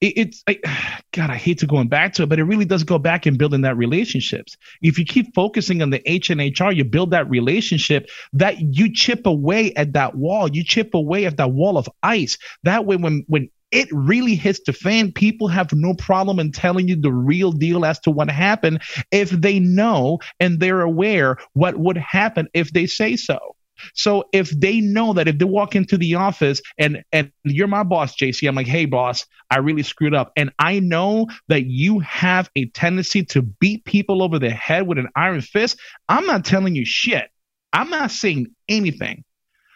it, 0.02 0.14
it's 0.18 0.44
I, 0.46 0.60
God, 1.14 1.30
I 1.30 1.38
hate 1.38 1.60
to 1.60 1.68
going 1.68 1.88
back 1.88 2.16
to 2.16 2.24
it, 2.24 2.30
but 2.30 2.38
it 2.38 2.44
really 2.44 2.66
does 2.66 2.84
go 2.84 3.00
back 3.00 3.26
in 3.26 3.38
building 3.38 3.62
that 3.62 3.78
relationships. 3.78 4.58
If 4.82 5.00
you 5.00 5.06
keep 5.06 5.34
focusing 5.34 5.82
on 5.82 5.90
the 5.90 6.02
H 6.12 6.30
and 6.30 6.42
HR, 6.42 6.72
you 6.72 6.84
build 6.84 7.12
that 7.12 7.30
relationship 7.30 8.10
that 8.34 8.60
you 8.60 8.94
chip 8.94 9.26
away 9.26 9.74
at 9.76 9.94
that 9.94 10.16
wall. 10.16 10.50
You 10.50 10.66
chip 10.66 10.94
away 10.94 11.26
at 11.28 11.38
that 11.38 11.52
wall 11.52 11.78
of 11.78 11.88
ice. 12.04 12.38
That 12.64 12.86
way, 12.86 12.98
when 12.98 13.24
when 13.28 13.50
it 13.72 13.88
really 13.92 14.36
hits 14.36 14.60
the 14.66 14.74
fan, 14.74 15.12
people 15.12 15.48
have 15.48 15.72
no 15.74 15.94
problem 15.94 16.40
in 16.40 16.52
telling 16.52 16.88
you 16.88 16.96
the 16.96 17.12
real 17.12 17.52
deal 17.52 17.86
as 17.86 18.00
to 18.00 18.12
what 18.12 18.30
happened 18.30 18.82
if 19.12 19.30
they 19.30 19.60
know 19.60 20.20
and 20.40 20.60
they're 20.60 20.82
aware 20.82 21.38
what 21.54 21.78
would 21.78 21.98
happen 21.98 22.48
if 22.54 22.72
they 22.72 22.86
say 22.86 23.16
so. 23.16 23.56
So 23.94 24.26
if 24.34 24.50
they 24.52 24.82
know 24.82 25.14
that 25.14 25.28
if 25.28 25.38
they 25.38 25.46
walk 25.46 25.76
into 25.76 25.98
the 25.98 26.16
office 26.16 26.62
and 26.78 27.04
and 27.12 27.32
you're 27.44 27.68
my 27.68 27.84
boss, 27.84 28.16
JC, 28.16 28.48
I'm 28.48 28.56
like, 28.56 28.68
hey 28.68 28.86
boss, 28.86 29.26
I 29.50 29.60
really 29.60 29.84
screwed 29.84 30.14
up, 30.14 30.32
and 30.36 30.52
I 30.60 30.80
know 30.80 31.28
that 31.48 31.66
you 31.66 32.00
have 32.00 32.50
a 32.56 32.66
tendency 32.68 33.24
to 33.26 33.42
beat 33.42 33.86
people 33.86 34.22
over 34.22 34.40
the 34.40 34.50
head 34.50 34.88
with 34.88 34.98
an 34.98 35.08
iron 35.16 35.42
fist. 35.42 35.80
I'm 36.08 36.26
not 36.26 36.46
telling 36.46 36.76
you 36.76 36.86
shit. 36.86 37.30
I'm 37.72 37.90
not 37.90 38.12
saying 38.12 38.48
anything. 38.68 39.24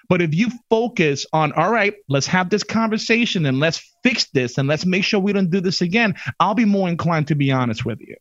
But 0.10 0.22
if 0.22 0.34
you 0.34 0.49
focus 0.70 1.26
on, 1.34 1.54
all 1.54 1.72
right, 1.72 1.93
let's 2.10 2.28
have 2.28 2.49
this 2.49 2.64
conversation 2.64 3.45
and 3.45 3.60
let's 3.60 3.82
fix 4.04 4.30
this 4.32 4.58
and 4.58 4.68
let's 4.68 4.86
make 4.86 5.04
sure 5.04 5.20
we 5.20 5.34
don't 5.34 5.49
do 5.49 5.62
this 5.62 5.82
again, 5.82 6.16
I'll 6.39 6.56
be 6.56 6.66
more 6.66 6.89
inclined 6.89 7.28
to 7.30 7.36
be 7.36 7.51
honest 7.51 7.86
with 7.86 7.99
you. 8.01 8.16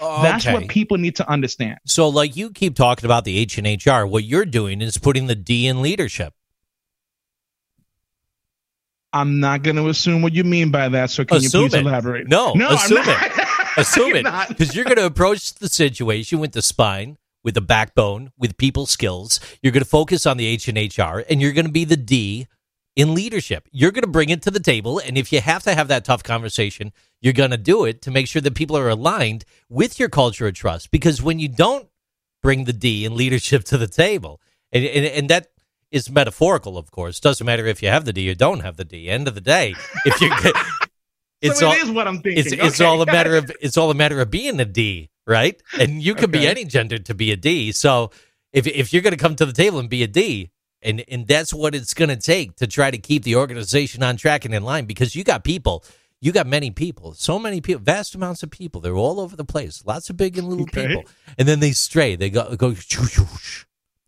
Okay. 0.00 0.22
That's 0.22 0.46
what 0.46 0.68
people 0.68 0.96
need 0.96 1.16
to 1.16 1.28
understand. 1.28 1.78
So, 1.86 2.08
like 2.08 2.34
you 2.34 2.50
keep 2.50 2.74
talking 2.74 3.04
about 3.04 3.24
the 3.24 3.36
H 3.36 3.58
and 3.58 3.66
HR, 3.66 4.06
what 4.06 4.24
you're 4.24 4.46
doing 4.46 4.80
is 4.80 4.96
putting 4.96 5.26
the 5.26 5.34
D 5.34 5.66
in 5.66 5.82
leadership. 5.82 6.32
I'm 9.12 9.40
not 9.40 9.62
going 9.62 9.76
to 9.76 9.88
assume 9.88 10.22
what 10.22 10.32
you 10.32 10.44
mean 10.44 10.70
by 10.70 10.88
that. 10.88 11.10
So 11.10 11.24
can 11.24 11.38
Assume 11.38 11.62
you 11.62 11.68
please 11.68 11.74
it. 11.78 11.86
elaborate? 11.86 12.28
No, 12.28 12.52
no, 12.52 12.70
assume 12.70 13.04
not. 13.04 13.30
Assume 13.76 14.16
it, 14.16 14.26
because 14.48 14.74
you're 14.74 14.84
going 14.84 14.96
to 14.96 15.06
approach 15.06 15.54
the 15.54 15.68
situation 15.68 16.40
with 16.40 16.52
the 16.52 16.60
spine, 16.60 17.16
with 17.42 17.54
the 17.54 17.60
backbone, 17.60 18.32
with 18.36 18.56
people 18.56 18.86
skills. 18.86 19.40
You're 19.62 19.72
going 19.72 19.82
to 19.82 19.88
focus 19.88 20.26
on 20.26 20.36
the 20.36 20.46
H 20.46 20.68
and 20.68 20.76
HR, 20.76 21.24
and 21.28 21.40
you're 21.40 21.52
going 21.52 21.66
to 21.66 21.72
be 21.72 21.84
the 21.84 21.96
D 21.96 22.46
in 22.96 23.14
leadership. 23.14 23.68
You're 23.70 23.92
going 23.92 24.02
to 24.02 24.10
bring 24.10 24.30
it 24.30 24.42
to 24.42 24.50
the 24.50 24.60
table, 24.60 24.98
and 24.98 25.16
if 25.16 25.32
you 25.32 25.40
have 25.40 25.62
to 25.64 25.74
have 25.74 25.88
that 25.88 26.04
tough 26.04 26.22
conversation, 26.22 26.92
you're 27.20 27.32
going 27.32 27.50
to 27.50 27.56
do 27.56 27.84
it 27.84 28.02
to 28.02 28.10
make 28.10 28.26
sure 28.26 28.42
that 28.42 28.54
people 28.54 28.76
are 28.76 28.88
aligned 28.88 29.44
with 29.68 29.98
your 29.98 30.08
culture 30.08 30.46
of 30.46 30.54
trust. 30.54 30.90
Because 30.90 31.22
when 31.22 31.38
you 31.38 31.48
don't 31.48 31.88
bring 32.42 32.64
the 32.64 32.72
D 32.72 33.04
in 33.04 33.16
leadership 33.16 33.64
to 33.70 33.78
the 33.78 33.88
table, 33.88 34.40
and 34.72 34.84
and, 34.84 35.06
and 35.06 35.28
that 35.30 35.48
is 35.90 36.10
metaphorical, 36.10 36.78
of 36.78 36.90
course. 36.90 37.18
Doesn't 37.20 37.44
matter 37.44 37.66
if 37.66 37.82
you 37.82 37.88
have 37.88 38.04
the 38.04 38.12
D 38.12 38.30
or 38.30 38.34
don't 38.34 38.60
have 38.60 38.76
the 38.76 38.84
D. 38.84 39.08
End 39.08 39.26
of 39.28 39.34
the 39.34 39.40
day, 39.40 39.74
if 40.04 40.16
it's 41.40 41.58
so 41.58 41.68
all 41.68 41.72
it 41.72 41.82
is 41.82 41.90
what 41.90 42.06
I'm 42.06 42.20
thinking. 42.20 42.44
it's 42.44 42.52
it's 42.52 42.80
all 42.80 43.02
a 43.02 43.06
matter 43.06 43.36
of 43.36 43.50
it's 43.60 43.76
all 43.76 43.90
a 43.90 43.94
matter 43.94 44.20
of 44.20 44.30
being 44.30 44.60
a 44.60 44.64
D, 44.64 45.10
right? 45.30 45.62
And 45.78 46.02
you 46.02 46.14
can 46.16 46.30
be 46.32 46.46
any 46.46 46.64
gender 46.64 46.98
to 46.98 47.14
be 47.14 47.30
a 47.30 47.36
D. 47.36 47.70
So 47.72 48.10
if 48.52 48.66
if 48.66 48.92
you're 48.92 49.00
going 49.02 49.16
to 49.16 49.24
come 49.24 49.36
to 49.36 49.46
the 49.46 49.52
table 49.52 49.78
and 49.78 49.88
be 49.88 50.02
a 50.02 50.08
D, 50.08 50.50
and 50.82 51.04
and 51.08 51.26
that's 51.26 51.54
what 51.54 51.74
it's 51.74 51.94
going 51.94 52.08
to 52.08 52.16
take 52.16 52.56
to 52.56 52.66
try 52.66 52.90
to 52.90 52.98
keep 52.98 53.22
the 53.22 53.36
organization 53.36 54.02
on 54.02 54.16
track 54.16 54.44
and 54.44 54.52
in 54.54 54.64
line, 54.64 54.86
because 54.86 55.14
you 55.14 55.22
got 55.22 55.44
people, 55.44 55.84
you 56.20 56.32
got 56.32 56.46
many 56.48 56.70
people, 56.72 57.14
so 57.14 57.38
many 57.38 57.60
people, 57.60 57.80
vast 57.82 58.14
amounts 58.16 58.42
of 58.42 58.50
people. 58.50 58.80
They're 58.80 58.96
all 58.96 59.20
over 59.20 59.36
the 59.36 59.44
place, 59.44 59.84
lots 59.86 60.10
of 60.10 60.16
big 60.16 60.36
and 60.36 60.48
little 60.48 60.64
Okay. 60.64 60.88
people, 60.88 61.04
and 61.38 61.46
then 61.46 61.60
they 61.60 61.70
stray. 61.72 62.16
They 62.16 62.28
go 62.30 62.56
go. 62.56 62.74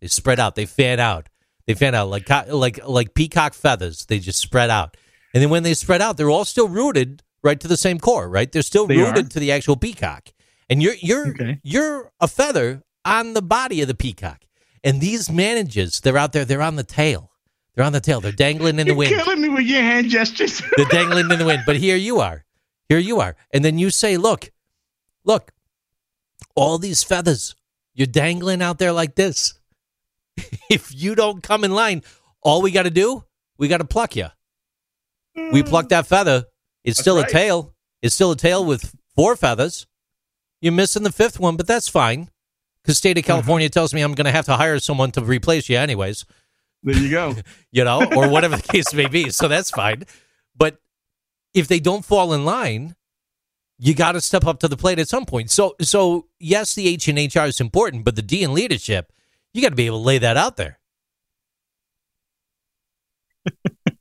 They 0.01 0.07
spread 0.07 0.39
out. 0.39 0.55
They 0.55 0.65
fan 0.65 0.99
out. 0.99 1.29
They 1.65 1.73
fan 1.75 1.95
out 1.95 2.09
like 2.09 2.29
like 2.49 2.85
like 2.85 3.13
peacock 3.13 3.53
feathers. 3.53 4.05
They 4.05 4.19
just 4.19 4.39
spread 4.39 4.69
out. 4.69 4.97
And 5.33 5.41
then 5.41 5.49
when 5.49 5.63
they 5.63 5.73
spread 5.73 6.01
out, 6.01 6.17
they're 6.17 6.29
all 6.29 6.43
still 6.45 6.67
rooted 6.67 7.23
right 7.41 7.57
to 7.59 7.67
the 7.69 7.77
same 7.77 7.99
core, 7.99 8.27
right? 8.29 8.51
They're 8.51 8.61
still 8.61 8.85
They 8.87 8.97
rooted 8.97 9.27
are. 9.27 9.29
to 9.29 9.39
the 9.39 9.51
actual 9.53 9.77
peacock. 9.77 10.32
And 10.73 10.81
you're 10.81 10.95
you're 10.95 11.27
Okay. 11.27 11.59
you're 11.61 12.11
a 12.19 12.27
feather 12.27 12.81
on 13.05 13.35
the 13.35 13.43
body 13.43 13.81
of 13.81 13.87
the 13.87 13.93
peacock. 13.93 14.43
And 14.83 14.99
these 14.99 15.29
managers, 15.29 15.99
they're 15.99 16.17
out 16.17 16.33
there, 16.33 16.45
they're 16.45 16.63
on 16.63 16.77
the 16.77 16.83
tail. 16.83 17.29
They're 17.75 17.85
on 17.85 17.93
the 17.93 18.01
tail. 18.01 18.21
They're 18.21 18.31
dangling 18.31 18.79
in 18.79 18.87
the 18.87 18.93
You're 18.93 18.95
wind. 18.95 19.15
killing 19.15 19.39
me 19.39 19.49
with 19.49 19.65
your 19.65 19.83
hand 19.83 20.09
gestures. 20.09 20.63
They're 20.77 20.87
dangling 20.87 21.29
in 21.29 21.37
the 21.37 21.45
wind. 21.45 21.61
But 21.65 21.75
here 21.75 21.95
you 21.95 22.21
are. 22.21 22.43
Here 22.89 22.97
you 22.97 23.19
are. 23.19 23.35
And 23.53 23.63
then 23.63 23.77
you 23.77 23.91
say, 23.91 24.17
look, 24.17 24.51
look, 25.23 25.51
all 26.55 26.79
these 26.79 27.03
feathers, 27.03 27.55
you're 27.93 28.07
dangling 28.07 28.63
out 28.63 28.79
there 28.79 28.91
like 28.91 29.13
this. 29.13 29.59
if 30.69 30.93
you 30.93 31.13
don't 31.13 31.43
come 31.43 31.63
in 31.63 31.71
line, 31.71 32.01
all 32.41 32.63
we 32.63 32.71
got 32.71 32.83
to 32.83 32.91
do, 32.91 33.23
we 33.59 33.67
got 33.67 33.77
to 33.77 33.85
pluck 33.85 34.15
you. 34.15 34.27
We 35.35 35.61
hmm. 35.61 35.67
pluck 35.67 35.89
that 35.89 36.07
feather. 36.07 36.45
It's 36.83 36.97
That's 36.97 36.99
still 36.99 37.17
right. 37.17 37.29
a 37.29 37.31
tail. 37.31 37.73
It's 38.01 38.15
still 38.15 38.31
a 38.31 38.37
tail 38.37 38.65
with 38.65 38.95
four 39.15 39.35
feathers. 39.35 39.85
You're 40.63 40.71
missing 40.71 41.03
the 41.03 41.11
fifth 41.11 41.41
one, 41.41 41.57
but 41.57 41.67
that's 41.67 41.89
fine. 41.89 42.29
Because 42.81 42.97
state 42.97 43.17
of 43.17 43.25
uh-huh. 43.25 43.33
California 43.33 43.67
tells 43.67 43.93
me 43.93 44.01
I'm 44.01 44.13
going 44.13 44.27
to 44.27 44.31
have 44.31 44.45
to 44.45 44.55
hire 44.55 44.79
someone 44.79 45.11
to 45.11 45.21
replace 45.21 45.67
you 45.67 45.77
anyways 45.77 46.25
There 46.83 46.95
you 46.95 47.09
go. 47.09 47.35
you 47.73 47.83
know, 47.83 48.05
or 48.15 48.29
whatever 48.29 48.55
the 48.55 48.63
case 48.63 48.93
may 48.93 49.09
be. 49.09 49.29
So 49.29 49.49
that's 49.49 49.69
fine. 49.69 50.05
But 50.55 50.77
if 51.53 51.67
they 51.67 51.81
don't 51.81 52.05
fall 52.05 52.31
in 52.31 52.45
line, 52.45 52.95
you 53.77 53.93
got 53.93 54.13
to 54.13 54.21
step 54.21 54.45
up 54.45 54.61
to 54.61 54.69
the 54.69 54.77
plate 54.77 54.99
at 54.99 55.09
some 55.09 55.25
point. 55.25 55.51
So, 55.51 55.75
so 55.81 56.27
yes, 56.39 56.75
the 56.75 56.87
H 56.87 57.09
and 57.09 57.17
HR 57.17 57.41
is 57.41 57.59
important, 57.59 58.05
but 58.05 58.15
the 58.15 58.21
D 58.21 58.41
in 58.41 58.53
leadership, 58.53 59.11
you 59.53 59.61
got 59.61 59.69
to 59.69 59.75
be 59.75 59.87
able 59.87 59.99
to 59.99 60.05
lay 60.05 60.19
that 60.19 60.37
out 60.37 60.55
there. 60.55 60.79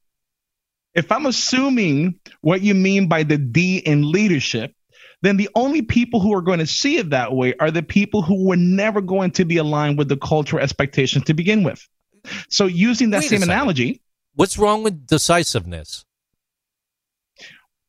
if 0.95 1.11
I'm 1.11 1.27
assuming 1.27 2.21
what 2.41 2.63
you 2.63 2.75
mean 2.75 3.09
by 3.09 3.25
the 3.25 3.37
D 3.37 3.79
in 3.79 4.13
leadership, 4.13 4.77
then 5.23 5.37
the 5.37 5.49
only 5.55 5.83
people 5.83 6.21
who 6.21 6.35
are 6.35 6.43
going 6.43 6.59
to 6.59 6.67
see 6.67 6.99
it 6.99 7.11
that 7.11 7.33
way 7.33 7.55
are 7.59 7.71
the 7.71 7.83
people 7.83 8.23
who 8.23 8.47
were 8.47 8.57
never 8.57 9.01
going 9.01 9.31
to 9.33 9.45
be 9.45 9.57
aligned 9.57 9.99
with 9.99 10.09
the 10.09 10.17
cultural 10.17 10.63
expectations 10.63 11.25
to 11.25 11.35
begin 11.35 11.63
with. 11.63 11.89
So, 12.49 12.67
using 12.67 13.11
that 13.11 13.23
Wait 13.23 13.31
same 13.31 13.43
analogy, 13.43 14.03
What's 14.35 14.59
wrong 14.59 14.83
with 14.83 15.07
decisiveness? 15.07 16.05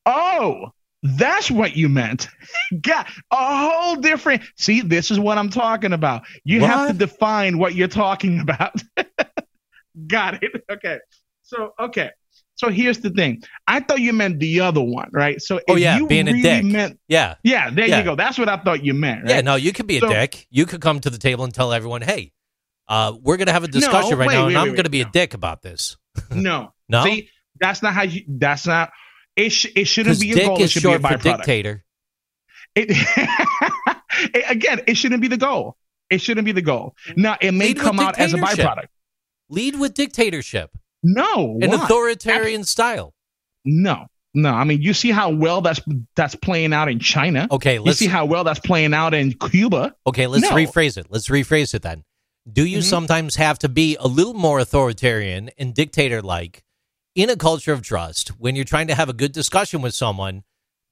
oh, 0.05 0.72
that's 1.01 1.51
what 1.51 1.76
you 1.76 1.89
meant. 1.89 2.30
Got 2.81 3.07
a 3.31 3.69
whole 3.69 3.95
different. 3.97 4.43
See, 4.57 4.81
this 4.81 5.11
is 5.11 5.19
what 5.19 5.38
I'm 5.38 5.49
talking 5.49 5.93
about. 5.93 6.23
You 6.43 6.61
have 6.61 6.88
to 6.89 6.93
define 6.93 7.57
what 7.57 7.76
you're 7.76 7.88
talking 7.88 8.39
about. 8.41 8.81
Got 10.07 10.43
it. 10.43 10.64
Okay. 10.72 10.99
So, 11.43 11.73
okay. 11.80 12.11
So 12.64 12.69
here's 12.69 12.99
the 12.99 13.10
thing. 13.10 13.44
I 13.68 13.80
thought 13.81 13.99
you 13.99 14.14
meant 14.14 14.40
the 14.40 14.61
other 14.61 14.81
one, 14.81 15.10
right? 15.11 15.41
So 15.41 15.57
if 15.57 15.64
Oh 15.69 15.76
yeah, 15.76 15.98
you 15.98 16.07
being 16.07 16.27
a 16.27 16.31
really 16.31 16.41
dick. 16.41 16.64
meant 16.64 16.99
yeah, 17.07 17.35
Yeah, 17.44 17.69
there 17.69 17.88
Yeah. 17.88 17.99
you 17.99 18.03
go. 18.06 18.15
That's 18.15 18.38
what 18.38 18.48
I 18.48 18.57
thought 18.57 18.84
you 18.85 18.94
meant. 18.94 19.23
Right? 19.23 19.30
yeah. 19.31 19.41
No, 19.41 19.56
you 19.56 19.73
could 19.73 19.88
be 19.88 19.98
a 19.98 20.02
dick. 20.02 20.48
You 20.49 20.65
could 20.65 20.80
come 20.81 20.99
to 21.02 21.10
the 21.10 21.18
table 21.18 21.44
and 21.44 21.53
tell 21.53 21.73
everyone, 21.73 22.02
"Hey, 22.02 22.31
uh, 22.88 23.14
we're 23.22 23.38
going 23.38 23.48
to 23.48 23.53
have 23.53 23.64
a 23.64 23.68
discussion 23.68 24.18
right 24.18 24.27
wait, 24.27 24.35
now, 24.35 24.45
wait, 24.48 24.53
and 24.53 24.57
I'm 24.60 24.72
going 24.72 24.84
to 24.85 24.90
be 24.90 25.03
no. 25.03 25.10
a 25.10 25.11
dick 25.11 25.34
about 25.34 25.61
this." 25.61 25.98
no, 26.31 26.73
No, 26.88 27.03
See, 27.03 27.30
that's 27.60 27.81
not 27.84 27.94
how 27.94 28.03
you. 28.03 28.22
That's 28.27 28.65
not. 28.65 28.91
It 29.35 29.49
sh- 29.52 29.72
it 29.76 29.85
shouldn't 29.85 30.19
be 30.22 30.31
a 30.31 30.45
goal. 30.45 30.61
It 30.61 30.69
should 30.69 30.84
be 30.84 30.94
a 30.94 30.99
byproduct. 30.99 31.23
dictator. 31.38 31.84
It, 32.76 32.88
it- 34.34 34.45
again, 34.49 34.81
it 34.88 34.95
shouldn't 34.95 35.22
be 35.22 35.27
the 35.27 35.38
goal. 35.38 35.76
It 36.10 36.22
shouldn't 36.22 36.45
be 36.45 36.52
the 36.52 36.61
goal. 36.61 36.95
Now, 37.18 37.38
it 37.41 37.52
may 37.53 37.69
Lead 37.69 37.80
come 37.80 37.99
out 37.99 38.19
as 38.19 38.34
a 38.34 38.38
byproduct. 38.38 38.88
Lead 39.49 39.80
with 39.80 39.94
dictatorship, 39.94 40.72
No, 41.03 41.57
an 41.61 41.69
why? 41.71 41.84
authoritarian 41.84 42.63
style. 42.63 43.13
No, 43.65 44.05
no. 44.34 44.49
I 44.49 44.63
mean, 44.63 44.81
you 44.81 44.93
see 44.93 45.11
how 45.11 45.30
well 45.30 45.61
that's 45.61 45.81
that's 46.15 46.35
playing 46.35 46.73
out 46.73 46.89
in 46.89 46.99
China. 46.99 47.47
Okay, 47.51 47.80
let's 47.80 47.99
see 47.99 48.07
how 48.07 48.25
well 48.25 48.43
that's 48.43 48.59
playing 48.59 48.93
out 48.93 49.13
in 49.13 49.34
Cuba. 49.34 49.93
okay, 50.07 50.27
let's 50.27 50.43
No. 50.49 50.51
rephrase 50.55 50.97
it. 50.97 51.07
Let's 51.09 51.27
rephrase 51.30 51.73
it 51.73 51.81
then. 51.81 52.03
Do 52.51 52.65
you 52.65 52.80
Mhm. 52.80 52.84
sometimes 52.84 53.35
have 53.38 53.57
to 53.59 53.69
be 53.69 53.95
a 53.99 54.07
little 54.07 54.34
more 54.34 54.59
authoritarian 54.59 55.49
and 55.57 55.73
dictator 55.73 56.21
like 56.21 56.63
in 57.15 57.30
a 57.30 57.35
culture 57.38 57.71
of 57.71 57.81
trust 57.81 58.30
when 58.39 58.55
you're 58.55 58.65
trying 58.65 58.88
to 58.88 58.95
have 58.95 59.07
a 59.07 59.13
good 59.13 59.31
discussion 59.31 59.81
with 59.81 59.93
someone 59.95 60.43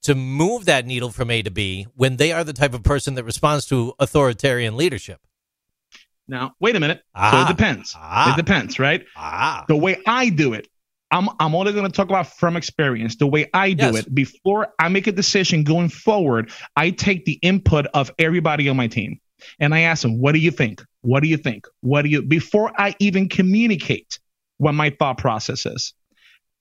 to 0.04 0.16
move 0.16 0.66
that 0.66 0.86
needle 0.86 1.12
from 1.12 1.30
A 1.30 1.42
to 1.42 1.52
B 1.52 1.88
when 1.94 2.18
they 2.18 2.32
are 2.32 2.44
the 2.44 2.54
type 2.54 2.74
of 2.74 2.84
person 2.84 3.16
that 3.16 3.24
responds 3.24 3.66
to 3.68 3.94
authoritarian 4.00 4.78
leadership? 4.78 5.20
Now, 6.32 6.54
wait 6.62 6.78
a 6.78 6.80
minute. 6.80 7.04
Ah. 7.14 7.32
so 7.32 7.42
it 7.42 7.56
depends. 7.56 7.94
Ah. 7.96 8.34
It 8.34 8.38
depends, 8.38 8.80
right? 8.80 9.06
Ah, 9.18 9.66
the 9.68 9.76
way 9.76 10.02
I 10.08 10.30
do 10.30 10.54
it, 10.54 10.70
I'm 11.12 11.28
I'm 11.42 11.54
only 11.54 11.74
going 11.74 11.86
to 11.86 11.92
talk 11.92 12.08
about 12.08 12.26
from 12.28 12.56
experience. 12.56 13.18
The 13.18 13.28
way 13.28 13.50
I 13.54 13.74
do 13.74 13.88
Yes. 13.88 13.96
it, 13.98 14.16
before 14.16 14.70
I 14.80 14.88
make 14.88 15.08
a 15.08 15.12
decision 15.12 15.66
going 15.66 15.90
forward, 15.90 16.50
I 16.78 16.92
take 16.92 17.26
the 17.26 17.38
input 17.42 17.86
of 17.94 18.12
everybody 18.18 18.70
on 18.70 18.78
my 18.78 18.88
team 18.88 19.20
and 19.60 19.76
I 19.76 19.82
ask 19.82 20.04
them, 20.04 20.20
"What 20.22 20.32
do 20.32 20.40
you 20.40 20.52
think? 20.52 20.82
What 21.02 21.22
do 21.22 21.28
you 21.28 21.36
think? 21.36 21.68
What 21.82 22.04
do 22.04 22.10
you?" 22.10 22.22
Before 22.22 22.72
I 22.80 22.96
even 23.00 23.28
communicate 23.28 24.18
what 24.58 24.74
my 24.74 24.90
thought 24.90 25.18
process 25.18 25.66
is, 25.66 25.94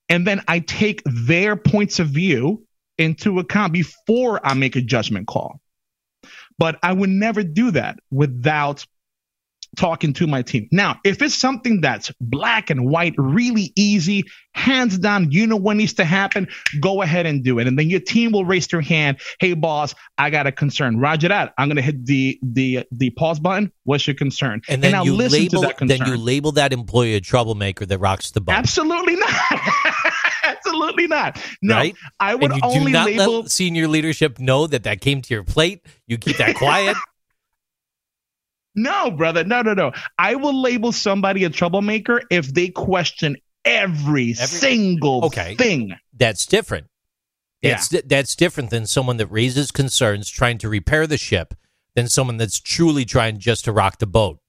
and 0.09 0.27
then 0.27 0.41
I 0.49 0.59
take 0.59 1.01
their 1.05 1.55
points 1.55 1.99
of 1.99 2.09
view 2.09 2.67
into 2.97 3.39
account 3.39 3.71
before 3.71 4.45
I 4.45 4.53
make 4.53 4.75
a 4.75 4.81
judgment 4.81 5.27
call. 5.27 5.61
But 6.57 6.77
I 6.83 6.91
would 6.91 7.09
never 7.09 7.41
do 7.41 7.71
that 7.71 7.99
without 8.11 8.85
talking 9.77 10.13
to 10.13 10.27
my 10.27 10.41
team. 10.41 10.67
Now, 10.71 10.99
if 11.03 11.21
it's 11.21 11.35
something 11.35 11.81
that's 11.81 12.11
black 12.19 12.69
and 12.69 12.85
white, 12.89 13.13
really 13.17 13.71
easy, 13.75 14.23
hands 14.53 14.97
down, 14.97 15.31
you 15.31 15.47
know 15.47 15.55
what 15.55 15.77
needs 15.77 15.93
to 15.93 16.03
happen, 16.03 16.47
go 16.81 17.01
ahead 17.01 17.25
and 17.25 17.43
do 17.43 17.57
it. 17.59 17.67
And 17.67 17.79
then 17.79 17.89
your 17.89 18.01
team 18.01 18.31
will 18.33 18.43
raise 18.45 18.67
their 18.67 18.81
hand. 18.81 19.19
Hey, 19.39 19.53
boss, 19.53 19.95
I 20.17 20.29
got 20.29 20.45
a 20.47 20.51
concern. 20.51 20.97
Roger 20.99 21.29
that. 21.29 21.53
I'm 21.57 21.69
gonna 21.69 21.81
hit 21.81 22.05
the 22.05 22.37
the 22.43 22.85
the 22.91 23.11
pause 23.11 23.39
button. 23.39 23.71
What's 23.83 24.05
your 24.07 24.15
concern? 24.15 24.61
and 24.67 24.83
then 24.83 24.93
I'll 24.93 25.05
you 25.05 25.15
listen 25.15 25.39
label 25.43 25.61
to 25.61 25.67
that 25.67 25.77
concern. 25.77 25.99
then 25.99 26.07
you 26.07 26.17
label 26.17 26.51
that 26.53 26.73
employee 26.73 27.15
a 27.15 27.21
troublemaker 27.21 27.85
that 27.85 27.97
rocks 27.97 28.31
the 28.31 28.41
boat. 28.41 28.53
Absolutely 28.55 29.15
not. 29.15 29.29
Absolutely 30.43 31.07
not. 31.07 31.41
No, 31.61 31.75
Right? 31.75 31.95
I 32.19 32.35
would 32.35 32.51
and 32.51 32.55
you 32.55 32.61
do 32.61 32.79
only 32.79 32.91
not 32.91 33.05
label. 33.05 33.41
let 33.41 33.51
senior 33.51 33.87
leadership 33.87 34.39
know 34.39 34.67
that 34.67 34.83
that 34.83 35.01
came 35.01 35.21
to 35.21 35.33
your 35.33 35.43
plate. 35.43 35.85
You 36.07 36.17
keep 36.17 36.37
that 36.37 36.55
quiet. 36.55 36.97
No, 38.75 39.11
brother. 39.11 39.43
No, 39.43 39.61
no, 39.61 39.73
no. 39.73 39.91
I 40.17 40.35
will 40.35 40.61
label 40.61 40.91
somebody 40.91 41.43
a 41.43 41.49
troublemaker 41.49 42.21
if 42.29 42.53
they 42.53 42.69
question 42.69 43.37
every, 43.65 44.33
single 44.33 45.25
Okay. 45.25 45.55
thing. 45.55 45.93
that's 46.13 46.45
different. 46.45 46.87
That's 47.61 47.89
that's 47.89 48.35
different 48.35 48.71
than 48.71 48.87
someone 48.87 49.17
that 49.17 49.27
raises 49.27 49.69
concerns 49.71 50.29
trying 50.31 50.57
to 50.59 50.69
repair 50.69 51.05
the 51.05 51.17
ship 51.17 51.53
than 51.93 52.07
someone 52.07 52.37
that's 52.37 52.59
truly 52.59 53.05
trying 53.05 53.37
just 53.37 53.65
to 53.65 53.71
rock 53.71 53.99
the 53.99 54.07
boat. 54.07 54.39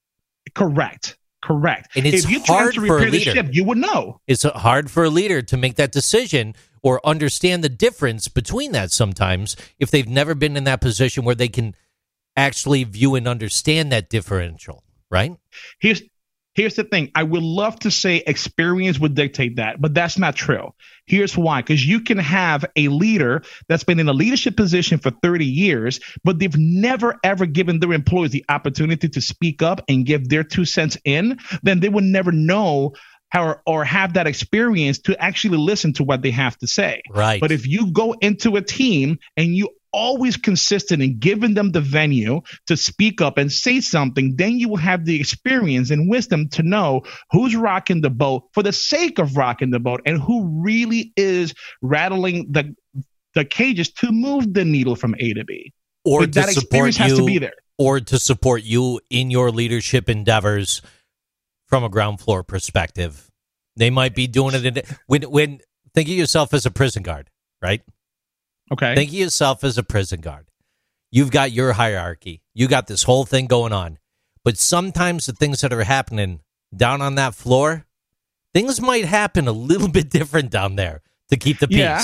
Correct. 0.54 1.18
Correct. 1.42 1.90
And 1.96 2.06
it's 2.06 2.24
if 2.24 2.30
you 2.30 2.40
hard 2.40 2.74
to 2.74 2.80
for 2.80 2.86
a 2.86 3.00
repair 3.00 3.10
the 3.10 3.18
leader. 3.18 3.30
ship, 3.32 3.48
you 3.50 3.64
would 3.64 3.76
know. 3.78 4.20
It's 4.26 4.44
hard 4.44 4.90
for 4.90 5.04
a 5.04 5.10
leader 5.10 5.42
to 5.42 5.56
make 5.56 5.74
that 5.74 5.92
decision 5.92 6.54
or 6.82 7.04
understand 7.04 7.62
the 7.62 7.68
difference 7.68 8.28
between 8.28 8.72
that 8.72 8.92
sometimes 8.92 9.56
if 9.78 9.90
they've 9.90 10.08
never 10.08 10.34
been 10.34 10.56
in 10.56 10.64
that 10.64 10.80
position 10.80 11.24
where 11.24 11.34
they 11.34 11.48
can 11.48 11.74
actually 12.36 12.84
view 12.84 13.14
and 13.14 13.28
understand 13.28 13.92
that 13.92 14.08
differential, 14.08 14.82
right? 15.10 15.36
Here's 15.80 16.02
here's 16.54 16.74
the 16.74 16.84
thing. 16.84 17.10
I 17.14 17.22
would 17.22 17.42
love 17.42 17.78
to 17.80 17.90
say 17.90 18.22
experience 18.26 18.98
would 18.98 19.14
dictate 19.14 19.56
that, 19.56 19.80
but 19.80 19.94
that's 19.94 20.18
not 20.18 20.36
true. 20.36 20.74
Here's 21.06 21.36
why. 21.36 21.62
Because 21.62 21.84
you 21.84 22.00
can 22.00 22.18
have 22.18 22.64
a 22.76 22.88
leader 22.88 23.42
that's 23.68 23.84
been 23.84 23.98
in 23.98 24.08
a 24.08 24.12
leadership 24.12 24.56
position 24.56 24.98
for 24.98 25.10
30 25.10 25.46
years, 25.46 26.00
but 26.24 26.38
they've 26.38 26.56
never 26.56 27.18
ever 27.24 27.46
given 27.46 27.80
their 27.80 27.92
employees 27.92 28.30
the 28.30 28.44
opportunity 28.48 29.08
to 29.08 29.20
speak 29.20 29.62
up 29.62 29.82
and 29.88 30.06
give 30.06 30.28
their 30.28 30.44
two 30.44 30.64
cents 30.64 30.96
in, 31.04 31.38
then 31.62 31.80
they 31.80 31.88
would 31.88 32.04
never 32.04 32.32
know 32.32 32.92
how 33.32 33.58
or 33.66 33.82
have 33.82 34.12
that 34.12 34.26
experience 34.26 34.98
to 34.98 35.18
actually 35.18 35.56
listen 35.56 35.94
to 35.94 36.04
what 36.04 36.20
they 36.20 36.30
have 36.30 36.56
to 36.58 36.66
say. 36.66 37.02
Right. 37.08 37.40
But 37.40 37.50
if 37.50 37.66
you 37.66 37.90
go 37.90 38.12
into 38.12 38.56
a 38.56 38.62
team 38.62 39.18
and 39.38 39.56
you 39.56 39.70
always 39.92 40.36
consistent 40.36 41.02
in 41.02 41.18
giving 41.18 41.54
them 41.54 41.72
the 41.72 41.80
venue 41.80 42.40
to 42.66 42.76
speak 42.76 43.20
up 43.20 43.38
and 43.38 43.52
say 43.52 43.80
something, 43.80 44.36
then 44.36 44.58
you 44.58 44.68
will 44.68 44.76
have 44.76 45.04
the 45.04 45.18
experience 45.20 45.90
and 45.90 46.08
wisdom 46.08 46.48
to 46.50 46.62
know 46.62 47.02
who's 47.30 47.54
rocking 47.54 48.00
the 48.00 48.10
boat 48.10 48.44
for 48.52 48.62
the 48.62 48.72
sake 48.72 49.18
of 49.18 49.36
rocking 49.36 49.70
the 49.70 49.80
boat 49.80 50.00
and 50.06 50.20
who 50.20 50.62
really 50.62 51.12
is 51.16 51.54
rattling 51.82 52.50
the 52.50 52.74
the 53.34 53.44
cages 53.44 53.90
to 53.90 54.12
move 54.12 54.52
the 54.52 54.64
needle 54.64 54.94
from 54.94 55.14
A 55.18 55.32
to 55.32 55.44
B. 55.44 55.72
or 56.04 56.20
But 56.20 56.32
to 56.34 56.40
that 56.40 56.48
support 56.50 56.88
experience 56.88 56.96
has 56.98 57.16
to 57.18 57.24
be 57.24 57.38
there. 57.38 57.54
or 57.78 58.00
to 58.00 58.18
support 58.18 58.62
you 58.62 59.00
in 59.08 59.30
your 59.30 59.50
leadership 59.50 60.08
endeavors 60.10 60.82
from 61.66 61.82
a 61.82 61.88
ground 61.88 62.20
floor 62.20 62.42
perspective. 62.42 63.30
They 63.76 63.88
might 63.88 64.14
be 64.14 64.26
doing 64.26 64.54
it 64.54 64.66
in, 64.66 64.82
when 65.06 65.22
when 65.22 65.60
think 65.94 66.08
of 66.08 66.14
yourself 66.14 66.52
as 66.52 66.66
a 66.66 66.70
prison 66.70 67.02
guard, 67.02 67.30
right? 67.62 67.80
Okay. 68.70 68.94
Think 68.94 69.10
of 69.10 69.14
yourself 69.14 69.64
as 69.64 69.78
a 69.78 69.82
prison 69.82 70.20
guard. 70.20 70.46
You've 71.10 71.30
got 71.30 71.52
your 71.52 71.72
hierarchy. 71.72 72.42
You 72.54 72.68
got 72.68 72.86
this 72.86 73.02
whole 73.02 73.24
thing 73.24 73.46
going 73.46 73.72
on. 73.72 73.98
But 74.44 74.58
sometimes 74.58 75.26
the 75.26 75.32
things 75.32 75.60
that 75.60 75.72
are 75.72 75.84
happening 75.84 76.40
down 76.74 77.02
on 77.02 77.16
that 77.16 77.34
floor, 77.34 77.86
things 78.54 78.80
might 78.80 79.04
happen 79.04 79.46
a 79.46 79.52
little 79.52 79.88
bit 79.98 80.10
different 80.10 80.50
down 80.50 80.76
there 80.76 81.02
to 81.30 81.36
keep 81.36 81.58
the 81.58 81.68
peace. 81.68 81.78
Yeah. 81.78 82.00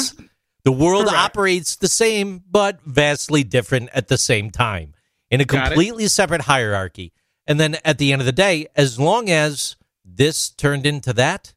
The 0.65 0.73
world 0.73 1.07
Correct. 1.07 1.19
operates 1.19 1.77
the 1.77 1.89
same, 1.89 2.43
but 2.51 2.83
vastly 2.83 3.45
different 3.45 3.89
at 3.95 4.09
the 4.09 4.19
same 4.19 4.51
time. 4.51 4.95
in 5.31 5.41
a 5.41 5.45
completely 5.45 6.09
separate 6.09 6.43
hierarchy. 6.43 7.13
And 7.47 7.59
then 7.59 7.77
at 7.85 7.99
the 7.99 8.13
end 8.13 8.21
of 8.21 8.27
the 8.27 8.33
day, 8.33 8.67
as 8.77 8.99
long 8.99 9.31
as 9.31 9.77
this 10.05 10.51
turned 10.51 10.85
into 10.87 11.13
that 11.15 11.55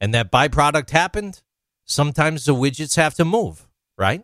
and 0.00 0.14
that 0.14 0.30
byproduct 0.30 0.90
happened, 0.90 1.42
sometimes 1.84 2.44
the 2.44 2.54
widgets 2.54 2.96
have 2.96 3.14
to 3.14 3.24
move, 3.24 3.66
right? 3.96 4.22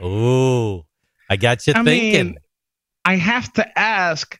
Oh, 0.00 0.86
I 1.30 1.36
got 1.36 1.66
you 1.66 1.72
I 1.76 1.82
thinking. 1.84 2.26
mean, 2.26 2.38
I 3.04 3.16
have 3.16 3.52
to 3.54 3.78
ask. 3.78 4.38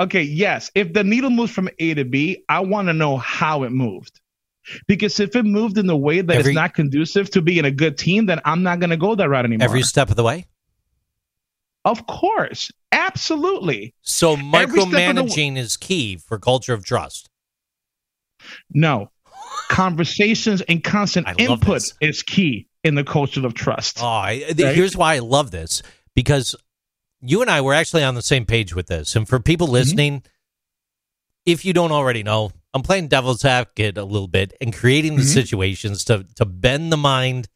Okay, 0.00 0.22
yes, 0.22 0.70
if 0.74 0.92
the 0.92 1.04
needle 1.04 1.30
moves 1.30 1.52
from 1.52 1.68
A 1.78 1.94
to 1.94 2.04
B, 2.04 2.44
I 2.48 2.60
want 2.60 2.88
to 2.88 2.92
know 2.92 3.16
how 3.16 3.62
it 3.62 3.70
moved. 3.70 4.20
Because 4.88 5.20
if 5.20 5.36
it 5.36 5.44
moved 5.44 5.76
in 5.78 5.88
a 5.90 5.96
way 5.96 6.20
that 6.22 6.36
Every- 6.36 6.52
is 6.52 6.54
not 6.54 6.74
conducive 6.74 7.30
to 7.30 7.42
being 7.42 7.64
a 7.64 7.70
good 7.70 7.98
team, 7.98 8.26
then 8.26 8.40
I'm 8.44 8.62
not 8.62 8.80
going 8.80 8.90
to 8.90 8.96
go 8.96 9.14
that 9.14 9.28
route 9.28 9.44
anymore. 9.44 9.64
Every 9.64 9.82
step 9.82 10.10
of 10.10 10.16
the 10.16 10.24
way. 10.24 10.46
of 11.84 12.06
course, 12.06 12.70
absolutely. 12.92 13.94
So 14.00 14.36
micromanaging 14.36 15.58
is 15.58 15.76
key 15.76 16.16
for 16.16 16.38
culture 16.38 16.72
of 16.72 16.84
trust. 16.84 17.28
No, 18.70 19.10
conversations 19.68 20.62
and 20.62 20.82
constant 20.82 21.28
input 21.38 21.74
this. 21.74 21.94
is 22.00 22.22
key 22.22 22.66
in 22.84 22.94
the 22.94 23.04
culture 23.04 23.44
of 23.46 23.54
trust. 23.54 23.98
Oh, 24.00 24.06
I, 24.06 24.44
Right? 24.48 24.74
here's 24.76 24.96
why 24.96 25.14
I 25.14 25.18
love 25.20 25.50
this 25.50 25.82
because 26.14 26.54
you 27.20 27.40
and 27.40 27.50
I 27.50 27.60
were 27.62 27.74
actually 27.74 28.04
on 28.04 28.14
the 28.14 28.22
same 28.22 28.44
page 28.44 28.74
with 28.74 28.86
this. 28.86 29.16
And 29.16 29.26
for 29.28 29.40
people 29.40 29.66
Mm-hmm. 29.66 29.72
listening, 29.74 30.22
if 31.46 31.64
you 31.64 31.72
don't 31.72 31.92
already 31.92 32.22
know, 32.22 32.52
I'm 32.72 32.82
playing 32.82 33.08
devil's 33.08 33.44
advocate 33.44 33.96
a 33.98 34.04
little 34.04 34.28
bit 34.28 34.52
and 34.60 34.72
creating 34.74 35.16
the 35.16 35.22
Mhm. 35.22 35.32
situations 35.32 36.04
to 36.04 36.24
to 36.36 36.44
bend 36.44 36.92
the 36.92 36.96
mind 36.96 37.48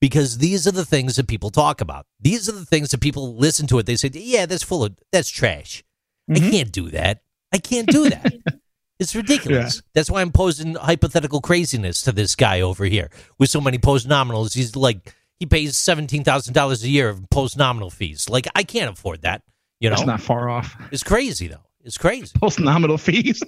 because 0.00 0.38
these 0.38 0.66
are 0.66 0.72
the 0.72 0.84
things 0.84 1.16
that 1.16 1.28
people 1.28 1.50
talk 1.50 1.80
about. 1.80 2.06
These 2.20 2.48
are 2.48 2.52
the 2.52 2.64
things 2.66 2.90
that 2.90 3.00
people 3.00 3.36
listen 3.36 3.66
to 3.68 3.78
it. 3.78 3.86
They 3.86 3.96
say, 3.96 4.10
"Yeah, 4.12 4.46
that's 4.46 4.62
full 4.62 4.84
of 4.84 4.96
that's 5.12 5.30
trash. 5.30 5.84
I 6.30 6.34
Mhm. 6.34 6.50
can't 6.50 6.72
do 6.72 6.90
that. 6.90 7.22
I 7.52 7.58
can't 7.58 7.88
do 7.88 8.08
that." 8.10 8.32
It's 9.00 9.14
ridiculous. 9.14 9.82
That's 9.92 10.10
why 10.10 10.20
I'm 10.20 10.30
posing 10.30 10.74
hypothetical 10.74 11.40
craziness 11.40 12.02
to 12.02 12.12
this 12.12 12.36
guy 12.36 12.60
over 12.60 12.84
here 12.84 13.10
with 13.38 13.50
so 13.50 13.60
many 13.60 13.78
post 13.78 14.08
nominals. 14.08 14.54
He's 14.54 14.76
like 14.76 15.14
he 15.40 15.46
pays 15.46 15.76
seventeen 15.76 16.22
thousand 16.22 16.54
dollars 16.54 16.84
a 16.84 16.88
year 16.88 17.08
of 17.08 17.28
post 17.30 17.58
nominal 17.58 17.90
fees. 17.90 18.28
Like 18.28 18.46
I 18.54 18.62
can't 18.62 18.90
afford 18.92 19.22
that. 19.22 19.42
You 19.80 19.90
know, 19.90 19.94
it's 19.94 20.06
not 20.06 20.20
far 20.20 20.48
off. 20.48 20.76
it's 20.92 21.02
crazy 21.02 21.48
though. 21.48 21.64
It's 21.82 21.98
crazy. 21.98 22.32
Post 22.38 22.60
nominal 22.60 22.96
fees. 22.96 23.42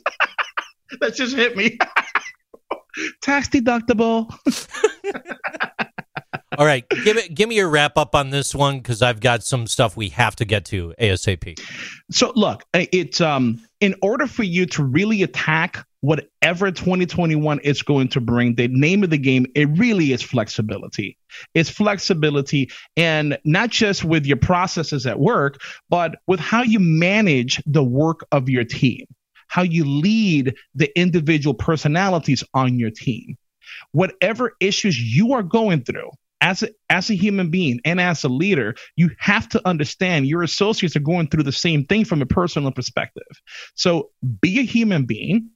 that 1.00 1.14
just 1.14 1.34
hit 1.36 1.56
me. 1.56 1.78
Tax 3.22 3.48
deductible. 3.48 4.34
All 6.58 6.64
right, 6.64 6.84
give 7.04 7.18
it. 7.18 7.34
Give 7.34 7.48
me 7.48 7.56
your 7.56 7.68
wrap 7.68 7.98
up 7.98 8.14
on 8.14 8.30
this 8.30 8.54
one 8.54 8.78
because 8.78 9.02
I've 9.02 9.20
got 9.20 9.44
some 9.44 9.66
stuff 9.66 9.96
we 9.96 10.08
have 10.10 10.36
to 10.36 10.44
get 10.44 10.64
to 10.66 10.94
asap. 10.98 11.58
So 12.10 12.32
look, 12.34 12.64
it's 12.72 13.20
um 13.20 13.65
in 13.80 13.94
order 14.02 14.26
for 14.26 14.42
you 14.42 14.66
to 14.66 14.84
really 14.84 15.22
attack 15.22 15.84
whatever 16.00 16.70
2021 16.70 17.60
is 17.60 17.82
going 17.82 18.08
to 18.08 18.20
bring, 18.20 18.54
the 18.54 18.68
name 18.68 19.02
of 19.02 19.10
the 19.10 19.18
game, 19.18 19.46
it 19.54 19.68
really 19.76 20.12
is 20.12 20.22
flexibility. 20.22 21.18
It's 21.54 21.68
flexibility 21.68 22.70
and 22.96 23.38
not 23.44 23.70
just 23.70 24.04
with 24.04 24.24
your 24.24 24.36
processes 24.36 25.06
at 25.06 25.18
work, 25.18 25.60
but 25.90 26.16
with 26.26 26.40
how 26.40 26.62
you 26.62 26.78
manage 26.78 27.62
the 27.66 27.84
work 27.84 28.26
of 28.32 28.48
your 28.48 28.64
team, 28.64 29.06
how 29.48 29.62
you 29.62 29.84
lead 29.84 30.54
the 30.74 30.96
individual 30.98 31.54
personalities 31.54 32.44
on 32.54 32.78
your 32.78 32.90
team. 32.90 33.36
Whatever 33.92 34.52
issues 34.60 34.98
you 34.98 35.32
are 35.32 35.42
going 35.42 35.82
through, 35.82 36.10
as 36.40 36.62
a, 36.62 36.68
as 36.90 37.10
a 37.10 37.14
human 37.14 37.50
being 37.50 37.80
and 37.84 38.00
as 38.00 38.24
a 38.24 38.28
leader, 38.28 38.74
you 38.96 39.10
have 39.18 39.48
to 39.50 39.68
understand 39.68 40.26
your 40.26 40.42
associates 40.42 40.96
are 40.96 41.00
going 41.00 41.28
through 41.28 41.42
the 41.42 41.52
same 41.52 41.84
thing 41.84 42.04
from 42.04 42.22
a 42.22 42.26
personal 42.26 42.70
perspective. 42.70 43.22
So 43.74 44.10
be 44.40 44.58
a 44.58 44.62
human 44.62 45.06
being, 45.06 45.50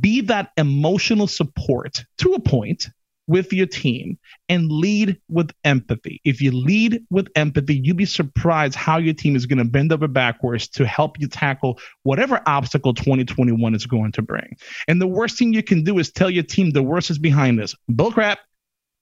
be 0.00 0.22
that 0.22 0.50
emotional 0.56 1.26
support 1.26 2.04
to 2.18 2.34
a 2.34 2.40
point 2.40 2.88
with 3.26 3.52
your 3.52 3.66
team 3.66 4.18
and 4.48 4.70
lead 4.70 5.18
with 5.28 5.50
empathy. 5.64 6.20
If 6.24 6.42
you 6.42 6.52
lead 6.52 7.02
with 7.10 7.28
empathy, 7.36 7.80
you'd 7.82 7.96
be 7.96 8.04
surprised 8.04 8.74
how 8.74 8.98
your 8.98 9.14
team 9.14 9.34
is 9.34 9.46
going 9.46 9.58
to 9.58 9.64
bend 9.64 9.92
over 9.92 10.08
backwards 10.08 10.68
to 10.68 10.86
help 10.86 11.18
you 11.18 11.28
tackle 11.28 11.78
whatever 12.02 12.42
obstacle 12.46 12.92
2021 12.92 13.74
is 13.74 13.86
going 13.86 14.12
to 14.12 14.22
bring. 14.22 14.56
And 14.88 15.00
the 15.00 15.06
worst 15.06 15.38
thing 15.38 15.54
you 15.54 15.62
can 15.62 15.84
do 15.84 15.98
is 15.98 16.12
tell 16.12 16.30
your 16.30 16.42
team 16.42 16.70
the 16.70 16.82
worst 16.82 17.10
is 17.10 17.18
behind 17.18 17.60
us. 17.60 17.74
Bullcrap. 17.90 18.36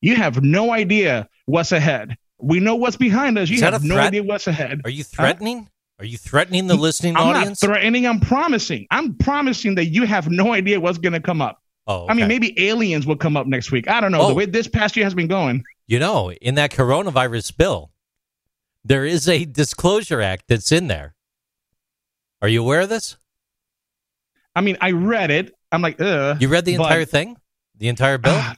You 0.02 0.16
have 0.16 0.42
no 0.42 0.72
idea 0.72 1.28
what's 1.46 1.72
ahead. 1.72 2.16
We 2.38 2.60
know 2.60 2.74
what's 2.74 2.96
behind 2.96 3.38
us. 3.38 3.48
You 3.48 3.62
have 3.62 3.82
no 3.84 3.96
idea 3.96 4.22
what's 4.22 4.46
ahead. 4.46 4.82
Are 4.84 4.90
you 4.90 5.04
threatening? 5.04 5.70
Are 6.00 6.04
you 6.04 6.18
threatening 6.18 6.66
the 6.66 6.74
listening 6.74 7.16
I'm 7.16 7.28
audience? 7.28 7.62
not 7.62 7.68
threatening. 7.68 8.06
I'm 8.06 8.18
promising. 8.18 8.88
I'm 8.90 9.14
promising 9.14 9.76
that 9.76 9.86
you 9.86 10.04
have 10.04 10.28
no 10.28 10.52
idea 10.52 10.80
what's 10.80 10.98
going 10.98 11.12
to 11.12 11.20
come 11.20 11.40
up. 11.40 11.62
oh, 11.86 12.08
I 12.08 12.14
mean, 12.14 12.26
maybe 12.26 12.52
aliens 12.68 13.06
will 13.06 13.16
come 13.16 13.36
up 13.36 13.46
next 13.46 13.70
week. 13.70 13.88
I 13.88 14.00
don't 14.00 14.10
know. 14.10 14.22
Oh. 14.22 14.28
The 14.28 14.34
way 14.34 14.46
this 14.46 14.66
past 14.66 14.96
year 14.96 15.06
has 15.06 15.14
been 15.14 15.28
going. 15.28 15.62
You 15.86 16.00
know, 16.00 16.32
in 16.32 16.56
that 16.56 16.72
coronavirus 16.72 17.56
bill, 17.56 17.92
there 18.84 19.04
is 19.04 19.28
a 19.28 19.44
disclosure 19.44 20.20
act 20.20 20.44
that's 20.48 20.72
in 20.72 20.88
there. 20.88 21.14
Are 22.40 22.48
you 22.48 22.62
aware 22.62 22.80
of 22.80 22.88
this? 22.88 23.16
I 24.56 24.60
mean, 24.60 24.76
I 24.80 24.90
read 24.90 25.30
it. 25.30 25.54
I'm 25.70 25.82
like, 25.82 26.00
ugh. 26.00 26.42
You 26.42 26.48
read 26.48 26.64
the 26.64 26.74
entire 26.74 27.04
thing? 27.04 27.36
The 27.78 27.86
entire 27.88 28.18
bill? 28.18 28.34
Ah, 28.34 28.56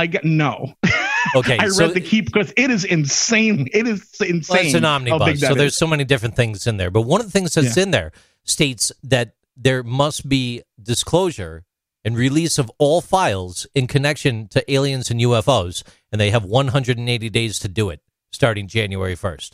I 0.00 0.06
got 0.06 0.24
no. 0.24 0.74
Okay, 1.36 1.58
I 1.58 1.68
so 1.68 1.84
read 1.84 1.94
the 1.94 2.00
keep 2.00 2.24
because 2.24 2.50
it 2.56 2.70
is 2.70 2.82
insane. 2.84 3.68
It 3.74 3.86
is 3.86 4.10
insane. 4.20 4.56
well, 4.56 4.64
it's 4.64 4.74
an 4.74 4.86
omnibus, 4.86 5.40
so 5.40 5.50
is. 5.50 5.56
there's 5.56 5.76
so 5.76 5.86
many 5.86 6.02
different 6.02 6.34
things 6.34 6.66
in 6.66 6.78
there. 6.78 6.90
But 6.90 7.02
one 7.02 7.20
of 7.20 7.26
the 7.26 7.30
things 7.30 7.52
that's 7.52 7.76
in 7.76 7.90
there 7.90 8.10
states 8.44 8.90
that 9.04 9.34
there 9.54 9.82
must 9.82 10.28
be 10.28 10.62
disclosure 10.82 11.64
and 12.04 12.16
release 12.16 12.58
of 12.58 12.72
all 12.78 13.02
files 13.02 13.66
in 13.74 13.86
connection 13.86 14.48
to 14.48 14.72
aliens 14.72 15.10
and 15.10 15.20
UFOs, 15.20 15.84
and 16.10 16.18
they 16.18 16.30
have 16.30 16.44
180 16.44 17.28
days 17.28 17.58
to 17.58 17.68
do 17.68 17.90
it, 17.90 18.00
starting 18.32 18.66
January 18.66 19.14
1st. 19.14 19.52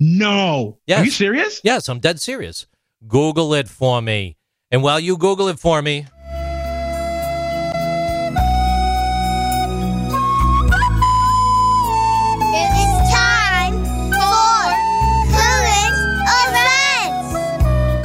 no. 0.00 0.78
Yes. 0.88 1.00
Are 1.00 1.04
you 1.04 1.10
serious? 1.12 1.60
Yes, 1.62 1.88
I'm 1.88 2.00
dead 2.00 2.20
serious. 2.20 2.66
Google 3.06 3.54
it 3.54 3.68
for 3.68 4.02
me. 4.02 4.36
And 4.72 4.82
while 4.82 4.98
you 5.00 5.16
Google 5.16 5.46
it 5.48 5.60
for 5.60 5.80
me, 5.80 6.06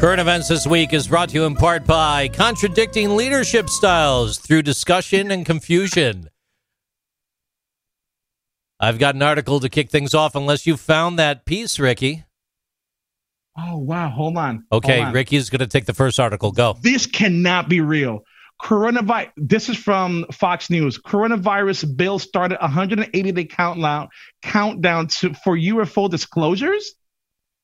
Current 0.03 0.19
Events 0.19 0.49
This 0.49 0.67
Week 0.67 0.91
is 0.91 1.07
brought 1.07 1.29
to 1.29 1.35
you 1.35 1.45
in 1.45 1.55
part 1.55 1.85
by 1.85 2.27
Contradicting 2.27 3.15
Leadership 3.15 3.69
Styles 3.69 4.37
Through 4.37 4.63
Discussion 4.63 5.31
and 5.31 5.45
Confusion. 5.45 6.29
I've 8.81 8.99
got 8.99 9.15
an 9.15 9.21
article 9.21 9.61
to 9.61 9.69
kick 9.69 9.89
things 9.89 10.13
off 10.13 10.35
unless 10.35 10.67
you 10.67 10.75
found 10.75 11.17
that 11.19 11.45
piece, 11.45 11.79
Ricky. 11.79 12.25
Oh 13.57 13.77
wow. 13.77 14.09
Hold 14.09 14.35
on. 14.35 14.65
Okay, 14.73 14.97
Hold 14.97 15.07
on. 15.07 15.13
Ricky's 15.13 15.49
going 15.49 15.61
to 15.61 15.67
take 15.67 15.85
the 15.85 15.93
first 15.93 16.19
article. 16.19 16.51
Go. 16.51 16.75
This 16.81 17.05
cannot 17.05 17.69
be 17.69 17.79
real. 17.79 18.25
Coronavirus. 18.61 19.31
This 19.37 19.69
is 19.69 19.77
from 19.77 20.25
Fox 20.33 20.69
News. 20.69 20.99
Coronavirus 20.99 21.95
bill 21.95 22.19
started 22.19 22.57
180 22.59 23.31
day 23.31 23.45
countdown 23.45 24.09
countdown 24.41 25.07
to 25.07 25.33
for 25.33 25.55
UFO 25.55 26.09
disclosures. 26.09 26.93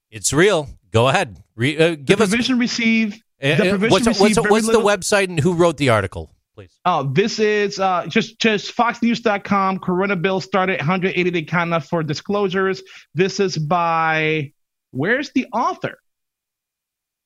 It's 0.10 0.32
real. 0.32 0.70
Go 0.92 1.08
ahead. 1.08 1.42
Re, 1.56 1.78
uh, 1.78 1.96
give 1.96 2.18
the 2.18 2.24
us. 2.24 2.30
provision 2.30 2.60
received. 2.60 3.22
uh, 3.42 3.48
the 3.48 3.54
uh, 3.54 3.70
provision 3.70 3.90
what's 3.90 4.08
received 4.08 4.38
what's, 4.38 4.50
what's 4.50 4.68
the 4.68 4.80
website 4.80 5.26
and 5.30 5.40
who 5.40 5.54
wrote 5.54 5.78
the 5.78 5.90
article, 5.90 6.34
please? 6.56 6.80
Oh, 6.86 7.04
this 7.04 7.40
is 7.40 7.80
uh, 7.80 8.06
just 8.08 8.40
just 8.40 8.76
FoxNews.com. 8.76 9.80
Corona 9.80 10.16
bill 10.16 10.42
started 10.42 10.80
180 10.80 11.32
day 11.32 11.44
countdown 11.44 11.82
for 11.82 12.04
disclosures. 12.04 12.82
This 13.14 13.40
is 13.40 13.58
by 13.58 14.54
where's 14.92 15.32
the 15.32 15.48
author? 15.54 16.00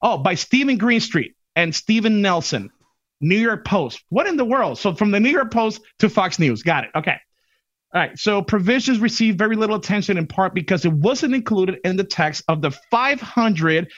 Oh, 0.01 0.17
by 0.17 0.35
Steven 0.35 0.77
Greenstreet 0.77 1.35
and 1.55 1.73
Steven 1.73 2.21
Nelson, 2.21 2.69
New 3.21 3.37
York 3.37 3.65
Post. 3.65 4.03
What 4.09 4.27
in 4.27 4.35
the 4.35 4.45
world? 4.45 4.77
So 4.77 4.93
from 4.93 5.11
the 5.11 5.19
New 5.19 5.29
York 5.29 5.51
Post 5.51 5.81
to 5.99 6.09
Fox 6.09 6.39
News. 6.39 6.63
Got 6.63 6.85
it. 6.85 6.89
Okay. 6.95 7.17
All 7.93 8.01
right. 8.01 8.17
So 8.17 8.41
provisions 8.41 8.99
received 8.99 9.37
very 9.37 9.55
little 9.55 9.75
attention 9.75 10.17
in 10.17 10.25
part 10.25 10.55
because 10.55 10.83
it 10.83 10.91
wasn't 10.91 11.35
included 11.35 11.79
in 11.83 11.95
the 11.95 12.03
text 12.03 12.43
of 12.47 12.61
the 12.61 12.71
500 12.71 13.91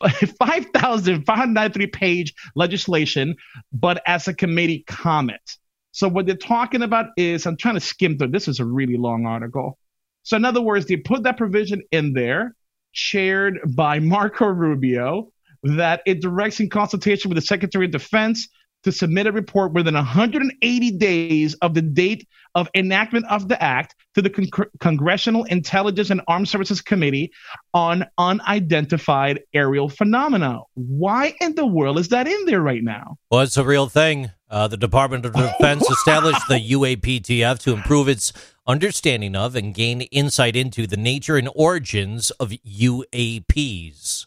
5,593 0.40 1.86
page 1.88 2.34
legislation, 2.54 3.36
but 3.72 4.02
as 4.06 4.28
a 4.28 4.34
committee 4.34 4.84
comment. 4.86 5.58
So 5.92 6.08
what 6.08 6.26
they're 6.26 6.36
talking 6.36 6.82
about 6.82 7.08
is 7.16 7.44
I'm 7.44 7.56
trying 7.56 7.74
to 7.74 7.80
skim 7.80 8.16
through. 8.16 8.28
This 8.28 8.48
is 8.48 8.60
a 8.60 8.64
really 8.64 8.96
long 8.96 9.26
article. 9.26 9.78
So 10.22 10.36
in 10.36 10.44
other 10.44 10.62
words, 10.62 10.86
they 10.86 10.96
put 10.96 11.24
that 11.24 11.36
provision 11.36 11.82
in 11.90 12.12
there, 12.14 12.54
chaired 12.92 13.58
by 13.74 13.98
Marco 14.00 14.46
Rubio, 14.46 15.32
that 15.62 16.02
it 16.06 16.22
directs 16.22 16.60
in 16.60 16.70
consultation 16.70 17.28
with 17.28 17.36
the 17.36 17.42
Secretary 17.42 17.84
of 17.86 17.90
Defense 17.90 18.48
to 18.82 18.92
submit 18.92 19.26
a 19.26 19.32
report 19.32 19.72
within 19.72 19.94
180 19.94 20.90
days 20.92 21.54
of 21.54 21.74
the 21.74 21.82
date 21.82 22.26
of 22.54 22.68
enactment 22.74 23.26
of 23.30 23.48
the 23.48 23.62
act 23.62 23.94
to 24.14 24.22
the 24.22 24.30
Con- 24.30 24.68
Congressional 24.80 25.44
Intelligence 25.44 26.10
and 26.10 26.20
Armed 26.26 26.48
Services 26.48 26.80
Committee 26.80 27.30
on 27.74 28.04
Unidentified 28.18 29.40
Aerial 29.54 29.88
Phenomena. 29.88 30.60
Why 30.74 31.34
in 31.40 31.54
the 31.54 31.66
world 31.66 31.98
is 31.98 32.08
that 32.08 32.26
in 32.26 32.46
there 32.46 32.60
right 32.60 32.82
now? 32.82 33.16
Well, 33.30 33.42
it's 33.42 33.56
a 33.56 33.64
real 33.64 33.88
thing. 33.88 34.30
Uh, 34.50 34.66
the 34.66 34.76
Department 34.76 35.24
of 35.24 35.32
Defense 35.32 35.88
established 35.88 36.48
the 36.48 36.58
UAPTF 36.72 37.60
to 37.60 37.72
improve 37.72 38.08
its 38.08 38.32
understanding 38.66 39.36
of 39.36 39.54
and 39.54 39.72
gain 39.72 40.02
insight 40.02 40.56
into 40.56 40.88
the 40.88 40.96
nature 40.96 41.36
and 41.36 41.48
origins 41.54 42.30
of 42.32 42.50
UAPs. 42.50 44.26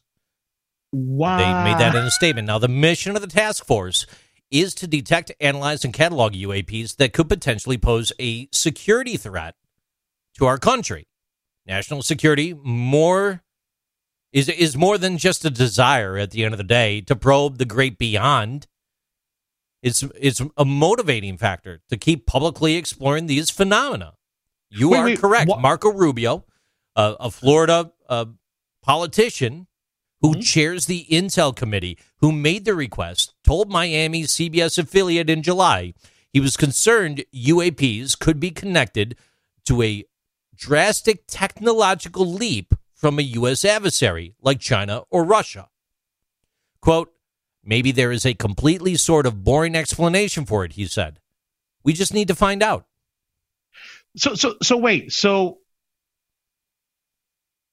Wow. 0.94 1.38
They 1.38 1.72
made 1.72 1.80
that 1.80 1.96
in 1.96 2.06
a 2.06 2.12
statement. 2.12 2.48
Now, 2.48 2.60
the 2.60 2.68
mission 2.68 3.16
of 3.16 3.22
the 3.22 3.28
task 3.28 3.66
force 3.66 4.06
is 4.54 4.74
to 4.76 4.88
detect, 4.88 5.32
analyze, 5.42 5.84
and 5.84 5.94
catalog 5.94 6.34
UAPs 6.34 6.96
that 6.98 7.12
could 7.12 7.28
potentially 7.28 7.78
pose 7.78 8.14
a 8.20 8.48
security 8.52 9.18
threat 9.18 9.56
to 10.38 10.46
our 10.46 10.58
country. 10.60 11.08
National 11.66 12.02
security 12.04 12.54
more 12.54 13.42
is 14.32 14.48
is 14.50 14.76
more 14.78 14.98
than 14.98 15.18
just 15.18 15.44
a 15.46 15.50
desire 15.50 16.18
at 16.18 16.32
the 16.32 16.44
end 16.44 16.54
of 16.54 16.58
the 16.58 16.64
day 16.64 17.02
to 17.02 17.16
probe 17.16 17.58
the 17.58 17.66
great 17.66 17.98
beyond. 17.98 18.68
It's 19.82 20.04
it's 20.20 20.42
a 20.58 20.66
motivating 20.66 21.38
factor 21.38 21.82
to 21.90 21.98
keep 21.98 22.26
publicly 22.26 22.76
exploring 22.76 23.28
these 23.28 23.50
phenomena. 23.50 24.14
You 24.70 24.90
Wait, 24.90 24.98
are 24.98 25.06
wait, 25.06 25.20
correct. 25.20 25.50
what- 25.50 25.62
Marco 25.62 25.92
Rubio, 25.92 26.46
uh, 26.96 27.16
a 27.20 27.30
Florida 27.32 27.92
uh, 28.10 28.26
politician 28.82 29.68
who 30.24 30.36
Mhm. 30.36 30.44
chairs 30.44 30.86
the 30.88 31.06
Intel 31.12 31.56
Committee, 31.56 32.00
who 32.18 32.32
made 32.32 32.66
the 32.66 32.74
request, 32.74 33.36
told 33.44 33.70
Miami's 33.70 34.32
CBS 34.32 34.78
affiliate 34.80 35.30
in 35.30 35.44
July 35.44 35.94
he 36.32 36.40
was 36.40 36.58
concerned 36.58 37.24
UAPs 37.32 38.16
could 38.18 38.40
be 38.40 38.50
connected 38.50 39.16
to 39.66 39.84
a 39.84 40.06
drastic 40.56 41.26
technological 41.28 42.26
leap 42.26 42.74
from 42.96 43.20
a 43.20 43.24
U.S. 43.24 43.66
adversary 43.66 44.34
like 44.42 44.60
China 44.60 45.04
or 45.12 45.26
Russia. 45.26 45.70
Quote, 46.80 47.14
maybe 47.64 47.92
there 47.92 48.12
is 48.12 48.26
a 48.26 48.34
completely 48.34 48.96
sort 48.96 49.26
of 49.26 49.44
boring 49.44 49.76
explanation 49.76 50.46
for 50.46 50.64
it, 50.66 50.74
he 50.74 50.88
said. 50.88 51.20
We 51.84 51.92
just 51.94 52.14
need 52.14 52.30
to 52.30 52.36
find 52.36 52.64
out. 52.64 52.88
So 54.16 54.36
so 54.36 54.56
so 54.64 54.78
wait. 54.78 55.12
So 55.12 55.60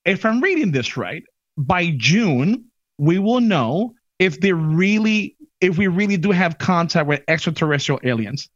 if 0.05 0.25
I'm 0.25 0.41
reading 0.41 0.73
this 0.73 0.97
right, 0.97 1.23
by 1.57 1.93
June 1.97 2.65
we 2.99 3.19
will 3.19 3.41
know 3.41 3.95
if 4.19 4.41
they 4.41 4.53
really 4.53 5.37
if 5.61 5.77
we 5.79 5.89
really 5.89 6.17
do 6.17 6.31
have 6.31 6.59
contact 6.59 7.07
with 7.07 7.23
extraterrestrial 7.29 8.01
aliens. 8.05 8.49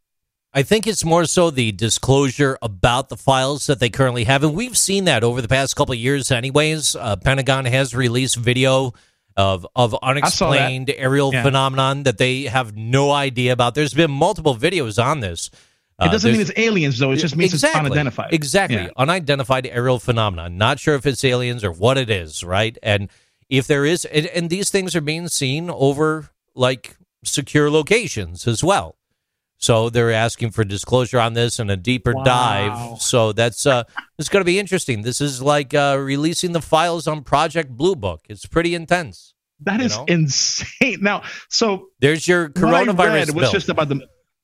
I 0.56 0.62
think 0.62 0.86
it's 0.86 1.04
more 1.04 1.24
so 1.24 1.50
the 1.50 1.72
disclosure 1.72 2.56
about 2.62 3.08
the 3.08 3.16
files 3.16 3.66
that 3.66 3.80
they 3.80 3.90
currently 3.90 4.24
have, 4.24 4.44
and 4.44 4.54
we've 4.54 4.78
seen 4.78 5.04
that 5.06 5.24
over 5.24 5.42
the 5.42 5.48
past 5.48 5.74
couple 5.74 5.94
of 5.94 5.98
years. 5.98 6.30
Anyways, 6.30 6.94
uh, 6.94 7.16
Pentagon 7.16 7.64
has 7.64 7.94
released 7.94 8.36
video 8.36 8.94
of 9.36 9.66
of 9.74 9.96
unexplained 10.00 10.92
aerial 10.96 11.32
Yeah. 11.32 11.42
phenomenon 11.42 12.04
that 12.04 12.18
they 12.18 12.42
have 12.44 12.76
no 12.76 13.10
idea 13.10 13.52
about. 13.52 13.74
There's 13.74 13.94
been 13.94 14.12
multiple 14.12 14.54
videos 14.56 15.02
on 15.02 15.20
this. 15.20 15.50
It 16.00 16.06
Uh, 16.08 16.10
doesn't 16.10 16.32
mean 16.32 16.40
it's 16.40 16.50
aliens 16.56 16.98
though. 16.98 17.12
It 17.12 17.16
just 17.16 17.36
means 17.36 17.52
exactly. 17.52 17.78
it's 17.80 17.86
unidentified. 17.86 18.32
Exactly. 18.32 18.76
Yeah. 18.78 18.90
Unidentified 18.96 19.66
aerial 19.66 20.00
phenomena. 20.00 20.48
Not 20.48 20.80
sure 20.80 20.94
if 20.96 21.06
it's 21.06 21.22
aliens 21.24 21.62
or 21.62 21.70
what 21.70 21.96
it 21.98 22.10
is, 22.10 22.42
right? 22.42 22.76
And 22.82 23.08
if 23.48 23.66
there 23.66 23.84
is, 23.84 24.04
and, 24.06 24.26
and 24.26 24.50
these 24.50 24.70
things 24.70 24.96
are 24.96 25.00
being 25.00 25.28
seen 25.28 25.70
over 25.70 26.30
like 26.54 26.96
secure 27.22 27.70
locations 27.70 28.46
as 28.48 28.64
well. 28.64 28.96
So 29.56 29.88
they're 29.88 30.12
asking 30.12 30.50
for 30.50 30.64
disclosure 30.64 31.20
on 31.20 31.34
this 31.34 31.58
and 31.60 31.70
a 31.70 31.76
deeper 31.76 32.12
Wow. 32.12 32.24
dive. 32.24 33.00
So 33.00 33.32
that's 33.32 33.64
uh, 33.64 33.84
it's 34.18 34.28
going 34.28 34.40
to 34.40 34.44
be 34.44 34.58
interesting. 34.58 35.02
This 35.02 35.20
is 35.20 35.40
like 35.40 35.72
uh, 35.74 35.96
releasing 36.00 36.52
the 36.52 36.60
files 36.60 37.06
on 37.06 37.22
Project 37.22 37.70
Blue 37.70 37.94
Book. 37.94 38.22
It's 38.28 38.46
pretty 38.46 38.74
intense. 38.74 39.32
That 39.60 39.80
is 39.80 39.96
know? 39.96 40.04
insane. 40.08 40.98
Now, 41.00 41.22
so 41.48 41.86
There's 42.00 42.26
your 42.26 42.48
what 42.48 42.58
I 42.74 42.84
coronavirus 42.84 43.14
read 43.14 43.30
was 43.30 43.42
bill. 43.44 43.52
just 43.52 43.68
about 43.68 43.88
the 43.88 44.00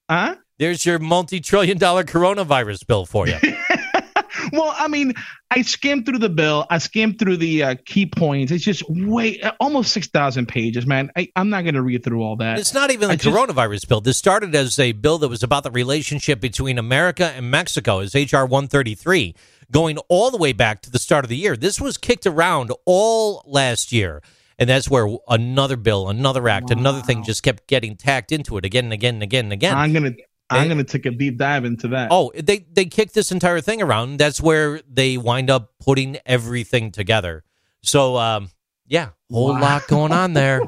huh? 0.09 0.37
There's 0.61 0.85
your 0.85 0.99
multi-trillion 0.99 1.79
dollar 1.79 2.05
coronavirus 2.05 2.87
bill 2.87 3.07
for 3.07 3.27
you. 3.27 3.39
well, 4.53 4.75
I 4.77 4.89
mean, 4.89 5.15
I 5.51 5.63
skimmed 5.63 6.05
through 6.05 6.19
the 6.19 6.29
bill. 6.29 6.67
I 6.69 6.77
skimmed 6.77 7.19
through 7.19 7.39
the 7.39 7.63
uh, 7.63 7.75
key 7.87 8.05
points. 8.05 8.53
It's 8.53 8.63
just 8.63 8.85
way 8.91 9.41
almost 9.59 9.91
six 9.91 10.09
thousand 10.09 10.49
pages, 10.49 10.87
man. 10.87 11.11
I, 11.17 11.33
I'm 11.35 11.49
not 11.49 11.63
going 11.63 11.77
to 11.77 11.83
read 11.83 12.05
through 12.05 12.23
all 12.23 12.37
that. 12.37 12.59
It's 12.59 12.75
not 12.75 12.91
even 12.91 13.09
the 13.09 13.15
I 13.15 13.17
just- 13.17 13.35
coronavirus 13.35 13.89
bill. 13.89 14.03
This 14.03 14.19
started 14.19 14.55
as 14.55 14.79
a 14.79 14.93
bill 14.93 15.17
that 15.17 15.29
was 15.29 15.43
about 15.43 15.63
the 15.63 15.71
relationship 15.71 16.41
between 16.43 16.77
America 16.77 17.33
and 17.35 17.51
Mexico, 17.51 18.01
as 18.01 18.15
HR 18.15 18.45
133, 18.45 19.35
going 19.73 19.97
all 20.11 20.31
the 20.31 20.37
way 20.37 20.53
back 20.53 20.83
to 20.83 20.91
the 20.91 20.99
start 20.99 21.25
of 21.25 21.31
the 21.31 21.39
year. 21.39 21.57
This 21.57 21.81
was 21.81 21.97
kicked 21.97 22.27
around 22.27 22.71
all 22.85 23.43
last 23.47 23.93
year. 23.93 24.21
And 24.59 24.69
that's 24.69 24.91
where 24.91 25.09
another 25.27 25.77
bill, 25.79 26.11
another 26.11 26.47
act, 26.47 26.71
another 26.71 27.01
thing 27.01 27.25
just 27.25 27.43
kept 27.43 27.67
getting 27.67 27.97
tacked 27.97 28.31
into 28.31 28.59
it 28.59 28.67
again 28.67 28.85
and 28.85 28.93
again 28.93 29.15
and 29.15 29.23
again 29.23 29.45
and 29.45 29.55
again. 29.55 29.75
I'm 29.75 29.95
gonna 29.95 30.13
I'm 30.51 30.69
gonna 30.69 30.85
take 30.85 31.07
a 31.07 31.11
deep 31.11 31.37
dive 31.37 31.65
into 31.65 31.89
that. 31.89 32.09
Oh, 32.11 32.33
they 32.35 32.67
they 32.73 32.85
kicked 32.87 33.15
this 33.15 33.31
entire 33.33 33.61
thing 33.61 33.81
around. 33.83 34.19
That's 34.19 34.41
where 34.41 34.81
they 34.91 35.17
wind 35.17 35.51
up 35.51 35.73
putting 35.81 36.19
everything 36.27 36.91
together. 36.91 37.45
So, 37.83 38.17
um, 38.17 38.51
yeah, 38.87 39.11
whole 39.31 39.53
Wow. 39.55 39.61
lot 39.61 39.87
going 39.87 40.13
on 40.13 40.33
there. 40.33 40.63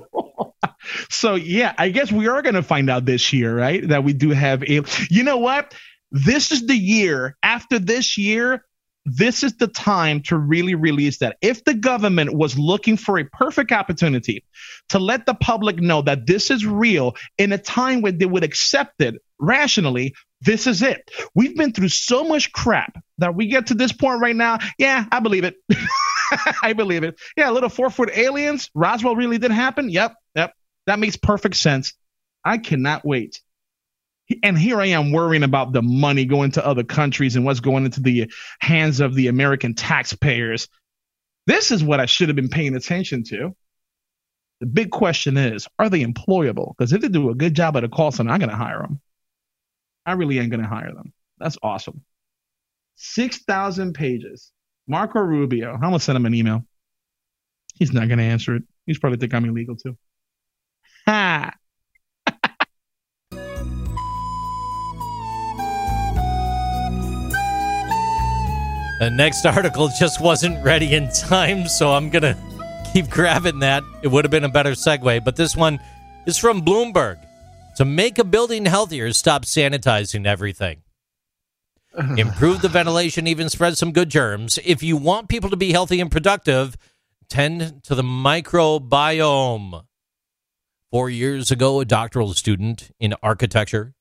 so 1.10 1.34
yeah, 1.34 1.74
I 1.78 1.88
guess 1.90 2.12
we 2.12 2.28
are 2.28 2.42
gonna 2.42 2.62
find 2.62 2.88
out 2.90 3.04
this 3.04 3.32
year, 3.32 3.56
right? 3.56 3.86
That 3.88 4.04
we 4.04 4.12
do 4.12 4.30
have 4.30 4.62
a. 4.62 4.82
You 5.10 5.22
know 5.22 5.38
what? 5.38 5.74
This 6.10 6.52
is 6.52 6.66
the 6.66 6.76
year. 6.76 7.36
After 7.42 7.78
this 7.78 8.18
year, 8.18 8.64
this 9.04 9.42
is 9.42 9.56
the 9.56 9.66
time 9.66 10.20
to 10.22 10.36
really 10.36 10.74
release 10.74 11.18
that. 11.18 11.36
If 11.40 11.64
the 11.64 11.74
government 11.74 12.34
was 12.34 12.58
looking 12.58 12.96
for 12.96 13.18
a 13.18 13.24
perfect 13.24 13.72
opportunity 13.72 14.44
to 14.90 14.98
let 14.98 15.26
the 15.26 15.34
public 15.34 15.78
know 15.80 16.02
that 16.02 16.26
this 16.26 16.50
is 16.50 16.64
real 16.66 17.16
in 17.38 17.52
a 17.52 17.58
time 17.58 18.00
when 18.02 18.18
they 18.18 18.26
would 18.26 18.44
accept 18.44 19.00
it 19.00 19.16
rationally, 19.42 20.14
this 20.40 20.66
is 20.66 20.82
it. 20.82 21.10
We've 21.34 21.56
been 21.56 21.72
through 21.72 21.88
so 21.88 22.24
much 22.24 22.52
crap 22.52 22.96
that 23.18 23.34
we 23.34 23.48
get 23.48 23.66
to 23.66 23.74
this 23.74 23.92
point 23.92 24.20
right 24.20 24.36
now. 24.36 24.58
Yeah, 24.78 25.04
I 25.10 25.20
believe 25.20 25.44
it. 25.44 25.56
I 26.62 26.72
believe 26.72 27.04
it. 27.04 27.20
Yeah, 27.36 27.50
little 27.50 27.68
four 27.68 27.90
foot 27.90 28.10
aliens. 28.16 28.70
Roswell 28.74 29.16
really 29.16 29.38
did 29.38 29.50
happen. 29.50 29.90
Yep, 29.90 30.14
yep. 30.34 30.54
That 30.86 30.98
makes 30.98 31.16
perfect 31.16 31.56
sense. 31.56 31.92
I 32.44 32.58
cannot 32.58 33.04
wait. 33.04 33.40
And 34.42 34.56
here 34.56 34.80
I 34.80 34.86
am 34.86 35.12
worrying 35.12 35.42
about 35.42 35.72
the 35.72 35.82
money 35.82 36.24
going 36.24 36.52
to 36.52 36.66
other 36.66 36.84
countries 36.84 37.36
and 37.36 37.44
what's 37.44 37.60
going 37.60 37.84
into 37.84 38.00
the 38.00 38.32
hands 38.60 39.00
of 39.00 39.14
the 39.14 39.26
American 39.26 39.74
taxpayers. 39.74 40.68
This 41.46 41.70
is 41.70 41.84
what 41.84 42.00
I 42.00 42.06
should 42.06 42.28
have 42.28 42.36
been 42.36 42.48
paying 42.48 42.74
attention 42.74 43.24
to. 43.24 43.54
The 44.60 44.66
big 44.66 44.90
question 44.90 45.36
is, 45.36 45.66
are 45.78 45.90
they 45.90 46.04
employable? 46.04 46.72
Because 46.76 46.92
if 46.92 47.00
they 47.02 47.08
do 47.08 47.30
a 47.30 47.34
good 47.34 47.54
job 47.54 47.76
at 47.76 47.84
a 47.84 47.88
call 47.88 48.12
center, 48.12 48.30
I'm 48.30 48.38
going 48.38 48.48
to 48.48 48.56
hire 48.56 48.80
them. 48.80 49.00
I 50.04 50.12
really 50.12 50.38
ain't 50.38 50.50
going 50.50 50.62
to 50.62 50.68
hire 50.68 50.92
them. 50.92 51.12
That's 51.38 51.56
awesome. 51.62 52.02
6,000 52.96 53.94
pages. 53.94 54.52
Marco 54.86 55.20
Rubio. 55.20 55.72
I'm 55.74 55.80
going 55.80 55.92
to 55.94 56.00
send 56.00 56.16
him 56.16 56.26
an 56.26 56.34
email. 56.34 56.64
He's 57.74 57.92
not 57.92 58.08
going 58.08 58.18
to 58.18 58.24
answer 58.24 58.56
it. 58.56 58.62
He's 58.86 58.98
probably 58.98 59.18
think 59.18 59.34
I'm 59.34 59.44
illegal 59.44 59.76
too. 59.76 59.96
Ha! 61.06 61.52
The 69.00 69.10
next 69.10 69.44
article 69.44 69.90
just 69.98 70.20
wasn't 70.20 70.64
ready 70.64 70.94
in 70.94 71.08
time, 71.10 71.66
so 71.66 71.92
I'm 71.92 72.08
going 72.08 72.22
to 72.22 72.36
keep 72.92 73.10
grabbing 73.10 73.58
that. 73.58 73.82
It 74.04 74.06
would 74.06 74.24
have 74.24 74.30
been 74.30 74.44
a 74.44 74.48
better 74.48 74.72
segue, 74.72 75.24
but 75.24 75.34
this 75.34 75.56
one 75.56 75.80
is 76.24 76.38
from 76.38 76.62
Bloomberg. 76.62 77.18
To 77.76 77.84
make 77.86 78.18
a 78.18 78.24
building 78.24 78.66
healthier, 78.66 79.12
stop 79.12 79.44
sanitizing 79.44 80.26
everything. 80.26 80.82
Improve 82.16 82.60
the 82.60 82.68
ventilation, 82.68 83.26
even 83.26 83.48
spread 83.48 83.78
some 83.78 83.92
good 83.92 84.10
germs. 84.10 84.58
If 84.64 84.82
you 84.82 84.96
want 84.96 85.28
people 85.28 85.50
to 85.50 85.56
be 85.56 85.72
healthy 85.72 86.00
and 86.00 86.10
productive, 86.10 86.76
tend 87.28 87.82
to 87.84 87.94
the 87.94 88.02
microbiome. 88.02 89.84
Four 90.90 91.08
years 91.08 91.50
ago, 91.50 91.80
a 91.80 91.86
doctoral 91.86 92.34
student 92.34 92.90
in 93.00 93.14
architecture 93.22 93.94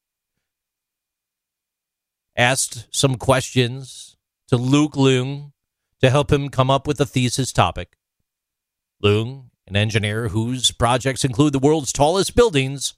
asked 2.36 2.88
some 2.92 3.16
questions 3.16 4.18
to 4.50 4.58
Luke 4.58 4.94
Leung 4.94 5.54
to 6.02 6.10
help 6.10 6.32
him 6.32 6.50
come 6.50 6.70
up 6.70 6.88
with 6.88 7.00
a 7.00 7.06
thesis 7.06 7.54
topic. 7.54 7.98
Leung, 9.02 9.46
an 9.68 9.78
engineer 9.78 10.28
whose 10.28 10.72
projects 10.72 11.24
include 11.24 11.54
the 11.54 11.60
world's 11.60 11.94
tallest 11.94 12.36
buildings, 12.36 12.96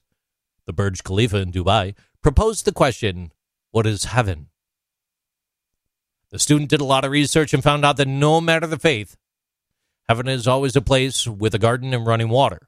the 0.65 0.73
Burj 0.73 1.03
Khalifa 1.03 1.38
in 1.38 1.52
Dubai, 1.52 1.95
proposed 2.22 2.65
the 2.65 2.72
question 2.72 3.31
What 3.72 3.85
is 3.85 4.06
heaven? 4.06 4.48
The 6.30 6.40
student 6.40 6.69
did 6.69 6.81
a 6.81 6.85
lot 6.85 7.06
of 7.06 7.11
research 7.11 7.53
and 7.53 7.64
found 7.64 7.85
out 7.85 7.98
that 7.98 8.07
no 8.07 8.41
matter 8.41 8.65
the 8.65 8.80
faith, 8.80 9.18
heaven 10.10 10.27
is 10.27 10.48
always 10.48 10.76
a 10.76 10.81
place 10.81 11.27
with 11.27 11.53
a 11.53 11.60
garden 11.60 11.94
and 11.94 12.07
running 12.07 12.30
water. 12.30 12.68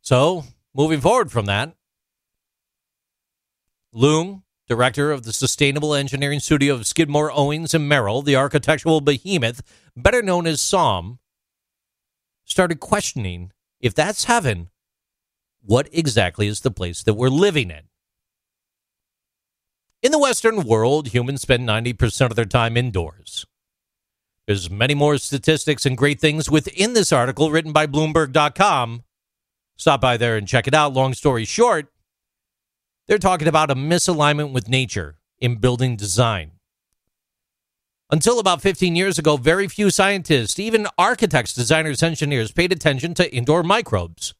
So, 0.00 0.44
moving 0.74 1.00
forward 1.00 1.30
from 1.30 1.46
that, 1.46 1.74
Leung 3.94 4.42
director 4.66 5.10
of 5.10 5.24
the 5.24 5.32
sustainable 5.32 5.94
engineering 5.94 6.40
studio 6.40 6.74
of 6.74 6.86
Skidmore, 6.86 7.30
Owings, 7.30 7.74
and 7.74 7.88
Merrill, 7.88 8.22
the 8.22 8.36
architectural 8.36 9.00
behemoth, 9.00 9.62
better 9.96 10.22
known 10.22 10.46
as 10.46 10.60
SOM, 10.60 11.18
started 12.44 12.80
questioning 12.80 13.52
if 13.80 13.94
that's 13.94 14.24
heaven, 14.24 14.70
what 15.64 15.88
exactly 15.92 16.46
is 16.46 16.60
the 16.60 16.70
place 16.70 17.02
that 17.02 17.14
we're 17.14 17.28
living 17.28 17.70
in? 17.70 17.82
In 20.02 20.12
the 20.12 20.18
Western 20.18 20.64
world, 20.64 21.08
humans 21.08 21.42
spend 21.42 21.66
90% 21.66 22.30
of 22.30 22.36
their 22.36 22.44
time 22.44 22.76
indoors. 22.76 23.46
There's 24.46 24.70
many 24.70 24.94
more 24.94 25.16
statistics 25.16 25.86
and 25.86 25.96
great 25.96 26.20
things 26.20 26.50
within 26.50 26.92
this 26.92 27.12
article 27.12 27.50
written 27.50 27.72
by 27.72 27.86
Bloomberg.com. 27.86 29.04
Stop 29.76 30.00
by 30.02 30.18
there 30.18 30.36
and 30.36 30.46
check 30.46 30.66
it 30.66 30.74
out. 30.74 30.92
Long 30.92 31.14
story 31.14 31.46
short, 31.46 31.90
they're 33.06 33.18
talking 33.18 33.48
about 33.48 33.70
a 33.70 33.74
misalignment 33.74 34.52
with 34.52 34.68
nature 34.68 35.16
in 35.38 35.56
building 35.56 35.96
design. 35.96 36.52
Until 38.10 38.38
about 38.38 38.60
15 38.60 38.94
years 38.94 39.18
ago, 39.18 39.38
very 39.38 39.66
few 39.66 39.88
scientists, 39.88 40.58
even 40.58 40.86
architects, 40.98 41.54
designers, 41.54 42.02
engineers, 42.02 42.52
paid 42.52 42.70
attention 42.70 43.14
to 43.14 43.34
indoor 43.34 43.62
microbes, 43.62 44.34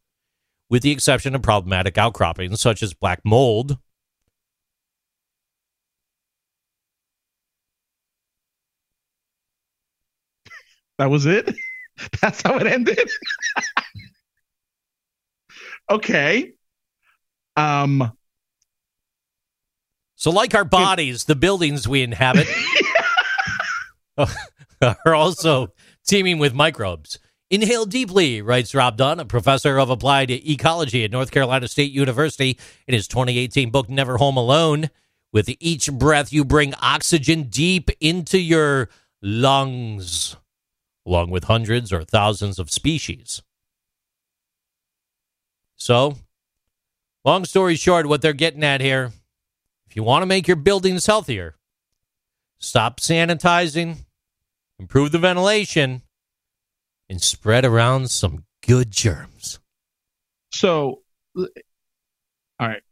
with 0.68 0.82
the 0.82 0.90
exception 0.90 1.34
of 1.34 1.42
problematic 1.42 1.98
outcroppings 1.98 2.60
such 2.60 2.82
as 2.82 2.94
black 2.94 3.20
mold. 3.24 3.78
That 10.98 11.10
was 11.10 11.26
it? 11.26 11.54
That's 12.20 12.42
how 12.42 12.56
it 12.56 12.66
ended? 12.66 13.10
okay. 15.90 16.52
Um 17.56 18.12
so 20.16 20.30
like 20.30 20.54
our 20.54 20.64
bodies, 20.64 21.24
the 21.24 21.34
buildings 21.34 21.86
we 21.86 22.02
inhabit 22.02 22.46
are 24.16 25.14
also 25.14 25.68
teeming 26.06 26.38
with 26.38 26.54
microbes. 26.54 27.18
Inhale 27.54 27.86
deeply, 27.86 28.42
writes 28.42 28.74
Rob 28.74 28.96
Dunn, 28.96 29.20
a 29.20 29.24
professor 29.24 29.78
of 29.78 29.88
applied 29.88 30.28
ecology 30.28 31.04
at 31.04 31.12
North 31.12 31.30
Carolina 31.30 31.68
State 31.68 31.92
University, 31.92 32.58
in 32.88 32.94
his 32.94 33.06
2018 33.06 33.70
book, 33.70 33.88
Never 33.88 34.16
Home 34.16 34.36
Alone. 34.36 34.90
With 35.32 35.48
each 35.60 35.92
breath, 35.92 36.32
you 36.32 36.44
bring 36.44 36.74
oxygen 36.82 37.44
deep 37.44 37.90
into 38.00 38.38
your 38.40 38.88
lungs, 39.22 40.34
along 41.06 41.30
with 41.30 41.44
hundreds 41.44 41.92
or 41.92 42.02
thousands 42.02 42.58
of 42.58 42.72
species. 42.72 43.40
So, 45.76 46.16
long 47.24 47.44
story 47.44 47.76
short, 47.76 48.06
what 48.06 48.20
they're 48.20 48.32
getting 48.32 48.64
at 48.64 48.80
here 48.80 49.12
if 49.86 49.94
you 49.94 50.02
want 50.02 50.22
to 50.22 50.26
make 50.26 50.48
your 50.48 50.56
buildings 50.56 51.06
healthier, 51.06 51.54
stop 52.58 52.98
sanitizing, 52.98 53.98
improve 54.80 55.12
the 55.12 55.20
ventilation, 55.20 56.02
and 57.08 57.20
spread 57.22 57.64
around 57.64 58.10
some 58.10 58.44
good 58.66 58.90
germs. 58.90 59.58
So, 60.52 61.02
all 61.36 61.48
right. 62.60 62.82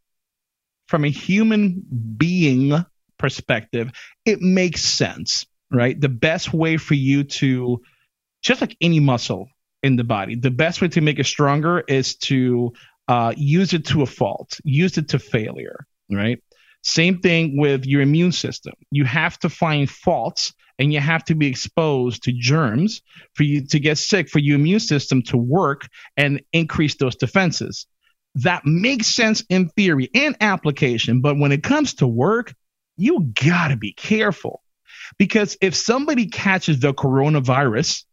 From 0.89 1.05
a 1.05 1.10
human 1.10 1.82
being 2.16 2.84
perspective, 3.18 3.90
it 4.26 4.40
makes 4.43 4.82
sense, 4.82 5.47
right? 5.70 5.98
The 5.98 6.09
best 6.09 6.52
way 6.52 6.76
for 6.76 6.94
you 6.94 7.24
to, 7.24 7.80
just 8.43 8.60
like 8.60 8.76
any 8.80 9.01
muscle 9.01 9.48
in 9.82 9.97
the 9.97 10.05
body, 10.05 10.34
the 10.34 10.51
best 10.51 10.82
way 10.82 10.89
to 10.89 11.01
make 11.01 11.18
it 11.18 11.26
stronger 11.26 11.80
is 11.89 12.16
to 12.16 12.72
uh, 13.09 13.32
use 13.36 13.72
it 13.72 13.86
to 13.86 14.02
a 14.02 14.06
fault, 14.06 14.60
use 14.64 14.98
it 14.98 15.09
to 15.10 15.18
failure, 15.18 15.86
right? 16.10 16.43
Same 16.82 17.20
thing 17.20 17.56
with 17.56 17.86
your 17.86 18.02
immune 18.02 18.32
system. 18.32 18.74
You 18.90 19.05
have 19.05 19.39
to 19.40 19.48
find 19.48 19.89
faults 19.89 20.52
and 20.78 20.93
you 20.93 21.01
have 21.01 21.24
to 21.24 21.35
be 21.35 21.47
exposed 21.47 22.24
to 22.24 22.32
germs 22.32 23.03
for 23.35 23.43
you 23.43 23.66
to 23.66 23.78
get 23.78 23.99
sick, 23.99 24.28
for 24.28 24.39
your 24.39 24.57
immune 24.57 24.81
system 24.81 25.23
to 25.23 25.36
work 25.36 25.89
and 26.16 26.43
increase 26.53 26.97
those 26.97 27.16
defenses. 27.16 27.86
That 28.36 28.65
makes 28.65 29.09
sense 29.09 29.44
in 29.49 29.69
theory 29.70 30.11
and 30.15 30.36
application, 30.40 31.20
but 31.20 31.39
when 31.39 31.53
it 31.53 31.62
comes 31.62 31.94
to 31.94 32.07
work, 32.07 32.55
you 32.97 33.32
gotta 33.43 33.77
be 33.77 33.93
careful. 33.93 34.62
Because 35.19 35.57
if 35.61 35.74
somebody 35.74 36.27
catches 36.27 36.81
the 36.81 36.94
coronavirus 36.94 38.05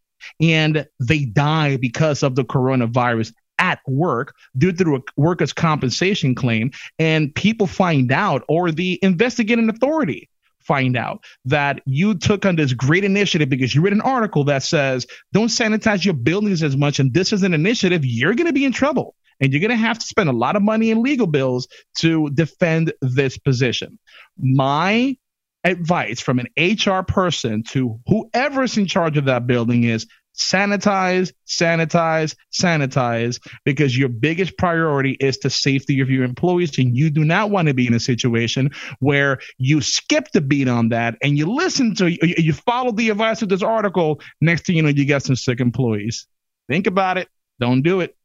and 0.41 0.85
they 0.99 1.25
die 1.25 1.77
because 1.77 2.23
of 2.23 2.35
the 2.35 2.43
coronavirus, 2.43 3.33
at 3.59 3.79
work 3.85 4.33
due 4.57 4.71
to 4.71 4.95
a 4.95 4.99
workers' 5.17 5.53
compensation 5.53 6.33
claim, 6.33 6.71
and 6.97 7.35
people 7.35 7.67
find 7.67 8.11
out, 8.11 8.43
or 8.47 8.71
the 8.71 8.97
investigating 9.03 9.69
authority 9.69 10.29
find 10.61 10.97
out 10.97 11.23
that 11.45 11.81
you 11.85 12.15
took 12.15 12.45
on 12.45 12.55
this 12.55 12.73
great 12.73 13.03
initiative 13.03 13.49
because 13.49 13.73
you 13.73 13.81
read 13.81 13.93
an 13.93 14.01
article 14.01 14.45
that 14.45 14.63
says 14.63 15.07
don't 15.33 15.47
sanitize 15.47 16.03
your 16.03 16.13
buildings 16.13 16.63
as 16.63 16.77
much, 16.77 16.99
and 16.99 17.13
this 17.13 17.33
is 17.33 17.43
an 17.43 17.53
initiative, 17.53 18.05
you're 18.05 18.35
going 18.35 18.47
to 18.47 18.53
be 18.53 18.65
in 18.65 18.71
trouble. 18.71 19.15
And 19.41 19.53
you're 19.53 19.61
going 19.61 19.69
to 19.69 19.77
have 19.77 19.97
to 19.97 20.05
spend 20.05 20.27
a 20.27 20.33
lot 20.33 20.57
of 20.57 20.61
money 20.61 20.91
in 20.91 21.01
legal 21.01 21.27
bills 21.27 21.69
to 21.99 22.29
defend 22.29 22.91
this 23.01 23.37
position. 23.37 23.97
My 24.37 25.15
advice 25.63 26.21
from 26.21 26.39
an 26.39 26.47
HR 26.57 27.03
person 27.03 27.63
to 27.69 27.99
whoever's 28.07 28.77
in 28.77 28.85
charge 28.85 29.17
of 29.17 29.25
that 29.25 29.47
building 29.47 29.83
is 29.83 30.07
sanitize, 30.39 31.33
sanitize, 31.45 32.35
sanitize, 32.51 33.39
because 33.65 33.97
your 33.97 34.09
biggest 34.09 34.57
priority 34.57 35.17
is 35.19 35.37
the 35.39 35.49
safety 35.49 35.99
of 35.99 36.09
your 36.09 36.23
employees. 36.23 36.77
And 36.77 36.95
you 36.95 37.09
do 37.09 37.23
not 37.25 37.51
want 37.51 37.67
to 37.67 37.73
be 37.73 37.85
in 37.85 37.93
a 37.93 37.99
situation 37.99 38.71
where 38.99 39.39
you 39.57 39.81
skip 39.81 40.31
the 40.31 40.41
beat 40.41 40.67
on 40.67 40.89
that 40.89 41.17
and 41.21 41.37
you 41.37 41.53
listen 41.53 41.93
to, 41.95 42.09
you 42.09 42.53
follow 42.53 42.91
the 42.91 43.09
advice 43.09 43.41
of 43.41 43.49
this 43.49 43.61
article. 43.61 44.21
Next 44.41 44.65
thing 44.65 44.77
you 44.77 44.81
know, 44.81 44.89
you 44.89 45.05
got 45.05 45.23
some 45.23 45.35
sick 45.35 45.59
employees. 45.59 46.25
Think 46.69 46.87
about 46.87 47.17
it. 47.17 47.27
Don't 47.59 47.81
do 47.81 47.99
it. 47.99 48.15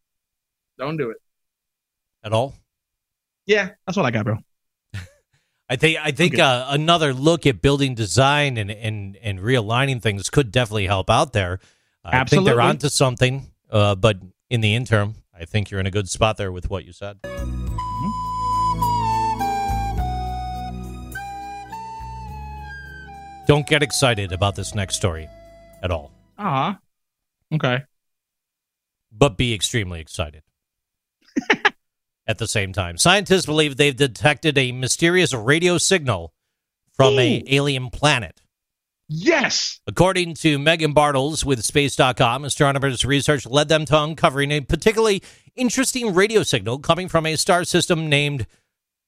Don't 0.79 0.97
do 0.97 1.11
it. 1.11 1.17
At 2.23 2.33
all? 2.33 2.55
Yeah, 3.47 3.71
that's 3.87 3.97
what 3.97 4.07
I 4.07 4.11
got, 4.11 4.25
bro. 4.25 4.39
I 5.69 5.77
think 5.77 5.99
I 6.01 6.13
think 6.13 6.35
okay. 6.35 6.43
uh, 6.43 6.73
another 6.73 7.13
look 7.13 7.47
at 7.47 7.61
building 7.61 7.95
design 7.95 8.57
and, 8.57 8.71
and 8.71 9.17
and 9.17 9.39
realigning 9.41 10.01
things 10.01 10.31
could 10.31 10.51
definitely 10.51 10.87
help 10.87 11.11
out 11.11 11.33
there. 11.33 11.61
I 12.05 12.17
Absolutely. 12.17 12.51
think 12.51 12.57
they're 12.57 12.65
onto 12.65 12.89
something, 12.89 13.51
uh, 13.71 13.95
but 13.95 14.19
in 14.51 14.61
the 14.61 14.75
interim, 14.75 15.15
I 15.33 15.47
think 15.47 15.71
you're 15.71 15.81
in 15.81 15.87
a 15.87 15.91
good 15.91 16.09
spot 16.09 16.37
there 16.37 16.53
with 16.53 16.69
what 16.69 16.85
you 16.85 16.93
said. 16.93 17.23
Mm-hmm. 17.23 18.25
Don't 23.47 23.67
get 23.67 23.83
excited 23.83 24.33
about 24.33 24.55
this 24.55 24.75
next 24.75 24.97
story 24.97 25.29
at 25.83 25.91
all. 25.91 26.13
Ah, 26.39 26.71
uh-huh. 26.71 26.79
okay. 27.57 27.85
But 29.11 29.37
be 29.37 29.55
extremely 29.55 30.01
excited 30.01 30.43
at 32.27 32.39
the 32.39 32.47
same 32.47 32.73
time. 32.73 32.99
Scientists 32.99 33.47
believe 33.47 33.77
they've 33.77 33.97
detected 33.97 34.59
a 34.59 34.73
mysterious 34.73 35.33
radio 35.33 35.79
signal 35.79 36.33
from 36.93 37.15
Ooh. 37.15 37.21
a 37.21 37.45
alien 37.49 37.91
planet. 37.91 38.41
Yes. 39.17 39.81
According 39.87 40.35
to 40.37 40.59
Meghan 40.59 40.93
Bartels 40.93 41.45
with 41.45 41.65
Space.com, 41.65 42.45
astronomers' 42.45 43.05
research 43.05 43.47
led 43.47 43.69
them 43.69 43.85
to 43.85 44.03
uncovering 44.03 44.51
a 44.51 44.61
particularly 44.61 45.23
interesting 45.55 46.15
radio 46.15 46.43
signal 46.43 46.81
coming 46.81 47.09
from 47.09 47.25
a 47.25 47.37
star 47.37 47.63
system 47.63 48.09
named 48.09 48.49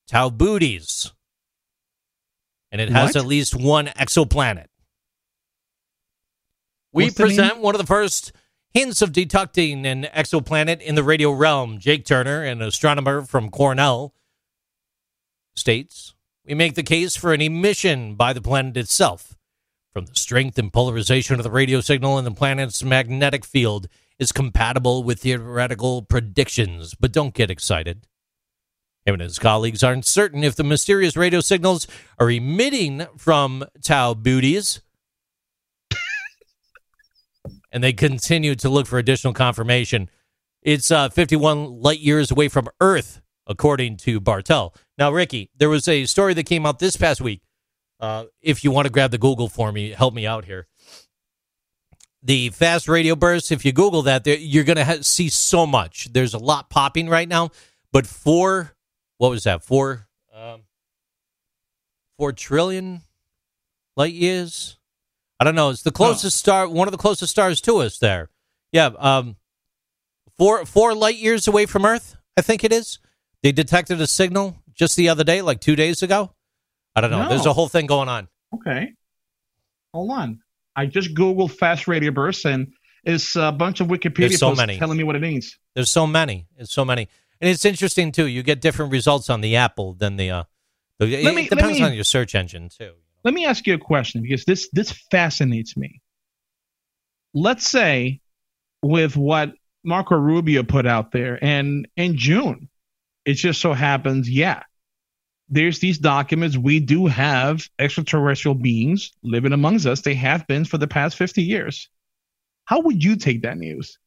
Tau 0.06 0.30
Boötis. 0.30 1.10
And 2.70 2.80
it 2.80 2.88
has 2.90 3.14
what? 3.14 3.16
at 3.16 3.26
least 3.26 3.56
one 3.56 3.86
exoplanet. 3.86 4.66
We 6.92 7.06
What's 7.06 7.16
present 7.16 7.58
one 7.58 7.74
of 7.74 7.80
the 7.80 7.86
first 7.86 8.32
hints 8.72 9.02
of 9.02 9.12
detecting 9.12 9.84
an 9.86 10.04
exoplanet 10.04 10.82
in 10.82 10.94
the 10.94 11.02
radio 11.02 11.32
realm. 11.32 11.80
Jake 11.80 12.04
Turner, 12.04 12.44
an 12.44 12.62
astronomer 12.62 13.22
from 13.22 13.50
Cornell, 13.50 14.14
states 15.56 16.14
We 16.44 16.54
make 16.54 16.76
the 16.76 16.84
case 16.84 17.16
for 17.16 17.32
an 17.32 17.40
emission 17.40 18.14
by 18.14 18.32
the 18.32 18.40
planet 18.40 18.76
itself 18.76 19.35
from 19.97 20.05
the 20.05 20.14
strength 20.14 20.59
and 20.59 20.74
polarization 20.74 21.36
of 21.36 21.43
the 21.43 21.51
radio 21.51 21.81
signal 21.81 22.18
in 22.18 22.27
the 22.27 22.31
planet's 22.31 22.85
magnetic 22.85 23.47
field 23.47 23.89
is 24.18 24.31
compatible 24.31 25.02
with 25.02 25.20
theoretical 25.20 26.02
predictions, 26.02 26.94
but 26.94 27.12
don't 27.12 27.32
get 27.32 27.51
excited. 27.51 28.06
Him 29.06 29.14
and 29.14 29.23
his 29.23 29.39
colleagues 29.39 29.82
aren't 29.82 30.05
certain 30.05 30.44
if 30.44 30.55
the 30.55 30.64
mysterious 30.64 31.16
radio 31.16 31.40
signals 31.40 31.86
are 32.18 32.31
emitting 32.31 33.06
from 33.16 33.64
Tau 33.82 34.12
Boötis. 34.12 34.81
and 37.73 37.82
they 37.82 37.94
continue 37.94 38.55
to 38.55 38.68
look 38.68 38.86
for 38.86 38.98
additional 38.98 39.32
confirmation. 39.32 40.10
It's 40.60 40.90
uh, 40.90 41.09
51 41.09 41.81
light 41.81 42.01
years 42.01 42.31
away 42.31 42.48
from 42.48 42.68
Earth, 42.82 43.23
according 43.47 43.97
to 43.98 44.20
Bartel. 44.20 44.74
Now, 44.98 45.10
Ricky, 45.10 45.48
there 45.56 45.70
was 45.70 45.89
a 45.89 46.05
story 46.05 46.35
that 46.35 46.44
came 46.44 46.66
out 46.66 46.81
this 46.81 46.98
past 46.98 47.23
week 47.23 47.40
uh, 48.01 48.24
if 48.43 48.64
you 48.64 48.70
want 48.70 48.86
to 48.86 48.93
grab 48.93 49.10
the 49.10 49.18
Google 49.18 49.48
for 49.48 49.73
me, 49.73 49.90
help 49.90 50.14
me 50.14 50.27
out 50.27 50.44
here. 50.44 50.66
The 52.23 52.51
fast 52.51 52.89
radio 52.89 53.14
bursts, 53.14 53.52
if 53.52 53.64
you 53.64 53.73
Google 53.73 54.02
that, 54.02 54.27
you're 54.27 54.64
going 54.64 54.77
to 54.77 54.85
ha- 54.85 54.98
see 55.02 55.28
so 55.28 55.66
much. 55.66 56.12
There's 56.12 56.35
a 56.35 56.39
lot 56.39 56.70
popping 56.70 57.09
right 57.09 57.28
now, 57.28 57.51
but 57.93 58.06
four, 58.06 58.74
what 59.18 59.31
was 59.31 59.44
that? 59.44 59.62
Four, 59.62 60.06
um, 60.35 60.62
four 62.18 62.32
trillion 62.32 63.02
light 63.97 64.12
years. 64.12 64.77
I 65.39 65.44
don't 65.44 65.55
know. 65.55 65.70
It's 65.70 65.82
the 65.82 65.93
closest 65.93 66.39
star, 66.39 66.68
one 66.68 66.89
of 66.89 66.93
the 66.93 66.98
closest 66.98 67.31
stars 67.31 67.60
to 67.62 67.77
us. 67.78 67.98
There, 67.98 68.31
yeah. 68.73 68.90
Um, 68.98 69.36
four 70.36 70.64
four 70.64 70.94
light 70.94 71.16
years 71.16 71.47
away 71.47 71.66
from 71.66 71.85
Earth. 71.85 72.16
I 72.36 72.43
think 72.43 72.64
it 72.64 72.73
is. 72.73 72.98
They 73.43 73.52
detected 73.52 74.01
a 74.01 74.06
signal 74.06 74.56
just 74.74 74.97
the 74.97 75.09
other 75.09 75.24
day, 75.24 75.43
like 75.43 75.60
two 75.60 75.77
days 75.77 76.02
ago. 76.02 76.32
I 76.97 77.01
don't 77.02 77.10
know. 77.10 77.23
No. 77.23 77.28
There's 77.28 77.47
a 77.47 77.52
whole 77.52 77.68
thing 77.68 77.86
going 77.86 78.09
on. 78.09 78.27
Okay. 78.55 78.93
Hold 79.94 80.10
on. 80.10 80.40
I 80.74 80.86
just 80.86 81.14
Googled 81.14 81.52
fast 81.52 81.86
radio 81.86 82.10
bursts 82.10 82.44
and 82.44 82.73
it's 83.05 83.36
a 83.36 83.52
bunch 83.52 83.81
of 83.81 83.86
Wikipedia 83.86 84.36
so 84.36 84.48
posts 84.48 84.60
many. 84.60 84.78
telling 84.78 84.98
me 84.98 85.05
what 85.05 85.14
it 85.14 85.23
means. 85.23 85.56
There's 85.74 85.90
so 85.90 86.06
many. 86.06 86.47
It's 86.56 86.73
so 86.73 86.85
many, 86.85 87.09
and 87.40 87.48
it's 87.48 87.64
interesting 87.64 88.10
too. 88.10 88.27
You 88.27 88.43
get 88.43 88.60
different 88.60 88.90
results 88.90 89.31
on 89.31 89.43
the 89.43 89.56
Apple 89.56 89.94
than 89.94 90.16
the. 90.16 90.31
Uh, 90.31 90.44
the 90.98 91.06
it, 91.06 91.24
Let 91.24 91.35
me- 91.36 91.43
it 91.43 91.51
depends 91.51 91.78
let 91.78 91.86
me- 91.86 91.90
on 91.90 91.94
your 91.94 92.05
search 92.05 92.35
engine 92.35 92.68
too. 92.68 92.94
Let 93.23 93.32
me 93.32 93.44
ask 93.47 93.66
you 93.66 93.74
a 93.74 93.78
question 93.78 94.23
because 94.23 94.44
this 94.44 94.68
this 94.73 94.90
fascinates 95.10 95.77
me. 95.77 96.01
Let's 97.32 97.68
say 97.70 98.20
with 98.82 99.16
what 99.16 99.52
Marco 99.85 100.16
Rubio 100.16 100.62
put 100.62 100.86
out 100.86 101.12
there 101.12 101.39
and 101.43 101.86
in 101.97 102.16
June, 102.16 102.68
it 103.24 103.35
just 103.35 103.60
so 103.60 103.73
happens, 103.73 104.28
yeah. 104.28 104.62
There's 105.48 105.78
these 105.78 105.98
documents. 105.98 106.56
We 106.56 106.81
do 106.81 107.06
have 107.06 107.68
extraterrestrial 107.78 108.55
beings 108.55 109.12
living 109.23 109.52
amongst 109.52 109.86
us. 109.86 110.01
They 110.01 110.14
have 110.14 110.47
been 110.47 110.64
for 110.64 110.78
the 110.78 110.89
past 110.89 111.16
50 111.16 111.43
years. 111.43 111.89
How 112.64 112.81
would 112.81 113.02
you 113.02 113.16
take 113.16 113.43
that 113.43 113.56
news? 113.56 113.98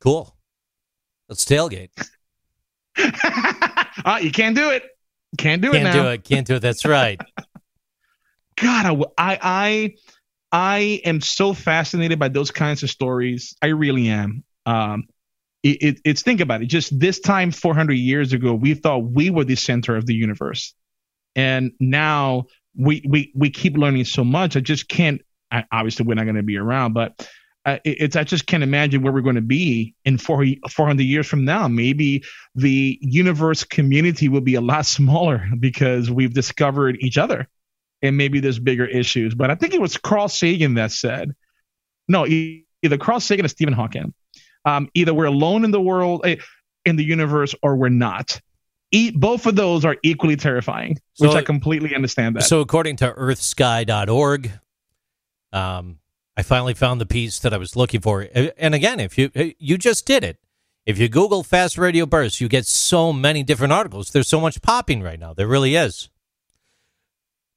Cool. 0.00 0.36
Let's 1.28 1.44
tailgate. 1.44 1.90
Ah, 4.04 4.18
you 4.18 4.30
can't 4.30 4.54
do 4.54 4.70
it. 4.70 4.84
Can't 5.38 5.62
do 5.62 5.70
it 5.70 5.78
Can't 5.78 5.84
now. 5.84 6.02
do 6.02 6.08
it. 6.10 6.22
Can't 6.22 6.46
do 6.46 6.56
it. 6.56 6.60
That's 6.60 6.84
right. 6.84 7.20
God, 8.56 9.04
I, 9.18 9.38
I, 9.42 9.94
I 10.52 10.78
am 11.04 11.20
so 11.20 11.52
fascinated 11.52 12.18
by 12.18 12.28
those 12.28 12.50
kinds 12.50 12.82
of 12.82 12.90
stories. 12.90 13.56
I 13.62 13.68
really 13.68 14.08
am. 14.08 14.44
Um, 14.64 15.08
it, 15.66 15.82
it, 15.82 16.00
it's 16.04 16.22
think 16.22 16.40
about 16.40 16.62
it. 16.62 16.66
Just 16.66 16.98
this 16.98 17.18
time, 17.18 17.50
400 17.50 17.94
years 17.94 18.32
ago, 18.32 18.54
we 18.54 18.74
thought 18.74 18.98
we 18.98 19.30
were 19.30 19.44
the 19.44 19.56
center 19.56 19.96
of 19.96 20.06
the 20.06 20.14
universe, 20.14 20.74
and 21.34 21.72
now 21.80 22.44
we 22.76 23.04
we 23.08 23.32
we 23.34 23.50
keep 23.50 23.76
learning 23.76 24.04
so 24.04 24.24
much. 24.24 24.56
I 24.56 24.60
just 24.60 24.88
can't. 24.88 25.22
I, 25.50 25.64
obviously, 25.72 26.06
we're 26.06 26.14
not 26.14 26.24
going 26.24 26.36
to 26.36 26.42
be 26.42 26.56
around, 26.56 26.94
but. 26.94 27.28
Uh, 27.64 27.80
it, 27.84 28.00
it's 28.00 28.14
I 28.14 28.22
just 28.22 28.46
can't 28.46 28.62
imagine 28.62 29.02
where 29.02 29.12
we're 29.12 29.22
going 29.22 29.34
to 29.34 29.40
be 29.40 29.92
in 30.04 30.18
four, 30.18 30.46
400 30.70 31.02
years 31.02 31.26
from 31.26 31.44
now. 31.44 31.66
Maybe 31.66 32.22
the 32.54 32.96
universe 33.02 33.64
community 33.64 34.28
will 34.28 34.40
be 34.40 34.54
a 34.54 34.60
lot 34.60 34.86
smaller 34.86 35.44
because 35.58 36.08
we've 36.08 36.32
discovered 36.32 36.96
each 37.00 37.18
other 37.18 37.48
and 38.02 38.16
maybe 38.16 38.38
there's 38.38 38.60
bigger 38.60 38.86
issues. 38.86 39.34
But 39.34 39.50
I 39.50 39.56
think 39.56 39.74
it 39.74 39.80
was 39.80 39.96
Carl 39.96 40.28
Sagan 40.28 40.74
that 40.74 40.92
said, 40.92 41.34
no, 42.06 42.24
either 42.24 42.98
Carl 42.98 43.18
Sagan 43.18 43.44
or 43.44 43.48
Stephen 43.48 43.74
Hawking. 43.74 44.14
Um, 44.66 44.90
either 44.94 45.14
we're 45.14 45.24
alone 45.26 45.64
in 45.64 45.70
the 45.70 45.80
world, 45.80 46.20
eh, 46.24 46.36
in 46.84 46.96
the 46.96 47.04
universe, 47.04 47.54
or 47.62 47.76
we're 47.76 47.88
not. 47.88 48.38
E- 48.92 49.12
both 49.12 49.46
of 49.46 49.56
those 49.56 49.84
are 49.84 49.96
equally 50.02 50.36
terrifying, 50.36 50.98
which 51.18 51.30
I 51.32 51.42
completely 51.42 51.94
understand 51.94 52.36
that. 52.36 52.42
So, 52.42 52.60
according 52.60 52.96
to 52.96 53.12
EarthSky.org, 53.12 54.50
um, 55.52 55.98
I 56.36 56.42
finally 56.42 56.74
found 56.74 57.00
the 57.00 57.06
piece 57.06 57.38
that 57.38 57.54
I 57.54 57.56
was 57.56 57.76
looking 57.76 58.00
for. 58.00 58.28
And 58.58 58.74
again, 58.74 59.00
if 59.00 59.16
you 59.16 59.30
you 59.58 59.78
just 59.78 60.06
did 60.06 60.22
it, 60.22 60.38
if 60.84 60.98
you 60.98 61.08
Google 61.08 61.42
fast 61.42 61.78
radio 61.78 62.06
bursts, 62.06 62.40
you 62.40 62.48
get 62.48 62.66
so 62.66 63.12
many 63.12 63.42
different 63.42 63.72
articles. 63.72 64.10
There's 64.10 64.28
so 64.28 64.40
much 64.40 64.60
popping 64.62 65.02
right 65.02 65.18
now. 65.18 65.32
There 65.32 65.48
really 65.48 65.74
is. 65.74 66.10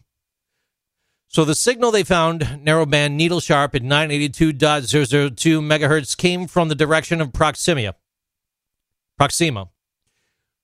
So 1.27 1.43
the 1.45 1.55
signal 1.55 1.91
they 1.91 2.03
found, 2.03 2.41
narrowband 2.41 3.13
needle 3.13 3.39
sharp 3.39 3.73
at 3.75 3.81
982.002 3.81 5.61
megahertz, 5.61 6.15
came 6.15 6.45
from 6.47 6.67
the 6.69 6.75
direction 6.75 7.21
of 7.21 7.33
Proxima. 7.33 7.95
Proxima. 9.17 9.69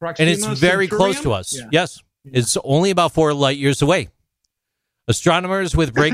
And 0.01 0.29
it's 0.29 0.45
Proxima 0.45 0.55
very 0.55 0.87
close 0.87 1.19
to 1.21 1.33
us. 1.33 1.57
Yeah. 1.57 1.69
Yes. 1.71 2.03
It's 2.25 2.57
only 2.63 2.89
about 2.91 3.13
four 3.13 3.33
light 3.33 3.57
years 3.57 3.81
away. 3.81 4.09
Astronomers 5.07 5.75
with 5.75 5.93
break. 5.93 6.13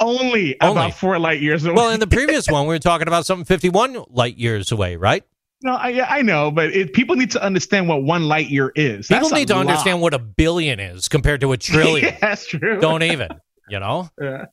Only, 0.00 0.60
Only. 0.60 0.72
about 0.72 0.94
four 0.94 1.18
light 1.18 1.40
years 1.40 1.64
away. 1.64 1.74
well, 1.74 1.90
in 1.90 2.00
the 2.00 2.06
previous 2.06 2.48
one, 2.48 2.66
we 2.66 2.74
were 2.74 2.78
talking 2.80 3.06
about 3.06 3.26
something 3.26 3.44
51 3.44 4.04
light 4.10 4.36
years 4.36 4.72
away, 4.72 4.96
right? 4.96 5.22
no, 5.62 5.72
I, 5.72 6.18
I 6.18 6.22
know, 6.22 6.52
but 6.52 6.66
it, 6.72 6.92
people 6.92 7.16
need 7.16 7.32
to 7.32 7.42
understand 7.42 7.88
what 7.88 8.02
one 8.04 8.28
light 8.28 8.48
year 8.48 8.72
is. 8.76 9.08
People 9.08 9.22
That's 9.28 9.32
a 9.32 9.34
need 9.34 9.48
to 9.48 9.54
lot. 9.54 9.62
understand 9.62 10.00
what 10.00 10.14
a 10.14 10.18
billion 10.20 10.78
is 10.78 11.08
compared 11.08 11.40
to 11.40 11.50
a 11.52 11.56
trillion. 11.56 12.06
yeah, 12.12 12.18
that's 12.20 12.46
true. 12.46 12.80
Don't 12.80 13.02
even, 13.02 13.28
you 13.68 13.80
know? 13.80 14.08
Yeah. 14.20 14.46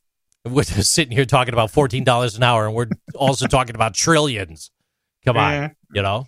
We're 0.44 0.62
just 0.62 0.92
sitting 0.92 1.12
here 1.12 1.24
talking 1.24 1.54
about 1.54 1.72
$14 1.72 2.36
an 2.36 2.42
hour, 2.44 2.66
and 2.66 2.74
we're 2.74 2.86
also 3.16 3.48
talking 3.48 3.74
about 3.74 3.94
trillions. 3.94 4.70
Come 5.24 5.36
on. 5.36 5.52
Yeah. 5.52 5.68
you 5.92 6.02
know 6.02 6.26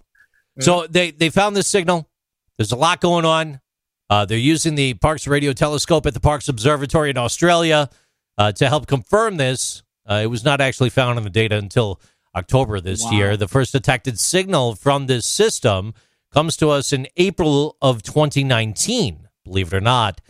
so 0.61 0.89
they 0.89 1.12
they 1.12 1.31
found 1.31 1.55
this 1.55 1.69
signal 1.69 2.09
there's 2.57 2.73
a 2.73 2.77
lot 2.77 3.01
going 3.01 3.25
on 3.25 3.61
uh, 4.10 4.24
they're 4.24 4.39
using 4.39 4.74
the 4.74 4.94
Parkes 4.94 5.26
radio 5.26 5.52
telescope 5.52 6.06
at 6.06 6.14
the 6.14 6.20
Parkes 6.20 6.48
observatory 6.48 7.10
in 7.10 7.18
australia 7.18 7.89
uh, 8.36 8.52
to 8.52 8.68
help 8.68 8.86
confirm 8.86 9.36
this 9.36 9.82
uh, 10.06 10.20
it 10.22 10.26
was 10.26 10.44
not 10.44 10.60
actually 10.60 10.90
found 10.90 11.18
in 11.18 11.24
the 11.24 11.30
data 11.30 11.56
until 11.56 12.01
october 12.35 12.80
this 12.80 13.05
Wow. 13.05 13.10
year 13.12 13.36
the 13.36 13.48
first 13.48 13.72
detected 13.72 14.18
signal 14.20 14.74
from 14.74 15.06
this 15.06 15.26
system 15.26 15.94
comes 16.32 16.56
to 16.56 16.68
us 16.70 16.93
in 16.93 17.06
april 17.16 17.76
of 17.82 18.02
2019 18.02 19.28
believe 19.44 19.72
it 19.72 19.76
or 19.76 19.80
not 19.80 20.20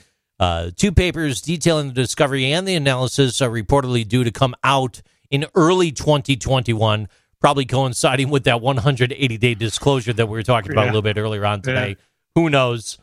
uh, 0.41 0.71
two 0.77 0.93
papers 0.93 1.41
detailing 1.41 1.89
the 1.89 1.95
discovery 1.95 2.53
and 2.53 2.67
the 2.69 2.75
analysis 2.77 3.43
are 3.43 3.51
reportedly 3.51 4.07
due 4.07 4.23
to 4.23 4.31
come 4.31 4.55
out 4.63 5.03
in 5.31 5.45
early 5.57 5.91
2021, 5.91 7.09
probably 7.41 7.65
coinciding 7.65 8.31
with 8.31 8.45
that 8.45 8.61
180 8.61 9.37
day 9.39 9.55
disclosure 9.55 10.13
that 10.13 10.27
we 10.27 10.33
were 10.39 10.45
talking 10.45 10.71
about 10.71 10.85
a 10.85 10.87
little 10.87 11.03
bit 11.03 11.19
earlier 11.19 11.45
on 11.45 11.61
today. 11.61 11.97
Who 12.37 12.49
knows? 12.51 12.99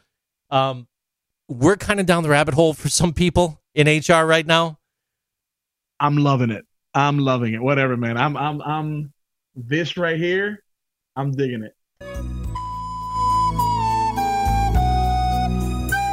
Um, 0.55 0.87
we're 1.49 1.75
kind 1.75 1.99
of 1.99 2.05
down 2.05 2.23
the 2.23 2.29
rabbit 2.29 2.53
hole 2.53 2.73
for 2.73 2.87
some 2.87 3.11
people 3.11 3.61
in 3.73 3.87
HR 3.87 4.25
right 4.25 4.45
now. 4.45 4.79
I'm 5.99 6.15
loving 6.15 6.49
it. 6.49 6.65
I'm 6.93 7.19
loving 7.19 7.53
it. 7.53 7.61
Whatever, 7.61 7.97
man. 7.97 8.15
I'm 8.15 8.37
I'm 8.37 8.61
I'm 8.61 9.13
this 9.53 9.97
right 9.97 10.17
here. 10.17 10.63
I'm 11.17 11.31
digging 11.31 11.63
it. 11.63 11.75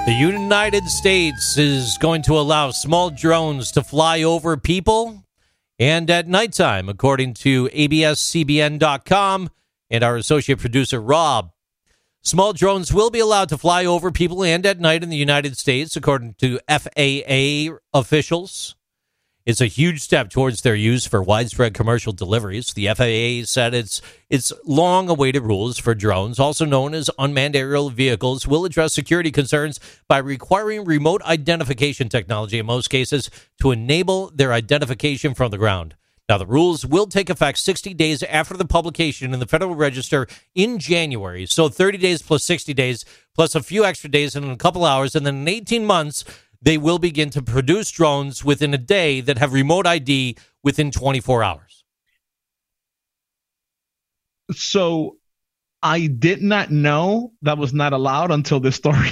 The 0.06 0.12
United 0.12 0.88
States 0.88 1.56
is 1.56 1.96
going 1.98 2.22
to 2.22 2.36
allow 2.36 2.72
small 2.72 3.10
drones 3.10 3.70
to 3.72 3.84
fly 3.84 4.24
over 4.24 4.56
people 4.56 5.24
and 5.78 6.10
at 6.10 6.26
nighttime, 6.26 6.88
according 6.88 7.34
to 7.34 7.68
ABSCBN.com 7.68 9.50
and 9.88 10.02
our 10.02 10.16
associate 10.16 10.58
producer, 10.58 11.00
Rob. 11.00 11.52
Small 12.24 12.52
drones 12.52 12.94
will 12.94 13.10
be 13.10 13.18
allowed 13.18 13.48
to 13.48 13.58
fly 13.58 13.84
over 13.84 14.12
people 14.12 14.44
and 14.44 14.64
at 14.64 14.78
night 14.78 15.02
in 15.02 15.08
the 15.08 15.16
United 15.16 15.58
States, 15.58 15.96
according 15.96 16.34
to 16.34 16.60
FAA 16.68 17.76
officials. 17.92 18.76
It's 19.44 19.60
a 19.60 19.66
huge 19.66 20.00
step 20.00 20.30
towards 20.30 20.62
their 20.62 20.76
use 20.76 21.04
for 21.04 21.20
widespread 21.20 21.74
commercial 21.74 22.12
deliveries. 22.12 22.74
The 22.74 22.86
FAA 22.94 23.44
said 23.44 23.74
its 23.74 24.00
its 24.30 24.52
long-awaited 24.64 25.42
rules 25.42 25.78
for 25.78 25.96
drones, 25.96 26.38
also 26.38 26.64
known 26.64 26.94
as 26.94 27.10
unmanned 27.18 27.56
aerial 27.56 27.90
vehicles, 27.90 28.46
will 28.46 28.64
address 28.64 28.92
security 28.92 29.32
concerns 29.32 29.80
by 30.06 30.18
requiring 30.18 30.84
remote 30.84 31.22
identification 31.22 32.08
technology 32.08 32.60
in 32.60 32.66
most 32.66 32.86
cases 32.86 33.30
to 33.60 33.72
enable 33.72 34.30
their 34.30 34.52
identification 34.52 35.34
from 35.34 35.50
the 35.50 35.58
ground. 35.58 35.96
Now, 36.28 36.38
the 36.38 36.46
rules 36.46 36.86
will 36.86 37.06
take 37.06 37.28
effect 37.28 37.58
60 37.58 37.94
days 37.94 38.22
after 38.22 38.56
the 38.56 38.64
publication 38.64 39.34
in 39.34 39.40
the 39.40 39.46
Federal 39.46 39.74
Register 39.74 40.26
in 40.54 40.78
January. 40.78 41.46
So 41.46 41.68
30 41.68 41.98
days 41.98 42.22
plus 42.22 42.44
60 42.44 42.72
days 42.74 43.04
plus 43.34 43.54
a 43.54 43.62
few 43.62 43.84
extra 43.84 44.08
days 44.08 44.36
and 44.36 44.46
in 44.46 44.52
a 44.52 44.56
couple 44.56 44.84
hours. 44.84 45.14
And 45.14 45.26
then 45.26 45.36
in 45.36 45.48
18 45.48 45.84
months, 45.84 46.24
they 46.60 46.78
will 46.78 46.98
begin 46.98 47.30
to 47.30 47.42
produce 47.42 47.90
drones 47.90 48.44
within 48.44 48.72
a 48.72 48.78
day 48.78 49.20
that 49.20 49.38
have 49.38 49.52
remote 49.52 49.86
ID 49.86 50.36
within 50.62 50.92
24 50.92 51.42
hours. 51.42 51.84
So 54.52 55.16
I 55.82 56.06
did 56.06 56.40
not 56.40 56.70
know 56.70 57.32
that 57.42 57.58
was 57.58 57.72
not 57.72 57.92
allowed 57.92 58.30
until 58.30 58.60
this 58.60 58.76
story. 58.76 59.10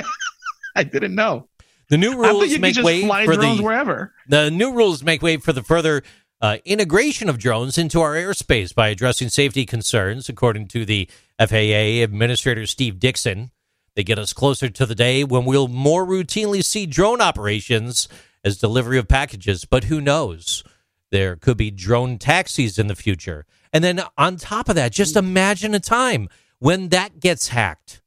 I 0.76 0.84
didn't 0.84 1.14
know. 1.14 1.48
The 1.90 1.98
new 1.98 2.16
rules 2.16 2.58
make 2.58 2.76
way 2.76 3.06
for 3.24 3.36
the 3.36 3.58
wherever. 3.62 4.12
The 4.28 4.50
new 4.50 4.72
rules 4.72 5.02
make 5.02 5.22
way 5.22 5.36
for 5.36 5.52
the 5.52 5.62
further 5.62 6.02
uh, 6.44 6.58
integration 6.66 7.30
of 7.30 7.38
drones 7.38 7.78
into 7.78 8.02
our 8.02 8.12
airspace 8.12 8.74
by 8.74 8.88
addressing 8.88 9.30
safety 9.30 9.64
concerns, 9.64 10.28
according 10.28 10.68
to 10.68 10.84
the 10.84 11.08
FAA 11.38 12.02
Administrator 12.04 12.66
Steve 12.66 12.98
Dickson. 12.98 13.50
They 13.96 14.04
get 14.04 14.18
us 14.18 14.34
closer 14.34 14.68
to 14.68 14.84
the 14.84 14.94
day 14.94 15.24
when 15.24 15.46
we'll 15.46 15.68
more 15.68 16.04
routinely 16.04 16.62
see 16.62 16.84
drone 16.84 17.22
operations 17.22 18.08
as 18.44 18.58
delivery 18.58 18.98
of 18.98 19.08
packages, 19.08 19.64
but 19.64 19.84
who 19.84 20.02
knows? 20.02 20.62
There 21.10 21.34
could 21.34 21.56
be 21.56 21.70
drone 21.70 22.18
taxis 22.18 22.78
in 22.78 22.88
the 22.88 22.94
future. 22.94 23.46
And 23.72 23.82
then 23.82 24.02
on 24.18 24.36
top 24.36 24.68
of 24.68 24.74
that, 24.74 24.92
just 24.92 25.16
imagine 25.16 25.74
a 25.74 25.80
time 25.80 26.28
when 26.58 26.90
that 26.90 27.20
gets 27.20 27.48
hacked. 27.48 28.02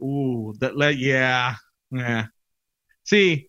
Ooh, 0.00 0.54
that 0.60 0.76
yeah, 0.96 1.56
yeah. 1.90 2.26
See, 3.02 3.48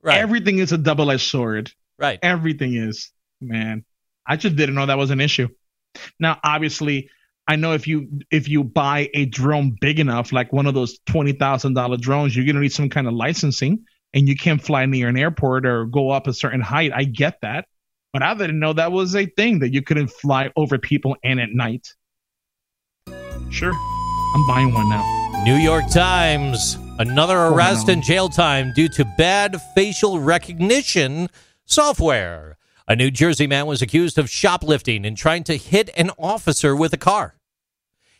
right. 0.00 0.16
everything 0.16 0.58
is 0.58 0.72
a 0.72 0.78
double-edged 0.78 1.20
sword. 1.20 1.70
Right. 1.98 2.18
Everything 2.22 2.74
is, 2.74 3.10
man. 3.40 3.84
I 4.26 4.36
just 4.36 4.56
didn't 4.56 4.74
know 4.74 4.86
that 4.86 4.98
was 4.98 5.10
an 5.10 5.20
issue. 5.20 5.48
Now, 6.18 6.38
obviously, 6.44 7.08
I 7.48 7.56
know 7.56 7.72
if 7.72 7.86
you 7.86 8.20
if 8.30 8.48
you 8.48 8.64
buy 8.64 9.08
a 9.14 9.26
drone 9.26 9.76
big 9.80 10.00
enough, 10.00 10.32
like 10.32 10.52
one 10.52 10.66
of 10.66 10.74
those 10.74 10.98
twenty 11.06 11.32
thousand 11.32 11.74
dollar 11.74 11.96
drones, 11.96 12.36
you're 12.36 12.44
gonna 12.44 12.60
need 12.60 12.72
some 12.72 12.90
kind 12.90 13.06
of 13.06 13.14
licensing, 13.14 13.84
and 14.12 14.28
you 14.28 14.36
can't 14.36 14.62
fly 14.62 14.84
near 14.86 15.08
an 15.08 15.16
airport 15.16 15.64
or 15.64 15.86
go 15.86 16.10
up 16.10 16.26
a 16.26 16.32
certain 16.32 16.60
height. 16.60 16.92
I 16.94 17.04
get 17.04 17.40
that, 17.42 17.66
but 18.12 18.22
I 18.22 18.34
didn't 18.34 18.58
know 18.58 18.72
that 18.72 18.92
was 18.92 19.14
a 19.14 19.26
thing 19.26 19.60
that 19.60 19.72
you 19.72 19.82
couldn't 19.82 20.08
fly 20.08 20.50
over 20.56 20.78
people 20.78 21.16
and 21.22 21.40
at 21.40 21.50
night. 21.50 21.86
Sure, 23.50 23.72
I'm 24.34 24.46
buying 24.48 24.74
one 24.74 24.88
now. 24.88 25.42
New 25.44 25.56
York 25.56 25.88
Times. 25.90 26.76
Another 26.98 27.38
arrest 27.38 27.90
and 27.90 28.02
jail 28.02 28.30
time 28.30 28.72
due 28.72 28.88
to 28.88 29.04
bad 29.18 29.60
facial 29.74 30.18
recognition 30.18 31.28
software. 31.66 32.56
A 32.88 32.96
New 32.96 33.10
Jersey 33.10 33.46
man 33.46 33.66
was 33.66 33.82
accused 33.82 34.16
of 34.16 34.30
shoplifting 34.30 35.04
and 35.04 35.16
trying 35.16 35.44
to 35.44 35.56
hit 35.56 35.90
an 35.96 36.10
officer 36.18 36.74
with 36.74 36.92
a 36.92 36.98
car. 36.98 37.34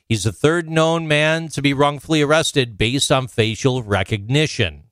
He's 0.09 0.25
the 0.25 0.33
third 0.33 0.69
known 0.69 1.09
man 1.09 1.49
to 1.49 1.63
be 1.63 1.73
wrongfully 1.73 2.23
arrested 2.23 2.77
based 2.77 3.11
on 3.11 3.29
facial 3.29 3.83
recognition. 3.83 4.85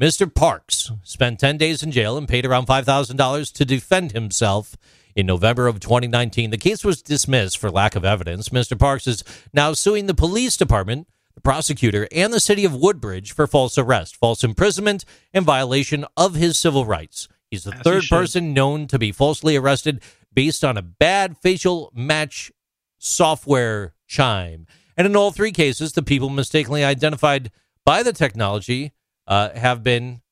Mr. 0.00 0.32
Parks 0.32 0.90
spent 1.04 1.38
10 1.38 1.56
days 1.56 1.82
in 1.82 1.92
jail 1.92 2.16
and 2.18 2.26
paid 2.26 2.44
around 2.44 2.66
$5,000 2.66 3.52
to 3.52 3.64
defend 3.64 4.12
himself 4.12 4.76
in 5.14 5.26
November 5.26 5.68
of 5.68 5.78
2019. 5.78 6.50
The 6.50 6.58
case 6.58 6.84
was 6.84 7.00
dismissed 7.00 7.58
for 7.58 7.70
lack 7.70 7.94
of 7.94 8.04
evidence. 8.04 8.48
Mr. 8.48 8.78
Parks 8.78 9.06
is 9.06 9.22
now 9.52 9.72
suing 9.72 10.06
the 10.06 10.14
police 10.14 10.56
department, 10.56 11.06
prosecutor, 11.44 12.08
and 12.10 12.32
the 12.32 12.40
city 12.40 12.64
of 12.64 12.74
Woodbridge 12.74 13.32
for 13.32 13.46
false 13.46 13.78
arrest, 13.78 14.16
false 14.16 14.42
imprisonment, 14.42 15.04
and 15.32 15.44
violation 15.44 16.04
of 16.16 16.34
his 16.34 16.58
civil 16.58 16.86
rights. 16.86 17.28
He's 17.50 17.64
the 17.64 17.74
As 17.74 17.80
third 17.82 18.04
person 18.08 18.52
known 18.52 18.88
to 18.88 18.98
be 18.98 19.12
falsely 19.12 19.54
arrested 19.54 20.02
based 20.32 20.64
on 20.64 20.76
a 20.76 20.82
bad 20.82 21.36
facial 21.38 21.92
match 21.94 22.50
software 22.98 23.94
chime. 24.08 24.66
And 24.96 25.06
in 25.06 25.14
all 25.14 25.30
three 25.30 25.52
cases, 25.52 25.92
the 25.92 26.02
people 26.02 26.30
mistakenly 26.30 26.82
identified 26.82 27.50
by 27.84 28.02
the 28.02 28.12
technology 28.12 28.92
uh, 29.26 29.50
have 29.50 29.82
been 29.82 30.22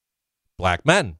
black 0.59 0.85
men. 0.87 1.19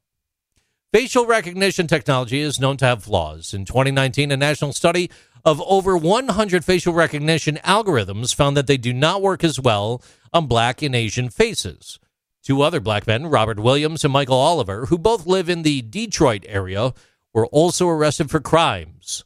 Facial 0.93 1.25
recognition 1.25 1.87
technology 1.87 2.39
is 2.39 2.59
known 2.59 2.77
to 2.77 2.85
have 2.85 3.03
flaws. 3.03 3.53
In 3.53 3.65
2019, 3.65 4.31
a 4.31 4.37
national 4.37 4.73
study 4.73 5.09
of 5.45 5.61
over 5.61 5.97
100 5.97 6.63
facial 6.63 6.93
recognition 6.93 7.59
algorithms 7.63 8.33
found 8.33 8.55
that 8.55 8.67
they 8.67 8.77
do 8.77 8.93
not 8.93 9.21
work 9.21 9.43
as 9.43 9.59
well 9.59 10.01
on 10.31 10.47
black 10.47 10.81
and 10.81 10.95
Asian 10.95 11.29
faces. 11.29 11.99
Two 12.43 12.61
other 12.61 12.79
black 12.79 13.07
men, 13.07 13.27
Robert 13.27 13.59
Williams 13.59 14.03
and 14.03 14.11
Michael 14.11 14.37
Oliver, 14.37 14.87
who 14.87 14.97
both 14.97 15.25
live 15.25 15.49
in 15.49 15.63
the 15.63 15.81
Detroit 15.81 16.45
area, 16.47 16.93
were 17.33 17.47
also 17.47 17.87
arrested 17.87 18.29
for 18.29 18.39
crimes 18.39 19.23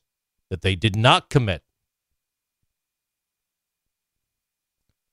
that 0.49 0.61
they 0.61 0.75
did 0.75 0.95
not 0.95 1.29
commit. 1.29 1.63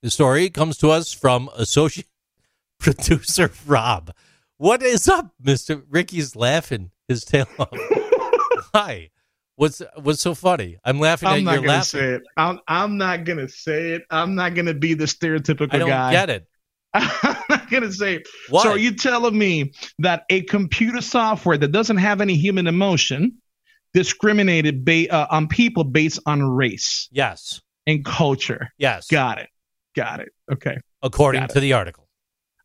The 0.01 0.11
story 0.11 0.49
comes 0.51 0.77
to 0.77 0.91
us 0.91 1.13
from 1.13 1.49
associate 1.55 2.07
producer 2.79 3.51
Rob. 3.65 4.11
What 4.57 4.83
is 4.83 5.07
up, 5.07 5.33
Mister 5.41 5.81
Ricky's 5.89 6.35
laughing 6.35 6.91
his 7.07 7.25
tail 7.25 7.47
off? 7.57 7.69
Why? 8.71 9.09
What's 9.57 9.81
what's 10.01 10.21
so 10.21 10.35
funny? 10.35 10.77
I'm 10.83 10.99
laughing 10.99 11.29
I'm 11.29 11.47
at 11.47 11.53
your 11.61 11.67
laughing. 11.69 11.99
Say 11.99 12.09
it. 12.15 12.23
I'm 12.35 12.59
I'm 12.67 12.97
not 12.97 13.23
gonna 13.23 13.47
say 13.47 13.91
it. 13.91 14.03
I'm 14.09 14.35
not 14.35 14.53
gonna 14.53 14.73
be 14.73 14.93
the 14.93 15.05
stereotypical 15.05 15.73
I 15.73 15.77
don't 15.77 15.89
guy. 15.89 16.11
Get 16.11 16.29
it? 16.29 16.47
I'm 16.93 17.37
not 17.49 17.69
gonna 17.69 17.91
say. 17.91 18.23
Why? 18.49 18.63
So 18.63 18.69
are 18.71 18.77
you 18.77 18.93
telling 18.95 19.37
me 19.37 19.73
that 19.99 20.25
a 20.29 20.41
computer 20.41 21.01
software 21.01 21.57
that 21.57 21.71
doesn't 21.71 21.97
have 21.97 22.19
any 22.19 22.35
human 22.35 22.67
emotion 22.67 23.37
discriminated 23.93 24.83
ba- 24.83 25.09
uh, 25.09 25.27
on 25.29 25.47
people 25.47 25.85
based 25.85 26.19
on 26.25 26.43
race? 26.43 27.07
Yes. 27.11 27.61
And 27.87 28.03
culture. 28.03 28.73
Yes. 28.77 29.07
Got 29.07 29.39
it. 29.39 29.49
Got 29.95 30.19
it. 30.19 30.29
Okay. 30.51 30.77
According 31.01 31.41
Got 31.43 31.51
to 31.51 31.57
it. 31.59 31.61
the 31.61 31.73
article. 31.73 32.07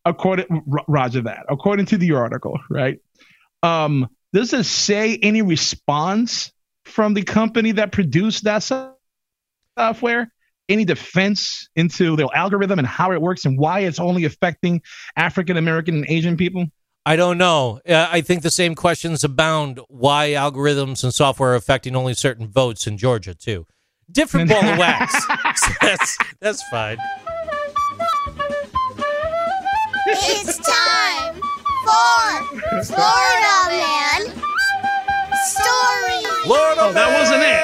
According, 0.05 0.47
Roger 0.89 1.21
that. 1.23 1.45
According 1.49 1.87
to 1.87 1.99
the 1.99 2.13
article, 2.13 2.59
right? 2.71 2.99
Um, 3.63 4.09
does 4.33 4.53
it 4.53 4.65
say 4.65 5.17
any 5.17 5.43
response 5.43 6.51
from 6.91 7.15
the 7.15 7.23
company 7.23 7.73
that 7.73 7.93
produced 7.93 8.45
that 8.45 8.63
software? 9.77 10.33
any 10.71 10.85
defense 10.85 11.69
into 11.75 12.17
the 12.17 12.29
algorithm 12.33 12.79
and 12.79 12.87
how 12.87 13.13
it 13.13 13.21
works 13.21 13.45
and 13.45 13.59
why 13.59 13.81
it's 13.81 13.99
only 13.99 14.25
affecting 14.25 14.81
African 15.17 15.57
American 15.57 15.97
and 15.97 16.07
Asian 16.09 16.37
people? 16.37 16.67
I 17.05 17.17
don't 17.17 17.39
know. 17.39 17.81
Uh, 17.89 18.09
I 18.11 18.21
think 18.21 18.43
the 18.43 18.51
same 18.51 18.75
questions 18.75 19.25
abound 19.25 19.81
why 19.89 20.31
algorithms 20.31 21.03
and 21.03 21.13
software 21.13 21.53
are 21.53 21.57
affecting 21.57 21.97
only 21.97 22.15
certain 22.15 22.47
votes 22.47 22.87
in 22.87 22.99
Georgia, 22.99 23.35
too. 23.35 23.67
Different 24.11 24.51
ball 24.51 24.65
of 24.65 24.79
wax. 24.79 25.15
that's, 25.81 26.19
that's 26.41 26.63
fine. 26.71 26.99
It's 30.07 30.59
time 30.59 31.35
for 31.85 32.85
Florida 32.85 33.69
Man 33.69 34.43
Story. 35.47 36.10
Florida 36.51 36.81
oh, 36.83 36.93
that 36.93 37.17
wasn't 37.17 37.43
it. 37.43 37.61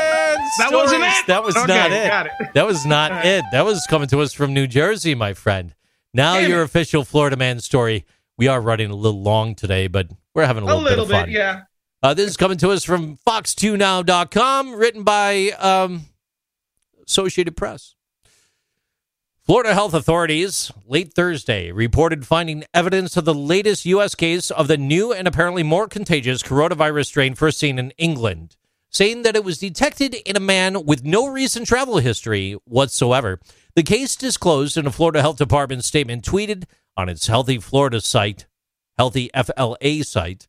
That 0.58 0.68
stories. 0.68 0.72
wasn't 0.72 1.02
it. 1.02 1.26
That 1.26 1.42
was 1.42 1.56
okay, 1.56 1.66
not 1.66 1.90
it. 2.26 2.32
It. 2.38 2.54
That 2.54 2.66
was 2.66 2.86
not 2.86 3.10
right. 3.10 3.26
it. 3.26 3.44
That 3.50 3.64
was 3.64 3.84
coming 3.88 4.06
to 4.08 4.20
us 4.20 4.32
from 4.32 4.54
New 4.54 4.68
Jersey, 4.68 5.16
my 5.16 5.34
friend. 5.34 5.74
Now 6.14 6.34
Damn 6.34 6.48
your 6.48 6.62
it. 6.62 6.66
official 6.66 7.02
Florida 7.02 7.36
man 7.36 7.58
story. 7.58 8.04
We 8.38 8.46
are 8.46 8.60
running 8.60 8.92
a 8.92 8.94
little 8.94 9.20
long 9.20 9.56
today, 9.56 9.88
but 9.88 10.08
we're 10.34 10.46
having 10.46 10.62
a 10.62 10.66
little, 10.66 10.82
a 10.82 10.84
little 10.84 11.04
bit 11.04 11.14
of 11.14 11.20
fun. 11.20 11.28
Bit, 11.30 11.34
yeah. 11.34 11.62
Uh, 12.00 12.14
this 12.14 12.30
is 12.30 12.36
coming 12.36 12.58
to 12.58 12.70
us 12.70 12.84
from 12.84 13.16
Fox2Now.com, 13.26 14.76
written 14.76 15.02
by 15.02 15.48
um, 15.58 16.02
Associated 17.08 17.56
Press. 17.56 17.96
Florida 19.42 19.74
health 19.74 19.94
authorities 19.94 20.70
late 20.86 21.12
Thursday 21.12 21.72
reported 21.72 22.24
finding 22.24 22.62
evidence 22.72 23.16
of 23.16 23.24
the 23.24 23.34
latest 23.34 23.84
U.S. 23.86 24.14
case 24.14 24.52
of 24.52 24.68
the 24.68 24.76
new 24.76 25.12
and 25.12 25.26
apparently 25.26 25.64
more 25.64 25.88
contagious 25.88 26.40
coronavirus 26.40 27.06
strain 27.06 27.34
first 27.34 27.58
seen 27.58 27.80
in 27.80 27.90
England 27.98 28.56
saying 28.96 29.22
that 29.22 29.36
it 29.36 29.44
was 29.44 29.58
detected 29.58 30.14
in 30.14 30.36
a 30.36 30.40
man 30.40 30.86
with 30.86 31.04
no 31.04 31.26
recent 31.26 31.66
travel 31.66 31.98
history 31.98 32.56
whatsoever. 32.64 33.38
The 33.74 33.82
case 33.82 34.16
disclosed 34.16 34.78
in 34.78 34.86
a 34.86 34.90
Florida 34.90 35.20
Health 35.20 35.36
Department 35.36 35.84
statement 35.84 36.24
tweeted 36.24 36.64
on 36.96 37.10
its 37.10 37.26
Healthy 37.26 37.58
Florida 37.58 38.00
site, 38.00 38.46
Healthy 38.96 39.30
FLA 39.34 40.02
site. 40.02 40.48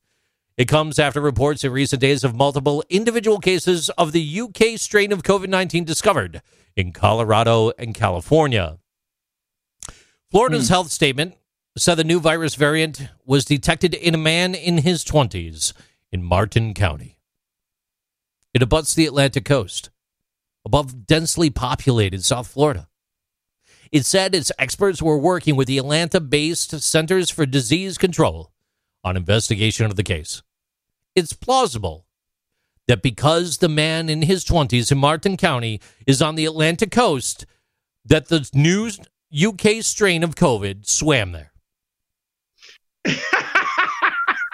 It 0.55 0.69
comes 0.69 0.97
after 0.97 1.19
reports 1.19 1.65
in 1.65 1.73
recent 1.73 2.01
days 2.01 2.23
of 2.23 2.35
multiple 2.35 2.83
individual 2.89 3.39
cases 3.39 3.89
of 3.91 4.13
the 4.13 4.41
UK 4.41 4.79
strain 4.79 5.11
of 5.11 5.23
COVID 5.23 5.49
19 5.49 5.83
discovered 5.83 6.41
in 6.75 6.93
Colorado 6.93 7.71
and 7.77 7.93
California. 7.93 8.77
Florida's 10.31 10.69
hmm. 10.69 10.73
health 10.73 10.91
statement 10.91 11.35
said 11.77 11.95
the 11.95 12.03
new 12.05 12.21
virus 12.21 12.55
variant 12.55 13.09
was 13.25 13.43
detected 13.43 13.93
in 13.93 14.15
a 14.15 14.17
man 14.17 14.55
in 14.55 14.79
his 14.79 15.03
20s 15.03 15.73
in 16.11 16.23
Martin 16.23 16.73
County. 16.73 17.16
It 18.53 18.61
abuts 18.61 18.93
the 18.93 19.05
Atlantic 19.05 19.45
coast, 19.45 19.89
above 20.65 21.05
densely 21.05 21.49
populated 21.49 22.23
South 22.23 22.47
Florida. 22.47 22.87
It 23.91 24.05
said 24.05 24.35
its 24.35 24.51
experts 24.59 25.01
were 25.01 25.17
working 25.17 25.55
with 25.55 25.67
the 25.67 25.77
Atlanta 25.77 26.19
based 26.19 26.79
Centers 26.81 27.29
for 27.29 27.45
Disease 27.45 27.97
Control 27.97 28.51
on 29.03 29.15
investigation 29.15 29.85
of 29.85 29.95
the 29.95 30.03
case. 30.03 30.41
It's 31.15 31.33
plausible 31.33 32.05
that 32.87 33.01
because 33.01 33.57
the 33.57 33.69
man 33.69 34.09
in 34.09 34.23
his 34.23 34.45
20s 34.45 34.91
in 34.91 34.97
Martin 34.97 35.37
County 35.37 35.81
is 36.05 36.21
on 36.21 36.35
the 36.35 36.45
Atlantic 36.45 36.91
coast, 36.91 37.45
that 38.05 38.29
the 38.29 38.49
new 38.53 38.89
UK 39.35 39.81
strain 39.83 40.23
of 40.23 40.35
COVID 40.35 40.87
swam 40.87 41.33
there. 41.33 41.51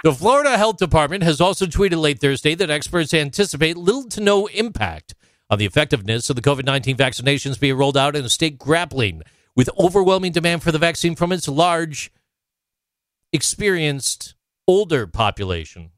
the 0.04 0.14
Florida 0.14 0.58
Health 0.58 0.78
Department 0.78 1.24
has 1.24 1.40
also 1.40 1.66
tweeted 1.66 2.00
late 2.00 2.20
Thursday 2.20 2.56
that 2.56 2.70
experts 2.70 3.14
anticipate 3.14 3.78
little 3.78 4.04
to 4.10 4.22
no 4.22 4.48
impact 4.48 5.16
on 5.50 5.58
the 5.58 5.66
effectiveness 5.66 6.30
of 6.30 6.36
the 6.36 6.42
COVID 6.42 6.66
19 6.66 6.98
vaccinations 6.98 7.60
being 7.60 7.78
rolled 7.78 7.96
out 7.96 8.16
in 8.16 8.26
a 8.26 8.30
state 8.30 8.58
grappling 8.58 9.24
with 9.56 9.70
overwhelming 9.80 10.34
demand 10.34 10.62
for 10.62 10.74
the 10.74 10.78
vaccine 10.78 11.16
from 11.16 11.32
its 11.32 11.48
large, 11.48 12.12
experienced, 13.32 14.36
older 14.68 15.08
population. 15.08 15.92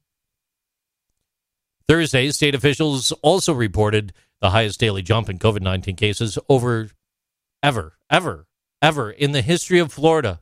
Thursday, 1.88 2.30
state 2.32 2.56
officials 2.56 3.12
also 3.24 3.54
reported 3.54 4.14
the 4.40 4.52
highest 4.52 4.80
daily 4.80 5.02
jump 5.02 5.30
in 5.30 5.40
COVID 5.40 5.62
19 5.62 5.96
cases 5.96 6.38
over 6.48 6.90
ever, 7.64 7.98
ever, 8.12 8.46
ever 8.84 9.10
in 9.10 9.32
the 9.32 9.42
history 9.42 9.80
of 9.80 9.92
Florida. 9.92 10.42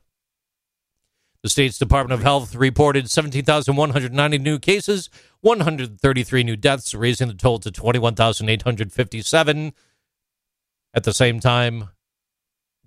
The 1.44 1.50
state's 1.50 1.78
Department 1.78 2.18
of 2.18 2.24
Health 2.24 2.54
reported 2.54 3.10
17,190 3.10 4.38
new 4.38 4.58
cases, 4.58 5.10
133 5.42 6.42
new 6.42 6.56
deaths, 6.56 6.94
raising 6.94 7.28
the 7.28 7.34
total 7.34 7.58
to 7.58 7.70
21,857. 7.70 9.74
At 10.94 11.04
the 11.04 11.12
same 11.12 11.40
time, 11.40 11.90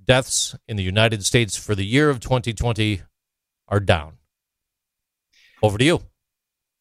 deaths 0.03 0.55
in 0.67 0.75
the 0.75 0.81
United 0.81 1.23
States 1.23 1.55
for 1.55 1.75
the 1.75 1.85
year 1.85 2.09
of 2.09 2.19
2020 2.19 3.03
are 3.67 3.79
down. 3.79 4.13
Over 5.61 5.77
to 5.77 5.85
you. 5.85 6.01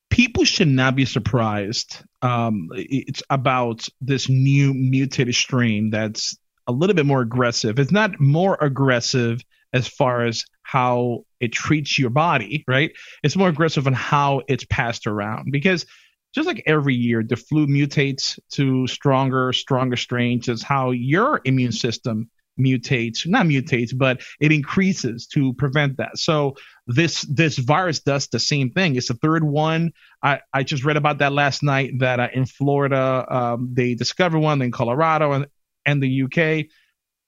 People 0.09 0.44
should 0.44 0.69
not 0.69 0.97
be 0.97 1.05
surprised. 1.05 1.98
Um, 2.23 2.70
it's 2.73 3.23
about 3.28 3.86
this 4.01 4.31
new 4.31 4.73
mutated 4.73 5.35
strain 5.35 5.90
that's 5.90 6.39
a 6.66 6.73
little 6.73 6.97
bit 6.97 7.05
more 7.05 7.20
aggressive. 7.20 7.78
It's 7.78 7.93
not 7.93 8.19
more 8.19 8.57
aggressive 8.62 9.44
as 9.74 9.86
far 9.86 10.24
as 10.24 10.47
how 10.66 11.24
it 11.38 11.52
treats 11.52 11.98
your 11.98 12.10
body, 12.10 12.64
right? 12.66 12.90
It's 13.22 13.36
more 13.36 13.48
aggressive 13.48 13.86
on 13.86 13.93
how 13.93 14.43
it's 14.48 14.64
passed 14.64 15.06
around 15.06 15.52
because 15.52 15.86
just 16.34 16.47
like 16.47 16.62
every 16.66 16.94
year, 16.94 17.22
the 17.22 17.36
flu 17.36 17.66
mutates 17.66 18.38
to 18.52 18.86
stronger, 18.88 19.52
stronger 19.52 19.97
strains. 19.97 20.48
Is 20.48 20.62
how 20.62 20.90
your 20.90 21.40
immune 21.44 21.72
system 21.72 22.28
mutates, 22.60 23.26
not 23.26 23.47
mutates, 23.47 23.97
but 23.97 24.22
it 24.40 24.52
increases 24.52 25.26
to 25.28 25.55
prevent 25.55 25.97
that. 25.98 26.18
So 26.18 26.56
this 26.86 27.22
this 27.22 27.56
virus 27.59 28.01
does 28.01 28.26
the 28.26 28.38
same 28.38 28.70
thing. 28.70 28.97
It's 28.97 29.09
the 29.09 29.14
third 29.14 29.44
one. 29.44 29.93
I, 30.22 30.40
I 30.52 30.62
just 30.62 30.84
read 30.84 30.97
about 30.97 31.18
that 31.18 31.32
last 31.32 31.62
night 31.62 31.98
that 32.01 32.20
uh, 32.20 32.28
in 32.34 32.44
Florida 32.44 33.24
um, 33.28 33.70
they 33.72 33.94
discovered 33.94 34.40
one, 34.40 34.60
in 34.62 34.72
Colorado 34.72 35.32
and 35.32 35.47
and 35.86 36.02
the 36.02 36.22
UK. 36.24 36.66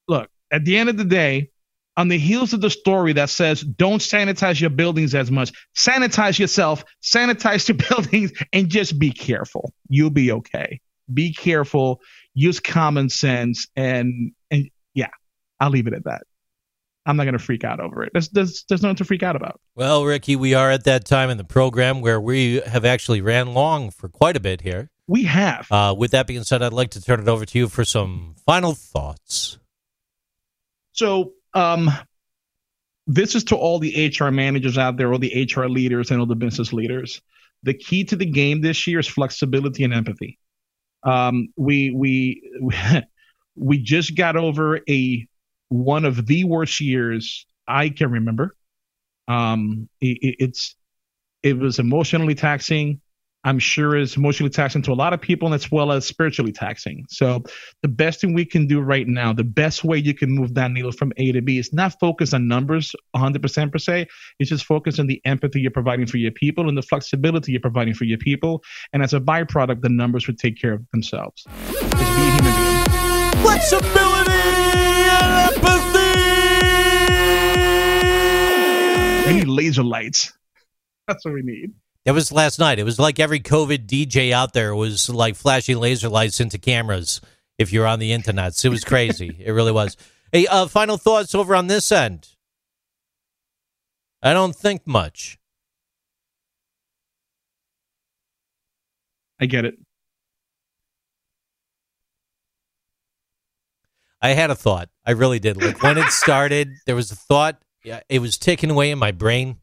Look, 0.08 0.28
at 0.50 0.64
the 0.64 0.76
end 0.76 0.88
of 0.88 0.96
the 0.96 1.04
day, 1.04 1.50
on 1.98 2.06
the 2.06 2.16
heels 2.16 2.52
of 2.52 2.60
the 2.60 2.70
story 2.70 3.12
that 3.14 3.28
says 3.28 3.60
don't 3.60 4.00
sanitize 4.00 4.60
your 4.60 4.70
buildings 4.70 5.16
as 5.16 5.32
much, 5.32 5.52
sanitize 5.76 6.38
yourself, 6.38 6.84
sanitize 7.02 7.68
your 7.68 7.76
buildings, 7.90 8.32
and 8.52 8.68
just 8.70 8.98
be 8.98 9.10
careful. 9.10 9.74
You'll 9.88 10.10
be 10.10 10.30
okay. 10.32 10.80
Be 11.12 11.34
careful. 11.34 12.00
Use 12.34 12.60
common 12.60 13.10
sense, 13.10 13.66
and 13.74 14.32
and 14.50 14.70
yeah, 14.94 15.10
I'll 15.58 15.70
leave 15.70 15.88
it 15.88 15.92
at 15.92 16.04
that. 16.04 16.22
I'm 17.04 17.16
not 17.16 17.24
going 17.24 17.38
to 17.38 17.44
freak 17.44 17.64
out 17.64 17.80
over 17.80 18.04
it. 18.04 18.10
There's, 18.12 18.28
there's, 18.28 18.64
there's 18.68 18.82
nothing 18.82 18.96
to 18.96 19.04
freak 19.04 19.22
out 19.22 19.34
about. 19.34 19.60
Well, 19.74 20.04
Ricky, 20.04 20.36
we 20.36 20.52
are 20.52 20.70
at 20.70 20.84
that 20.84 21.06
time 21.06 21.30
in 21.30 21.38
the 21.38 21.44
program 21.44 22.02
where 22.02 22.20
we 22.20 22.60
have 22.66 22.84
actually 22.84 23.22
ran 23.22 23.54
long 23.54 23.90
for 23.90 24.10
quite 24.10 24.36
a 24.36 24.40
bit 24.40 24.60
here. 24.60 24.90
We 25.06 25.24
have. 25.24 25.66
Uh, 25.72 25.94
with 25.96 26.10
that 26.10 26.26
being 26.26 26.44
said, 26.44 26.62
I'd 26.62 26.74
like 26.74 26.90
to 26.90 27.02
turn 27.02 27.20
it 27.20 27.26
over 27.26 27.46
to 27.46 27.58
you 27.58 27.68
for 27.68 27.82
some 27.82 28.34
final 28.44 28.74
thoughts. 28.74 29.58
So, 30.92 31.32
um, 31.54 31.90
this 33.06 33.34
is 33.34 33.44
to 33.44 33.56
all 33.56 33.78
the 33.78 34.12
HR 34.18 34.30
managers 34.30 34.78
out 34.78 34.96
there, 34.96 35.12
all 35.12 35.18
the 35.18 35.48
HR 35.54 35.64
leaders, 35.64 36.10
and 36.10 36.20
all 36.20 36.26
the 36.26 36.36
business 36.36 36.72
leaders. 36.72 37.22
The 37.62 37.74
key 37.74 38.04
to 38.04 38.16
the 38.16 38.26
game 38.26 38.60
this 38.60 38.86
year 38.86 39.00
is 39.00 39.08
flexibility 39.08 39.84
and 39.84 39.94
empathy. 39.94 40.38
Um, 41.02 41.48
we 41.56 41.90
we 41.90 42.42
we 43.56 43.78
just 43.78 44.16
got 44.16 44.36
over 44.36 44.80
a 44.88 45.26
one 45.68 46.04
of 46.04 46.26
the 46.26 46.44
worst 46.44 46.80
years 46.80 47.46
I 47.66 47.88
can 47.90 48.10
remember. 48.10 48.54
Um, 49.26 49.88
it, 50.00 50.36
it's 50.38 50.76
it 51.42 51.58
was 51.58 51.78
emotionally 51.78 52.34
taxing. 52.34 53.00
I'm 53.44 53.58
sure 53.58 53.96
is 53.96 54.16
emotionally 54.16 54.50
taxing 54.50 54.82
to 54.82 54.92
a 54.92 54.94
lot 54.94 55.12
of 55.12 55.20
people 55.20 55.54
as 55.54 55.70
well 55.70 55.92
as 55.92 56.04
spiritually 56.04 56.50
taxing. 56.52 57.06
So 57.08 57.44
the 57.82 57.88
best 57.88 58.20
thing 58.20 58.34
we 58.34 58.44
can 58.44 58.66
do 58.66 58.80
right 58.80 59.06
now, 59.06 59.32
the 59.32 59.44
best 59.44 59.84
way 59.84 59.96
you 59.96 60.12
can 60.12 60.30
move 60.30 60.54
that 60.54 60.72
needle 60.72 60.90
from 60.90 61.12
A 61.16 61.30
to 61.32 61.40
B 61.40 61.58
is 61.58 61.72
not 61.72 61.98
focus 62.00 62.34
on 62.34 62.48
numbers 62.48 62.96
100% 63.16 63.72
per 63.72 63.78
se. 63.78 64.08
It's 64.40 64.50
just 64.50 64.64
focus 64.64 64.98
on 64.98 65.06
the 65.06 65.20
empathy 65.24 65.60
you're 65.60 65.70
providing 65.70 66.06
for 66.06 66.16
your 66.16 66.32
people 66.32 66.68
and 66.68 66.76
the 66.76 66.82
flexibility 66.82 67.52
you're 67.52 67.60
providing 67.60 67.94
for 67.94 68.04
your 68.04 68.18
people. 68.18 68.64
And 68.92 69.02
as 69.02 69.14
a 69.14 69.20
byproduct, 69.20 69.82
the 69.82 69.88
numbers 69.88 70.26
would 70.26 70.38
take 70.38 70.60
care 70.60 70.72
of 70.72 70.84
themselves. 70.90 71.44
Just 71.44 71.90
be 71.90 71.96
a 71.96 72.04
human 72.04 72.42
being. 72.42 72.84
Flexibility 73.44 74.32
and 75.12 75.54
empathy. 75.54 76.08
We 79.28 79.38
need 79.38 79.48
laser 79.48 79.84
lights. 79.84 80.32
That's 81.06 81.24
what 81.24 81.34
we 81.34 81.42
need. 81.42 81.72
It 82.08 82.12
was 82.12 82.32
last 82.32 82.58
night. 82.58 82.78
It 82.78 82.84
was 82.84 82.98
like 82.98 83.20
every 83.20 83.38
COVID 83.38 83.86
DJ 83.86 84.32
out 84.32 84.54
there 84.54 84.74
was 84.74 85.10
like 85.10 85.36
flashing 85.36 85.76
laser 85.76 86.08
lights 86.08 86.40
into 86.40 86.56
cameras 86.56 87.20
if 87.58 87.70
you're 87.70 87.86
on 87.86 87.98
the 87.98 88.12
internet. 88.12 88.64
It 88.64 88.70
was 88.70 88.82
crazy. 88.82 89.36
it 89.44 89.52
really 89.52 89.72
was. 89.72 89.94
Hey, 90.32 90.46
uh, 90.46 90.68
final 90.68 90.96
thoughts 90.96 91.34
over 91.34 91.54
on 91.54 91.66
this 91.66 91.92
end. 91.92 92.26
I 94.22 94.32
don't 94.32 94.56
think 94.56 94.86
much. 94.86 95.36
I 99.38 99.44
get 99.44 99.66
it. 99.66 99.74
I 104.22 104.30
had 104.30 104.48
a 104.48 104.54
thought. 104.54 104.88
I 105.04 105.10
really 105.10 105.40
did. 105.40 105.62
Like 105.62 105.82
when 105.82 105.98
it 105.98 106.08
started, 106.08 106.70
there 106.86 106.96
was 106.96 107.12
a 107.12 107.16
thought. 107.16 107.60
Yeah, 107.84 108.00
it 108.08 108.20
was 108.20 108.38
ticking 108.38 108.70
away 108.70 108.92
in 108.92 108.98
my 108.98 109.12
brain 109.12 109.58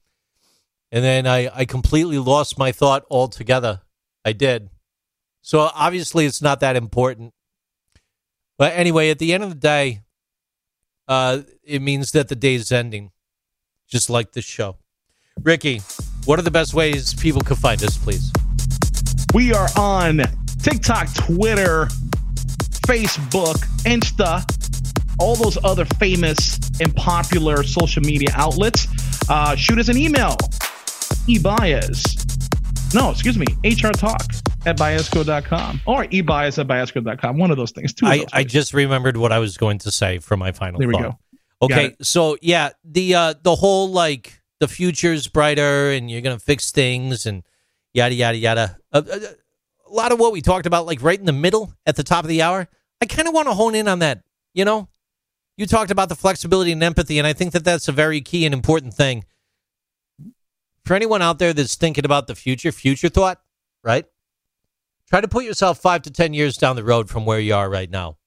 and 0.96 1.04
then 1.04 1.28
I, 1.28 1.50
I 1.54 1.66
completely 1.66 2.20
lost 2.20 2.58
my 2.58 2.72
thought 2.72 3.04
altogether. 3.12 3.82
I 4.24 4.32
did. 4.32 4.70
So 5.42 5.60
obviously, 5.60 6.26
it's 6.26 6.42
not 6.42 6.62
that 6.62 6.78
important. 6.78 7.34
But 8.58 8.72
anyway, 8.78 9.10
at 9.10 9.20
the 9.20 9.34
end 9.34 9.44
of 9.44 9.50
the 9.50 9.56
day, 9.56 10.04
uh, 11.10 11.42
it 11.66 11.82
means 11.82 12.14
that 12.14 12.30
the 12.30 12.36
day 12.36 12.56
is 12.56 12.72
ending, 12.72 13.12
just 13.90 14.10
like 14.10 14.32
this 14.32 14.46
show. 14.46 14.78
Ricky, 15.44 15.82
what 16.24 16.40
are 16.40 16.44
the 16.44 16.50
best 16.50 16.74
ways 16.74 17.14
people 17.14 17.42
can 17.42 17.58
find 17.58 17.84
us, 17.84 17.98
please? 17.98 18.32
We 19.34 19.52
are 19.52 19.68
on 19.78 20.22
TikTok, 20.64 21.14
Twitter, 21.14 21.88
Facebook, 22.88 23.58
Insta, 23.84 24.46
all 25.20 25.36
those 25.36 25.58
other 25.62 25.84
famous 26.00 26.58
and 26.80 26.96
popular 26.96 27.64
social 27.64 28.02
media 28.02 28.30
outlets. 28.34 28.88
Uh, 29.28 29.58
shoot 29.58 29.78
us 29.78 29.90
an 29.90 29.98
email 29.98 30.38
eBaez. 31.28 32.94
No, 32.94 33.10
excuse 33.10 33.38
me, 33.38 33.46
HR 33.64 33.90
Talk 33.90 34.24
at 34.66 34.78
baezco.com 34.78 35.82
or 35.86 36.06
eBaez 36.06 36.60
at 36.60 36.68
baezco.com. 36.68 37.38
One 37.38 37.52
of 37.52 37.58
those 37.58 37.72
things. 37.72 37.94
Two 37.94 38.06
I, 38.06 38.26
I 38.32 38.44
just 38.44 38.74
remembered 38.74 39.18
what 39.18 39.32
I 39.32 39.40
was 39.40 39.58
going 39.58 39.80
to 39.80 39.92
say 39.92 40.20
for 40.20 40.38
my 40.38 40.52
final 40.52 40.80
There 40.80 40.88
we 40.88 40.94
thought. 40.94 41.02
go. 41.02 41.20
Okay, 41.64 41.96
so 42.02 42.38
yeah, 42.42 42.70
the 42.84 43.16
uh 43.16 43.34
the 43.42 43.56
whole 43.56 43.90
like 43.90 44.40
the 44.60 44.68
future's 44.68 45.28
brighter 45.28 45.92
and 45.92 46.12
you're 46.12 46.22
gonna 46.22 46.38
fix 46.38 46.72
things 46.72 47.26
and 47.26 47.44
yada 47.94 48.14
yada 48.14 48.38
yada. 48.38 48.78
Uh, 48.94 49.02
uh, 49.12 49.20
a 49.88 49.94
lot 49.94 50.12
of 50.12 50.20
what 50.20 50.32
we 50.32 50.42
talked 50.42 50.66
about, 50.66 50.86
like 50.86 51.02
right 51.02 51.18
in 51.18 51.26
the 51.26 51.34
middle 51.34 51.74
at 51.86 51.96
the 51.96 52.04
top 52.04 52.24
of 52.24 52.30
the 52.30 52.42
hour, 52.42 52.68
I 53.02 53.06
kind 53.06 53.28
of 53.28 53.34
want 53.34 53.48
to 53.48 53.54
hone 53.54 53.74
in 53.74 53.88
on 53.88 54.00
that. 54.00 54.22
You 54.54 54.66
know, 54.66 54.90
you 55.58 55.66
talked 55.66 55.92
about 55.92 56.10
the 56.10 56.16
flexibility 56.16 56.72
and 56.72 56.84
empathy, 56.84 57.18
and 57.18 57.26
I 57.26 57.34
think 57.34 57.54
that 57.54 57.64
that's 57.64 57.88
a 57.88 57.92
very 57.92 58.22
key 58.22 58.46
and 58.46 58.54
important 58.54 58.94
thing 58.94 59.24
for 60.86 60.94
anyone 60.94 61.22
out 61.22 61.40
there 61.40 61.54
that's 61.54 61.76
thinking 61.76 62.06
about 62.06 62.28
the 62.28 62.36
future, 62.36 62.72
future 62.72 63.10
thought, 63.10 63.42
right? 63.84 64.06
Try 65.08 65.22
to 65.22 65.28
put 65.28 65.44
yourself 65.44 65.80
five 65.80 66.04
to 66.04 66.12
10 66.12 66.34
years 66.34 66.58
down 66.58 66.76
the 66.76 66.84
road 66.84 67.10
from 67.10 67.26
where 67.26 67.40
you 67.40 67.54
are 67.54 67.70
right 67.70 67.90
now. 67.90 68.18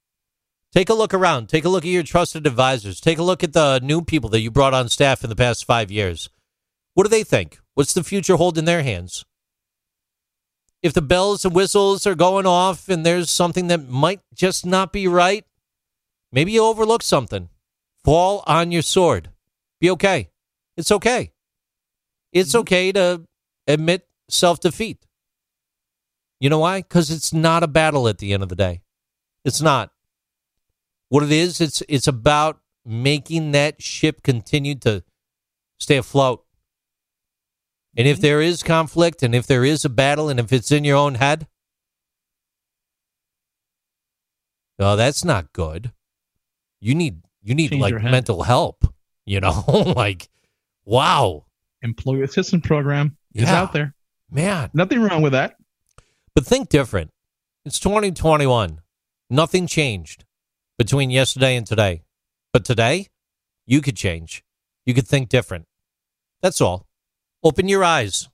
Take 0.73 0.91
a 0.91 0.95
look 0.95 1.15
around. 1.15 1.49
Take 1.49 1.65
a 1.65 1.69
look 1.69 1.85
at 1.85 1.91
your 1.91 2.03
trusted 2.03 2.47
advisors. 2.47 3.01
Take 3.01 3.19
a 3.19 3.23
look 3.23 3.43
at 3.43 3.53
the 3.53 3.81
new 3.83 4.03
people 4.03 4.29
that 4.31 4.41
you 4.41 4.51
brought 4.51 4.75
on 4.75 4.89
staff 4.89 5.25
in 5.25 5.31
the 5.31 5.37
past 5.37 5.65
five 5.65 5.91
years. 5.91 6.29
What 6.95 7.05
do 7.05 7.11
they 7.11 7.25
think? 7.25 7.59
What's 7.75 7.95
the 7.95 8.05
future 8.05 8.37
hold 8.37 8.59
in 8.59 8.65
their 8.65 8.83
hands? 8.83 9.25
If 10.83 10.93
the 10.93 11.03
bells 11.03 11.45
and 11.45 11.55
whistles 11.55 12.07
are 12.07 12.15
going 12.15 12.47
off 12.47 12.89
and 12.89 13.05
there's 13.05 13.31
something 13.31 13.69
that 13.69 13.89
might 13.89 14.21
just 14.35 14.67
not 14.67 14.93
be 14.93 15.09
right, 15.09 15.45
maybe 16.31 16.53
you 16.53 16.65
overlook 16.65 17.03
something. 17.03 17.49
Fall 18.05 18.45
on 18.47 18.71
your 18.71 18.83
sword. 18.83 19.31
Be 19.81 19.91
okay. 19.91 20.31
It's 20.77 20.93
okay. 20.93 21.33
It's 22.39 22.51
mm-hmm. 22.51 22.61
okay 22.61 22.93
to 22.93 23.25
admit 23.67 24.07
self 24.29 24.61
defeat. 24.61 25.05
You 26.41 26.51
know 26.51 26.61
why? 26.61 26.83
Because 26.83 27.11
it's 27.11 27.33
not 27.33 27.63
a 27.63 27.69
battle 27.69 28.09
at 28.09 28.19
the 28.19 28.33
end 28.33 28.43
of 28.43 28.49
the 28.49 28.57
day. 28.57 28.83
It's 29.45 29.61
not. 29.61 29.91
What 31.09 31.23
it 31.23 31.33
is, 31.33 31.61
it's 31.61 31.83
it's 31.89 32.07
about 32.07 32.61
making 32.85 33.53
that 33.53 33.83
ship 33.83 34.23
continue 34.23 34.75
to 34.77 35.03
stay 35.79 35.97
afloat. 35.97 36.45
And 37.97 38.07
if 38.07 38.17
mm-hmm. 38.17 38.23
there 38.23 38.41
is 38.41 38.63
conflict 38.63 39.23
and 39.23 39.35
if 39.35 39.47
there 39.47 39.65
is 39.65 39.85
a 39.85 39.89
battle 39.89 40.29
and 40.29 40.39
if 40.39 40.53
it's 40.53 40.71
in 40.71 40.85
your 40.85 40.97
own 40.97 41.17
head, 41.17 41.47
oh, 44.79 44.97
that's 44.97 45.25
not 45.25 45.53
good. 45.53 45.93
You 46.81 46.95
need 46.95 47.23
you 47.43 47.55
need 47.55 47.71
Change 47.71 47.83
like 47.83 48.03
mental 48.03 48.43
help, 48.43 48.85
you 49.25 49.41
know? 49.41 49.65
like 49.97 50.29
wow. 50.85 51.47
Employee 51.83 52.23
assistance 52.23 52.67
program 52.67 53.17
is 53.35 53.45
Yeah. 53.45 53.61
out 53.63 53.73
there. 53.73 53.95
Man, 54.31 54.71
Nothing 54.75 55.01
wrong 55.03 55.23
with 55.23 55.33
that. 55.33 55.57
But 56.35 56.47
think 56.47 56.69
different. 56.69 57.11
It's 57.65 57.79
2021. 57.81 58.81
Nothing 59.31 59.67
changed 59.67 60.25
between 60.79 61.11
yesterday 61.11 61.57
and 61.57 61.67
today. 61.67 62.03
But 62.53 62.65
today, 62.65 63.09
you 63.67 63.81
could 63.81 63.97
change. 63.97 64.43
You 64.87 64.95
could 64.95 65.07
think 65.07 65.29
different. 65.29 65.67
That's 66.43 66.61
all. 66.61 66.87
Open 67.43 67.69
your 67.69 67.85
eyes. 67.85 68.29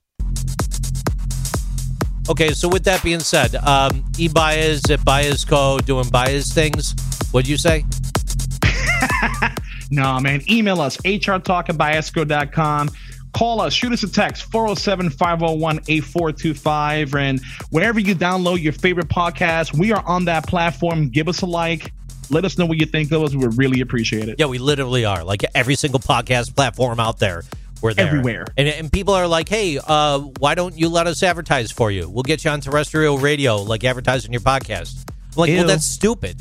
Okay, 2.27 2.53
so 2.53 2.67
with 2.67 2.83
that 2.85 3.03
being 3.03 3.19
said, 3.19 3.55
um, 3.55 4.03
E 4.17 4.27
Baez 4.27 4.81
at 4.89 4.99
Baezco 5.01 5.83
doing 5.85 6.09
Baez 6.09 6.51
things. 6.53 6.95
What'd 7.31 7.47
you 7.47 7.57
say? 7.57 7.85
No, 9.91 10.19
man. 10.19 10.41
Email 10.49 10.81
us, 10.81 10.97
hrtalk 10.97 11.69
at 11.69 11.75
baezco.com. 11.77 12.89
Call 13.35 13.59
us, 13.59 13.73
shoot 13.73 13.91
us 13.91 14.01
a 14.01 14.09
text, 14.09 14.43
407 14.43 15.09
501 15.09 15.79
8425. 15.89 17.15
And 17.15 17.41
wherever 17.69 17.99
you 17.99 18.15
download 18.15 18.63
your 18.63 18.71
favorite 18.71 19.09
podcast, 19.09 19.77
we 19.77 19.91
are 19.91 20.01
on 20.07 20.23
that 20.25 20.47
platform. 20.47 21.09
Give 21.09 21.27
us 21.27 21.41
a 21.41 21.45
like. 21.45 21.91
Let 22.29 22.45
us 22.45 22.57
know 22.57 22.65
what 22.65 22.79
you 22.79 22.85
think 22.85 23.11
of 23.11 23.21
us. 23.23 23.35
We 23.35 23.45
would 23.45 23.57
really 23.57 23.81
appreciate 23.81 24.29
it. 24.29 24.37
Yeah, 24.39 24.45
we 24.45 24.57
literally 24.57 25.03
are. 25.03 25.25
Like 25.25 25.43
every 25.53 25.75
single 25.75 25.99
podcast 25.99 26.55
platform 26.55 26.97
out 26.97 27.19
there, 27.19 27.43
we're 27.81 27.93
there. 27.93 28.07
Everywhere. 28.07 28.45
And, 28.55 28.69
and 28.69 28.89
people 28.89 29.13
are 29.13 29.27
like, 29.27 29.49
hey, 29.49 29.79
uh, 29.85 30.19
why 30.39 30.55
don't 30.55 30.77
you 30.77 30.87
let 30.87 31.05
us 31.05 31.21
advertise 31.21 31.71
for 31.71 31.91
you? 31.91 32.09
We'll 32.09 32.23
get 32.23 32.45
you 32.45 32.51
on 32.51 32.61
terrestrial 32.61 33.17
radio, 33.17 33.57
like 33.57 33.83
advertising 33.83 34.31
your 34.31 34.41
podcast. 34.43 35.03
I'm 35.09 35.13
like, 35.35 35.49
Ew. 35.49 35.57
well, 35.57 35.67
that's 35.67 35.85
stupid. 35.85 36.37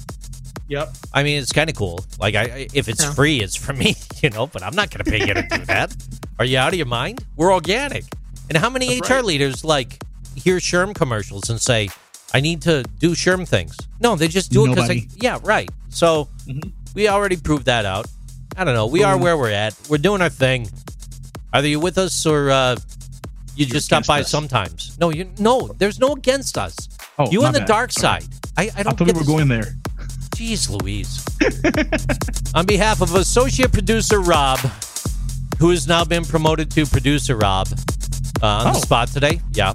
Yep. 0.75 0.89
I 1.13 1.23
mean, 1.23 1.41
it's 1.41 1.53
kind 1.53 1.71
of 1.71 1.77
cool. 1.77 2.05
Like, 2.19 2.35
I, 2.35 2.43
I 2.43 2.67
if 2.75 2.89
it's 2.89 3.03
Yeah. 3.03 3.13
free, 3.15 3.41
it's 3.41 3.57
for 3.57 3.73
me, 3.73 3.95
you 4.23 4.31
know. 4.31 4.47
But 4.47 4.63
I'm 4.63 4.75
not 4.75 4.91
going 4.91 5.05
to 5.05 5.11
pay 5.11 5.21
you 5.27 5.35
to 5.35 5.43
do 5.43 5.65
that. 5.67 5.95
Are 6.39 6.45
you 6.45 6.59
out 6.59 6.69
of 6.73 6.75
your 6.75 6.87
mind? 6.87 7.25
We're 7.37 7.53
organic. 7.53 8.05
And 8.49 8.59
how 8.59 8.69
many 8.71 8.99
That's 8.99 9.09
HR 9.11 9.15
right. 9.15 9.25
leaders 9.25 9.65
like 9.65 10.03
hear 10.35 10.57
SHRM 10.59 10.95
commercials 10.95 11.49
and 11.51 11.61
say, 11.61 11.89
"I 12.35 12.41
need 12.41 12.63
to 12.63 12.83
do 12.99 13.13
SHRM 13.15 13.47
things"? 13.49 13.77
No, 14.01 14.17
they 14.17 14.29
just 14.29 14.51
do 14.53 14.67
it 14.67 14.71
because 14.71 14.89
they. 14.89 15.07
Yeah, 15.17 15.39
right. 15.43 15.71
So 15.91 16.29
Mhm. 16.47 16.73
we 16.95 17.09
already 17.09 17.37
proved 17.37 17.67
that 17.67 17.85
out. 17.87 18.07
I 18.57 18.65
don't 18.65 18.75
know. 18.75 18.87
We 18.87 19.03
are 19.03 19.17
where 19.17 19.37
we're 19.37 19.51
at. 19.51 19.75
We're 19.89 19.99
doing 19.99 20.21
our 20.23 20.29
thing. 20.31 20.69
Either 21.53 21.69
you 21.69 21.81
with 21.81 21.99
us 21.99 22.27
or 22.27 22.51
uh, 22.51 22.77
you 23.57 23.65
just 23.67 23.87
stop 23.87 24.05
by 24.07 24.21
us. 24.21 24.29
sometimes. 24.31 24.71
sometimes. 24.87 24.99
No, 25.01 25.11
you 25.11 25.31
no. 25.39 25.69
There's 25.79 25.99
no 26.01 26.13
against 26.13 26.59
us. 26.59 26.77
Oh, 27.19 27.31
you 27.31 27.45
on 27.45 27.53
the 27.53 27.61
bad. 27.61 27.69
dark 27.69 27.93
side. 27.93 28.25
I, 28.57 28.65
I 28.65 28.71
I 28.79 28.83
don't 28.83 28.95
I 28.95 28.97
thought 28.97 29.07
we 29.07 29.13
were 29.13 29.21
this- 29.21 29.29
going 29.29 29.49
there. 29.49 29.77
Jeez 30.45 30.69
Louise. 30.69 31.25
On 32.55 32.67
behalf 32.67 33.01
of 33.01 33.15
associate 33.15 33.73
producer 33.73 34.21
Rob, 34.21 34.59
who 35.59 35.71
has 35.71 35.89
now 35.89 36.05
been 36.05 36.25
promoted 36.25 36.71
to 36.73 36.85
producer 36.85 37.37
Rob 37.37 37.69
uh, 38.43 38.47
on 38.47 38.65
the 38.75 38.79
Oh. 38.79 38.81
spot 38.83 39.09
today. 39.09 39.41
Yeah. 39.53 39.73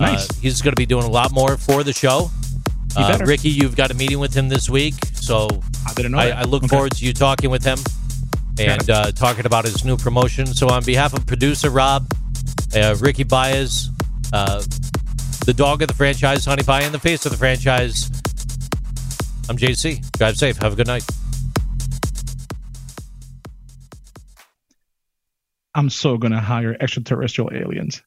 Nice. 0.00 0.28
Uh, 0.28 0.34
he's 0.40 0.60
going 0.60 0.72
to 0.72 0.80
be 0.80 0.86
doing 0.86 1.04
a 1.04 1.10
lot 1.10 1.30
more 1.32 1.56
for 1.56 1.84
the 1.84 1.92
show. 1.92 2.30
Uh. 2.96 3.18
Ricky, 3.24 3.48
you've 3.50 3.76
got 3.76 3.90
a 3.92 3.94
meeting 3.94 4.18
with 4.18 4.34
him 4.34 4.48
this 4.48 4.68
week. 4.68 4.94
So 5.14 5.46
I. 5.86 6.02
I. 6.14 6.30
I 6.30 6.42
look 6.42 6.64
Okay. 6.64 6.74
forward 6.74 6.92
to 6.96 7.04
you 7.04 7.12
talking 7.12 7.50
with 7.50 7.64
him 7.64 7.78
and 8.58 8.90
uh, 8.90 9.12
talking 9.12 9.46
about 9.46 9.64
his 9.64 9.84
new 9.84 9.96
promotion. 9.96 10.46
So, 10.46 10.68
on 10.68 10.84
behalf 10.84 11.14
of 11.14 11.26
producer 11.26 11.70
Rob, 11.70 12.06
uh, 12.74 12.96
Ricky 13.00 13.22
Baez, 13.22 13.88
uh, 14.32 14.62
the 15.46 15.54
dog 15.54 15.80
of 15.82 15.88
the 15.88 15.94
franchise, 15.94 16.44
Honey 16.44 16.62
Pie, 16.64 16.82
and 16.82 16.92
the 16.92 16.98
face 16.98 17.24
of 17.24 17.32
the 17.32 17.38
franchise, 17.38 18.10
I'm 19.52 19.58
JC. 19.58 20.10
Drive 20.12 20.38
safe. 20.38 20.56
Have 20.62 20.72
a 20.72 20.76
good 20.76 20.86
night. 20.86 21.04
I'm 25.74 25.90
so 25.90 26.16
going 26.16 26.32
to 26.32 26.40
hire 26.40 26.74
extraterrestrial 26.80 27.50
aliens. 27.52 28.02